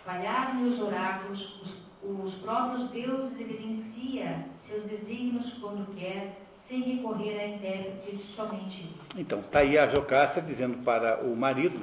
Falharam-lhe 0.05 0.69
os 0.69 0.81
oráculos, 0.81 1.61
os, 1.61 2.25
os 2.25 2.33
próprios 2.35 2.89
deuses 2.89 3.39
evidencia 3.39 4.45
seus 4.53 4.83
desígnios 4.83 5.53
quando 5.59 5.93
quer, 5.95 6.37
sem 6.57 6.81
recorrer 6.81 7.39
a 7.39 7.47
intérpretes 7.47 8.19
somente. 8.19 8.89
Então, 9.17 9.39
está 9.39 9.59
aí 9.59 9.77
a 9.77 9.87
Jocasta 9.87 10.41
dizendo 10.41 10.77
para 10.83 11.21
o 11.23 11.35
marido, 11.35 11.79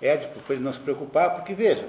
Édipo, 0.00 0.40
para 0.40 0.54
ele 0.54 0.64
não 0.64 0.72
se 0.72 0.80
preocupar, 0.80 1.34
porque 1.34 1.54
veja, 1.54 1.88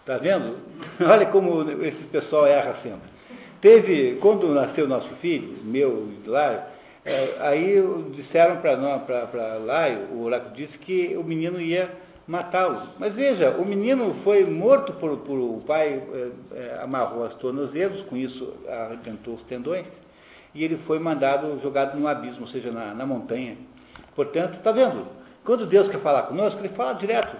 está 0.00 0.18
vendo? 0.18 0.58
Olha 1.00 1.26
como 1.26 1.70
esse 1.82 2.04
pessoal 2.04 2.46
erra 2.46 2.74
sempre. 2.74 3.14
Teve, 3.60 4.18
quando 4.20 4.52
nasceu 4.52 4.86
nosso 4.86 5.10
filho, 5.14 5.56
meu 5.64 6.12
e 6.24 6.28
Laio, 6.28 6.62
é, 7.04 7.36
aí 7.40 7.82
disseram 8.14 8.56
para 8.56 9.58
Laio, 9.58 10.08
o 10.12 10.22
oráculo 10.22 10.54
disse 10.54 10.78
que 10.78 11.14
o 11.16 11.22
menino 11.22 11.60
ia 11.60 11.90
matá-lo. 12.26 12.80
Mas 12.98 13.14
veja, 13.14 13.50
o 13.50 13.64
menino 13.64 14.14
foi 14.14 14.44
morto 14.44 14.92
por, 14.94 15.18
por 15.18 15.38
o 15.38 15.62
pai, 15.66 16.02
é, 16.12 16.30
é, 16.52 16.80
amarrou 16.82 17.24
as 17.24 17.34
tornozelos, 17.34 18.02
com 18.02 18.16
isso 18.16 18.54
arrebentou 18.66 19.34
os 19.34 19.42
tendões, 19.42 19.86
e 20.54 20.64
ele 20.64 20.78
foi 20.78 20.98
mandado, 20.98 21.60
jogado 21.60 21.98
no 21.98 22.08
abismo, 22.08 22.42
ou 22.42 22.48
seja, 22.48 22.70
na, 22.70 22.94
na 22.94 23.04
montanha. 23.04 23.56
Portanto, 24.14 24.54
está 24.54 24.72
vendo? 24.72 25.06
Quando 25.44 25.66
Deus 25.66 25.88
quer 25.88 26.00
falar 26.00 26.22
conosco, 26.22 26.60
ele 26.60 26.70
fala 26.70 26.94
direto. 26.94 27.36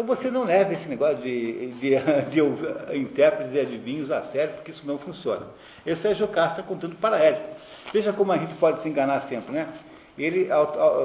Então 0.00 0.16
você 0.16 0.30
não 0.30 0.44
leva 0.44 0.72
esse 0.72 0.88
negócio 0.88 1.18
de, 1.18 1.72
de, 1.72 1.90
de, 2.30 2.30
de 2.30 2.98
intérpretes 2.98 3.52
e 3.52 3.60
adivinhos 3.60 4.10
a 4.10 4.22
sério, 4.22 4.54
porque 4.54 4.70
isso 4.70 4.86
não 4.86 4.98
funciona. 4.98 5.46
Esse 5.84 6.08
é 6.08 6.14
Jocasta 6.14 6.62
contando 6.62 6.96
para 6.96 7.22
Édipo. 7.22 7.54
Veja 7.92 8.10
como 8.10 8.32
a 8.32 8.38
gente 8.38 8.54
pode 8.54 8.80
se 8.80 8.88
enganar 8.88 9.20
sempre, 9.20 9.52
né? 9.52 9.70
Ele 10.16 10.48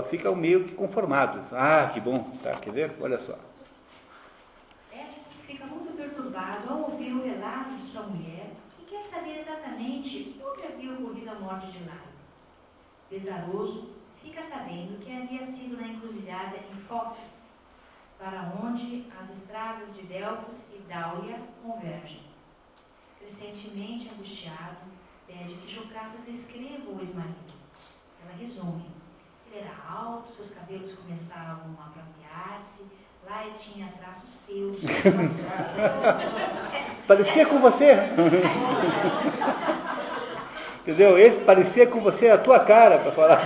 fica 0.09 0.31
meio 0.33 0.63
que 0.63 0.73
conformado. 0.75 1.41
Ah, 1.51 1.91
que 1.93 1.99
bom, 1.99 2.23
tá, 2.41 2.53
quer 2.55 2.71
ver? 2.71 2.91
Olha 3.01 3.19
só. 3.19 3.37
Édipo 4.93 5.29
fica 5.45 5.65
muito 5.65 5.91
perturbado 5.97 6.69
ao 6.69 6.91
ouvir 6.91 7.11
o 7.11 7.21
relato 7.21 7.75
de 7.75 7.83
sua 7.83 8.03
mulher 8.03 8.51
e 8.79 8.83
quer 8.85 9.01
saber 9.01 9.35
exatamente 9.35 10.41
onde 10.41 10.67
havia 10.67 10.93
ocorrido 10.93 11.31
a 11.31 11.35
morte 11.35 11.67
de 11.67 11.79
Laio. 11.79 12.15
Pesaroso, 13.09 13.89
fica 14.23 14.41
sabendo 14.41 14.97
que 15.01 15.11
havia 15.11 15.45
sido 15.45 15.75
na 15.75 15.85
encruzilhada 15.85 16.55
em 16.55 16.75
Fósseis, 16.87 17.44
para 18.17 18.53
onde 18.63 19.05
as 19.19 19.29
estradas 19.29 19.93
de 19.93 20.03
Delfos 20.03 20.63
e 20.73 20.79
Dáulia 20.87 21.37
convergem. 21.63 22.21
Crescentemente 23.19 24.09
angustiado, 24.13 24.77
pede 25.27 25.55
que 25.55 25.71
Jocasta 25.71 26.19
descreva 26.25 26.89
o 26.89 26.97
ex-marido. 26.99 27.53
Ela 28.23 28.33
resume. 28.37 28.85
Ele 29.47 29.59
era 29.59 29.75
alto, 29.89 30.31
seus 30.33 30.51
cabelos 30.51 30.93
começavam 30.93 31.75
a 31.79 31.89
pratear-se, 31.89 32.85
lá 33.25 33.45
ele 33.45 33.55
tinha 33.55 33.91
traços 33.99 34.39
teus. 34.45 34.77
parecia 37.07 37.45
com 37.45 37.59
você. 37.59 37.95
Entendeu? 40.81 41.17
Esse 41.17 41.39
parecia 41.39 41.87
com 41.87 41.99
você, 41.99 42.29
a 42.29 42.37
tua 42.37 42.59
cara, 42.59 42.99
para 42.99 43.11
falar. 43.11 43.41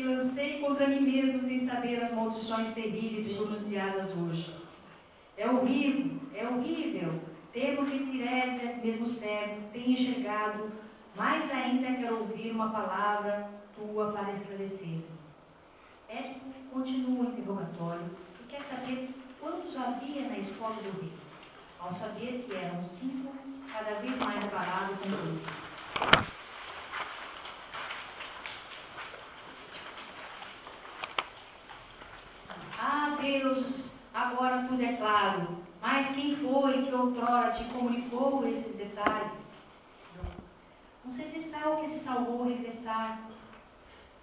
Que 0.00 0.06
lancei 0.06 0.60
contra 0.60 0.86
mim 0.86 1.02
mesmo 1.02 1.38
sem 1.38 1.66
saber 1.66 2.02
as 2.02 2.14
maldições 2.14 2.72
terríveis 2.72 3.30
pronunciadas 3.36 4.10
hoje. 4.16 4.54
É 5.36 5.46
horrível, 5.46 6.18
é 6.34 6.48
horrível. 6.48 7.20
Temo 7.52 7.84
que 7.84 8.06
Tiresias, 8.06 8.82
mesmo 8.82 9.06
cego, 9.06 9.60
tenha 9.72 9.88
enxergado, 9.88 10.72
mais 11.14 11.50
ainda 11.50 11.92
quero 11.98 12.20
ouvir 12.20 12.50
uma 12.50 12.70
palavra 12.70 13.50
tua 13.74 14.12
para 14.12 14.30
esclarecer. 14.30 15.00
Édipo 16.08 16.46
continua 16.72 17.26
o 17.26 17.28
interrogatório 17.28 18.10
e 18.40 18.44
quer 18.48 18.62
saber 18.62 19.10
quantos 19.38 19.76
havia 19.76 20.28
na 20.28 20.38
escola 20.38 20.76
do 20.76 21.00
rei. 21.00 21.12
Ao 21.78 21.92
saber 21.92 22.44
que 22.46 22.54
eram 22.54 22.82
cinco, 22.84 23.34
cada 23.70 24.00
vez 24.00 24.16
mais 24.16 24.44
abalado 24.44 24.94
com 24.94 25.10
tudo. 25.10 26.39
Ah, 32.82 33.14
Deus, 33.20 33.92
agora 34.14 34.66
tudo 34.66 34.82
é 34.82 34.94
claro. 34.94 35.48
Mas 35.82 36.14
quem 36.14 36.34
foi 36.34 36.80
que 36.82 36.94
outrora 36.94 37.50
te 37.50 37.64
comunicou 37.64 38.48
esses 38.48 38.74
detalhes? 38.74 39.60
Um 41.04 41.10
serviçal 41.10 41.76
que 41.76 41.88
se 41.88 41.98
salvou 41.98 42.48
regressar. 42.48 43.20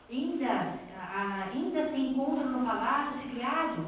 Ainda, 0.10 0.48
ainda 1.54 1.86
se 1.86 2.00
encontra 2.00 2.46
no 2.46 2.66
palácio 2.66 3.20
esse 3.20 3.36
criado? 3.36 3.86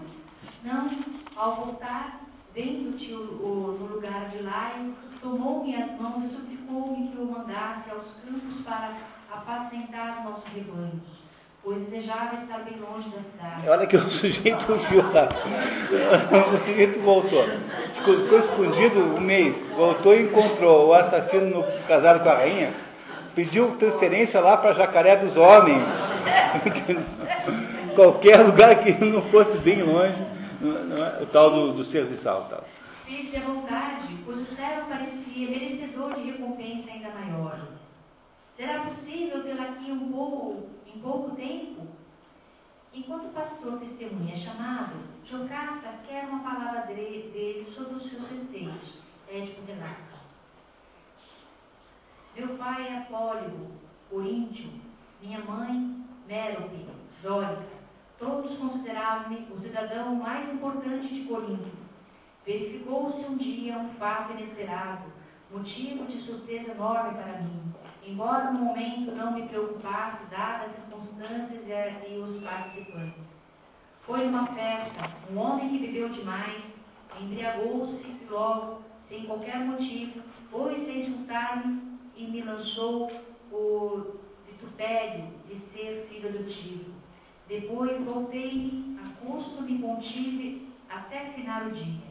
Não, 0.63 0.87
ao 1.35 1.55
voltar, 1.55 2.19
vendo-te 2.53 3.11
no 3.11 3.87
lugar 3.87 4.29
de 4.29 4.43
Laio, 4.43 4.95
tomou-me 5.19 5.75
as 5.75 5.99
mãos 5.99 6.23
e 6.23 6.27
suplicou-me 6.27 7.07
que 7.07 7.17
o 7.17 7.25
mandasse 7.25 7.89
aos 7.89 8.17
campos 8.23 8.61
para 8.63 8.97
apacentar 9.31 10.23
nossos 10.23 10.43
rebanhos 10.49 11.18
pois 11.69 11.83
desejava 11.83 12.33
estar 12.33 12.57
bem 12.63 12.79
longe 12.79 13.09
da 13.09 13.19
cidade. 13.19 13.69
Olha 13.69 13.85
que 13.85 13.95
o 13.95 14.09
sujeito 14.09 14.65
lá. 15.13 15.29
O 16.55 16.65
sujeito 16.65 16.99
voltou. 17.01 17.45
Ficou 17.93 18.39
escondido 18.39 18.99
um 18.99 19.21
mês. 19.21 19.67
Voltou 19.75 20.15
e 20.15 20.23
encontrou 20.23 20.87
o 20.87 20.93
assassino 20.95 21.45
no, 21.45 21.63
casado 21.87 22.23
com 22.23 22.29
a 22.29 22.33
rainha. 22.33 22.73
Pediu 23.35 23.75
transferência 23.75 24.41
lá 24.41 24.57
para 24.57 24.73
Jacaré 24.73 25.17
dos 25.17 25.37
Homens. 25.37 25.83
Qualquer 27.93 28.37
lugar 28.39 28.83
que 28.83 28.91
não 29.05 29.21
fosse 29.29 29.55
bem 29.59 29.83
longe, 29.83 30.17
é? 30.63 31.21
o 31.21 31.25
tal 31.27 31.51
do, 31.51 31.73
do 31.73 31.83
serviçal. 31.83 32.47
Tal. 32.49 32.63
Fiz-lhe 33.05 33.37
a 33.37 33.41
vontade, 33.41 34.07
pois 34.25 34.39
o 34.39 34.43
céu 34.43 34.85
parecia 34.89 35.47
merecedor 35.47 36.13
de 36.13 36.31
recompensa 36.31 36.89
ainda 36.89 37.09
maior. 37.09 37.59
Será 38.57 38.79
possível 38.79 39.43
ter 39.43 39.59
aqui 39.59 39.91
um 39.91 40.11
pouco 40.11 40.78
pouco 41.01 41.35
tempo, 41.35 41.87
enquanto 42.93 43.27
o 43.27 43.33
pastor 43.33 43.79
testemunha 43.79 44.33
é 44.33 44.35
chamado, 44.35 44.95
Jocasta 45.23 45.99
quer 46.07 46.25
uma 46.25 46.39
palavra 46.39 46.81
dele 46.87 47.65
sobre 47.65 47.95
os 47.95 48.05
seus 48.09 48.27
receios. 48.29 48.99
Édipo 49.31 49.61
relata. 49.65 50.19
Meu 52.35 52.57
pai 52.57 52.87
é 52.87 52.97
Apóligo, 52.97 53.71
Coríntio, 54.09 54.71
minha 55.21 55.39
mãe, 55.39 56.05
Mérope, 56.27 56.87
Dórica. 57.21 57.79
Todos 58.17 58.55
consideravam-me 58.55 59.47
o 59.51 59.59
cidadão 59.59 60.15
mais 60.15 60.47
importante 60.51 61.13
de 61.13 61.23
Corinto. 61.25 61.71
Verificou-se 62.45 63.25
um 63.25 63.37
dia 63.37 63.77
um 63.77 63.89
fato 63.89 64.33
inesperado, 64.33 65.11
motivo 65.51 66.05
de 66.05 66.17
surpresa 66.17 66.71
enorme 66.71 67.13
para 67.13 67.41
mim, 67.41 67.73
embora 68.05 68.51
no 68.51 68.59
momento 68.59 69.11
não 69.11 69.33
me 69.33 69.47
preocupasse, 69.47 70.25
dadas 70.25 70.69
as 70.69 70.75
circunstâncias 70.75 71.63
e, 72.07 72.17
os 72.17 72.37
participantes. 72.41 73.37
Foi 74.01 74.27
uma 74.27 74.47
festa, 74.47 75.11
um 75.31 75.37
homem 75.37 75.69
que 75.69 75.79
bebeu 75.79 76.09
demais, 76.09 76.79
embriagou-se 77.19 78.07
e 78.07 78.27
logo, 78.29 78.81
sem 78.99 79.25
qualquer 79.25 79.59
motivo, 79.59 80.21
pôs-se 80.49 80.89
a 80.89 80.95
insultar-me 80.95 81.99
e 82.15 82.25
me 82.25 82.41
lançou 82.41 83.11
o 83.51 84.19
vitupério 84.47 85.27
de 85.47 85.55
ser 85.55 86.07
filho 86.09 86.29
adotivo. 86.29 86.91
Depois 87.47 87.99
voltei-me 88.03 88.97
a 89.03 89.25
custo 89.25 89.61
me 89.61 89.79
contive 89.79 90.67
até 90.89 91.25
final 91.31 91.67
o 91.67 91.71
dia. 91.71 92.09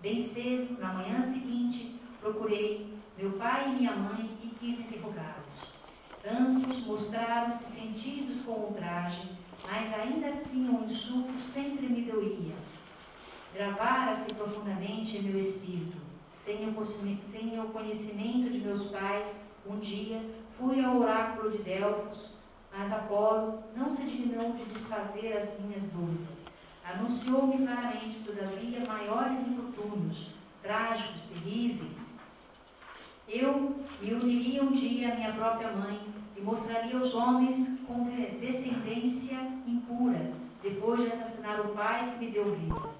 Bem 0.00 0.26
cedo, 0.26 0.78
na 0.78 0.92
manhã 0.92 1.20
seguinte, 1.20 1.98
procurei 2.20 2.94
meu 3.16 3.32
pai 3.32 3.68
e 3.68 3.74
minha 3.76 3.96
mãe 3.96 4.33
quis 4.64 4.80
interrogá-los. 4.80 5.74
Ambos 6.26 6.86
mostraram-se 6.86 7.64
sentidos 7.64 8.38
com 8.46 8.52
o 8.52 8.74
traje, 8.74 9.28
mas 9.70 9.92
ainda 9.92 10.28
assim 10.28 10.70
o 10.70 10.84
insulto 10.84 11.38
sempre 11.38 11.86
me 11.86 12.02
doía. 12.02 12.54
Gravara-se 13.54 14.32
profundamente 14.34 15.18
em 15.18 15.22
meu 15.22 15.36
espírito. 15.36 15.98
Sem 16.34 16.66
o, 16.68 16.84
sem 16.84 17.60
o 17.60 17.68
conhecimento 17.68 18.50
de 18.50 18.58
meus 18.58 18.84
pais, 18.84 19.38
um 19.66 19.78
dia 19.78 20.22
fui 20.58 20.82
ao 20.82 20.98
oráculo 20.98 21.50
de 21.50 21.58
Delfos, 21.58 22.30
mas 22.72 22.90
Apolo 22.90 23.62
não 23.76 23.90
se 23.90 24.02
dignou 24.02 24.52
de 24.52 24.64
desfazer 24.64 25.36
as 25.36 25.60
minhas 25.60 25.82
dúvidas. 25.82 26.38
Anunciou-me 26.84 27.58
claramente, 27.58 28.20
todavia, 28.24 28.84
maiores 28.86 29.40
infortúnios, 29.40 30.30
trágicos, 30.62 31.22
terríveis. 31.24 32.13
Eu 33.28 33.76
me 34.00 34.12
uniria 34.12 34.62
um 34.62 34.70
dia 34.70 35.12
à 35.12 35.14
minha 35.14 35.32
própria 35.32 35.72
mãe 35.72 35.98
e 36.36 36.40
mostraria 36.42 36.96
aos 36.96 37.14
homens 37.14 37.78
com 37.86 38.04
descendência 38.38 39.38
impura, 39.66 40.32
depois 40.62 41.00
de 41.00 41.06
assassinar 41.06 41.60
o 41.60 41.68
pai 41.70 42.12
que 42.12 42.24
me 42.24 42.30
deu 42.30 42.54
vida. 42.54 42.90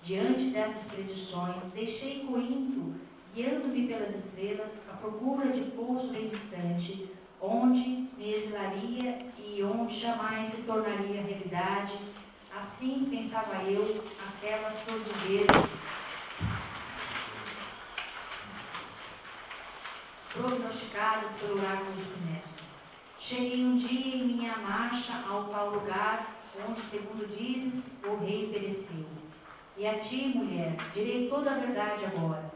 Diante 0.00 0.44
dessas 0.50 0.90
predições, 0.90 1.62
deixei 1.74 2.20
Corinto, 2.20 2.94
guiando-me 3.34 3.86
pelas 3.86 4.14
estrelas, 4.14 4.72
à 4.90 4.96
procura 4.96 5.50
de 5.50 5.62
pouso 5.72 6.08
bem 6.08 6.26
distante, 6.26 7.08
onde 7.40 8.08
me 8.16 8.34
exilaria 8.34 9.26
e 9.36 9.62
onde 9.62 9.98
jamais 9.98 10.46
se 10.46 10.62
tornaria 10.62 11.22
realidade. 11.22 11.98
Assim 12.56 13.08
pensava 13.10 13.62
eu, 13.64 14.04
aquelas 14.28 14.74
sordidezes 14.84 15.92
prognosticadas 20.32 21.30
pelo 21.32 21.58
oráculo 21.58 21.92
de 21.92 22.20
Minerva. 22.20 22.48
Cheguei 23.18 23.64
um 23.64 23.76
dia 23.76 24.16
em 24.16 24.24
minha 24.24 24.56
marcha 24.56 25.12
ao 25.28 25.44
tal 25.44 25.70
lugar 25.70 26.26
onde, 26.66 26.80
segundo 26.80 27.26
dizes, 27.26 27.90
o 28.04 28.16
rei 28.16 28.50
pereceu. 28.52 29.06
E 29.76 29.86
a 29.86 29.98
ti, 29.98 30.28
mulher, 30.34 30.76
direi 30.92 31.28
toda 31.28 31.50
a 31.50 31.58
verdade 31.58 32.04
agora. 32.04 32.52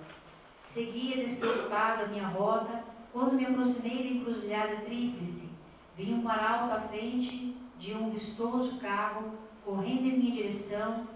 Seguia 0.62 1.16
despreocupado 1.16 2.04
a 2.04 2.08
minha 2.08 2.26
rota, 2.26 2.84
quando 3.12 3.34
me 3.34 3.46
aproximei 3.46 4.02
da 4.02 4.10
encruzilhada 4.10 4.76
tríplice, 4.84 5.48
vi 5.96 6.12
um 6.12 6.28
arauto 6.28 6.74
à 6.74 6.80
frente 6.80 7.56
de 7.78 7.94
um 7.94 8.10
vistoso 8.10 8.78
carro, 8.78 9.32
correndo 9.64 10.06
em 10.06 10.18
minha 10.18 10.32
direção, 10.32 11.06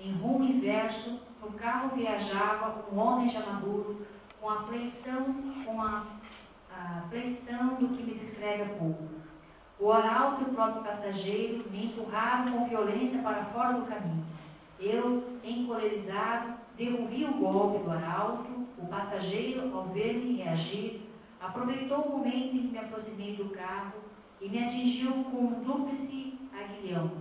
em 0.00 0.12
rumo 0.12 0.44
inverso, 0.44 1.20
no 1.40 1.52
carro 1.52 1.96
viajava 1.96 2.84
um 2.92 2.98
homem 2.98 3.28
já 3.28 3.40
maduro, 3.46 4.04
com 4.44 4.50
a 4.50 4.62
fleição, 4.64 5.24
com 5.64 5.80
a, 5.80 6.04
a 6.70 7.04
fleição 7.08 7.76
do 7.76 7.88
que 7.88 8.02
me 8.02 8.12
descreve 8.12 8.64
há 8.64 8.74
pouco. 8.74 9.04
O 9.80 9.90
arauto 9.90 10.42
e 10.42 10.44
o 10.44 10.54
próprio 10.54 10.84
passageiro 10.84 11.64
me 11.70 11.86
empurraram 11.86 12.52
com 12.52 12.68
violência 12.68 13.22
para 13.22 13.42
fora 13.46 13.72
do 13.72 13.86
caminho. 13.86 14.22
Eu, 14.78 15.38
encolerizado, 15.42 16.58
devolvi 16.76 17.24
o 17.24 17.32
golpe 17.38 17.84
do 17.84 17.90
arauto. 17.90 18.50
O 18.76 18.86
passageiro, 18.86 19.74
ao 19.74 19.84
ver-me 19.84 20.36
reagir, 20.36 21.08
aproveitou 21.40 22.02
o 22.02 22.18
momento 22.18 22.54
em 22.54 22.66
que 22.66 22.72
me 22.72 22.78
aproximei 22.78 23.36
do 23.36 23.48
carro 23.48 23.94
e 24.42 24.48
me 24.50 24.62
atingiu 24.62 25.24
com 25.24 25.38
um 25.38 25.62
dúplice 25.62 26.38
aguilhão, 26.52 27.12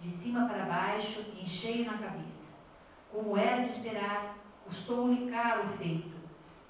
de 0.00 0.10
cima 0.10 0.48
para 0.48 0.64
baixo, 0.64 1.24
em 1.40 1.46
cheio 1.46 1.84
na 1.84 1.96
cabeça. 1.96 2.48
Como 3.12 3.36
era 3.36 3.62
de 3.62 3.68
esperar, 3.68 4.36
custou-lhe 4.64 5.30
caro 5.30 5.66
o 5.66 5.78
feito. 5.78 6.15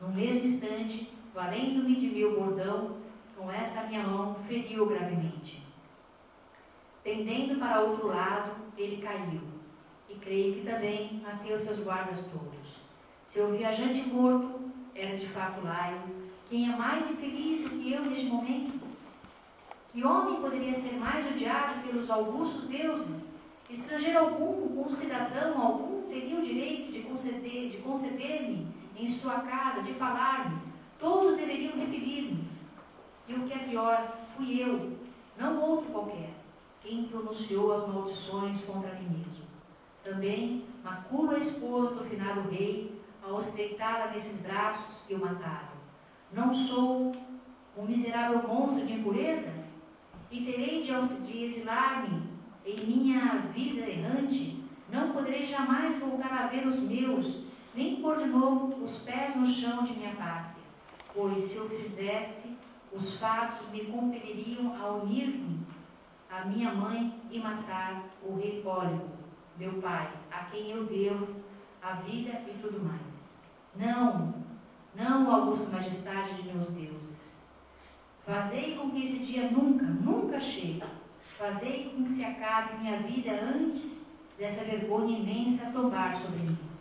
No 0.00 0.08
mesmo 0.08 0.44
instante, 0.44 1.10
valendo-me 1.34 1.96
de 1.96 2.08
meu 2.08 2.38
bordão, 2.38 2.96
com 3.36 3.50
esta 3.50 3.84
minha 3.84 4.02
mão, 4.02 4.34
feriu 4.46 4.86
gravemente. 4.86 5.62
Pendendo 7.02 7.58
para 7.58 7.80
outro 7.80 8.08
lado, 8.08 8.52
ele 8.76 9.00
caiu, 9.00 9.40
e 10.08 10.14
creio 10.16 10.54
que 10.54 10.66
também 10.66 11.20
mateu 11.22 11.56
seus 11.56 11.78
guardas 11.80 12.26
todos. 12.26 12.76
Seu 13.26 13.56
viajante 13.56 14.02
morto 14.02 14.60
era 14.94 15.16
de 15.16 15.26
fato 15.28 15.64
Laio, 15.64 16.00
quem 16.48 16.72
é 16.72 16.76
mais 16.76 17.10
infeliz 17.10 17.64
do 17.64 17.70
que 17.70 17.92
eu 17.92 18.02
neste 18.02 18.26
momento? 18.26 18.80
Que 19.92 20.04
homem 20.04 20.40
poderia 20.40 20.74
ser 20.74 20.94
mais 20.94 21.26
odiado 21.26 21.86
pelos 21.86 22.10
augustos 22.10 22.68
deuses? 22.68 23.24
Estrangeiro 23.68 24.18
algum, 24.18 24.78
ou 24.78 24.90
cidadão 24.90 25.60
algum, 25.60 26.02
teria 26.08 26.38
o 26.38 26.42
direito 26.42 26.92
de 26.92 27.00
conceder-me 27.00 28.68
em 28.98 29.06
sua 29.06 29.40
casa, 29.40 29.82
de 29.82 29.92
falar-me. 29.94 30.58
Todos 30.98 31.36
deveriam 31.36 31.76
repelir-me. 31.76 32.48
E 33.28 33.34
o 33.34 33.42
que 33.42 33.52
é 33.52 33.58
pior, 33.58 34.16
fui 34.36 34.62
eu, 34.62 34.96
não 35.38 35.60
outro 35.60 35.90
qualquer, 35.90 36.30
quem 36.80 37.04
pronunciou 37.04 37.74
as 37.74 37.88
maldições 37.88 38.64
contra 38.64 38.94
mim 38.94 39.08
mesmo. 39.08 39.44
Também 40.02 40.64
maculo 40.84 41.32
a 41.32 41.38
esposa 41.38 41.96
do 41.96 42.04
finado 42.04 42.48
rei, 42.48 43.00
ao 43.22 43.40
se 43.40 43.56
deitar 43.56 44.12
nesses 44.12 44.40
braços 44.40 45.02
que 45.06 45.14
o 45.14 45.18
mataram. 45.18 45.76
Não 46.32 46.54
sou 46.54 47.12
um 47.76 47.84
miserável 47.84 48.46
monstro 48.46 48.86
de 48.86 48.92
impureza? 48.94 49.52
E 50.30 50.44
terei 50.44 50.82
de 50.82 51.44
exilar-me 51.44 52.22
em 52.64 52.86
minha 52.86 53.38
vida 53.52 53.88
errante? 53.88 54.64
Não 54.90 55.12
poderei 55.12 55.44
jamais 55.44 55.96
voltar 55.98 56.32
a 56.32 56.46
ver 56.46 56.66
os 56.66 56.78
meus, 56.78 57.45
nem 57.76 58.00
pôr 58.00 58.16
de 58.16 58.24
novo 58.24 58.82
os 58.82 58.96
pés 58.98 59.36
no 59.36 59.44
chão 59.44 59.84
de 59.84 59.92
minha 59.92 60.16
pátria. 60.16 60.64
Pois 61.14 61.38
se 61.40 61.56
eu 61.56 61.68
fizesse, 61.68 62.56
os 62.90 63.18
fatos 63.18 63.68
me 63.70 63.84
compeliriam 63.84 64.74
a 64.74 64.92
unir-me 64.92 65.60
à 66.30 66.46
minha 66.46 66.74
mãe 66.74 67.14
e 67.30 67.38
matar 67.38 68.04
o 68.22 68.34
rei 68.34 68.62
Pólibo, 68.62 69.10
meu 69.58 69.74
pai, 69.74 70.10
a 70.30 70.44
quem 70.44 70.70
eu 70.70 70.86
devo 70.86 71.36
a 71.82 71.92
vida 71.92 72.42
e 72.46 72.58
tudo 72.60 72.82
mais. 72.82 73.36
Não, 73.76 74.34
não, 74.94 75.30
augusta 75.30 75.70
majestade 75.70 76.34
de 76.34 76.48
meus 76.48 76.68
deuses. 76.68 77.36
Fazei 78.24 78.74
com 78.76 78.90
que 78.90 79.02
esse 79.02 79.18
dia 79.18 79.50
nunca, 79.50 79.84
nunca 79.84 80.40
chegue. 80.40 80.82
Fazei 81.38 81.90
com 81.90 82.02
que 82.02 82.10
se 82.10 82.24
acabe 82.24 82.78
minha 82.78 82.98
vida 82.98 83.30
antes 83.30 84.02
dessa 84.38 84.64
vergonha 84.64 85.18
imensa 85.18 85.70
tombar 85.70 86.16
sobre 86.16 86.38
mim. 86.40 86.75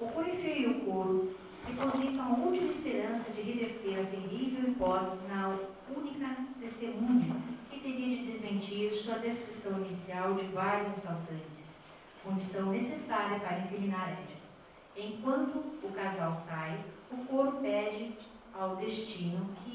O 0.00 0.06
corifeio 0.06 0.62
e 0.62 0.66
o 0.74 0.80
coro 0.82 1.36
depositam 1.66 2.24
a 2.24 2.28
última 2.36 2.68
esperança 2.68 3.32
de 3.32 3.42
reverter 3.42 4.00
a 4.00 4.04
terrível 4.04 4.70
hipótese 4.70 5.18
na 5.28 5.58
única 5.90 6.36
testemunha 6.60 7.34
que 7.68 7.80
teria 7.80 8.16
de 8.18 8.30
desmentir 8.30 8.92
sua 8.92 9.18
descrição 9.18 9.80
inicial 9.80 10.34
de 10.34 10.44
vários 10.46 10.92
assaltantes, 10.92 11.80
condição 12.22 12.70
necessária 12.70 13.40
para 13.40 13.58
incriminar 13.58 14.12
Édipo. 14.12 14.38
Enquanto 14.96 15.64
o 15.82 15.92
casal 15.92 16.32
sai, 16.32 16.78
o 17.10 17.16
coro 17.24 17.58
pede 17.60 18.12
ao 18.54 18.76
destino 18.76 19.50
que 19.64 19.72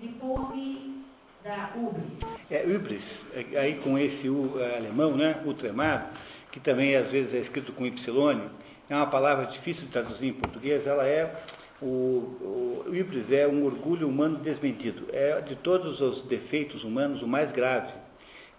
lhe, 0.00 0.06
lhe 0.06 0.12
poupe 0.14 1.04
da 1.44 1.70
ubris. 1.76 2.20
É, 2.50 2.64
ubris, 2.64 3.22
é, 3.34 3.58
aí 3.58 3.78
com 3.78 3.98
esse 3.98 4.30
U 4.30 4.58
é, 4.58 4.78
alemão, 4.78 5.14
né, 5.14 5.42
ultramar, 5.44 6.12
que 6.50 6.58
também 6.58 6.96
às 6.96 7.08
vezes 7.08 7.34
é 7.34 7.38
escrito 7.38 7.72
com 7.74 7.84
Y, 7.84 8.48
é 8.88 8.94
uma 8.94 9.06
palavra 9.06 9.46
difícil 9.46 9.84
de 9.84 9.90
traduzir 9.90 10.28
em 10.28 10.32
português, 10.32 10.86
ela 10.86 11.06
é, 11.06 11.34
o, 11.80 11.86
o, 11.86 12.84
o 12.88 12.96
híbris 12.96 13.30
é 13.30 13.46
um 13.46 13.64
orgulho 13.64 14.08
humano 14.08 14.38
desmentido. 14.38 15.06
É 15.12 15.40
de 15.40 15.56
todos 15.56 16.00
os 16.00 16.22
defeitos 16.22 16.84
humanos 16.84 17.22
o 17.22 17.28
mais 17.28 17.52
grave, 17.52 17.92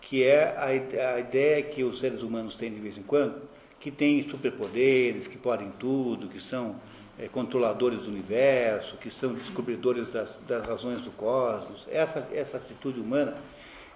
que 0.01 0.23
é 0.23 0.55
a, 0.57 1.13
a 1.15 1.19
ideia 1.19 1.61
que 1.61 1.83
os 1.83 1.99
seres 1.99 2.21
humanos 2.21 2.55
têm 2.55 2.73
de 2.73 2.79
vez 2.79 2.97
em 2.97 3.03
quando, 3.03 3.41
que 3.79 3.91
têm 3.91 4.27
superpoderes, 4.29 5.27
que 5.27 5.37
podem 5.37 5.71
tudo, 5.79 6.27
que 6.27 6.41
são 6.41 6.75
é, 7.17 7.27
controladores 7.27 8.01
do 8.01 8.09
universo, 8.09 8.97
que 8.97 9.09
são 9.09 9.33
descobridores 9.33 10.11
das, 10.11 10.39
das 10.47 10.65
razões 10.65 11.01
do 11.01 11.11
cosmos. 11.11 11.87
Essa, 11.89 12.27
essa 12.33 12.57
atitude 12.57 12.99
humana 12.99 13.35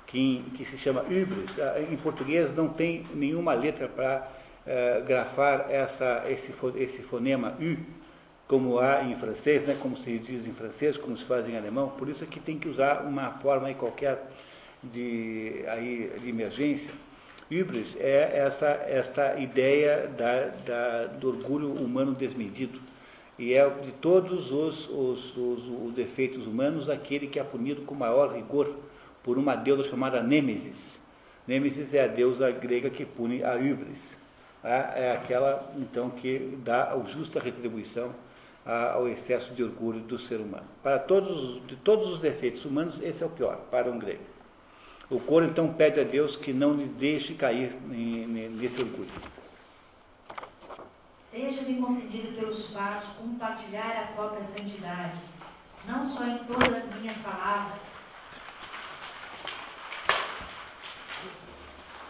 que, 0.07 0.43
que 0.55 0.65
se 0.65 0.77
chama 0.77 1.03
hybris. 1.09 1.59
Ah, 1.59 1.81
Em 1.81 1.97
português 1.97 2.55
não 2.55 2.69
tem 2.69 3.05
nenhuma 3.13 3.53
letra 3.53 3.87
para 3.87 4.29
eh, 4.65 5.03
grafar 5.07 5.67
essa, 5.69 6.23
esse, 6.29 6.53
esse 6.77 7.01
fonema 7.03 7.55
U, 7.59 7.77
como 8.47 8.79
há 8.79 9.03
em 9.03 9.15
francês, 9.15 9.65
né, 9.65 9.77
como 9.81 9.97
se 9.97 10.17
diz 10.19 10.45
em 10.45 10.53
francês, 10.53 10.97
como 10.97 11.17
se 11.17 11.23
faz 11.23 11.47
em 11.49 11.57
alemão. 11.57 11.89
Por 11.97 12.09
isso 12.09 12.23
é 12.23 12.27
que 12.27 12.39
tem 12.39 12.57
que 12.59 12.67
usar 12.69 13.03
uma 13.05 13.31
forma 13.39 13.67
aí 13.67 13.73
qualquer 13.75 14.19
de, 14.83 15.63
aí, 15.67 16.11
de 16.21 16.29
emergência. 16.29 16.91
Hybris 17.49 17.95
é 17.99 18.31
essa, 18.37 18.67
essa 18.87 19.39
ideia 19.39 20.07
da, 20.17 20.47
da- 20.65 21.05
do 21.07 21.29
orgulho 21.29 21.71
humano 21.73 22.13
desmedido. 22.13 22.79
E 23.37 23.53
é 23.53 23.67
de 23.69 23.91
todos 23.93 24.51
os, 24.51 24.87
os, 24.89 25.35
os, 25.35 25.63
os 25.87 25.93
defeitos 25.93 26.45
humanos 26.45 26.89
aquele 26.89 27.27
que 27.27 27.39
é 27.39 27.43
punido 27.43 27.81
com 27.83 27.95
maior 27.95 28.33
rigor 28.33 28.73
por 29.23 29.37
uma 29.37 29.55
deusa 29.55 29.83
chamada 29.89 30.21
Nêmesis. 30.21 30.99
Nêmesis 31.47 31.93
é 31.93 32.03
a 32.03 32.07
deusa 32.07 32.51
grega 32.51 32.89
que 32.89 33.05
pune 33.05 33.43
a 33.43 33.55
hybris. 33.55 34.12
Tá? 34.63 34.93
É 34.95 35.15
aquela, 35.15 35.71
então, 35.77 36.09
que 36.09 36.57
dá 36.63 36.91
a 36.93 36.99
justa 37.03 37.39
retribuição 37.39 38.15
ao 38.65 39.07
excesso 39.09 39.53
de 39.53 39.61
orgulho 39.61 39.99
do 39.99 40.17
ser 40.17 40.37
humano. 40.37 40.65
Para 40.81 40.97
todos, 40.97 41.61
de 41.67 41.75
todos 41.75 42.13
os 42.13 42.19
defeitos 42.19 42.63
humanos, 42.65 42.99
esse 43.03 43.21
é 43.21 43.25
o 43.25 43.29
pior, 43.29 43.57
para 43.69 43.91
um 43.91 43.99
grego. 43.99 44.23
O 45.09 45.19
coro, 45.19 45.45
então, 45.45 45.71
pede 45.71 45.99
a 45.99 46.03
Deus 46.03 46.35
que 46.35 46.53
não 46.53 46.73
lhe 46.73 46.85
deixe 46.85 47.33
cair 47.35 47.73
nesse 47.83 48.81
orgulho. 48.81 49.11
Seja-me 51.29 51.81
concedido 51.81 52.33
pelos 52.33 52.67
fatos 52.67 53.09
compartilhar 53.17 54.03
a 54.03 54.13
própria 54.13 54.41
santidade, 54.41 55.17
não 55.85 56.07
só 56.07 56.25
em 56.25 56.37
todas 56.39 56.77
as 56.77 56.99
minhas 56.99 57.17
palavras, 57.17 57.81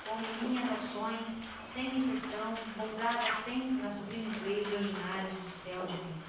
como 0.07 0.21
em 0.21 0.49
minhas 0.49 0.71
ações, 0.71 1.41
sem 1.73 1.87
exceção, 1.87 2.53
moldadas 2.77 3.33
sempre 3.43 3.81
nas 3.81 3.93
sublimes 3.93 4.43
leis 4.43 4.67
originárias 4.67 5.33
do 5.33 5.49
céu 5.49 5.81
divino. 5.87 6.23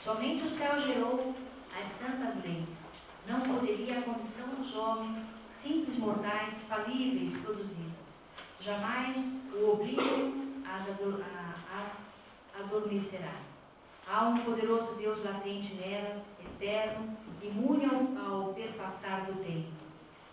Somente 0.00 0.44
o 0.44 0.50
céu 0.50 0.78
gerou 0.78 1.34
as 1.78 1.86
santas 1.88 2.42
leis. 2.42 2.90
Não 3.28 3.40
poderia 3.42 3.98
a 3.98 4.02
condição 4.02 4.48
dos 4.48 4.74
homens, 4.74 5.18
simples 5.46 5.98
mortais, 5.98 6.62
falíveis, 6.62 7.36
produzi-las. 7.42 8.16
Jamais 8.60 9.42
o 9.52 9.72
oblívio 9.72 10.42
as 10.64 10.88
adormecerá. 12.58 13.34
Há 14.08 14.28
um 14.28 14.38
poderoso 14.38 14.94
Deus 14.94 15.22
latente 15.22 15.74
nelas, 15.74 16.24
eterno, 16.40 17.14
imune 17.42 17.84
ao, 17.84 18.24
ao 18.24 18.54
perpassar 18.54 19.26
do 19.26 19.34
tempo. 19.44 19.68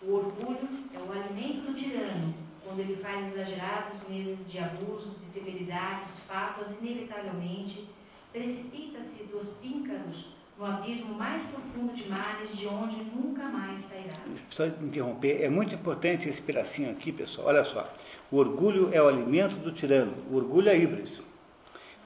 O 0.02 0.14
orgulho 0.14 0.66
é 0.94 0.98
o 0.98 1.12
alimento 1.12 1.66
do 1.66 1.74
tirano, 1.74 2.34
quando 2.70 2.80
ele 2.80 2.96
faz 3.02 3.34
exagerados 3.34 3.98
meses 4.08 4.38
de 4.46 4.58
abusos, 4.58 5.16
de 5.18 5.40
temeridades, 5.40 6.20
fatos, 6.20 6.68
inevitavelmente, 6.80 7.88
precipita-se 8.32 9.24
dos 9.24 9.56
píncaros 9.56 10.26
no 10.56 10.64
abismo 10.64 11.14
mais 11.14 11.42
profundo 11.42 11.92
de 11.92 12.08
males, 12.08 12.56
de 12.56 12.68
onde 12.68 12.96
nunca 12.96 13.42
mais 13.44 13.80
sairá. 13.80 14.16
Só 14.50 14.66
interromper, 14.66 15.42
é 15.42 15.48
muito 15.48 15.74
importante 15.74 16.28
esse 16.28 16.40
pedacinho 16.40 16.92
aqui, 16.92 17.10
pessoal. 17.10 17.48
Olha 17.48 17.64
só. 17.64 17.92
O 18.30 18.36
orgulho 18.36 18.90
é 18.92 19.02
o 19.02 19.08
alimento 19.08 19.56
do 19.56 19.72
tirano. 19.72 20.14
O 20.30 20.36
orgulho 20.36 20.68
é 20.68 20.78
híbris. 20.78 21.20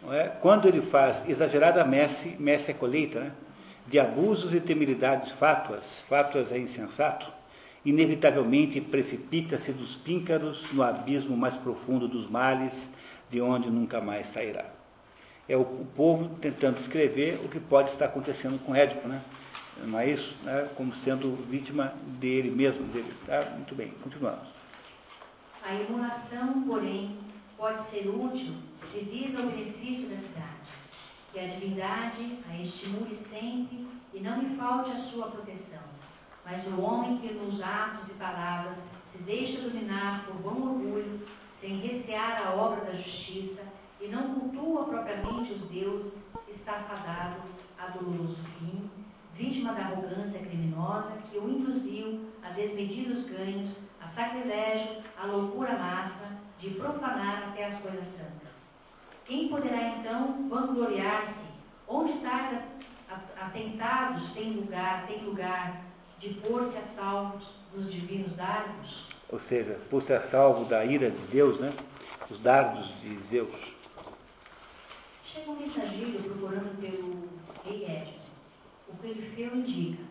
Não 0.01 0.15
é? 0.15 0.29
Quando 0.29 0.67
ele 0.67 0.81
faz 0.81 1.29
exagerada 1.29 1.85
messe, 1.85 2.37
messe 2.39 2.71
é 2.71 2.75
colheita, 2.75 3.21
né? 3.21 3.33
de 3.87 3.99
abusos 3.99 4.55
e 4.55 4.61
temeridades 4.61 5.31
fátuas, 5.33 6.03
fátuas 6.09 6.51
é 6.51 6.59
insensato, 6.59 7.31
inevitavelmente 7.85 8.81
precipita-se 8.81 9.73
dos 9.73 9.95
píncaros 9.95 10.65
no 10.73 10.83
abismo 10.83 11.37
mais 11.37 11.55
profundo 11.57 12.09
dos 12.09 12.29
males, 12.29 12.89
de 13.31 13.41
onde 13.41 13.71
nunca 13.71 14.01
mais 14.01 14.29
sairá. 14.29 14.67
É 15.49 15.57
o, 15.57 15.65
povo 15.65 16.37
tentando 16.37 16.81
escrever 16.81 17.39
o 17.45 17.49
que 17.49 17.61
pode 17.61 17.91
estar 17.91 18.07
acontecendo 18.07 18.59
com 18.65 18.75
Édipo, 18.75 19.07
né? 19.07 19.23
Não 19.85 19.99
é 19.99 20.09
isso? 20.09 20.35
Né? 20.43 20.71
Como 20.77 20.95
sendo 20.95 21.37
vítima 21.49 21.93
dele 22.19 22.51
mesmo. 22.51 22.85
Dele. 22.87 23.13
Tá? 23.27 23.43
Muito 23.57 23.75
bem, 23.75 23.93
continuamos. 24.03 24.49
A 25.63 25.75
emulação, 25.75 26.63
porém, 26.63 27.19
pode 27.59 27.79
ser 27.79 28.09
útil 28.09 28.55
se 28.77 29.01
visa 29.01 29.41
o 29.41 29.51
benefício 29.51 30.09
da 30.09 30.17
cidade. 30.17 30.45
Que 31.33 31.41
a 31.41 31.47
divindade 31.47 32.39
a 32.49 32.57
estimule 32.57 33.13
sempre 33.13 33.87
e 34.15 34.21
não 34.21 34.41
lhe 34.41 34.57
falte 34.57 34.93
a 34.93 34.97
sua 34.97 35.27
proteção. 35.27 35.94
Mas 36.45 36.67
o 36.67 36.81
homem 36.81 37.19
que 37.19 37.33
nos 37.33 37.63
atos 37.63 38.09
e 38.09 38.15
palavras 38.15 38.83
se 39.05 39.19
deixa 39.19 39.63
dominar 39.63 40.25
por 40.27 40.35
vão 40.37 40.75
orgulho, 40.75 41.27
sem 41.49 41.79
recear 41.81 42.47
a 42.47 42.55
obra 42.55 42.85
da 42.85 42.93
justiça, 42.93 43.63
e 44.01 44.09
não 44.09 44.35
cultua 44.35 44.85
propriamente 44.85 45.53
os 45.55 45.63
deuses, 45.69 46.27
está 46.47 46.75
fadado 46.75 47.41
a 47.79 47.87
doloroso 47.87 48.43
fim, 48.59 48.91
vítima 49.33 49.73
da 49.73 49.83
arrogância 49.83 50.41
criminosa 50.41 51.13
que 51.31 51.39
o 51.39 51.49
induziu 51.49 52.29
a 52.43 52.51
desmedidos 52.51 53.25
ganhos, 53.25 53.81
a 54.01 54.07
sacrilégio, 54.07 55.03
a 55.17 55.27
loucura 55.27 55.79
máxima 55.79 56.39
de 56.59 56.71
profanar 56.71 57.49
até 57.49 57.65
as 57.65 57.79
coisas 57.79 58.05
santas. 58.05 58.69
Quem 59.25 59.49
poderá 59.49 59.99
então 59.99 60.49
vangloriar-se? 60.49 61.49
Onde 61.89 62.13
tais 62.21 62.59
atentados 63.41 64.31
têm 64.33 64.53
lugar, 64.53 65.07
tem 65.07 65.25
lugar 65.25 65.83
de 66.25 66.35
pôr-se 66.41 66.79
a 66.79 66.83
salvo 66.83 67.39
dos 67.75 67.93
divinos 67.93 68.33
dardos? 68.33 69.07
Ou 69.31 69.39
seja, 69.39 69.79
por 69.91 70.03
ser 70.03 70.23
salvo 70.23 70.65
da 70.65 70.83
ira 70.85 71.11
de 71.11 71.27
Deus, 71.27 71.61
né? 71.61 71.71
os 72.31 72.39
dardos 72.39 72.89
de 73.01 73.19
Zeus. 73.21 73.75
Chega 75.23 75.51
um 75.51 75.57
mensageiro 75.57 76.23
procurando 76.23 76.81
pelo 76.81 77.29
rei 77.65 77.85
Édipo. 77.85 78.25
O 78.89 78.97
perifeu 78.97 79.55
indica: 79.55 80.03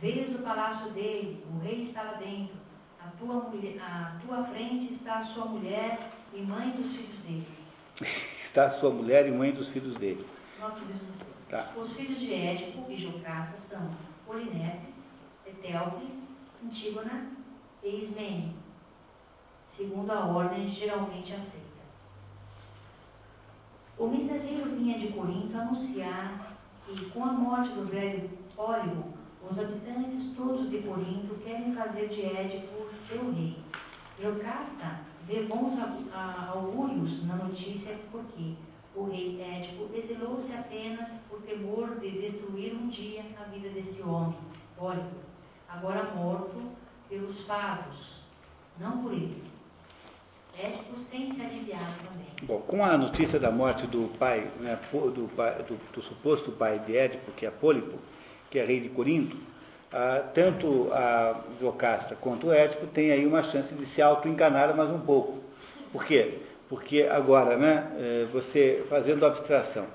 Vês 0.00 0.34
o 0.34 0.38
palácio 0.38 0.90
dele, 0.90 1.44
o 1.52 1.62
rei 1.62 1.78
está 1.78 2.02
lá 2.02 2.14
dentro. 2.14 2.56
À 3.00 3.08
tua, 3.18 3.34
mulher, 3.34 3.80
à 3.80 4.18
tua 4.26 4.44
frente 4.44 4.92
está 4.92 5.18
a 5.18 5.20
sua 5.20 5.44
mulher 5.44 6.10
e 6.32 6.40
mãe 6.40 6.70
dos 6.70 6.90
filhos 6.90 7.18
dele. 7.18 7.46
Está 8.44 8.70
sua 8.70 8.90
mulher 8.90 9.26
e 9.26 9.32
mãe 9.32 9.50
dos 9.50 9.66
filhos 9.68 9.96
dele. 9.96 10.24
Filhos 10.78 11.00
Tá. 11.50 11.72
Os 11.76 11.92
filhos 11.92 12.20
de 12.20 12.32
Édipo 12.32 12.88
e 12.88 12.96
Jocasta 12.96 13.58
são 13.58 13.90
Polineses, 14.24 14.93
Etéocles, 15.64 16.22
Antígona 16.62 17.32
e 17.82 17.96
Ismene, 17.96 18.54
segundo 19.66 20.10
a 20.10 20.26
ordem 20.26 20.68
geralmente 20.68 21.32
aceita. 21.32 21.64
O 23.96 24.06
mensageiro 24.06 24.76
vinha 24.76 24.98
de 24.98 25.08
Corinto 25.08 25.56
anunciar 25.56 26.58
que, 26.84 27.06
com 27.10 27.24
a 27.24 27.32
morte 27.32 27.70
do 27.70 27.86
velho 27.86 28.28
Pólibo, 28.54 29.14
os 29.48 29.58
habitantes 29.58 30.34
todos 30.36 30.68
de 30.68 30.82
Corinto 30.82 31.34
querem 31.42 31.74
fazer 31.74 32.08
de 32.08 32.24
Édipo 32.26 32.92
seu 32.92 33.32
rei. 33.32 33.56
Jocasta 34.20 35.00
vê 35.26 35.44
bons 35.44 35.72
augúrios 36.52 37.24
na 37.24 37.36
notícia 37.36 37.98
porque 38.12 38.54
o 38.94 39.04
rei 39.04 39.40
Édipo 39.40 39.88
exilou-se 39.94 40.52
apenas 40.52 41.08
por 41.28 41.40
temor 41.40 41.98
de 41.98 42.10
destruir 42.20 42.74
um 42.74 42.86
dia 42.86 43.24
a 43.40 43.44
vida 43.44 43.70
desse 43.70 44.02
homem, 44.02 44.38
Pólibo, 44.76 45.23
agora 45.76 46.04
morto 46.14 46.54
pelos 47.08 47.40
fados, 47.42 48.16
não 48.78 48.98
por 49.02 49.12
ele. 49.12 49.42
Édipo 50.58 50.96
sente-se 50.96 51.40
aliviado 51.42 51.84
também. 52.06 52.26
Bom, 52.42 52.60
com 52.60 52.84
a 52.84 52.96
notícia 52.96 53.38
da 53.40 53.50
morte 53.50 53.86
do 53.86 54.08
pai, 54.18 54.46
né, 54.60 54.78
do, 54.92 55.28
pai- 55.34 55.62
do- 55.64 55.92
do 55.92 56.02
suposto 56.02 56.52
pai 56.52 56.78
de 56.80 56.96
Édipo, 56.96 57.32
que 57.32 57.44
é 57.44 57.50
Pólipo, 57.50 57.98
que 58.50 58.58
é 58.58 58.64
rei 58.64 58.80
de 58.80 58.88
Corinto, 58.88 59.36
ah, 59.92 60.22
tanto 60.32 60.90
a 60.92 61.40
Jocasta 61.60 62.14
quanto 62.16 62.48
o 62.48 62.52
Édipo 62.52 62.86
têm 62.86 63.10
aí 63.10 63.26
uma 63.26 63.42
chance 63.42 63.74
de 63.74 63.84
se 63.86 64.00
auto-enganar 64.00 64.74
mais 64.76 64.90
um 64.90 65.00
pouco. 65.00 65.40
Por 65.92 66.04
quê? 66.04 66.38
Porque 66.68 67.02
agora, 67.02 67.56
né, 67.56 67.92
eh, 67.96 68.26
você 68.32 68.84
fazendo 68.88 69.24
abstração 69.26 69.86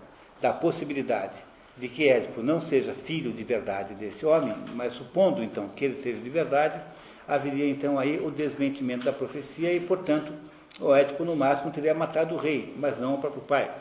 da 0.41 0.53
possibilidade 0.53 1.35
de 1.79 1.87
que 1.87 2.09
Édipo 2.09 2.41
não 2.41 2.61
seja 2.61 2.93
filho 2.93 3.31
de 3.31 3.43
verdade 3.43 3.93
desse 3.93 4.25
homem, 4.25 4.53
mas 4.75 4.93
supondo 4.93 5.41
então 5.41 5.69
que 5.69 5.85
ele 5.85 5.95
seja 5.95 6.19
de 6.19 6.29
verdade, 6.29 6.79
haveria 7.27 7.69
então 7.69 7.97
aí 7.97 8.19
o 8.19 8.29
desmentimento 8.29 9.05
da 9.05 9.13
profecia 9.13 9.71
e, 9.71 9.79
portanto, 9.79 10.33
o 10.79 10.93
Édipo 10.93 11.23
no 11.23 11.35
máximo 11.35 11.71
teria 11.71 11.93
matado 11.93 12.35
o 12.35 12.37
rei, 12.37 12.73
mas 12.77 12.99
não 12.99 13.15
o 13.15 13.17
próprio 13.17 13.41
pai. 13.41 13.71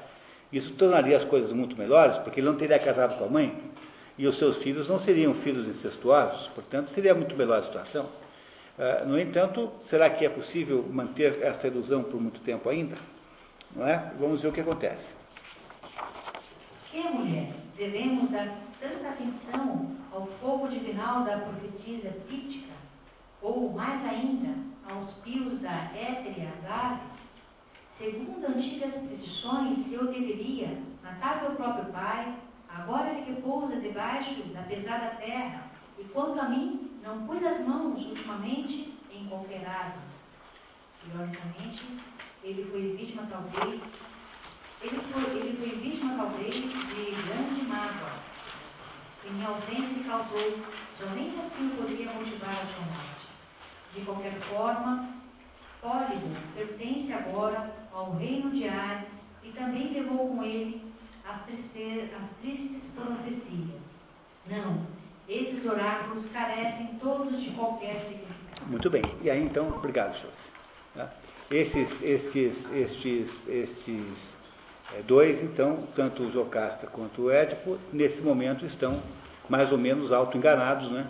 Isso 0.53 0.75
tornaria 0.75 1.17
as 1.17 1.25
coisas 1.25 1.53
muito 1.53 1.77
melhores, 1.77 2.17
porque 2.19 2.41
ele 2.41 2.49
não 2.49 2.57
teria 2.57 2.79
casado 2.79 3.19
com 3.19 3.25
a 3.25 3.29
mãe 3.29 3.55
e 4.17 4.27
os 4.27 4.39
seus 4.39 4.59
filhos 4.59 4.89
não 4.89 4.99
seriam 4.99 5.35
filhos 5.35 5.67
incestuosos, 5.67 6.49
portanto, 6.49 6.91
seria 6.91 7.15
muito 7.15 7.37
melhor 7.37 7.59
a 7.59 7.63
situação. 7.63 8.07
Ah, 8.79 9.05
no 9.05 9.19
entanto, 9.19 9.73
será 9.83 10.09
que 10.09 10.25
é 10.25 10.29
possível 10.29 10.85
manter 10.89 11.43
essa 11.43 11.67
ilusão 11.67 12.03
por 12.05 12.21
muito 12.21 12.41
tempo 12.41 12.69
ainda? 12.69 12.97
Não 13.75 13.87
é? 13.87 14.13
Vamos 14.19 14.41
ver 14.41 14.49
o 14.49 14.53
que 14.53 14.61
acontece. 14.61 15.15
Que, 16.91 17.01
mulher, 17.01 17.49
devemos 17.79 18.31
dar 18.31 18.59
tanta 18.79 19.09
atenção 19.09 19.97
ao 20.13 20.27
fogo 20.27 20.69
divinal 20.69 21.25
da 21.25 21.39
profetisa 21.39 22.11
Pítica? 22.29 22.79
ou 23.41 23.73
mais 23.73 24.05
ainda, 24.05 24.55
aos 24.91 25.13
pios 25.15 25.61
da 25.61 25.71
étere 25.95 26.47
as 26.47 26.71
aves, 26.71 27.31
segundo 27.87 28.47
antigas 28.47 28.97
predições, 28.97 29.91
eu 29.93 30.07
deveria 30.07 30.79
matar 31.03 31.43
meu 31.43 31.53
próprio 31.53 31.87
pai, 31.93 32.35
agora 32.69 33.11
ele 33.11 33.33
repousa 33.33 33.77
debaixo 33.77 34.43
da 34.55 34.63
pesada 34.63 35.17
terra, 35.17 35.71
e 35.99 36.05
quanto 36.05 36.41
a 36.41 36.49
mim, 36.49 36.99
não 37.03 37.27
pus 37.27 37.43
as 37.45 37.61
mãos 37.67 38.05
ultimamente 38.05 38.95
em 39.13 39.27
qualquer 39.27 39.67
ave. 39.67 39.99
Ironicamente, 41.07 41.83
ele 42.43 42.69
foi 42.71 42.97
vítima 42.97 43.27
talvez, 43.31 43.83
ele 44.81 45.01
foi, 45.13 45.39
ele 45.39 45.81
vítima 45.81 46.17
talvez 46.17 46.55
de 46.55 47.23
grande 47.27 47.63
mágoa. 47.67 48.13
E 49.25 49.31
minha 49.31 49.49
ausência 49.49 49.93
lhe 49.93 50.05
causou, 50.05 50.59
somente 50.97 51.37
assim 51.39 51.69
poderia 51.71 52.13
motivar 52.13 52.51
a 52.51 52.67
sua 52.67 52.85
morte. 52.87 53.29
De 53.95 54.01
qualquer 54.03 54.39
forma, 54.41 55.09
Pólibo 55.81 56.37
pertence 56.55 57.13
agora 57.13 57.73
ao 57.93 58.17
reino 58.17 58.51
de 58.51 58.69
Hades 58.69 59.23
e 59.43 59.51
também 59.51 59.93
levou 59.93 60.37
com 60.37 60.43
ele 60.45 60.83
as, 61.29 61.41
as 61.41 62.31
tristes 62.41 62.91
profecias. 62.95 63.95
Não, 64.47 64.87
esses 65.29 65.65
oráculos 65.67 66.27
carecem 66.33 66.99
todos 67.01 67.41
de 67.41 67.51
qualquer 67.51 68.01
significado. 68.01 68.67
Muito 68.67 68.89
bem. 68.89 69.03
E 69.23 69.31
aí 69.31 69.43
então, 69.43 69.69
obrigado, 69.69 70.17
senhor. 70.17 70.33
Tá? 70.95 71.11
Esses, 71.51 72.01
estes, 72.03 72.67
estes, 72.73 73.49
estes 73.49 74.38
dois, 75.07 75.43
então, 75.43 75.85
tanto 75.95 76.23
o 76.23 76.31
Jocasta 76.31 76.87
quanto 76.87 77.23
o 77.23 77.31
Édipo, 77.31 77.79
nesse 77.93 78.23
momento 78.23 78.65
estão 78.65 79.01
mais 79.49 79.71
ou 79.71 79.79
menos 79.79 80.13
auto-enganados, 80.13 80.91
né? 80.91 81.07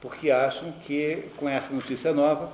porque 0.00 0.30
acham 0.30 0.70
que 0.84 1.30
com 1.36 1.48
essa 1.48 1.72
notícia 1.72 2.12
nova 2.12 2.52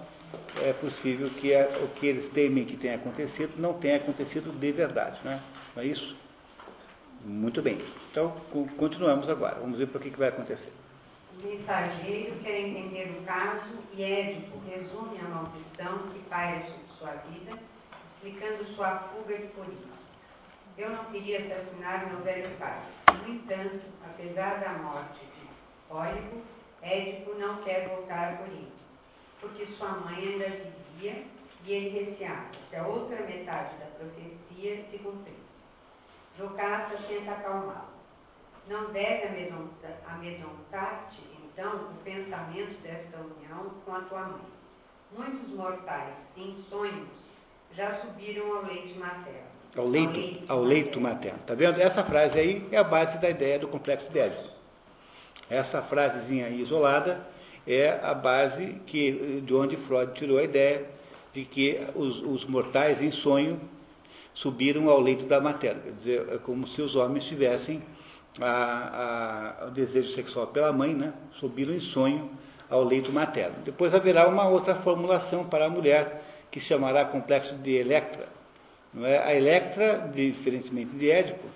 é 0.63 0.73
possível 0.73 1.29
que 1.29 1.53
é, 1.53 1.69
o 1.83 1.89
que 1.89 2.07
eles 2.07 2.29
temem 2.29 2.65
que 2.65 2.77
tenha 2.77 2.95
acontecido 2.95 3.55
não 3.59 3.75
tenha 3.75 3.97
acontecido 3.97 4.53
de 4.53 4.73
verdade. 4.73 5.19
Né? 5.25 5.41
Não 5.75 5.83
é 5.83 5.87
isso? 5.87 6.17
Muito 7.25 7.61
bem. 7.61 7.79
Então, 8.11 8.31
continuamos 8.77 9.29
agora. 9.29 9.57
Vamos 9.61 9.79
ver 9.79 9.89
para 9.89 9.99
o 9.99 10.01
que, 10.01 10.11
que 10.11 10.19
vai 10.19 10.29
acontecer. 10.29 10.73
O 11.39 11.47
mensageiro 11.47 12.37
quer 12.43 12.61
entender 12.61 13.17
o 13.19 13.23
caso 13.25 13.73
e 13.95 14.03
Édipo 14.03 14.59
resume 14.69 15.19
a 15.19 15.29
maldição 15.29 15.99
que 16.13 16.21
paira 16.31 16.67
sobre 16.67 16.99
sua 16.99 17.11
vida, 17.31 17.59
explicando 18.07 18.65
sua 18.77 18.97
fuga 18.97 19.37
de 19.37 19.49
Corinto. 19.49 20.00
Eu 20.81 20.89
não 20.89 21.05
queria 21.05 21.41
assassinar 21.41 22.07
meu 22.07 22.23
velho 22.23 22.57
pai. 22.57 22.81
No 23.13 23.35
entanto, 23.35 23.83
apesar 24.03 24.61
da 24.61 24.79
morte 24.79 25.21
de 25.27 25.47
Pólipo, 25.87 26.41
Édipo 26.81 27.35
não 27.35 27.63
quer 27.63 27.87
voltar 27.87 28.33
a 28.33 28.37
Corinto, 28.39 28.73
porque 29.43 29.67
sua 29.67 29.91
mãe 29.91 30.17
ainda 30.17 30.47
vivia 30.49 31.27
e 31.67 31.71
ele 31.71 32.03
receava 32.03 32.47
que 32.71 32.77
a 32.77 32.87
outra 32.87 33.21
metade 33.27 33.77
da 33.77 33.85
profecia 33.99 34.83
se 34.89 34.97
cumprisse. 34.97 35.61
Jocasta 36.39 36.97
tenta 37.07 37.33
acalmá-lo. 37.33 37.91
Não 38.67 38.91
deve 38.91 39.53
amedrontar-te, 40.07 41.21
então, 41.45 41.91
o 41.91 41.95
pensamento 42.03 42.81
desta 42.81 43.19
união 43.19 43.69
com 43.85 43.95
a 43.95 44.01
tua 44.01 44.25
mãe. 44.25 44.47
Muitos 45.13 45.51
mortais, 45.51 46.27
em 46.39 46.57
sonhos, 46.71 47.11
já 47.71 47.93
subiram 47.99 48.57
ao 48.57 48.65
leite 48.65 48.99
materno. 48.99 49.50
Ao 49.77 49.87
leito, 49.87 50.43
ao 50.49 50.63
leito, 50.63 51.01
materno. 51.01 51.39
Está 51.41 51.55
vendo? 51.55 51.81
Essa 51.81 52.03
frase 52.03 52.39
aí 52.39 52.67
é 52.73 52.79
a 52.79 52.85
base 52.85 53.19
da 53.19 53.31
ideia 53.31 53.59
do 53.59 53.69
complexo 53.69 54.11
de 54.11 54.19
Édipo. 54.19 54.49
Essa 55.49 55.81
frasezinha 55.83 56.47
aí 56.47 56.61
isolada 56.61 57.21
é 57.67 57.99
a 58.03 58.15
base 58.15 58.81
que, 58.87 59.43
de 59.45 59.55
onde 59.55 59.77
Freud 59.77 60.13
tirou 60.13 60.39
a 60.39 60.43
ideia 60.43 60.87
de 61.33 61.45
que 61.45 61.81
os, 61.95 62.21
os 62.21 62.45
mortais 62.45 63.01
em 63.01 63.13
sonho 63.13 63.61
subiram 64.35 64.89
ao 64.89 65.01
leito 65.01 65.25
da 65.25 65.41
materna. 65.41 65.83
Quer 65.83 65.93
dizer, 65.93 66.29
é 66.33 66.39
como 66.39 66.67
se 66.67 66.83
os 66.83 66.97
homens 66.97 67.25
tivessem 67.25 67.83
a, 68.41 69.63
a, 69.63 69.67
o 69.67 69.71
desejo 69.71 70.11
sexual 70.13 70.47
pela 70.49 70.73
mãe, 70.73 70.95
né? 70.95 71.13
subiram 71.33 71.75
em 71.75 71.81
sonho 71.81 72.31
ao 72.69 72.85
leito 72.85 73.13
materno. 73.13 73.57
Depois 73.65 73.95
haverá 73.95 74.29
uma 74.29 74.49
outra 74.49 74.75
formulação 74.75 75.45
para 75.45 75.67
a 75.67 75.71
mulher, 75.71 76.23
que 76.51 76.61
se 76.61 76.67
chamará 76.67 77.05
complexo 77.05 77.55
de 77.57 77.77
Electra. 77.77 78.40
Não 78.93 79.07
é? 79.07 79.19
A 79.19 79.35
Electra, 79.35 80.11
diferentemente 80.15 80.95
de 80.97 81.11
Édipo, 81.11 81.47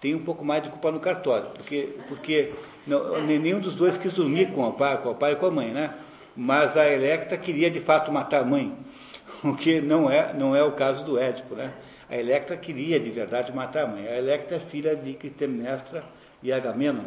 tem 0.00 0.14
um 0.14 0.24
pouco 0.24 0.44
mais 0.44 0.62
de 0.62 0.68
culpa 0.68 0.90
no 0.90 1.00
cartório, 1.00 1.46
porque, 1.50 1.90
porque 2.08 2.52
não, 2.86 3.20
nenhum 3.22 3.60
dos 3.60 3.74
dois 3.74 3.96
quis 3.96 4.12
dormir 4.12 4.50
com 4.52 4.66
o 4.66 4.72
pai, 4.72 5.00
com 5.00 5.10
o 5.10 5.14
pai 5.14 5.32
e 5.32 5.36
com 5.36 5.46
a 5.46 5.50
mãe, 5.50 5.68
né? 5.68 5.94
Mas 6.36 6.76
a 6.76 6.88
Electra 6.88 7.36
queria 7.36 7.70
de 7.70 7.80
fato 7.80 8.10
matar 8.10 8.42
a 8.42 8.44
mãe, 8.44 8.76
o 9.44 9.54
que 9.54 9.80
não 9.80 10.10
é, 10.10 10.34
não 10.34 10.56
é 10.56 10.62
o 10.62 10.72
caso 10.72 11.04
do 11.04 11.18
Édipo, 11.18 11.54
né? 11.54 11.72
A 12.10 12.16
Electra 12.16 12.56
queria 12.56 13.00
de 13.00 13.08
verdade 13.10 13.50
matar 13.54 13.84
a 13.84 13.86
mãe. 13.86 14.06
A 14.06 14.18
Electra 14.18 14.58
é 14.58 14.60
filha 14.60 14.94
de 14.94 15.14
Clitemnestra 15.14 16.04
e 16.42 16.52
Agamenon. 16.52 17.04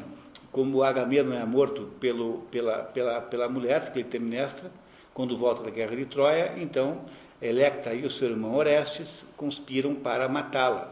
Como 0.52 0.82
Agamenon 0.82 1.34
é 1.34 1.46
morto 1.46 1.92
pelo, 2.00 2.40
pela, 2.50 2.80
pela, 2.80 3.22
pela 3.22 3.48
mulher, 3.48 3.92
Clitemnestra, 3.92 4.72
quando 5.14 5.38
volta 5.38 5.62
da 5.62 5.70
guerra 5.70 5.96
de 5.96 6.06
Troia, 6.06 6.54
então 6.58 7.02
Electra 7.46 7.94
e 7.94 8.06
o 8.06 8.10
seu 8.10 8.30
irmão 8.30 8.56
Orestes 8.56 9.26
conspiram 9.38 9.96
para 9.96 10.28
matá-la. 10.28 10.92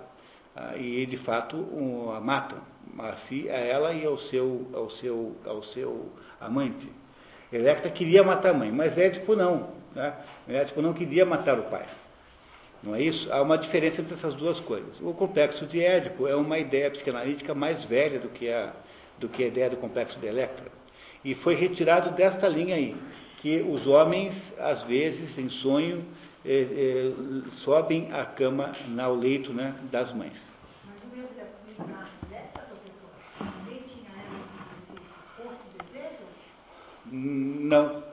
Ah, 0.55 0.77
e 0.77 1.05
de 1.05 1.17
fato 1.17 1.67
a 2.15 2.19
matam, 2.19 2.59
assim, 2.99 3.49
a 3.49 3.57
ela 3.57 3.93
e 3.93 4.05
ao 4.05 4.17
seu, 4.17 4.67
ao 4.73 4.89
seu, 4.89 5.35
ao 5.45 5.63
seu 5.63 6.09
amante. 6.39 6.89
Electra 7.51 7.89
queria 7.89 8.23
matar 8.23 8.51
a 8.51 8.53
mãe, 8.53 8.71
mas 8.71 8.97
Édipo 8.97 9.35
não. 9.35 9.69
Né? 9.95 10.13
Édipo 10.47 10.81
não 10.81 10.93
queria 10.93 11.25
matar 11.25 11.59
o 11.59 11.63
pai. 11.63 11.85
Não 12.83 12.93
é 12.93 13.01
isso? 13.01 13.31
Há 13.31 13.41
uma 13.41 13.57
diferença 13.57 14.01
entre 14.01 14.13
essas 14.13 14.35
duas 14.35 14.59
coisas. 14.59 14.99
O 14.99 15.13
complexo 15.13 15.65
de 15.65 15.81
Édipo 15.81 16.27
é 16.27 16.35
uma 16.35 16.59
ideia 16.59 16.91
psicanalítica 16.91 17.55
mais 17.55 17.85
velha 17.85 18.19
do 18.19 18.27
que 18.27 18.51
a, 18.51 18.73
do 19.17 19.29
que 19.29 19.43
a 19.43 19.47
ideia 19.47 19.69
do 19.69 19.77
complexo 19.77 20.19
de 20.19 20.27
Electra. 20.27 20.65
E 21.23 21.33
foi 21.33 21.55
retirado 21.55 22.11
desta 22.11 22.47
linha 22.47 22.75
aí, 22.75 22.95
que 23.37 23.61
os 23.61 23.87
homens, 23.87 24.53
às 24.59 24.83
vezes, 24.83 25.37
em 25.37 25.47
sonho, 25.47 26.03
eh, 26.45 26.67
eh, 26.71 27.13
sobem 27.51 28.11
a 28.11 28.25
cama 28.25 28.71
ao 29.01 29.15
leito 29.15 29.53
né, 29.53 29.75
das 29.91 30.11
mães. 30.11 30.37
Mas 30.85 31.03
o 31.03 31.15
mesmo 31.15 31.33
na 31.87 32.07
Electra, 32.29 32.63
professor, 32.63 33.09
também 33.37 33.79
tinha 33.81 34.09
esse 34.95 35.13
posto 35.37 35.67
de 35.71 35.85
desejo? 35.91 36.23
Não. 37.11 38.03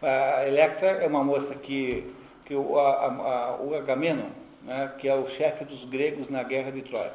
A 0.00 0.46
Electra 0.46 0.88
é 0.88 1.06
uma 1.06 1.24
moça 1.24 1.54
que 1.54 2.14
que 2.48 2.54
o, 2.54 2.78
a, 2.78 3.04
a, 3.04 3.56
o 3.60 3.74
Agamenon, 3.74 4.30
né, 4.62 4.90
que 4.98 5.06
é 5.06 5.14
o 5.14 5.28
chefe 5.28 5.66
dos 5.66 5.84
gregos 5.84 6.30
na 6.30 6.42
guerra 6.42 6.72
de 6.72 6.80
Troia. 6.80 7.12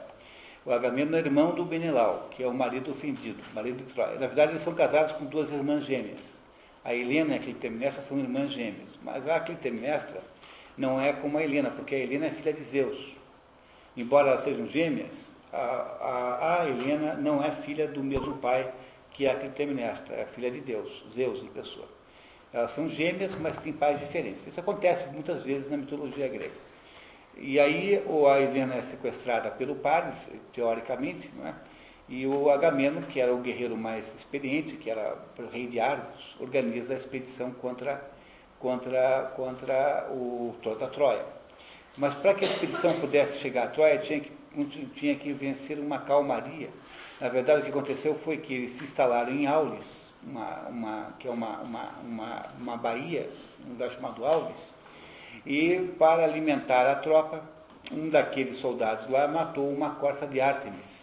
O 0.64 0.72
Agamenon 0.72 1.16
é 1.16 1.18
irmão 1.18 1.56
do 1.56 1.66
Benelau, 1.66 2.28
que 2.30 2.44
é 2.44 2.48
o 2.48 2.54
marido 2.54 2.92
ofendido, 2.92 3.44
marido 3.52 3.78
de 3.78 3.92
Troia. 3.92 4.20
Na 4.20 4.28
verdade, 4.28 4.52
eles 4.52 4.62
são 4.62 4.76
casados 4.76 5.12
com 5.14 5.26
duas 5.26 5.52
irmãs 5.52 5.86
gêmeas. 5.86 6.33
A 6.84 6.94
Helena 6.94 7.34
e 7.34 7.38
a 7.38 7.40
Clitemnestra 7.40 8.04
são 8.04 8.20
irmãs 8.20 8.52
gêmeas. 8.52 8.98
Mas 9.02 9.28
a 9.28 9.40
Clitemnestra 9.40 10.22
não 10.78 11.00
é 11.00 11.14
como 11.14 11.38
a 11.38 11.44
Helena, 11.44 11.70
porque 11.70 11.96
a 11.96 12.00
Helena 12.00 12.28
é 12.28 12.30
filha 12.32 12.54
de 12.54 12.64
Zeus. 12.64 13.16
Embora 13.96 14.30
elas 14.30 14.42
sejam 14.42 14.66
gêmeas, 14.66 15.32
a, 15.52 15.58
a, 15.58 16.62
a 16.62 16.70
Helena 16.70 17.14
não 17.14 17.44
é 17.44 17.52
filha 17.52 17.88
do 17.88 18.04
mesmo 18.04 18.38
pai 18.38 18.72
que 19.12 19.28
a 19.28 19.36
Clitemnestra, 19.36 20.16
é 20.16 20.26
filha 20.26 20.50
de 20.50 20.60
Deus, 20.62 21.06
Zeus 21.14 21.40
em 21.40 21.48
pessoa. 21.48 21.88
Elas 22.52 22.72
são 22.72 22.90
gêmeas, 22.90 23.34
mas 23.36 23.58
têm 23.60 23.74
pais 23.74 24.00
diferentes. 24.00 24.46
Isso 24.46 24.60
acontece 24.60 25.08
muitas 25.08 25.44
vezes 25.44 25.70
na 25.70 25.78
mitologia 25.78 26.28
grega. 26.28 26.54
E 27.38 27.60
aí 27.60 27.96
a 27.98 28.42
Helena 28.42 28.76
é 28.76 28.82
sequestrada 28.84 29.50
pelo 29.50 29.76
Paris, 29.76 30.28
teoricamente, 30.54 31.32
não 31.36 31.48
é? 31.48 31.56
E 32.08 32.28
o 32.28 32.50
Agamemnon, 32.50 33.04
que 33.04 33.20
era 33.20 33.34
o 33.34 33.38
guerreiro 33.38 33.78
mais 33.78 34.06
experiente, 34.16 34.76
que 34.76 34.90
era 34.90 35.18
o 35.38 35.48
rei 35.48 35.68
de 35.68 35.80
Argos, 35.80 36.36
organiza 36.40 36.94
a 36.94 36.98
expedição 36.98 37.52
contra, 37.52 38.04
contra, 38.60 39.32
contra 39.36 40.08
o 40.12 40.56
toda 40.62 40.86
a 40.86 40.90
Troia. 40.90 41.26
Mas 41.98 42.16
para 42.16 42.34
que 42.34 42.44
a 42.44 42.48
expedição 42.48 43.00
pudesse 43.00 43.38
chegar 43.38 43.66
a 43.66 43.68
Troia, 43.68 43.98
tinha 44.00 44.20
que, 44.20 44.32
tinha 44.96 45.16
que 45.16 45.32
vencer 45.32 45.80
uma 45.80 46.00
calmaria. 46.00 46.70
Na 47.22 47.30
verdade, 47.30 47.62
o 47.62 47.64
que 47.64 47.70
aconteceu 47.70 48.16
foi 48.16 48.38
que 48.38 48.54
eles 48.54 48.72
se 48.72 48.84
instalaram 48.84 49.32
em 49.32 49.48
Aulis, 49.48 50.12
uma, 50.26 50.68
uma, 50.68 51.14
que 51.20 51.28
é 51.28 51.32
uma, 51.32 51.60
uma, 51.60 51.90
uma, 52.04 52.42
uma 52.60 52.78
baía, 52.78 53.30
um 53.66 53.72
lugar 53.72 53.92
chamado 53.92 54.26
Alves, 54.26 54.74
e 55.46 55.94
para 55.98 56.24
alimentar 56.24 56.90
a 56.90 56.96
tropa, 56.96 57.42
um 57.92 58.10
daqueles 58.10 58.58
soldados 58.58 59.10
lá 59.10 59.28
matou 59.28 59.70
uma 59.70 59.92
corça 59.96 60.26
de 60.26 60.40
Ártemis. 60.40 61.03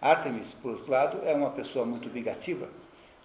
Ártemis, 0.00 0.54
por 0.54 0.72
outro 0.72 0.90
lado, 0.90 1.20
é 1.24 1.34
uma 1.34 1.50
pessoa 1.50 1.84
muito 1.84 2.08
vingativa, 2.08 2.68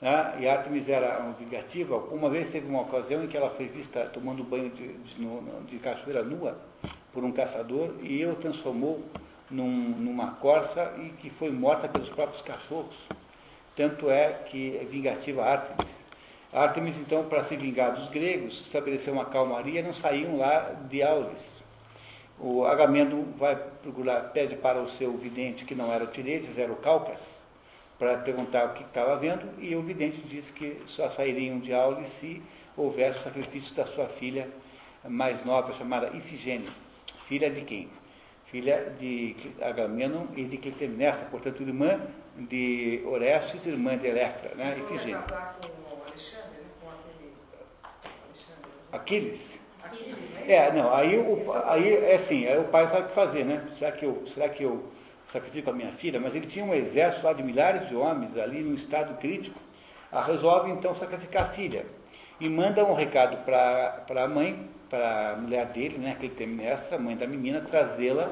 né? 0.01 0.35
e 0.39 0.47
Ártemis 0.47 0.89
era 0.89 1.19
vingativa. 1.39 1.95
Uma 1.95 2.29
vez 2.29 2.49
teve 2.49 2.67
uma 2.67 2.81
ocasião 2.81 3.23
em 3.23 3.27
que 3.27 3.37
ela 3.37 3.49
foi 3.49 3.67
vista 3.67 4.09
tomando 4.13 4.43
banho 4.43 4.69
de, 4.69 4.93
de, 4.93 5.65
de 5.67 5.79
cachoeira 5.79 6.23
nua 6.23 6.57
por 7.13 7.23
um 7.23 7.31
caçador 7.31 7.95
e 8.01 8.25
o 8.25 8.35
transformou 8.35 9.01
num, 9.49 9.89
numa 9.97 10.31
corça 10.33 10.93
e 10.97 11.09
que 11.21 11.29
foi 11.29 11.49
morta 11.49 11.87
pelos 11.87 12.09
próprios 12.09 12.41
cachorros. 12.41 12.97
Tanto 13.75 14.09
é 14.09 14.31
que 14.31 14.77
é 14.77 14.83
vingativa 14.83 15.43
Ártemis. 15.43 16.03
Ártemis, 16.51 16.99
então, 16.99 17.25
para 17.25 17.43
se 17.43 17.57
vingar 17.57 17.93
dos 17.93 18.09
gregos, 18.09 18.61
estabeleceu 18.61 19.13
uma 19.13 19.25
calmaria 19.25 19.83
não 19.83 19.93
saíam 19.93 20.37
lá 20.37 20.73
de 20.89 21.03
Aulis. 21.03 21.54
O 22.39 22.65
Agamemnon 22.65 23.23
vai 23.37 23.55
procurar, 23.55 24.31
pede 24.31 24.55
para 24.55 24.81
o 24.81 24.89
seu 24.89 25.15
vidente, 25.17 25.63
que 25.63 25.73
não 25.73 25.91
era 25.91 26.03
o 26.03 26.07
Tireses, 26.07 26.57
era 26.57 26.71
o 26.71 26.75
Calcas, 26.75 27.21
para 27.97 28.17
perguntar 28.17 28.65
o 28.65 28.73
que 28.73 28.83
estava 28.83 29.15
vendo, 29.15 29.49
e 29.57 29.73
o 29.75 29.81
vidente 29.81 30.21
diz 30.21 30.51
que 30.51 30.81
só 30.85 31.09
sairiam 31.09 31.59
de 31.59 31.73
Aulis 31.73 32.09
se 32.09 32.41
houvesse 32.75 33.19
o 33.19 33.23
sacrifício 33.23 33.73
da 33.73 33.85
sua 33.85 34.07
filha 34.07 34.49
mais 35.07 35.45
nova, 35.45 35.73
chamada 35.73 36.09
Ifigênia. 36.15 36.69
Filha 37.25 37.49
de 37.49 37.61
quem? 37.61 37.89
Filha 38.47 38.93
de 38.99 39.35
Agamemnon 39.61 40.27
e 40.35 40.43
de 40.43 40.57
Clitemnestra, 40.57 41.27
portanto, 41.29 41.63
irmã 41.63 41.99
de 42.37 43.01
Orestes, 43.05 43.65
irmã 43.65 43.97
de 43.97 44.07
Electra, 44.07 44.53
né? 44.55 44.77
Ifigênia. 44.77 45.23
Aquiles? 48.91 49.59
Aquiles? 49.83 50.24
É, 50.47 50.71
não, 50.71 50.93
aí, 50.93 51.17
o, 51.17 51.43
aí 51.65 51.95
é 51.95 52.15
assim, 52.15 52.45
aí 52.45 52.57
o 52.57 52.65
pai 52.65 52.87
sabe 52.87 53.03
o 53.03 53.07
que 53.07 53.15
fazer, 53.15 53.43
né? 53.43 53.63
Será 53.73 53.91
que 53.91 54.05
eu, 54.05 54.23
será 54.27 54.47
que 54.47 54.63
eu 54.63 54.83
sacrifico 55.31 55.71
a 55.71 55.73
minha 55.73 55.91
filha? 55.91 56.19
Mas 56.19 56.35
ele 56.35 56.45
tinha 56.45 56.63
um 56.63 56.73
exército 56.73 57.25
lá 57.25 57.33
de 57.33 57.41
milhares 57.41 57.87
de 57.87 57.95
homens 57.95 58.37
ali 58.37 58.61
num 58.61 58.75
estado 58.75 59.17
crítico. 59.19 59.59
Ah, 60.11 60.23
resolve 60.23 60.71
então 60.71 60.93
sacrificar 60.93 61.43
a 61.43 61.49
filha. 61.49 61.85
E 62.39 62.47
manda 62.47 62.85
um 62.85 62.93
recado 62.93 63.37
para 63.43 64.23
a 64.23 64.27
mãe, 64.27 64.69
para 64.89 65.31
a 65.31 65.35
mulher 65.35 65.65
dele, 65.67 65.97
né, 65.97 66.15
que 66.19 66.27
ele 66.27 66.35
tem 66.35 66.47
mestra, 66.47 66.97
a 66.97 66.99
mãe 66.99 67.17
da 67.17 67.25
menina, 67.25 67.61
trazê-la 67.61 68.29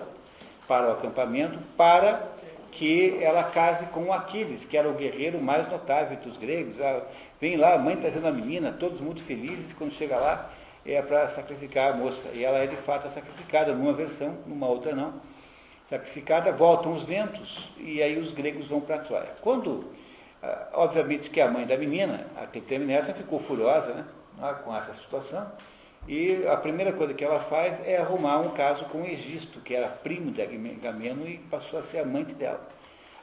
para 0.67 0.89
o 0.89 0.91
acampamento 0.91 1.57
para 1.75 2.31
que 2.71 3.17
ela 3.21 3.43
case 3.43 3.85
com 3.87 4.11
Aquiles, 4.11 4.65
que 4.65 4.77
era 4.77 4.89
o 4.89 4.93
guerreiro 4.93 5.41
mais 5.41 5.69
notável 5.69 6.17
dos 6.17 6.37
gregos. 6.37 6.79
Ah, 6.79 7.01
Vem 7.41 7.57
lá, 7.57 7.73
a 7.73 7.77
mãe 7.77 7.97
trazendo 7.97 8.27
a 8.27 8.31
menina, 8.31 8.71
todos 8.71 9.01
muito 9.01 9.21
felizes, 9.23 9.73
quando 9.73 9.93
chega 9.93 10.15
lá 10.15 10.49
é 10.85 11.01
para 11.01 11.29
sacrificar 11.29 11.93
a 11.93 11.95
moça. 11.95 12.27
E 12.33 12.43
ela 12.43 12.59
é 12.59 12.67
de 12.67 12.75
fato 12.75 13.09
sacrificada, 13.09 13.73
numa 13.73 13.93
versão, 13.93 14.37
numa 14.45 14.67
outra 14.67 14.95
não. 14.95 15.13
Sacrificada, 15.89 16.51
voltam 16.51 16.93
os 16.93 17.03
ventos 17.03 17.69
e 17.77 18.01
aí 18.01 18.17
os 18.17 18.31
gregos 18.31 18.67
vão 18.67 18.81
para 18.81 18.99
Troia. 18.99 19.29
Quando, 19.41 19.91
ah, 20.41 20.67
obviamente 20.73 21.29
que 21.29 21.39
a 21.39 21.49
mãe 21.49 21.65
da 21.65 21.77
menina, 21.77 22.27
a 22.41 22.47
Clitemnestra, 22.47 23.13
ficou 23.13 23.39
furiosa 23.39 23.93
né, 23.93 24.05
ah, 24.41 24.53
com 24.53 24.75
essa 24.75 24.93
situação, 24.95 25.51
e 26.07 26.45
a 26.47 26.57
primeira 26.57 26.91
coisa 26.91 27.13
que 27.13 27.23
ela 27.23 27.39
faz 27.39 27.79
é 27.85 27.97
arrumar 27.97 28.39
um 28.39 28.49
caso 28.49 28.85
com 28.85 29.01
o 29.01 29.05
Egisto, 29.05 29.61
que 29.61 29.73
era 29.73 29.87
primo 29.87 30.31
de 30.31 30.41
Agamemnon 30.41 31.25
e 31.25 31.37
passou 31.49 31.79
a 31.79 31.83
ser 31.83 31.99
amante 31.99 32.33
dela. 32.33 32.59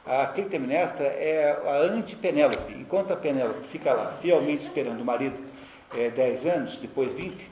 A 0.05 0.25
Clitemnestra 0.27 1.05
é 1.05 1.51
a 1.63 1.77
anti-Penélope. 1.77 2.73
Enquanto 2.73 3.13
a 3.13 3.15
Penélope 3.15 3.67
fica 3.67 3.93
lá 3.93 4.17
fielmente 4.19 4.63
esperando 4.63 5.01
o 5.01 5.05
marido 5.05 5.50
é, 5.93 6.09
10 6.09 6.45
anos, 6.45 6.77
depois 6.77 7.13
20, 7.13 7.49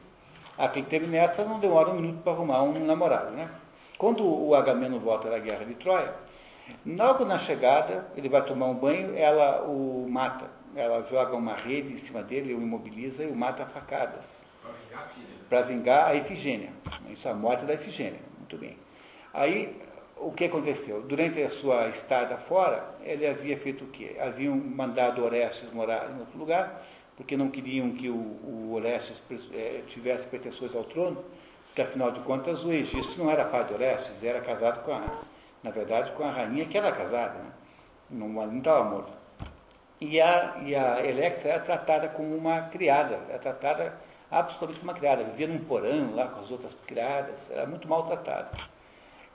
a 0.57 0.67
Clitemnestra 0.67 1.45
não 1.45 1.59
demora 1.59 1.89
um 1.89 1.95
minuto 1.95 2.21
para 2.23 2.33
arrumar 2.33 2.63
um 2.63 2.85
namorado. 2.85 3.31
Né? 3.31 3.49
Quando 3.97 4.25
o 4.25 4.53
Agamemnon 4.55 4.99
volta 4.99 5.29
da 5.29 5.39
guerra 5.39 5.65
de 5.65 5.73
Troia, 5.75 6.13
logo 6.85 7.25
na 7.25 7.37
chegada, 7.39 8.07
ele 8.15 8.29
vai 8.29 8.41
tomar 8.43 8.67
um 8.67 8.75
banho, 8.75 9.17
ela 9.17 9.63
o 9.63 10.07
mata. 10.09 10.45
Ela 10.75 11.01
joga 11.09 11.35
uma 11.35 11.55
rede 11.55 11.93
em 11.93 11.97
cima 11.97 12.21
dele, 12.21 12.53
o 12.53 12.61
imobiliza 12.61 13.23
e 13.23 13.27
o 13.27 13.35
mata 13.35 13.63
a 13.63 13.65
facadas 13.65 14.45
Para 14.61 14.71
vingar 14.71 15.03
a 15.03 15.07
filha. 15.07 15.27
para 15.49 15.61
vingar 15.63 16.07
a 16.09 16.15
Ifigênia. 16.15 16.69
Isso 17.09 17.27
é 17.27 17.31
a 17.31 17.33
morte 17.33 17.65
da 17.65 17.73
Ifigênia. 17.73 18.19
Muito 18.37 18.55
bem. 18.57 18.77
Aí, 19.33 19.81
o 20.17 20.31
que 20.31 20.45
aconteceu? 20.45 21.01
Durante 21.01 21.41
a 21.41 21.49
sua 21.49 21.87
estada 21.89 22.37
fora, 22.37 22.83
ele 23.03 23.25
havia 23.25 23.57
feito 23.57 23.85
o 23.85 23.87
quê? 23.87 24.15
Haviam 24.21 24.55
mandado 24.55 25.23
Orestes 25.23 25.71
morar 25.71 26.11
em 26.15 26.19
outro 26.19 26.37
lugar, 26.37 26.83
porque 27.19 27.35
não 27.35 27.49
queriam 27.49 27.91
que 27.91 28.09
o, 28.09 28.15
o 28.15 28.73
Orestes 28.75 29.21
eh, 29.51 29.83
tivesse 29.87 30.25
pretensões 30.27 30.73
ao 30.73 30.85
trono, 30.85 31.21
porque 31.65 31.81
afinal 31.81 32.11
de 32.11 32.21
contas 32.21 32.63
o 32.63 32.71
Egisto 32.71 33.21
não 33.21 33.29
era 33.29 33.43
pai 33.43 33.65
de 33.65 33.73
Orestes, 33.73 34.23
era 34.23 34.39
casado 34.39 34.85
com 34.85 34.93
a, 34.93 35.03
na 35.61 35.69
verdade, 35.69 36.13
com 36.13 36.23
a 36.23 36.31
rainha 36.31 36.65
que 36.65 36.77
era 36.77 36.93
casada, 36.93 37.37
né? 37.39 37.51
não 38.09 38.29
não 38.29 38.57
estava 38.59 38.85
morto. 38.89 39.11
E 39.99 40.21
a, 40.21 40.59
e 40.65 40.73
a 40.75 41.05
Electra 41.05 41.49
era 41.49 41.59
tratada 41.59 42.07
como 42.07 42.33
uma 42.37 42.61
criada, 42.69 43.19
era 43.27 43.37
tratada 43.39 43.93
absolutamente 44.31 44.79
como 44.79 44.91
uma 44.91 44.97
criada, 44.97 45.23
vivia 45.25 45.47
num 45.47 45.59
porão 45.65 46.15
lá 46.15 46.27
com 46.29 46.39
as 46.39 46.49
outras 46.51 46.73
criadas, 46.87 47.51
era 47.51 47.65
muito 47.67 47.85
maltratada. 47.87 48.49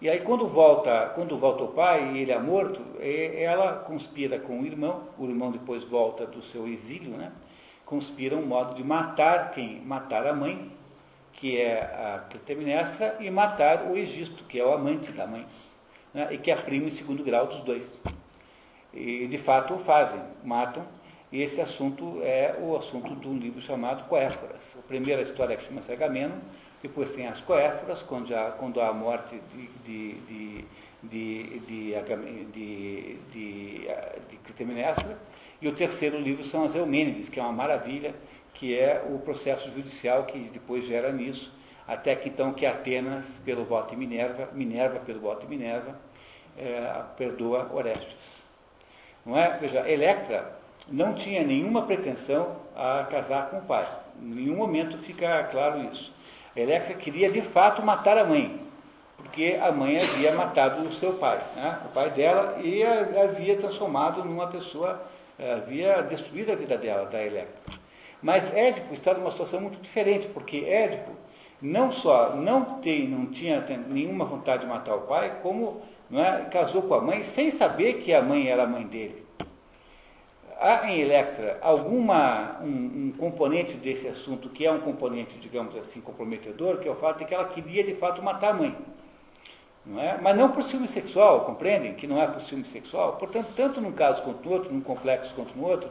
E 0.01 0.09
aí 0.09 0.21
quando 0.23 0.49
volta, 0.49 1.13
quando 1.15 1.37
volta 1.37 1.65
o 1.65 1.69
pai 1.69 2.15
e 2.15 2.19
ele 2.21 2.33
é 2.33 2.39
morto, 2.39 2.81
eh, 3.01 3.43
ela 3.43 3.75
conspira 3.81 4.39
com 4.39 4.61
o 4.61 4.67
irmão, 4.67 5.09
o 5.19 5.27
irmão 5.27 5.51
depois 5.53 5.85
volta 5.85 6.27
do 6.27 6.43
seu 6.43 6.67
exílio, 6.69 7.17
né? 7.17 7.33
Conspira 7.85 8.37
um 8.37 8.47
modo 8.47 8.75
de 8.75 8.83
matar 8.85 9.53
quem? 9.53 9.81
Matar 9.81 10.27
a 10.27 10.33
mãe, 10.33 10.71
que 11.33 11.61
é 11.61 11.81
a 11.83 12.25
Clitemnestra, 12.31 13.17
e 13.21 13.31
matar 13.31 13.85
o 13.85 13.97
Egisto, 13.97 14.45
que 14.45 14.59
é 14.59 14.65
o 14.65 14.73
amante 14.73 15.13
da 15.13 15.27
mãe, 15.27 15.47
né? 16.13 16.29
e 16.31 16.39
que 16.39 16.51
é 16.51 16.57
primo 16.57 16.89
em 16.89 16.91
segundo 16.91 17.23
grau 17.25 17.47
dos 17.47 17.61
dois. 17.61 17.99
E 18.93 19.27
de 19.27 19.39
fato 19.39 19.75
o 19.75 19.79
fazem, 19.79 20.21
matam, 20.45 20.87
e 21.33 21.43
esse 21.43 21.61
assunto 21.61 22.21
é 22.23 22.55
o 22.61 22.77
assunto 22.77 23.15
de 23.17 23.27
um 23.27 23.37
livro 23.37 23.61
chamado 23.61 24.05
Coéforas. 24.05 24.77
A 24.79 24.83
primeira 24.87 25.21
história 25.23 25.57
que 25.57 25.67
chama-se 25.67 25.93
Agamemnon, 25.93 26.39
depois 26.81 27.11
tem 27.11 27.27
as 27.27 27.41
Coéforas, 27.41 28.03
quando, 28.03 28.33
há, 28.35 28.53
quando 28.53 28.81
há 28.81 28.89
a 28.89 28.93
morte 28.93 29.41
de, 29.53 29.67
de, 29.85 30.13
de, 30.21 30.65
de, 31.03 31.59
de, 31.61 31.97
Agame- 31.97 32.45
de, 32.53 33.17
de, 33.33 33.79
de 34.31 34.37
Clitemnestra, 34.45 35.19
e 35.65 35.69
o 35.69 35.73
terceiro 35.73 36.21
livro 36.21 36.45
são 36.45 36.63
as 36.63 36.75
Eumênides, 36.75 37.31
que 37.31 37.41
é 37.41 37.43
uma 37.43 37.51
maravilha, 37.51 38.15
que 38.53 38.79
é 38.79 39.03
o 39.09 39.19
processo 39.19 39.71
judicial 39.71 40.25
que 40.25 40.39
depois 40.53 40.85
gera 40.85 41.11
nisso, 41.11 41.51
até 41.89 42.15
que 42.15 42.29
então 42.29 42.53
que 42.53 42.67
Atenas, 42.67 43.41
pelo 43.47 43.65
voto 43.65 43.93
de 43.93 43.97
Minerva, 43.97 44.51
Minerva 44.53 45.01
pelo 45.01 45.21
voto 45.21 45.41
de 45.41 45.49
Minerva, 45.49 45.99
eh, 46.59 47.03
perdoa 47.17 47.71
Orestes. 47.73 48.45
Não 49.25 49.39
é? 49.39 49.57
Veja, 49.57 49.89
Electra 49.89 50.55
não 50.87 51.15
tinha 51.15 51.43
nenhuma 51.43 51.87
pretensão 51.87 52.57
a 52.77 53.05
casar 53.05 53.49
com 53.49 53.57
o 53.57 53.63
pai. 53.63 53.89
Em 54.21 54.35
nenhum 54.35 54.57
momento 54.57 54.99
fica 54.99 55.45
claro 55.45 55.83
isso. 55.91 56.13
Electra 56.55 56.93
queria 56.95 57.31
de 57.31 57.41
fato 57.41 57.81
matar 57.83 58.19
a 58.19 58.25
mãe, 58.25 58.61
porque 59.17 59.59
a 59.63 59.73
mãe 59.73 59.97
havia 59.97 60.33
matado 60.33 60.87
o 60.87 60.93
seu 60.93 61.15
pai, 61.15 61.41
né? 61.57 61.81
o 61.87 61.89
pai 61.89 62.11
dela, 62.11 62.59
e 62.63 62.83
a 62.85 63.25
havia 63.25 63.57
transformado 63.57 64.23
numa 64.23 64.49
pessoa, 64.49 65.03
havia 65.39 66.03
destruído 66.03 66.53
a 66.53 66.57
vida 66.57 66.77
dela, 66.77 67.07
da 67.07 67.23
Electra. 67.23 67.79
Mas 68.23 68.55
Édipo 68.55 68.95
está 68.95 69.13
numa 69.15 69.31
situação 69.31 69.61
muito 69.61 69.81
diferente, 69.81 70.27
porque 70.29 70.65
Édipo 70.65 71.11
não 71.61 71.91
só 71.91 72.37
não, 72.37 72.81
tem, 72.81 73.09
não 73.09 73.27
tinha 73.27 73.61
nenhuma 73.89 74.25
vontade 74.25 74.63
de 74.63 74.69
matar 74.69 74.95
o 74.95 75.03
pai, 75.03 75.41
como 75.43 75.83
é, 76.13 76.45
casou 76.51 76.83
com 76.83 76.95
a 76.95 77.01
mãe 77.01 77.25
sem 77.25 77.51
saber 77.51 77.95
que 77.95 78.13
a 78.13 78.23
mãe 78.23 78.49
era 78.49 78.65
a 78.65 78.67
mãe 78.67 78.87
dele. 78.87 79.25
Há 80.59 80.91
em 80.91 81.01
Electra 81.01 81.59
alguma 81.61 82.61
um, 82.63 83.09
um 83.09 83.15
componente 83.19 83.75
desse 83.75 84.07
assunto 84.07 84.49
que 84.49 84.65
é 84.65 84.71
um 84.71 84.81
componente, 84.81 85.39
digamos 85.39 85.77
assim, 85.77 86.01
comprometedor, 86.01 86.79
que 86.79 86.89
é 86.89 86.91
o 86.91 86.97
fato 86.97 87.19
de 87.19 87.25
que 87.25 87.35
ela 87.35 87.49
queria 87.49 87.83
de 87.83 87.95
fato 87.95 88.23
matar 88.23 88.51
a 88.51 88.55
mãe. 88.55 88.77
Não 89.85 90.01
é? 90.01 90.19
Mas 90.21 90.37
não 90.37 90.51
por 90.51 90.63
ciúme 90.63 90.89
sexual, 90.89 91.45
compreendem? 91.45 91.95
Que 91.95 92.07
não 92.07 92.21
é 92.21 92.27
por 92.27 92.41
ciúme 92.43 92.65
sexual. 92.65 93.17
Portanto, 93.19 93.53
tanto 93.55 93.81
num 93.81 93.93
caso 93.93 94.23
quanto 94.23 94.45
no 94.49 94.53
outro, 94.55 94.73
num 94.73 94.81
complexo 94.81 95.35
quanto 95.35 95.57
no 95.57 95.65
outro, 95.65 95.91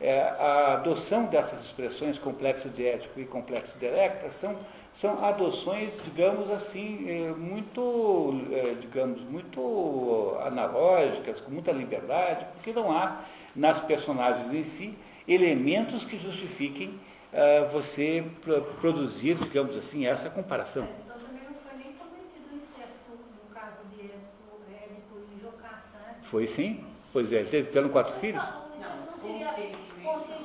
é, 0.00 0.20
a 0.38 0.74
adoção 0.74 1.26
dessas 1.26 1.62
expressões 1.64 2.18
complexo 2.18 2.68
de 2.68 2.84
Édipo 2.86 3.18
e 3.20 3.24
complexo 3.24 3.78
de 3.78 3.86
Electra 3.86 4.30
são, 4.30 4.58
são 4.92 5.24
adoções, 5.24 6.00
digamos 6.02 6.50
assim, 6.50 7.06
eh, 7.08 7.32
muito, 7.34 8.46
eh, 8.52 8.74
digamos, 8.80 9.24
muito 9.24 10.36
analógicas, 10.44 11.40
com 11.40 11.50
muita 11.50 11.72
liberdade, 11.72 12.46
porque 12.54 12.72
não 12.72 12.92
há 12.92 13.22
nas 13.54 13.80
personagens 13.80 14.52
em 14.52 14.64
si 14.64 14.98
elementos 15.26 16.04
que 16.04 16.18
justifiquem 16.18 17.00
ah, 17.32 17.64
você 17.72 18.24
pro- 18.42 18.62
produzir, 18.80 19.36
digamos 19.36 19.76
assim, 19.76 20.06
essa 20.06 20.28
comparação. 20.30 20.88
Então 21.06 21.16
também 21.20 21.42
não 21.44 21.54
foi 21.54 21.72
nem 21.78 21.92
cometido 21.94 22.48
o 22.52 22.56
incesto 22.56 23.10
no 23.10 23.48
caso 23.52 23.78
de 23.88 24.00
Édipo, 24.02 24.62
Édipo 24.68 25.18
e 25.32 25.38
Jocasta, 25.40 25.98
né? 25.98 26.13
Foi 26.24 26.46
sim? 26.46 26.80
Pois 27.12 27.32
é, 27.32 27.44
teve 27.44 27.70
pelo 27.70 27.90
quatro 27.90 28.14
filhos? 28.18 28.42
O 28.42 28.80
incesto 28.80 28.98
não 28.98 29.06
seria 29.16 29.46
conscientemente 29.46 30.24
não. 30.30 30.38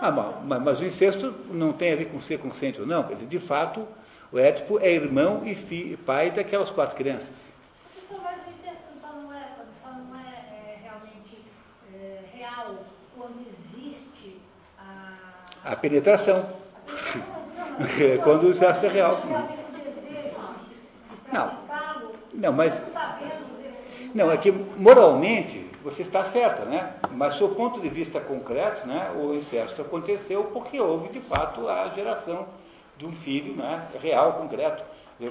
Ah, 0.00 0.10
mas, 0.10 0.44
mas- 0.44 0.62
mas 0.62 0.80
o 0.80 0.84
incesto 0.84 1.34
não 1.50 1.72
tem 1.72 1.92
a 1.92 1.96
ver 1.96 2.06
com 2.06 2.20
ser 2.20 2.38
consciente 2.38 2.80
ou 2.80 2.86
não. 2.86 3.02
Quer 3.04 3.14
dizer, 3.14 3.26
de 3.26 3.40
fato, 3.40 3.86
o 4.32 4.38
Édipo 4.38 4.78
é 4.80 4.92
irmão 4.92 5.42
e 5.44 5.54
fi- 5.54 5.96
pai 6.04 6.30
daquelas 6.30 6.70
quatro 6.70 6.96
crianças. 6.96 7.34
Professor, 7.92 8.18
mas 8.22 8.46
o 8.46 8.50
incesto 8.50 8.98
só 8.98 9.12
não 9.14 9.32
é, 9.34 9.48
só 9.72 9.88
não 9.92 10.14
é, 10.16 10.30
é, 10.50 10.78
realmente 10.82 11.44
é, 11.92 12.24
real 12.38 12.84
quando 13.14 13.40
existe 13.48 14.40
a... 14.78 15.18
A 15.64 15.76
penetração. 15.76 16.46
Não, 17.78 17.86
mas- 17.86 17.86
Quando 18.22 18.44
o 18.44 18.50
incesto 18.50 18.86
é 18.86 18.88
real. 18.88 19.22
A 19.22 19.66
Não. 21.32 21.52
Não, 22.34 22.52
mas-. 22.52 22.82
Não, 24.14 24.30
é 24.30 24.36
que 24.36 24.50
moralmente, 24.50 25.66
você 25.82 26.02
está 26.02 26.24
certa, 26.24 26.64
né? 26.64 26.94
Mas, 27.12 27.36
do 27.38 27.48
ponto 27.50 27.80
de 27.80 27.88
vista 27.88 28.20
concreto, 28.20 28.86
né, 28.86 29.12
o 29.16 29.34
incesto 29.34 29.80
aconteceu 29.82 30.44
porque 30.44 30.80
houve, 30.80 31.08
de 31.08 31.20
fato, 31.20 31.68
a 31.68 31.88
geração 31.90 32.46
de 32.96 33.06
um 33.06 33.12
filho 33.12 33.54
né, 33.54 33.88
real, 34.00 34.34
concreto. 34.34 34.82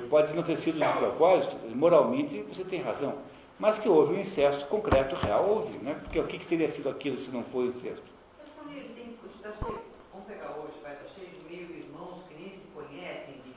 Pode 0.09 0.33
não 0.33 0.41
ter 0.43 0.57
sido 0.57 0.79
de 0.79 0.93
propósito, 0.97 1.55
moralmente 1.75 2.41
você 2.43 2.63
tem 2.63 2.81
razão, 2.81 3.15
mas 3.59 3.77
que 3.77 3.87
houve 3.87 4.15
um 4.15 4.19
incesto 4.19 4.65
concreto, 4.65 5.15
real, 5.15 5.45
houve, 5.47 5.77
né? 5.77 5.95
Porque 6.01 6.19
o 6.19 6.25
que, 6.25 6.39
que 6.39 6.45
teria 6.47 6.69
sido 6.69 6.89
aquilo 6.89 7.19
se 7.19 7.29
não 7.29 7.43
foi 7.43 7.65
o 7.65 7.69
incesto? 7.69 8.03
Mas 8.39 8.47
quando 8.55 8.71
ele 8.75 8.89
tem, 8.95 9.15
está 9.35 9.51
cheio, 9.51 9.81
vamos 10.11 10.27
pegar 10.27 10.55
hoje, 10.57 10.73
vai 10.81 10.93
estar 10.93 11.05
cheio 11.05 11.27
de 11.29 11.39
meio 11.47 11.69
irmãos 11.77 12.23
que 12.27 12.33
nem 12.33 12.49
se 12.49 12.63
conhecem, 12.73 13.35
de 13.45 13.53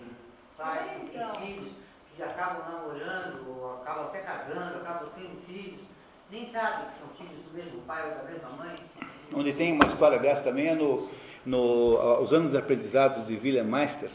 pais 0.56 0.90
que 0.90 1.16
Então. 1.16 1.32
têm 1.36 1.46
filhos, 1.46 1.68
que 2.18 2.22
acabam 2.24 2.68
namorando, 2.68 3.78
acabam 3.80 4.06
até 4.06 4.18
casando, 4.18 4.78
acabam 4.78 5.08
tendo 5.14 5.40
filhos, 5.46 5.80
nem 6.32 6.50
sabem 6.50 6.86
que 6.88 6.98
são 6.98 7.08
filhos 7.16 7.44
do 7.44 7.56
mesmo 7.56 7.80
pai 7.82 8.10
ou 8.10 8.16
da 8.16 8.24
mesma 8.24 8.48
mãe. 8.50 8.76
Onde 9.32 9.52
tem 9.52 9.72
uma 9.72 9.86
história 9.86 10.18
dessa 10.18 10.42
também 10.42 10.66
é 10.66 10.74
no, 10.74 11.08
no, 11.46 12.20
os 12.20 12.32
anos 12.32 12.50
de 12.50 12.58
aprendizado 12.58 13.24
de 13.24 13.34
William 13.34 13.62
Meister, 13.62 14.10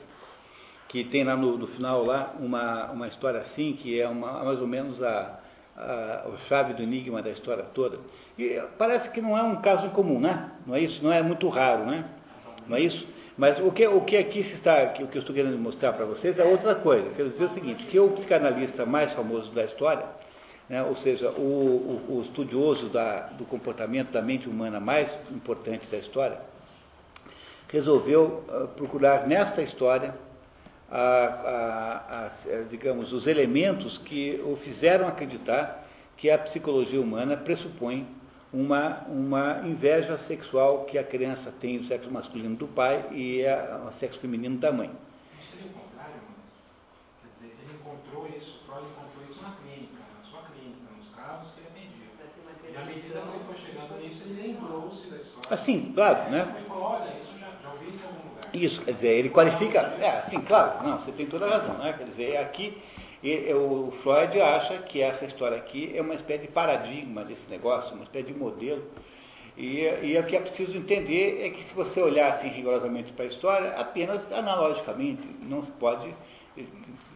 que 0.89 1.05
tem 1.05 1.23
lá 1.23 1.37
no, 1.37 1.57
no 1.57 1.65
final 1.65 2.03
lá 2.03 2.35
uma, 2.37 2.91
uma 2.91 3.07
história 3.07 3.39
assim, 3.39 3.71
que 3.71 3.99
é 3.99 4.07
uma, 4.07 4.43
mais 4.43 4.59
ou 4.59 4.67
menos 4.67 5.01
a, 5.01 5.39
a, 5.77 6.25
a 6.27 6.37
chave 6.49 6.73
do 6.73 6.83
enigma 6.83 7.21
da 7.21 7.29
história 7.29 7.63
toda. 7.63 7.99
E 8.37 8.61
parece 8.77 9.09
que 9.11 9.21
não 9.21 9.37
é 9.37 9.41
um 9.41 9.55
caso 9.61 9.87
incomum, 9.87 10.19
né? 10.19 10.51
Não 10.67 10.75
é 10.75 10.81
isso? 10.81 11.01
Não 11.01 11.11
é 11.11 11.23
muito 11.23 11.47
raro, 11.47 11.85
né? 11.85 12.03
Não 12.67 12.75
é 12.75 12.81
isso? 12.81 13.07
Mas 13.37 13.59
o 13.59 13.71
que, 13.71 13.87
o 13.87 14.01
que 14.01 14.17
aqui 14.17 14.43
se 14.43 14.53
está, 14.53 14.83
o 14.99 15.07
que 15.07 15.17
eu 15.17 15.21
estou 15.21 15.33
querendo 15.33 15.57
mostrar 15.57 15.93
para 15.93 16.05
vocês 16.05 16.37
é 16.37 16.43
outra 16.43 16.75
coisa. 16.75 17.09
Quero 17.15 17.29
dizer 17.29 17.45
o 17.45 17.49
seguinte, 17.49 17.83
que 17.85 17.99
o 17.99 18.09
psicanalista 18.11 18.85
mais 18.85 19.11
famoso 19.11 19.51
da 19.51 19.63
história, 19.63 20.05
né, 20.69 20.83
ou 20.83 20.95
seja, 20.95 21.29
o, 21.31 22.01
o, 22.09 22.17
o 22.17 22.21
estudioso 22.21 22.89
da, 22.89 23.21
do 23.27 23.43
comportamento 23.43 24.11
da 24.11 24.21
mente 24.21 24.47
humana 24.47 24.79
mais 24.79 25.17
importante 25.31 25.87
da 25.87 25.97
história, 25.97 26.37
resolveu 27.69 28.43
uh, 28.47 28.67
procurar 28.69 29.27
nesta 29.27 29.63
história, 29.63 30.13
a, 30.91 30.99
a, 30.99 32.25
a, 32.27 32.29
digamos, 32.69 33.13
os 33.13 33.25
elementos 33.25 33.97
que 33.97 34.39
o 34.45 34.55
fizeram 34.55 35.07
acreditar 35.07 35.83
que 36.15 36.29
a 36.29 36.37
psicologia 36.37 37.01
humana 37.01 37.35
pressupõe 37.35 38.07
uma, 38.53 38.99
uma 39.07 39.61
inveja 39.65 40.15
sexual 40.15 40.85
que 40.85 40.97
a 40.99 41.03
criança 41.03 41.51
tem 41.51 41.77
o 41.77 41.83
sexo 41.83 42.11
masculino 42.11 42.55
do 42.55 42.67
pai 42.67 43.03
e 43.11 43.45
a, 43.47 43.87
o 43.89 43.91
sexo 43.91 44.19
feminino 44.19 44.57
da 44.57 44.71
mãe. 44.71 44.91
Seria 45.41 45.71
o 45.71 45.73
contrário, 45.73 46.13
mano? 46.21 46.35
Quer 47.21 47.47
dizer, 47.47 47.63
ele 47.65 47.73
encontrou 47.73 48.27
isso, 48.37 48.61
Freud 48.67 48.85
encontrou 48.85 49.25
isso 49.27 49.41
na 49.41 49.55
clínica, 49.55 49.97
na 50.15 50.21
sua 50.21 50.41
clínica, 50.43 50.85
nos 50.95 51.09
casos 51.09 51.51
que 51.53 51.61
ele 51.61 51.67
atendia. 51.73 52.03
E 52.71 52.77
à 52.77 52.85
medida 52.85 53.21
que 53.21 53.35
ele 53.35 53.43
foi 53.43 53.55
chegando 53.55 53.99
nisso, 53.99 54.21
ele 54.23 54.47
lembrou-se 54.47 55.09
da 55.09 55.17
história. 55.17 55.49
Assim, 55.49 55.91
claro, 55.95 56.29
né? 56.29 56.53
Ele 56.55 56.65
falou, 56.67 56.83
olha, 56.83 57.17
isso 57.17 57.33
já, 57.39 57.49
já 57.61 57.71
ouvi 57.71 57.89
isso 57.89 58.03
em 58.03 58.05
algum 58.05 58.29
lugar. 58.29 58.55
Isso, 58.55 58.81
quer 58.81 58.93
dizer, 58.93 59.09
ele 59.09 59.29
qualifica. 59.31 59.79
É, 59.99 60.21
sim, 60.21 60.39
claro, 60.41 60.87
não, 60.87 60.99
você 60.99 61.11
tem 61.11 61.25
toda 61.25 61.47
a 61.47 61.49
razão, 61.49 61.75
né? 61.79 61.93
Quer 61.93 62.05
dizer, 62.05 62.37
aqui 62.37 62.79
e- 63.23 63.53
o 63.53 63.91
Freud 63.91 64.39
acha 64.41 64.77
que 64.79 65.01
essa 65.01 65.25
história 65.25 65.57
aqui 65.57 65.91
é 65.95 66.01
uma 66.01 66.13
espécie 66.13 66.41
de 66.43 66.47
paradigma 66.49 67.23
desse 67.23 67.49
negócio, 67.49 67.93
uma 67.95 68.03
espécie 68.03 68.25
de 68.27 68.33
modelo. 68.33 68.83
E, 69.55 69.81
e 70.01 70.17
o 70.17 70.25
que 70.25 70.35
é 70.35 70.39
preciso 70.39 70.75
entender 70.75 71.45
é 71.45 71.49
que 71.51 71.63
se 71.63 71.73
você 71.75 72.01
olhar 72.01 72.31
assim 72.31 72.47
rigorosamente 72.47 73.13
para 73.13 73.25
a 73.25 73.27
história, 73.27 73.69
apenas 73.77 74.31
analogicamente, 74.31 75.23
não 75.41 75.63
se 75.63 75.71
pode 75.73 76.13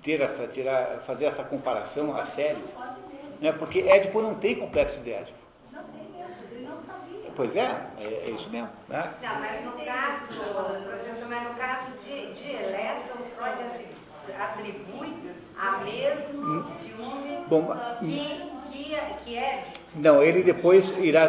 ter 0.04 0.22
essa, 0.22 0.48
tirar, 0.48 1.00
fazer 1.06 1.26
essa 1.26 1.44
comparação 1.44 2.16
a 2.16 2.26
sério. 2.26 2.60
Não 2.60 2.68
pode 2.68 3.00
mesmo. 3.12 3.38
Né? 3.42 3.52
Porque 3.52 3.80
Édipo 3.80 4.22
não 4.22 4.36
tem 4.36 4.56
complexo 4.56 5.00
de 5.02 5.12
Édipo. 5.12 5.38
Não 5.74 5.84
tem 5.86 6.02
mesmo, 6.16 6.36
ele 6.52 6.68
não 6.68 6.78
sabia. 6.78 7.32
Pois 7.36 7.56
é, 7.56 7.88
é, 8.00 8.24
é 8.28 8.30
isso 8.30 8.50
mesmo. 8.50 8.70
Né? 8.88 9.14
Não, 9.22 9.40
mas 9.40 9.66
no 9.66 9.72
caso, 9.72 10.34
professor, 10.84 11.28
mas 11.30 11.44
no 11.44 11.56
caso 11.56 11.88
de, 12.06 12.34
de 12.34 12.52
Eletro, 12.52 13.20
o 13.20 13.24
Freud 13.24 13.62
atri- 13.64 13.88
atribui 14.40 15.14
a 15.60 15.78
mesmo 15.84 16.64
ciúme 16.64 17.38
Bom, 17.48 17.74
que, 18.00 18.42
que, 18.72 18.96
que 19.26 19.38
é. 19.38 19.68
não, 19.96 20.22
ele 20.22 20.44
depois 20.44 20.94
irá. 21.00 21.24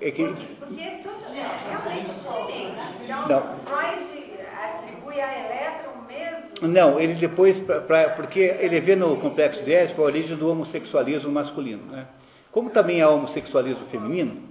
É 0.00 0.10
que, 0.10 0.24
Porque 0.58 0.80
é 0.82 1.00
tudo 1.02 1.14
é 1.32 1.46
realmente 1.70 2.10
diferente. 2.10 2.82
Então, 3.04 3.26
Não. 3.28 3.42
Freud 3.64 4.40
atribui 4.64 5.20
a 5.20 5.38
Eletro 5.38 5.90
o 5.92 6.04
mesmo. 6.06 6.68
Não, 6.68 6.98
ele 6.98 7.14
depois, 7.14 7.58
pra, 7.60 7.80
pra- 7.80 8.08
porque 8.10 8.40
ele 8.40 8.80
vê 8.80 8.96
no 8.96 9.16
complexo 9.18 9.62
de 9.62 9.72
Édipo 9.72 10.02
a 10.02 10.06
origem 10.06 10.36
do 10.36 10.50
homossexualismo 10.50 11.30
masculino. 11.30 11.84
Né? 11.92 12.06
Como 12.50 12.68
também 12.70 13.00
há 13.00 13.08
homossexualismo 13.08 13.86
feminino, 13.86 14.42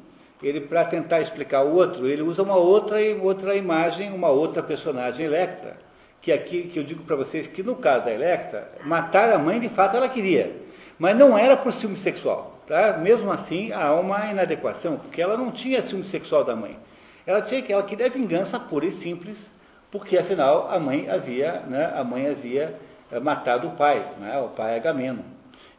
ele, 0.41 0.61
para 0.61 0.85
tentar 0.85 1.19
explicar 1.19 1.63
o 1.63 1.75
outro, 1.75 2.07
ele 2.07 2.21
usa 2.21 2.41
uma 2.43 2.55
outra, 2.55 2.97
outra 3.21 3.55
imagem, 3.55 4.11
uma 4.13 4.29
outra 4.29 4.63
personagem, 4.63 5.25
Electra, 5.25 5.77
que 6.21 6.31
aqui, 6.31 6.63
que 6.63 6.77
eu 6.77 6.83
digo 6.83 7.03
para 7.03 7.15
vocês 7.15 7.47
que 7.47 7.63
no 7.63 7.75
caso 7.75 8.05
da 8.05 8.11
Electra, 8.11 8.71
matar 8.83 9.31
a 9.33 9.39
mãe 9.39 9.59
de 9.59 9.69
fato 9.69 9.97
ela 9.97 10.07
queria, 10.07 10.55
mas 10.99 11.17
não 11.17 11.37
era 11.37 11.57
por 11.57 11.73
ciúme 11.73 11.97
sexual. 11.97 12.59
Tá? 12.67 12.97
Mesmo 12.97 13.31
assim, 13.31 13.71
há 13.71 13.93
uma 13.95 14.27
inadequação, 14.27 14.97
porque 14.97 15.21
ela 15.21 15.35
não 15.35 15.51
tinha 15.51 15.83
ciúme 15.83 16.05
sexual 16.05 16.43
da 16.43 16.55
mãe. 16.55 16.77
Ela 17.25 17.41
tinha 17.41 17.61
que 17.61 17.73
ela 17.73 17.83
queria 17.83 18.09
vingança 18.09 18.59
pura 18.59 18.85
e 18.85 18.91
simples, 18.91 19.51
porque 19.91 20.17
afinal 20.17 20.69
a 20.71 20.79
mãe 20.79 21.09
havia, 21.09 21.61
né, 21.67 21.91
a 21.95 22.03
mãe 22.03 22.29
havia 22.29 22.75
eh, 23.11 23.19
matado 23.19 23.67
o 23.67 23.71
pai, 23.71 24.07
né, 24.19 24.39
o 24.39 24.49
pai 24.49 24.75
Agamemnon, 24.75 25.23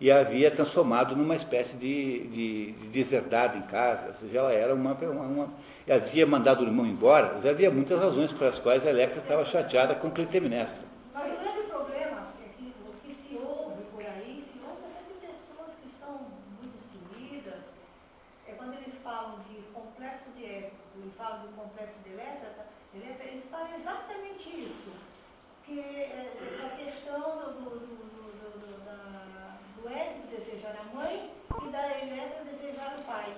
e 0.01 0.10
a 0.10 0.20
havia 0.20 0.51
transformado 0.51 1.16
numa 1.16 1.35
espécie 1.35 1.77
de, 1.77 2.27
de, 2.28 2.73
de 2.73 2.89
deserdado 2.89 3.56
em 3.56 3.62
casa, 3.62 4.09
ou 4.09 4.14
seja, 4.14 4.39
ela 4.39 4.52
era 4.52 4.74
uma, 4.74 4.93
uma, 4.93 5.23
uma 5.23 5.48
havia 5.90 6.26
mandado 6.26 6.60
o 6.62 6.66
irmão 6.66 6.86
embora, 6.86 7.32
mas 7.34 7.46
havia 7.46 7.70
muitas 7.70 7.98
razões 7.98 8.32
pelas 8.32 8.59
quais 8.59 8.86
a 8.86 8.90
Electra 8.90 9.20
estava 9.20 9.44
chateada 9.44 9.94
com 9.94 10.10
Clitemnestra. 10.10 10.84
Mas 11.14 11.32
o 11.32 11.36
grande 11.42 11.62
problema 11.68 12.28
é 12.44 12.48
que 12.56 12.74
o 12.86 12.92
que 13.02 13.14
se 13.14 13.36
ouve 13.36 13.82
por 13.92 14.02
aí, 14.02 14.44
se 14.52 14.60
ouve 14.64 14.82
de 15.09 15.26
pessoas 15.26 15.72
que 15.80 15.88
são 15.88 16.26
muito 16.60 16.74
instruídas, 16.74 17.60
é 18.48 18.52
quando 18.52 18.74
eles 18.74 18.94
falam 19.02 19.40
de 19.50 19.62
complexo 19.72 20.30
de 20.36 20.44
Édipo 20.44 20.76
e 21.04 21.10
falam 21.16 21.46
de 21.46 21.48
complexo 21.54 21.98
de 22.04 22.12
Electra, 22.12 22.66
Electra, 22.94 23.26
eles 23.26 23.44
falam 23.50 23.68
exatamente 23.78 24.48
isso. 24.48 24.92
Que 25.64 25.78
é 25.78 26.32
a 26.66 26.76
questão 26.76 27.20
do, 27.38 27.52
do, 27.52 27.70
do, 27.70 27.86
do, 27.86 28.59
do, 28.59 28.68
do 28.68 28.92
desejar 30.32 30.76
a 30.80 30.94
mãe 30.94 31.30
e 31.62 31.68
da 31.70 31.88
Electra 32.00 32.44
desejar 32.44 32.96
o 32.98 33.02
pai. 33.02 33.36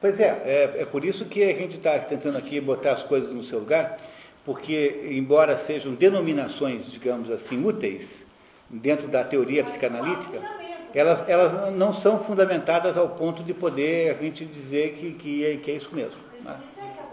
Pois 0.00 0.18
é, 0.18 0.28
é, 0.44 0.82
é 0.82 0.84
por 0.86 1.04
isso 1.04 1.26
que 1.26 1.42
a 1.42 1.54
gente 1.54 1.76
está 1.76 1.98
tentando 1.98 2.38
aqui 2.38 2.60
botar 2.60 2.92
as 2.92 3.02
coisas 3.02 3.30
no 3.30 3.44
seu 3.44 3.58
lugar, 3.58 3.98
porque, 4.44 5.08
embora 5.10 5.58
sejam 5.58 5.94
denominações, 5.94 6.90
digamos 6.90 7.30
assim, 7.30 7.62
úteis 7.64 8.26
dentro 8.68 9.08
da 9.08 9.22
teoria 9.22 9.62
psicanalítica, 9.64 10.40
não 10.40 10.60
elas, 10.94 11.28
elas 11.28 11.76
não 11.76 11.92
são 11.94 12.18
fundamentadas 12.24 12.96
ao 12.96 13.10
ponto 13.10 13.44
de 13.44 13.54
poder 13.54 14.10
a 14.10 14.14
gente 14.14 14.44
dizer 14.44 14.94
que, 14.94 15.12
que, 15.14 15.44
é, 15.44 15.56
que 15.56 15.70
é 15.70 15.74
isso 15.74 15.94
mesmo. 15.94 16.18
Mas 16.42 16.56
né? 16.56 16.62
é 16.78 16.80
é 16.80 16.84
não 16.84 17.10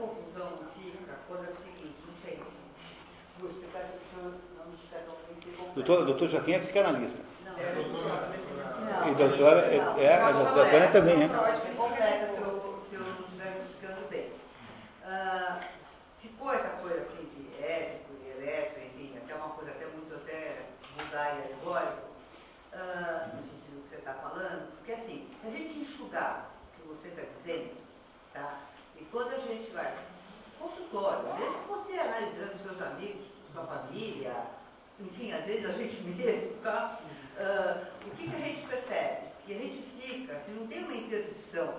não. 5.57 5.73
Doutor, 5.75 6.05
doutor 6.05 6.29
Joaquim 6.29 6.53
é 6.53 6.59
psicanalista. 6.59 7.21
Não, 7.45 9.11
E 9.11 9.15
doutora, 9.15 9.59
é, 9.61 10.03
é, 10.05 10.15
a 10.15 10.31
doutora 10.31 10.87
também, 10.87 11.17
né? 11.17 11.29
Freud 11.29 11.61
que 11.61 11.75
completa, 11.75 12.33
se 12.33 12.41
eu, 12.41 12.83
se 12.89 12.95
eu 12.95 13.01
não 13.01 13.13
estivesse 13.13 13.59
explicando 13.59 14.07
bem. 14.09 14.31
Ah, 15.05 15.59
ficou 16.19 16.51
essa 16.51 16.69
coisa 16.69 17.01
assim 17.01 17.29
de 17.35 17.63
ético 17.63 18.11
e 18.23 18.41
elétrico, 18.41 18.79
enfim, 18.87 19.17
até 19.17 19.35
uma 19.35 19.49
coisa 19.49 19.71
até 19.71 19.85
muito 19.85 20.15
até 20.15 20.65
vulgar 20.97 21.37
e 21.37 21.53
alegórica, 21.53 22.03
ah, 22.73 23.29
no 23.35 23.41
sentido 23.41 23.81
que 23.83 23.89
você 23.89 23.95
está 23.95 24.13
falando, 24.13 24.67
porque 24.77 24.91
assim, 24.93 25.27
se 25.41 25.47
a 25.47 25.51
gente 25.51 25.79
enxugar 25.79 26.49
o 26.73 26.81
que 26.81 26.87
você 26.87 27.09
está 27.09 27.21
dizendo, 27.37 27.71
tá? 28.33 28.61
E 28.99 29.03
quando 29.17 29.33
a 29.33 29.39
gente 29.39 29.71
vai 29.71 29.97
consultório, 30.59 31.33
mesmo 31.33 31.61
você 31.67 31.97
analisando 31.97 32.55
seus 32.59 32.79
amigos, 32.79 33.25
sua 33.51 33.65
família, 33.65 34.45
enfim, 34.99 35.31
às 35.31 35.43
vezes 35.43 35.67
a 35.67 35.73
gente 35.73 35.99
mesmo, 36.15 36.61
tá? 36.61 36.99
Ah, 37.39 37.83
o 38.05 38.11
que, 38.11 38.29
que 38.29 38.35
a 38.35 38.39
gente 38.39 38.67
percebe? 38.67 39.27
Que 39.43 39.53
a 39.53 39.57
gente 39.57 39.81
fica, 39.97 40.37
se 40.41 40.51
não 40.51 40.67
tem 40.67 40.83
uma 40.83 40.93
interdição, 40.93 41.73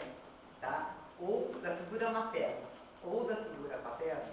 tá? 0.60 0.96
Ou 1.20 1.54
da 1.62 1.76
figura 1.76 2.10
materna, 2.10 2.66
ou 3.04 3.24
da 3.24 3.36
figura 3.36 3.78
paterna, 3.78 4.32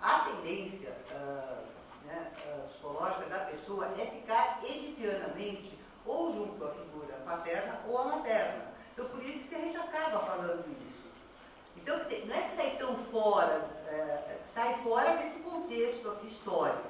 a 0.00 0.20
tendência 0.20 0.96
ah, 1.10 1.60
né, 2.04 2.32
ah, 2.46 2.66
psicológica 2.68 3.26
da 3.30 3.38
pessoa 3.46 3.86
é 3.98 4.06
ficar 4.06 4.60
edipianamente 4.62 5.76
ou 6.06 6.32
junto 6.32 6.64
à 6.64 6.70
figura 6.70 7.14
paterna 7.26 7.80
ou 7.88 7.98
à 7.98 8.04
materna. 8.04 8.72
Então, 8.92 9.08
por 9.08 9.24
isso 9.24 9.48
que 9.48 9.56
a 9.56 9.58
gente 9.58 9.76
acaba 9.76 10.20
falando 10.20 10.64
isso. 10.70 10.83
Então, 11.84 11.98
não 11.98 12.34
é 12.34 12.40
que 12.40 12.56
sai 12.56 12.76
tão 12.78 12.96
fora, 13.12 13.68
é, 13.88 14.38
sai 14.42 14.80
fora 14.82 15.18
desse 15.18 15.40
contexto 15.40 16.10
aqui 16.10 16.28
histórico, 16.28 16.88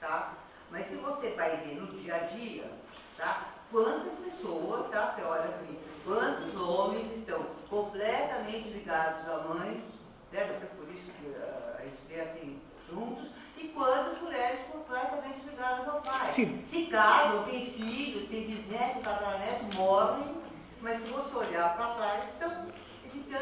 tá? 0.00 0.34
Mas 0.68 0.86
se 0.86 0.96
você 0.96 1.30
vai 1.30 1.58
ver 1.58 1.76
no 1.76 1.86
dia 1.92 2.16
a 2.16 2.18
dia, 2.18 2.68
tá? 3.16 3.46
Quantas 3.70 4.14
pessoas, 4.14 4.90
tá? 4.90 5.14
Você 5.14 5.22
olha 5.22 5.44
assim, 5.44 5.78
Quantos 6.04 6.60
homens 6.60 7.16
estão 7.16 7.46
completamente 7.70 8.68
ligados 8.70 9.28
à 9.28 9.38
mãe, 9.48 9.84
certo? 10.32 10.56
Até 10.56 10.66
por 10.66 10.88
isso 10.92 11.04
que 11.12 11.32
ah, 11.36 11.76
a 11.78 11.82
gente 11.82 12.00
vê 12.08 12.20
assim, 12.20 12.60
juntos, 12.90 13.30
e 13.56 13.68
quantas 13.68 14.20
mulheres 14.20 14.60
completamente 14.72 15.40
ligadas 15.48 15.86
ao 15.86 16.00
pai. 16.00 16.32
Sim. 16.34 16.60
Se 16.60 16.86
casam, 16.86 17.44
têm 17.44 17.64
filhos, 17.64 18.28
têm 18.28 18.46
bisnetos, 18.46 19.02
tataranetos, 19.02 19.76
morrem, 19.76 20.42
mas 20.80 21.00
se 21.00 21.10
você 21.10 21.36
olhar 21.36 21.76
para 21.76 21.94
trás, 21.94 22.24
estão 22.30 22.66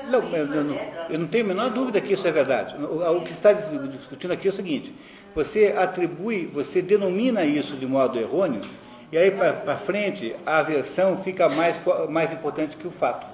Não, 0.08 0.20
eu, 0.36 0.46
não, 0.46 0.76
eu 1.08 1.18
não 1.18 1.26
tenho 1.26 1.44
a 1.44 1.48
menor 1.48 1.70
dúvida 1.70 2.00
que 2.00 2.12
isso 2.14 2.26
é 2.26 2.32
verdade. 2.32 2.74
O, 2.82 3.20
que 3.22 3.32
está 3.32 3.52
dis- 3.52 3.68
discutindo 3.92 4.32
aqui 4.32 4.48
é 4.48 4.50
o 4.50 4.54
seguinte: 4.54 4.92
você 5.34 5.74
atribui, 5.76 6.46
você 6.46 6.80
denomina 6.82 7.44
isso 7.44 7.76
de 7.76 7.86
modo 7.86 8.18
errôneo, 8.18 8.60
e 9.12 9.18
aí 9.18 9.30
para 9.30 9.76
frente 9.76 10.34
a 10.46 10.58
aversão 10.58 11.18
fica 11.22 11.48
mais, 11.48 11.80
mais 12.08 12.32
importante 12.32 12.76
que 12.76 12.86
o 12.86 12.90
fato. 12.90 13.26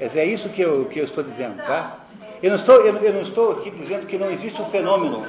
É 0.00 0.24
isso 0.24 0.48
que 0.48 0.62
eu, 0.62 0.86
que 0.86 0.98
eu 0.98 1.04
estou 1.04 1.22
dizendo, 1.22 1.62
tá? 1.66 1.98
Eu 2.42 2.48
não 2.50 2.56
estou, 2.56 2.76
eu, 2.86 2.96
eu 2.96 3.12
não 3.12 3.20
estou 3.20 3.52
aqui 3.52 3.70
dizendo 3.70 4.06
que 4.06 4.16
não 4.16 4.30
existe 4.30 4.60
um 4.62 4.64
fenômeno. 4.64 5.26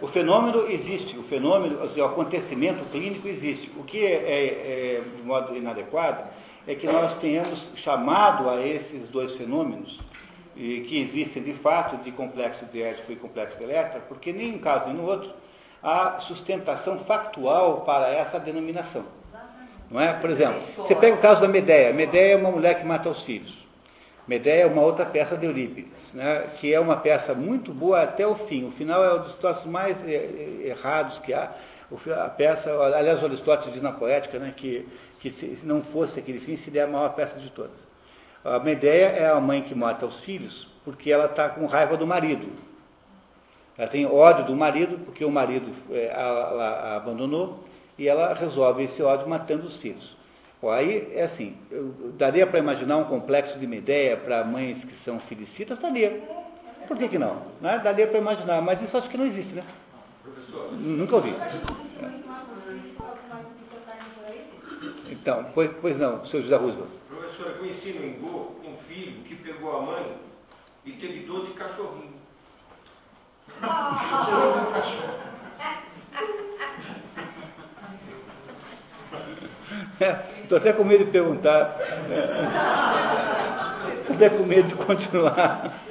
O 0.00 0.08
fenômeno 0.08 0.66
existe, 0.68 1.16
o 1.16 1.22
fenômeno, 1.22 1.80
assim, 1.82 2.00
o 2.00 2.04
acontecimento 2.04 2.84
clínico 2.90 3.28
existe. 3.28 3.70
O 3.78 3.84
que 3.84 4.04
é, 4.04 4.10
é- 4.10 4.98
é, 4.98 5.02
de 5.16 5.22
modo 5.22 5.56
inadequado 5.56 6.24
é 6.66 6.74
que 6.74 6.86
nós 6.86 7.14
tenhamos 7.14 7.68
chamado 7.76 8.48
a 8.48 8.64
esses 8.66 9.06
dois 9.06 9.32
fenômenos, 9.32 10.00
que 10.54 11.00
existem 11.00 11.42
de 11.42 11.52
fato, 11.52 11.96
de 11.98 12.12
complexo 12.12 12.64
de 12.66 12.80
Édipo 12.82 13.12
e 13.12 13.16
complexo 13.16 13.58
de 13.58 13.64
Electra, 13.64 14.00
porque 14.08 14.32
nem 14.32 14.50
em 14.50 14.54
um 14.54 14.58
caso 14.58 14.86
nem 14.86 14.96
no 14.96 15.04
outro 15.04 15.32
há 15.82 16.18
sustentação 16.18 16.98
factual 17.00 17.82
para 17.82 18.08
essa 18.08 18.38
denominação. 18.38 19.04
Não 19.90 20.00
é? 20.00 20.14
Por 20.14 20.30
exemplo, 20.30 20.60
você 20.76 20.94
pega 20.94 21.14
o 21.14 21.18
caso 21.18 21.42
da 21.42 21.48
Medeia. 21.48 21.92
Medeia 21.92 22.32
é 22.32 22.36
uma 22.36 22.50
mulher 22.50 22.80
que 22.80 22.86
mata 22.86 23.08
os 23.10 23.22
filhos. 23.22 23.64
Medeia 24.26 24.62
é 24.62 24.66
uma 24.66 24.80
outra 24.80 25.04
peça 25.04 25.36
de 25.36 25.44
Eurípides, 25.44 26.14
né, 26.14 26.46
que 26.58 26.72
é 26.72 26.80
uma 26.80 26.96
peça 26.96 27.34
muito 27.34 27.72
boa 27.74 28.02
até 28.02 28.26
o 28.26 28.34
fim. 28.34 28.66
O 28.66 28.70
final 28.70 29.04
é 29.04 29.14
um 29.14 29.22
dos 29.22 29.34
troços 29.34 29.66
mais 29.66 30.02
eh, 30.08 30.14
eh, 30.14 30.68
errados 30.68 31.18
que 31.18 31.34
há. 31.34 31.50
A 32.16 32.28
peça, 32.30 32.72
aliás, 32.72 33.22
o 33.22 33.26
Aristóteles 33.26 33.74
diz 33.74 33.82
na 33.82 33.92
poética 33.92 34.38
né, 34.38 34.54
que, 34.56 34.88
que 35.30 35.56
se 35.56 35.64
não 35.64 35.82
fosse 35.82 36.18
aquele 36.18 36.38
fim, 36.38 36.56
seria 36.56 36.84
a 36.84 36.86
maior 36.86 37.10
peça 37.14 37.38
de 37.40 37.50
todas. 37.50 37.78
A 38.44 38.58
Medeia 38.58 39.06
é 39.06 39.26
a 39.30 39.40
mãe 39.40 39.62
que 39.62 39.74
mata 39.74 40.04
os 40.06 40.20
filhos 40.20 40.68
porque 40.84 41.10
ela 41.10 41.24
está 41.26 41.48
com 41.48 41.64
raiva 41.66 41.96
do 41.96 42.06
marido. 42.06 42.46
Ela 43.76 43.88
tem 43.88 44.06
ódio 44.06 44.44
do 44.44 44.54
marido 44.54 44.98
porque 44.98 45.24
o 45.24 45.30
marido 45.30 45.72
eh, 45.90 46.12
a, 46.14 46.22
a- 46.22 46.96
abandonou 46.96 47.64
e 47.98 48.06
ela 48.06 48.34
resolve 48.34 48.84
esse 48.84 49.02
ódio 49.02 49.26
matando 49.28 49.66
os 49.66 49.76
filhos. 49.76 50.16
Bom, 50.60 50.70
aí 50.70 51.10
é 51.14 51.22
assim, 51.22 51.56
daria 52.16 52.46
para 52.46 52.58
imaginar 52.58 52.96
um 52.98 53.04
complexo 53.04 53.58
de 53.58 53.66
Medeia 53.66 54.16
para 54.16 54.44
mães 54.44 54.84
que 54.84 54.96
são 54.96 55.18
felicitas? 55.18 55.78
Daria. 55.78 56.22
Por 56.86 56.96
que, 56.98 57.08
que 57.08 57.18
não? 57.18 57.38
Né? 57.60 57.80
Daria 57.82 58.06
para 58.06 58.18
imaginar, 58.18 58.60
mas 58.60 58.80
isso 58.82 58.96
acho 58.96 59.08
que 59.08 59.16
não 59.16 59.26
existe, 59.26 59.54
né? 59.54 59.62
Professor, 60.22 60.72
Nunca 60.72 61.16
ouvi. 61.16 61.34
Então, 65.24 65.42
pois, 65.54 65.70
pois 65.80 65.96
não, 65.98 66.22
seu 66.26 66.42
José 66.42 66.54
Roosevelt. 66.54 66.90
Professora, 67.08 67.52
eu 67.52 67.58
conheci 67.60 67.92
no 67.94 68.04
Embu 68.04 68.56
um 68.62 68.76
filho 68.76 69.22
que 69.22 69.34
pegou 69.36 69.74
a 69.74 69.80
mãe 69.80 70.18
e 70.84 70.92
teve 70.92 71.20
12 71.20 71.52
cachorrinhos. 71.52 72.12
Estou 80.42 80.58
até 80.58 80.72
com 80.72 80.84
medo 80.84 81.04
de 81.04 81.10
perguntar. 81.10 81.76
Estou 84.00 84.16
até 84.16 84.30
com 84.30 84.42
medo 84.44 84.68
de 84.68 84.74
continuar. 84.74 85.60
Mas, 85.62 85.88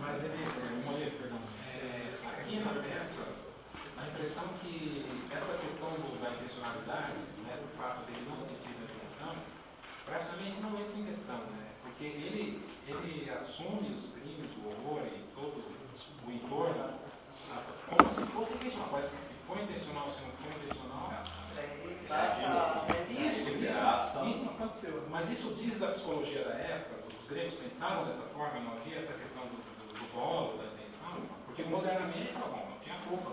mas 0.00 0.24
ele, 0.24 0.46
Moreira, 0.86 1.10
perdão, 1.18 1.38
é, 1.74 2.14
aqui 2.38 2.56
na 2.60 2.72
peça, 2.82 3.22
a 3.98 4.06
impressão 4.06 4.44
que 4.62 5.06
essa 5.34 5.52
questão 5.58 5.90
do- 5.90 6.20
da 6.22 6.30
intencionalidade, 6.30 7.18
né, 7.44 7.54
do 7.58 7.68
fato 7.80 8.06
dele 8.06 8.22
não 8.28 8.36
ter 8.46 8.58
tido 8.62 8.78
a 8.78 8.86
intenção, 8.94 9.34
praticamente 10.06 10.60
não 10.60 10.70
entra 10.78 10.96
em 11.00 11.04
questão, 11.04 11.38
né? 11.56 11.66
Porque 11.82 12.04
ele, 12.04 12.62
ele 12.86 13.30
assume 13.34 13.96
os 13.98 14.12
crimes, 14.14 14.50
o 14.62 14.68
horror 14.68 15.02
e 15.08 15.24
todo 15.34 15.64
o 16.26 16.30
entorno 16.30 16.84
as- 17.56 17.64
como 17.88 18.08
se 18.14 18.20
fosse 18.32 18.52
intencional. 18.54 18.88
Parece 18.92 19.10
que 19.16 19.22
se 19.22 19.34
foi 19.46 19.62
intencional, 19.62 20.06
se 20.12 20.20
não 20.22 20.30
foi 20.38 20.50
intencional. 20.54 21.08
Isso, 23.10 23.50
isso 23.50 24.48
aconteceu. 24.48 25.02
Mas 25.10 25.28
isso 25.30 25.54
diz 25.54 25.78
da 25.78 25.88
psicologia 25.88 26.42
da 26.44 26.54
época, 26.54 26.94
os 27.20 27.28
gregos 27.28 27.52
pensavam 27.54 28.06
dessa 28.06 28.22
forma, 28.34 28.60
não 28.60 28.72
havia 28.78 28.96
essa 28.98 29.12
questão 29.12 29.42
do, 29.44 29.56
do, 29.60 29.92
do 29.98 30.06
dolo, 30.14 30.56
da 30.58 30.64
intenção, 30.72 31.20
porque 31.44 31.62
modernamente, 31.64 32.32
tá 32.32 32.40
bom, 32.48 32.66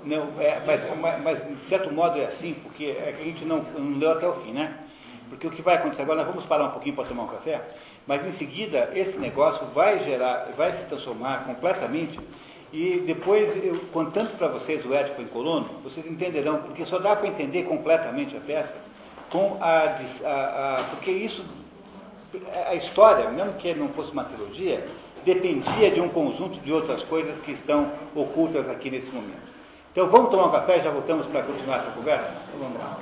não 0.06 0.30
é, 0.40 0.62
mas, 0.66 0.82
mas, 1.24 1.48
de 1.48 1.60
certo 1.62 1.92
modo 1.94 2.20
é 2.20 2.26
assim, 2.26 2.54
porque 2.64 2.86
é 2.86 3.16
a 3.20 3.24
gente 3.24 3.44
não, 3.46 3.62
não 3.78 3.98
leu 3.98 4.12
até 4.12 4.28
o 4.28 4.34
fim, 4.42 4.52
né? 4.52 4.74
Porque 5.30 5.48
o 5.48 5.52
que 5.52 5.62
vai 5.62 5.76
acontecer 5.76 6.04
agora, 6.04 6.20
nós 6.20 6.28
vamos 6.28 6.46
parar 6.46 6.66
um 6.66 6.72
pouquinho 6.72 6.96
para 6.96 7.06
tomar 7.06 7.24
um 7.24 7.28
café, 7.28 7.62
mas 8.06 8.26
em 8.26 8.32
seguida 8.32 8.92
esse 8.94 9.18
negócio 9.18 9.66
vai 9.74 10.04
gerar, 10.04 10.50
vai 10.56 10.72
se 10.74 10.84
transformar 10.86 11.46
completamente 11.46 12.20
e 12.72 13.02
depois, 13.06 13.56
eu, 13.64 13.78
contando 13.94 14.38
para 14.38 14.48
vocês 14.50 14.86
o 14.86 14.94
Édipo 14.94 15.22
em 15.22 15.28
Colono, 15.28 15.68
vocês 15.84 16.06
entenderão, 16.06 16.58
porque 16.58 16.86
só 16.86 17.00
dá 17.00 17.16
para 17.16 17.28
entender 17.28 17.64
completamente 17.64 18.36
a 18.36 18.40
peça 18.40 18.76
com 19.30 19.58
a, 19.62 19.84
a- 20.26 20.80
a- 20.80 20.84
porque 20.90 21.10
isso, 21.10 21.44
a 22.68 22.76
história, 22.76 23.30
mesmo 23.30 23.54
que 23.54 23.74
não 23.74 23.90
fosse 23.90 24.12
uma 24.12 24.26
trilogia, 24.26 24.86
dependia 25.24 25.90
de 25.90 26.02
um 26.02 26.10
conjunto 26.10 26.60
de 26.60 26.72
outras 26.72 27.04
coisas 27.04 27.40
que 27.40 27.52
estão 27.52 27.92
ocultas 28.14 28.70
aqui 28.70 28.92
nesse 28.92 29.10
momento. 29.12 29.55
Então 29.96 30.10
vamos 30.10 30.30
tomar 30.30 30.48
um 30.48 30.52
café 30.52 30.80
e 30.80 30.84
já 30.84 30.92
voltamos 30.92 31.26
para 31.28 31.42
continuar 31.44 31.78
essa 31.78 31.92
conversa? 31.92 32.34
Então, 32.50 32.60
vamos 32.68 32.78
lá. 32.78 32.98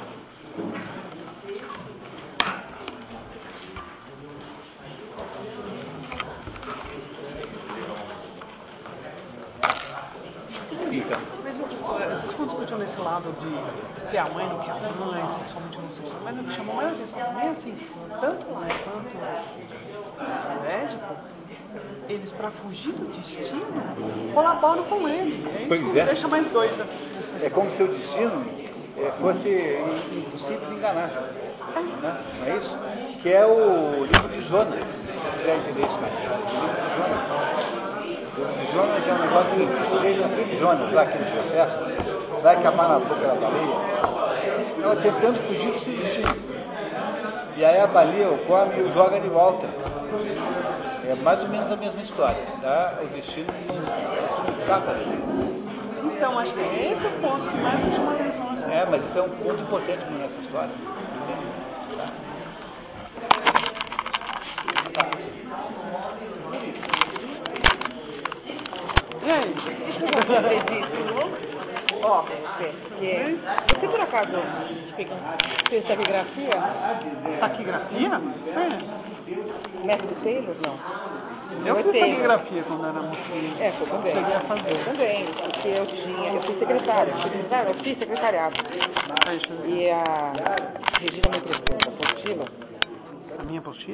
Mas 11.44 11.60
eu- 11.60 11.65
vocês 11.68 12.32
ficam 12.32 12.45
discutindo 12.45 12.78
nesse 12.80 13.02
lado 13.02 13.34
de 13.34 14.10
que 14.10 14.18
a 14.18 14.26
mãe 14.26 14.48
não 14.48 14.60
quer 14.60 14.72
a 14.72 15.06
mãe, 15.06 15.28
sexualmente 15.28 15.80
não 15.80 15.90
sexual, 15.90 16.22
mas 16.24 16.38
o 16.38 16.44
que 16.44 16.52
chamou 16.53 16.76
mais 16.76 16.90
atenção 16.94 17.20
também 17.20 17.48
é 17.48 17.49
assim, 17.49 17.78
tanto 18.22 18.53
Lai 18.53 18.70
quanto 18.84 19.18
médico, 20.64 21.15
eles 22.09 22.31
para 22.31 22.51
fugir 22.51 22.91
do 22.93 23.05
destino, 23.11 23.61
colaboram 24.33 24.83
com 24.83 25.07
ele. 25.07 25.43
É 25.55 25.59
isso 25.59 25.67
Pois 25.67 25.79
que 25.79 25.85
me 25.85 25.99
é. 25.99 26.05
deixa 26.05 26.27
mais 26.27 26.47
doida. 26.47 26.85
é 27.41 27.49
como 27.49 27.71
se 27.71 27.83
o 27.83 27.87
destino 27.87 28.45
eh, 28.97 29.11
fosse 29.19 29.49
im- 29.49 30.17
impossível 30.19 30.67
de 30.69 30.75
enganar. 30.75 31.07
Né? 32.01 32.17
Não 32.39 32.53
é 32.53 32.57
isso? 32.57 32.77
Que 33.21 33.29
é 33.33 33.45
o 33.45 34.03
livro 34.05 34.29
de 34.29 34.41
Jonas. 34.47 34.85
Se 34.85 35.31
quiser 35.37 35.55
entender 35.57 35.87
isso 35.87 35.99
mais. 35.99 36.13
O 36.13 36.19
livro 36.19 36.83
de 36.83 36.95
Jonas. 36.97 37.63
O 38.35 38.39
livro 38.41 38.53
de 38.53 38.71
Jonas 38.73 39.07
é 39.07 39.13
um 39.13 39.19
negócio 39.19 39.55
que 39.55 39.63
o 39.63 39.97
sujeito, 39.97 40.23
aquele 40.25 40.59
Jonas, 40.59 40.93
lá, 40.93 41.01
aquele 41.03 41.25
profeta, 41.31 41.93
vai 42.41 42.55
acabar 42.57 42.89
na 42.89 42.99
boca 42.99 43.15
da 43.27 43.35
baleia, 43.35 43.75
estava 44.77 44.95
tentando 44.97 45.39
fugir 45.47 45.71
do 45.71 45.79
seu 45.79 45.93
destino. 45.97 46.52
E 47.55 47.63
aí 47.63 47.80
a 47.80 47.85
baleia 47.85 48.30
o 48.30 48.38
come 48.39 48.77
e 48.77 48.81
o 48.81 48.93
joga 48.93 49.19
de 49.19 49.30
volta. 49.30 49.67
É 51.07 51.15
mais 51.15 51.39
ou 51.41 51.47
menos 51.47 51.71
a 51.71 51.75
mesma 51.75 52.01
história. 52.01 52.43
Tá? 52.61 52.99
O 53.03 53.07
destino 53.07 53.47
não, 53.67 53.75
não 53.75 54.53
escapa 54.59 54.93
dele. 54.93 55.53
Então, 56.03 56.39
acho 56.39 56.53
que 56.53 56.59
é 56.59 56.93
esse 56.93 57.05
o 57.05 57.11
ponto 57.21 57.47
que 57.47 57.57
mais 57.57 57.84
me 57.84 57.91
chama 57.91 58.11
a 58.11 58.15
atenção 58.15 58.49
nessa 58.49 58.67
É, 58.71 58.85
mas 58.89 59.03
isso 59.03 59.19
é 59.19 59.21
um 59.21 59.30
ponto 59.30 59.61
importante 59.61 60.05
nessa 60.13 60.39
história. 60.39 60.71
E 69.25 69.31
aí? 69.31 69.55
Isso 69.89 69.99
não 70.01 70.38
acredito. 70.38 71.52
Ó, 72.03 72.21
porque 72.21 73.38
você 73.80 73.88
por 73.88 74.01
acaso 74.01 74.31
fez 75.69 75.85
taquigrafia? 75.85 76.49
Taquigrafia? 77.39 78.21
Método 79.84 80.15
Taylor? 80.23 80.55
Não. 80.65 80.77
Eu 81.65 81.75
Foi 81.75 81.84
fiz 81.84 81.91
Taylor. 81.93 82.09
taquigrafia 82.09 82.63
quando 82.63 82.85
era 82.85 83.01
mocinha. 83.01 83.65
É, 83.65 83.71
foi 83.71 83.88
também. 83.88 84.11
Cheguei 84.11 84.35
a 84.35 84.39
fazer. 84.41 84.71
Eu 84.71 84.85
também, 84.85 85.25
porque 85.25 85.67
eu 85.69 85.85
tinha, 85.85 86.34
eu 86.34 86.41
fui 86.41 86.53
secretária. 86.53 87.13
Fui 87.13 87.21
secretária? 87.31 87.69
Eu 87.69 87.73
fiz 87.75 87.97
secretariado. 87.97 88.55
Eu 88.61 89.57
ver. 89.63 89.69
E 89.69 89.89
a 89.89 90.03
Regina 90.99 91.30
me 91.31 91.38
emprestou 91.38 91.75
essa 91.75 91.89
apostila. 91.89 92.45
A 93.39 93.43
minha 93.45 93.59
apostila? 93.59 93.91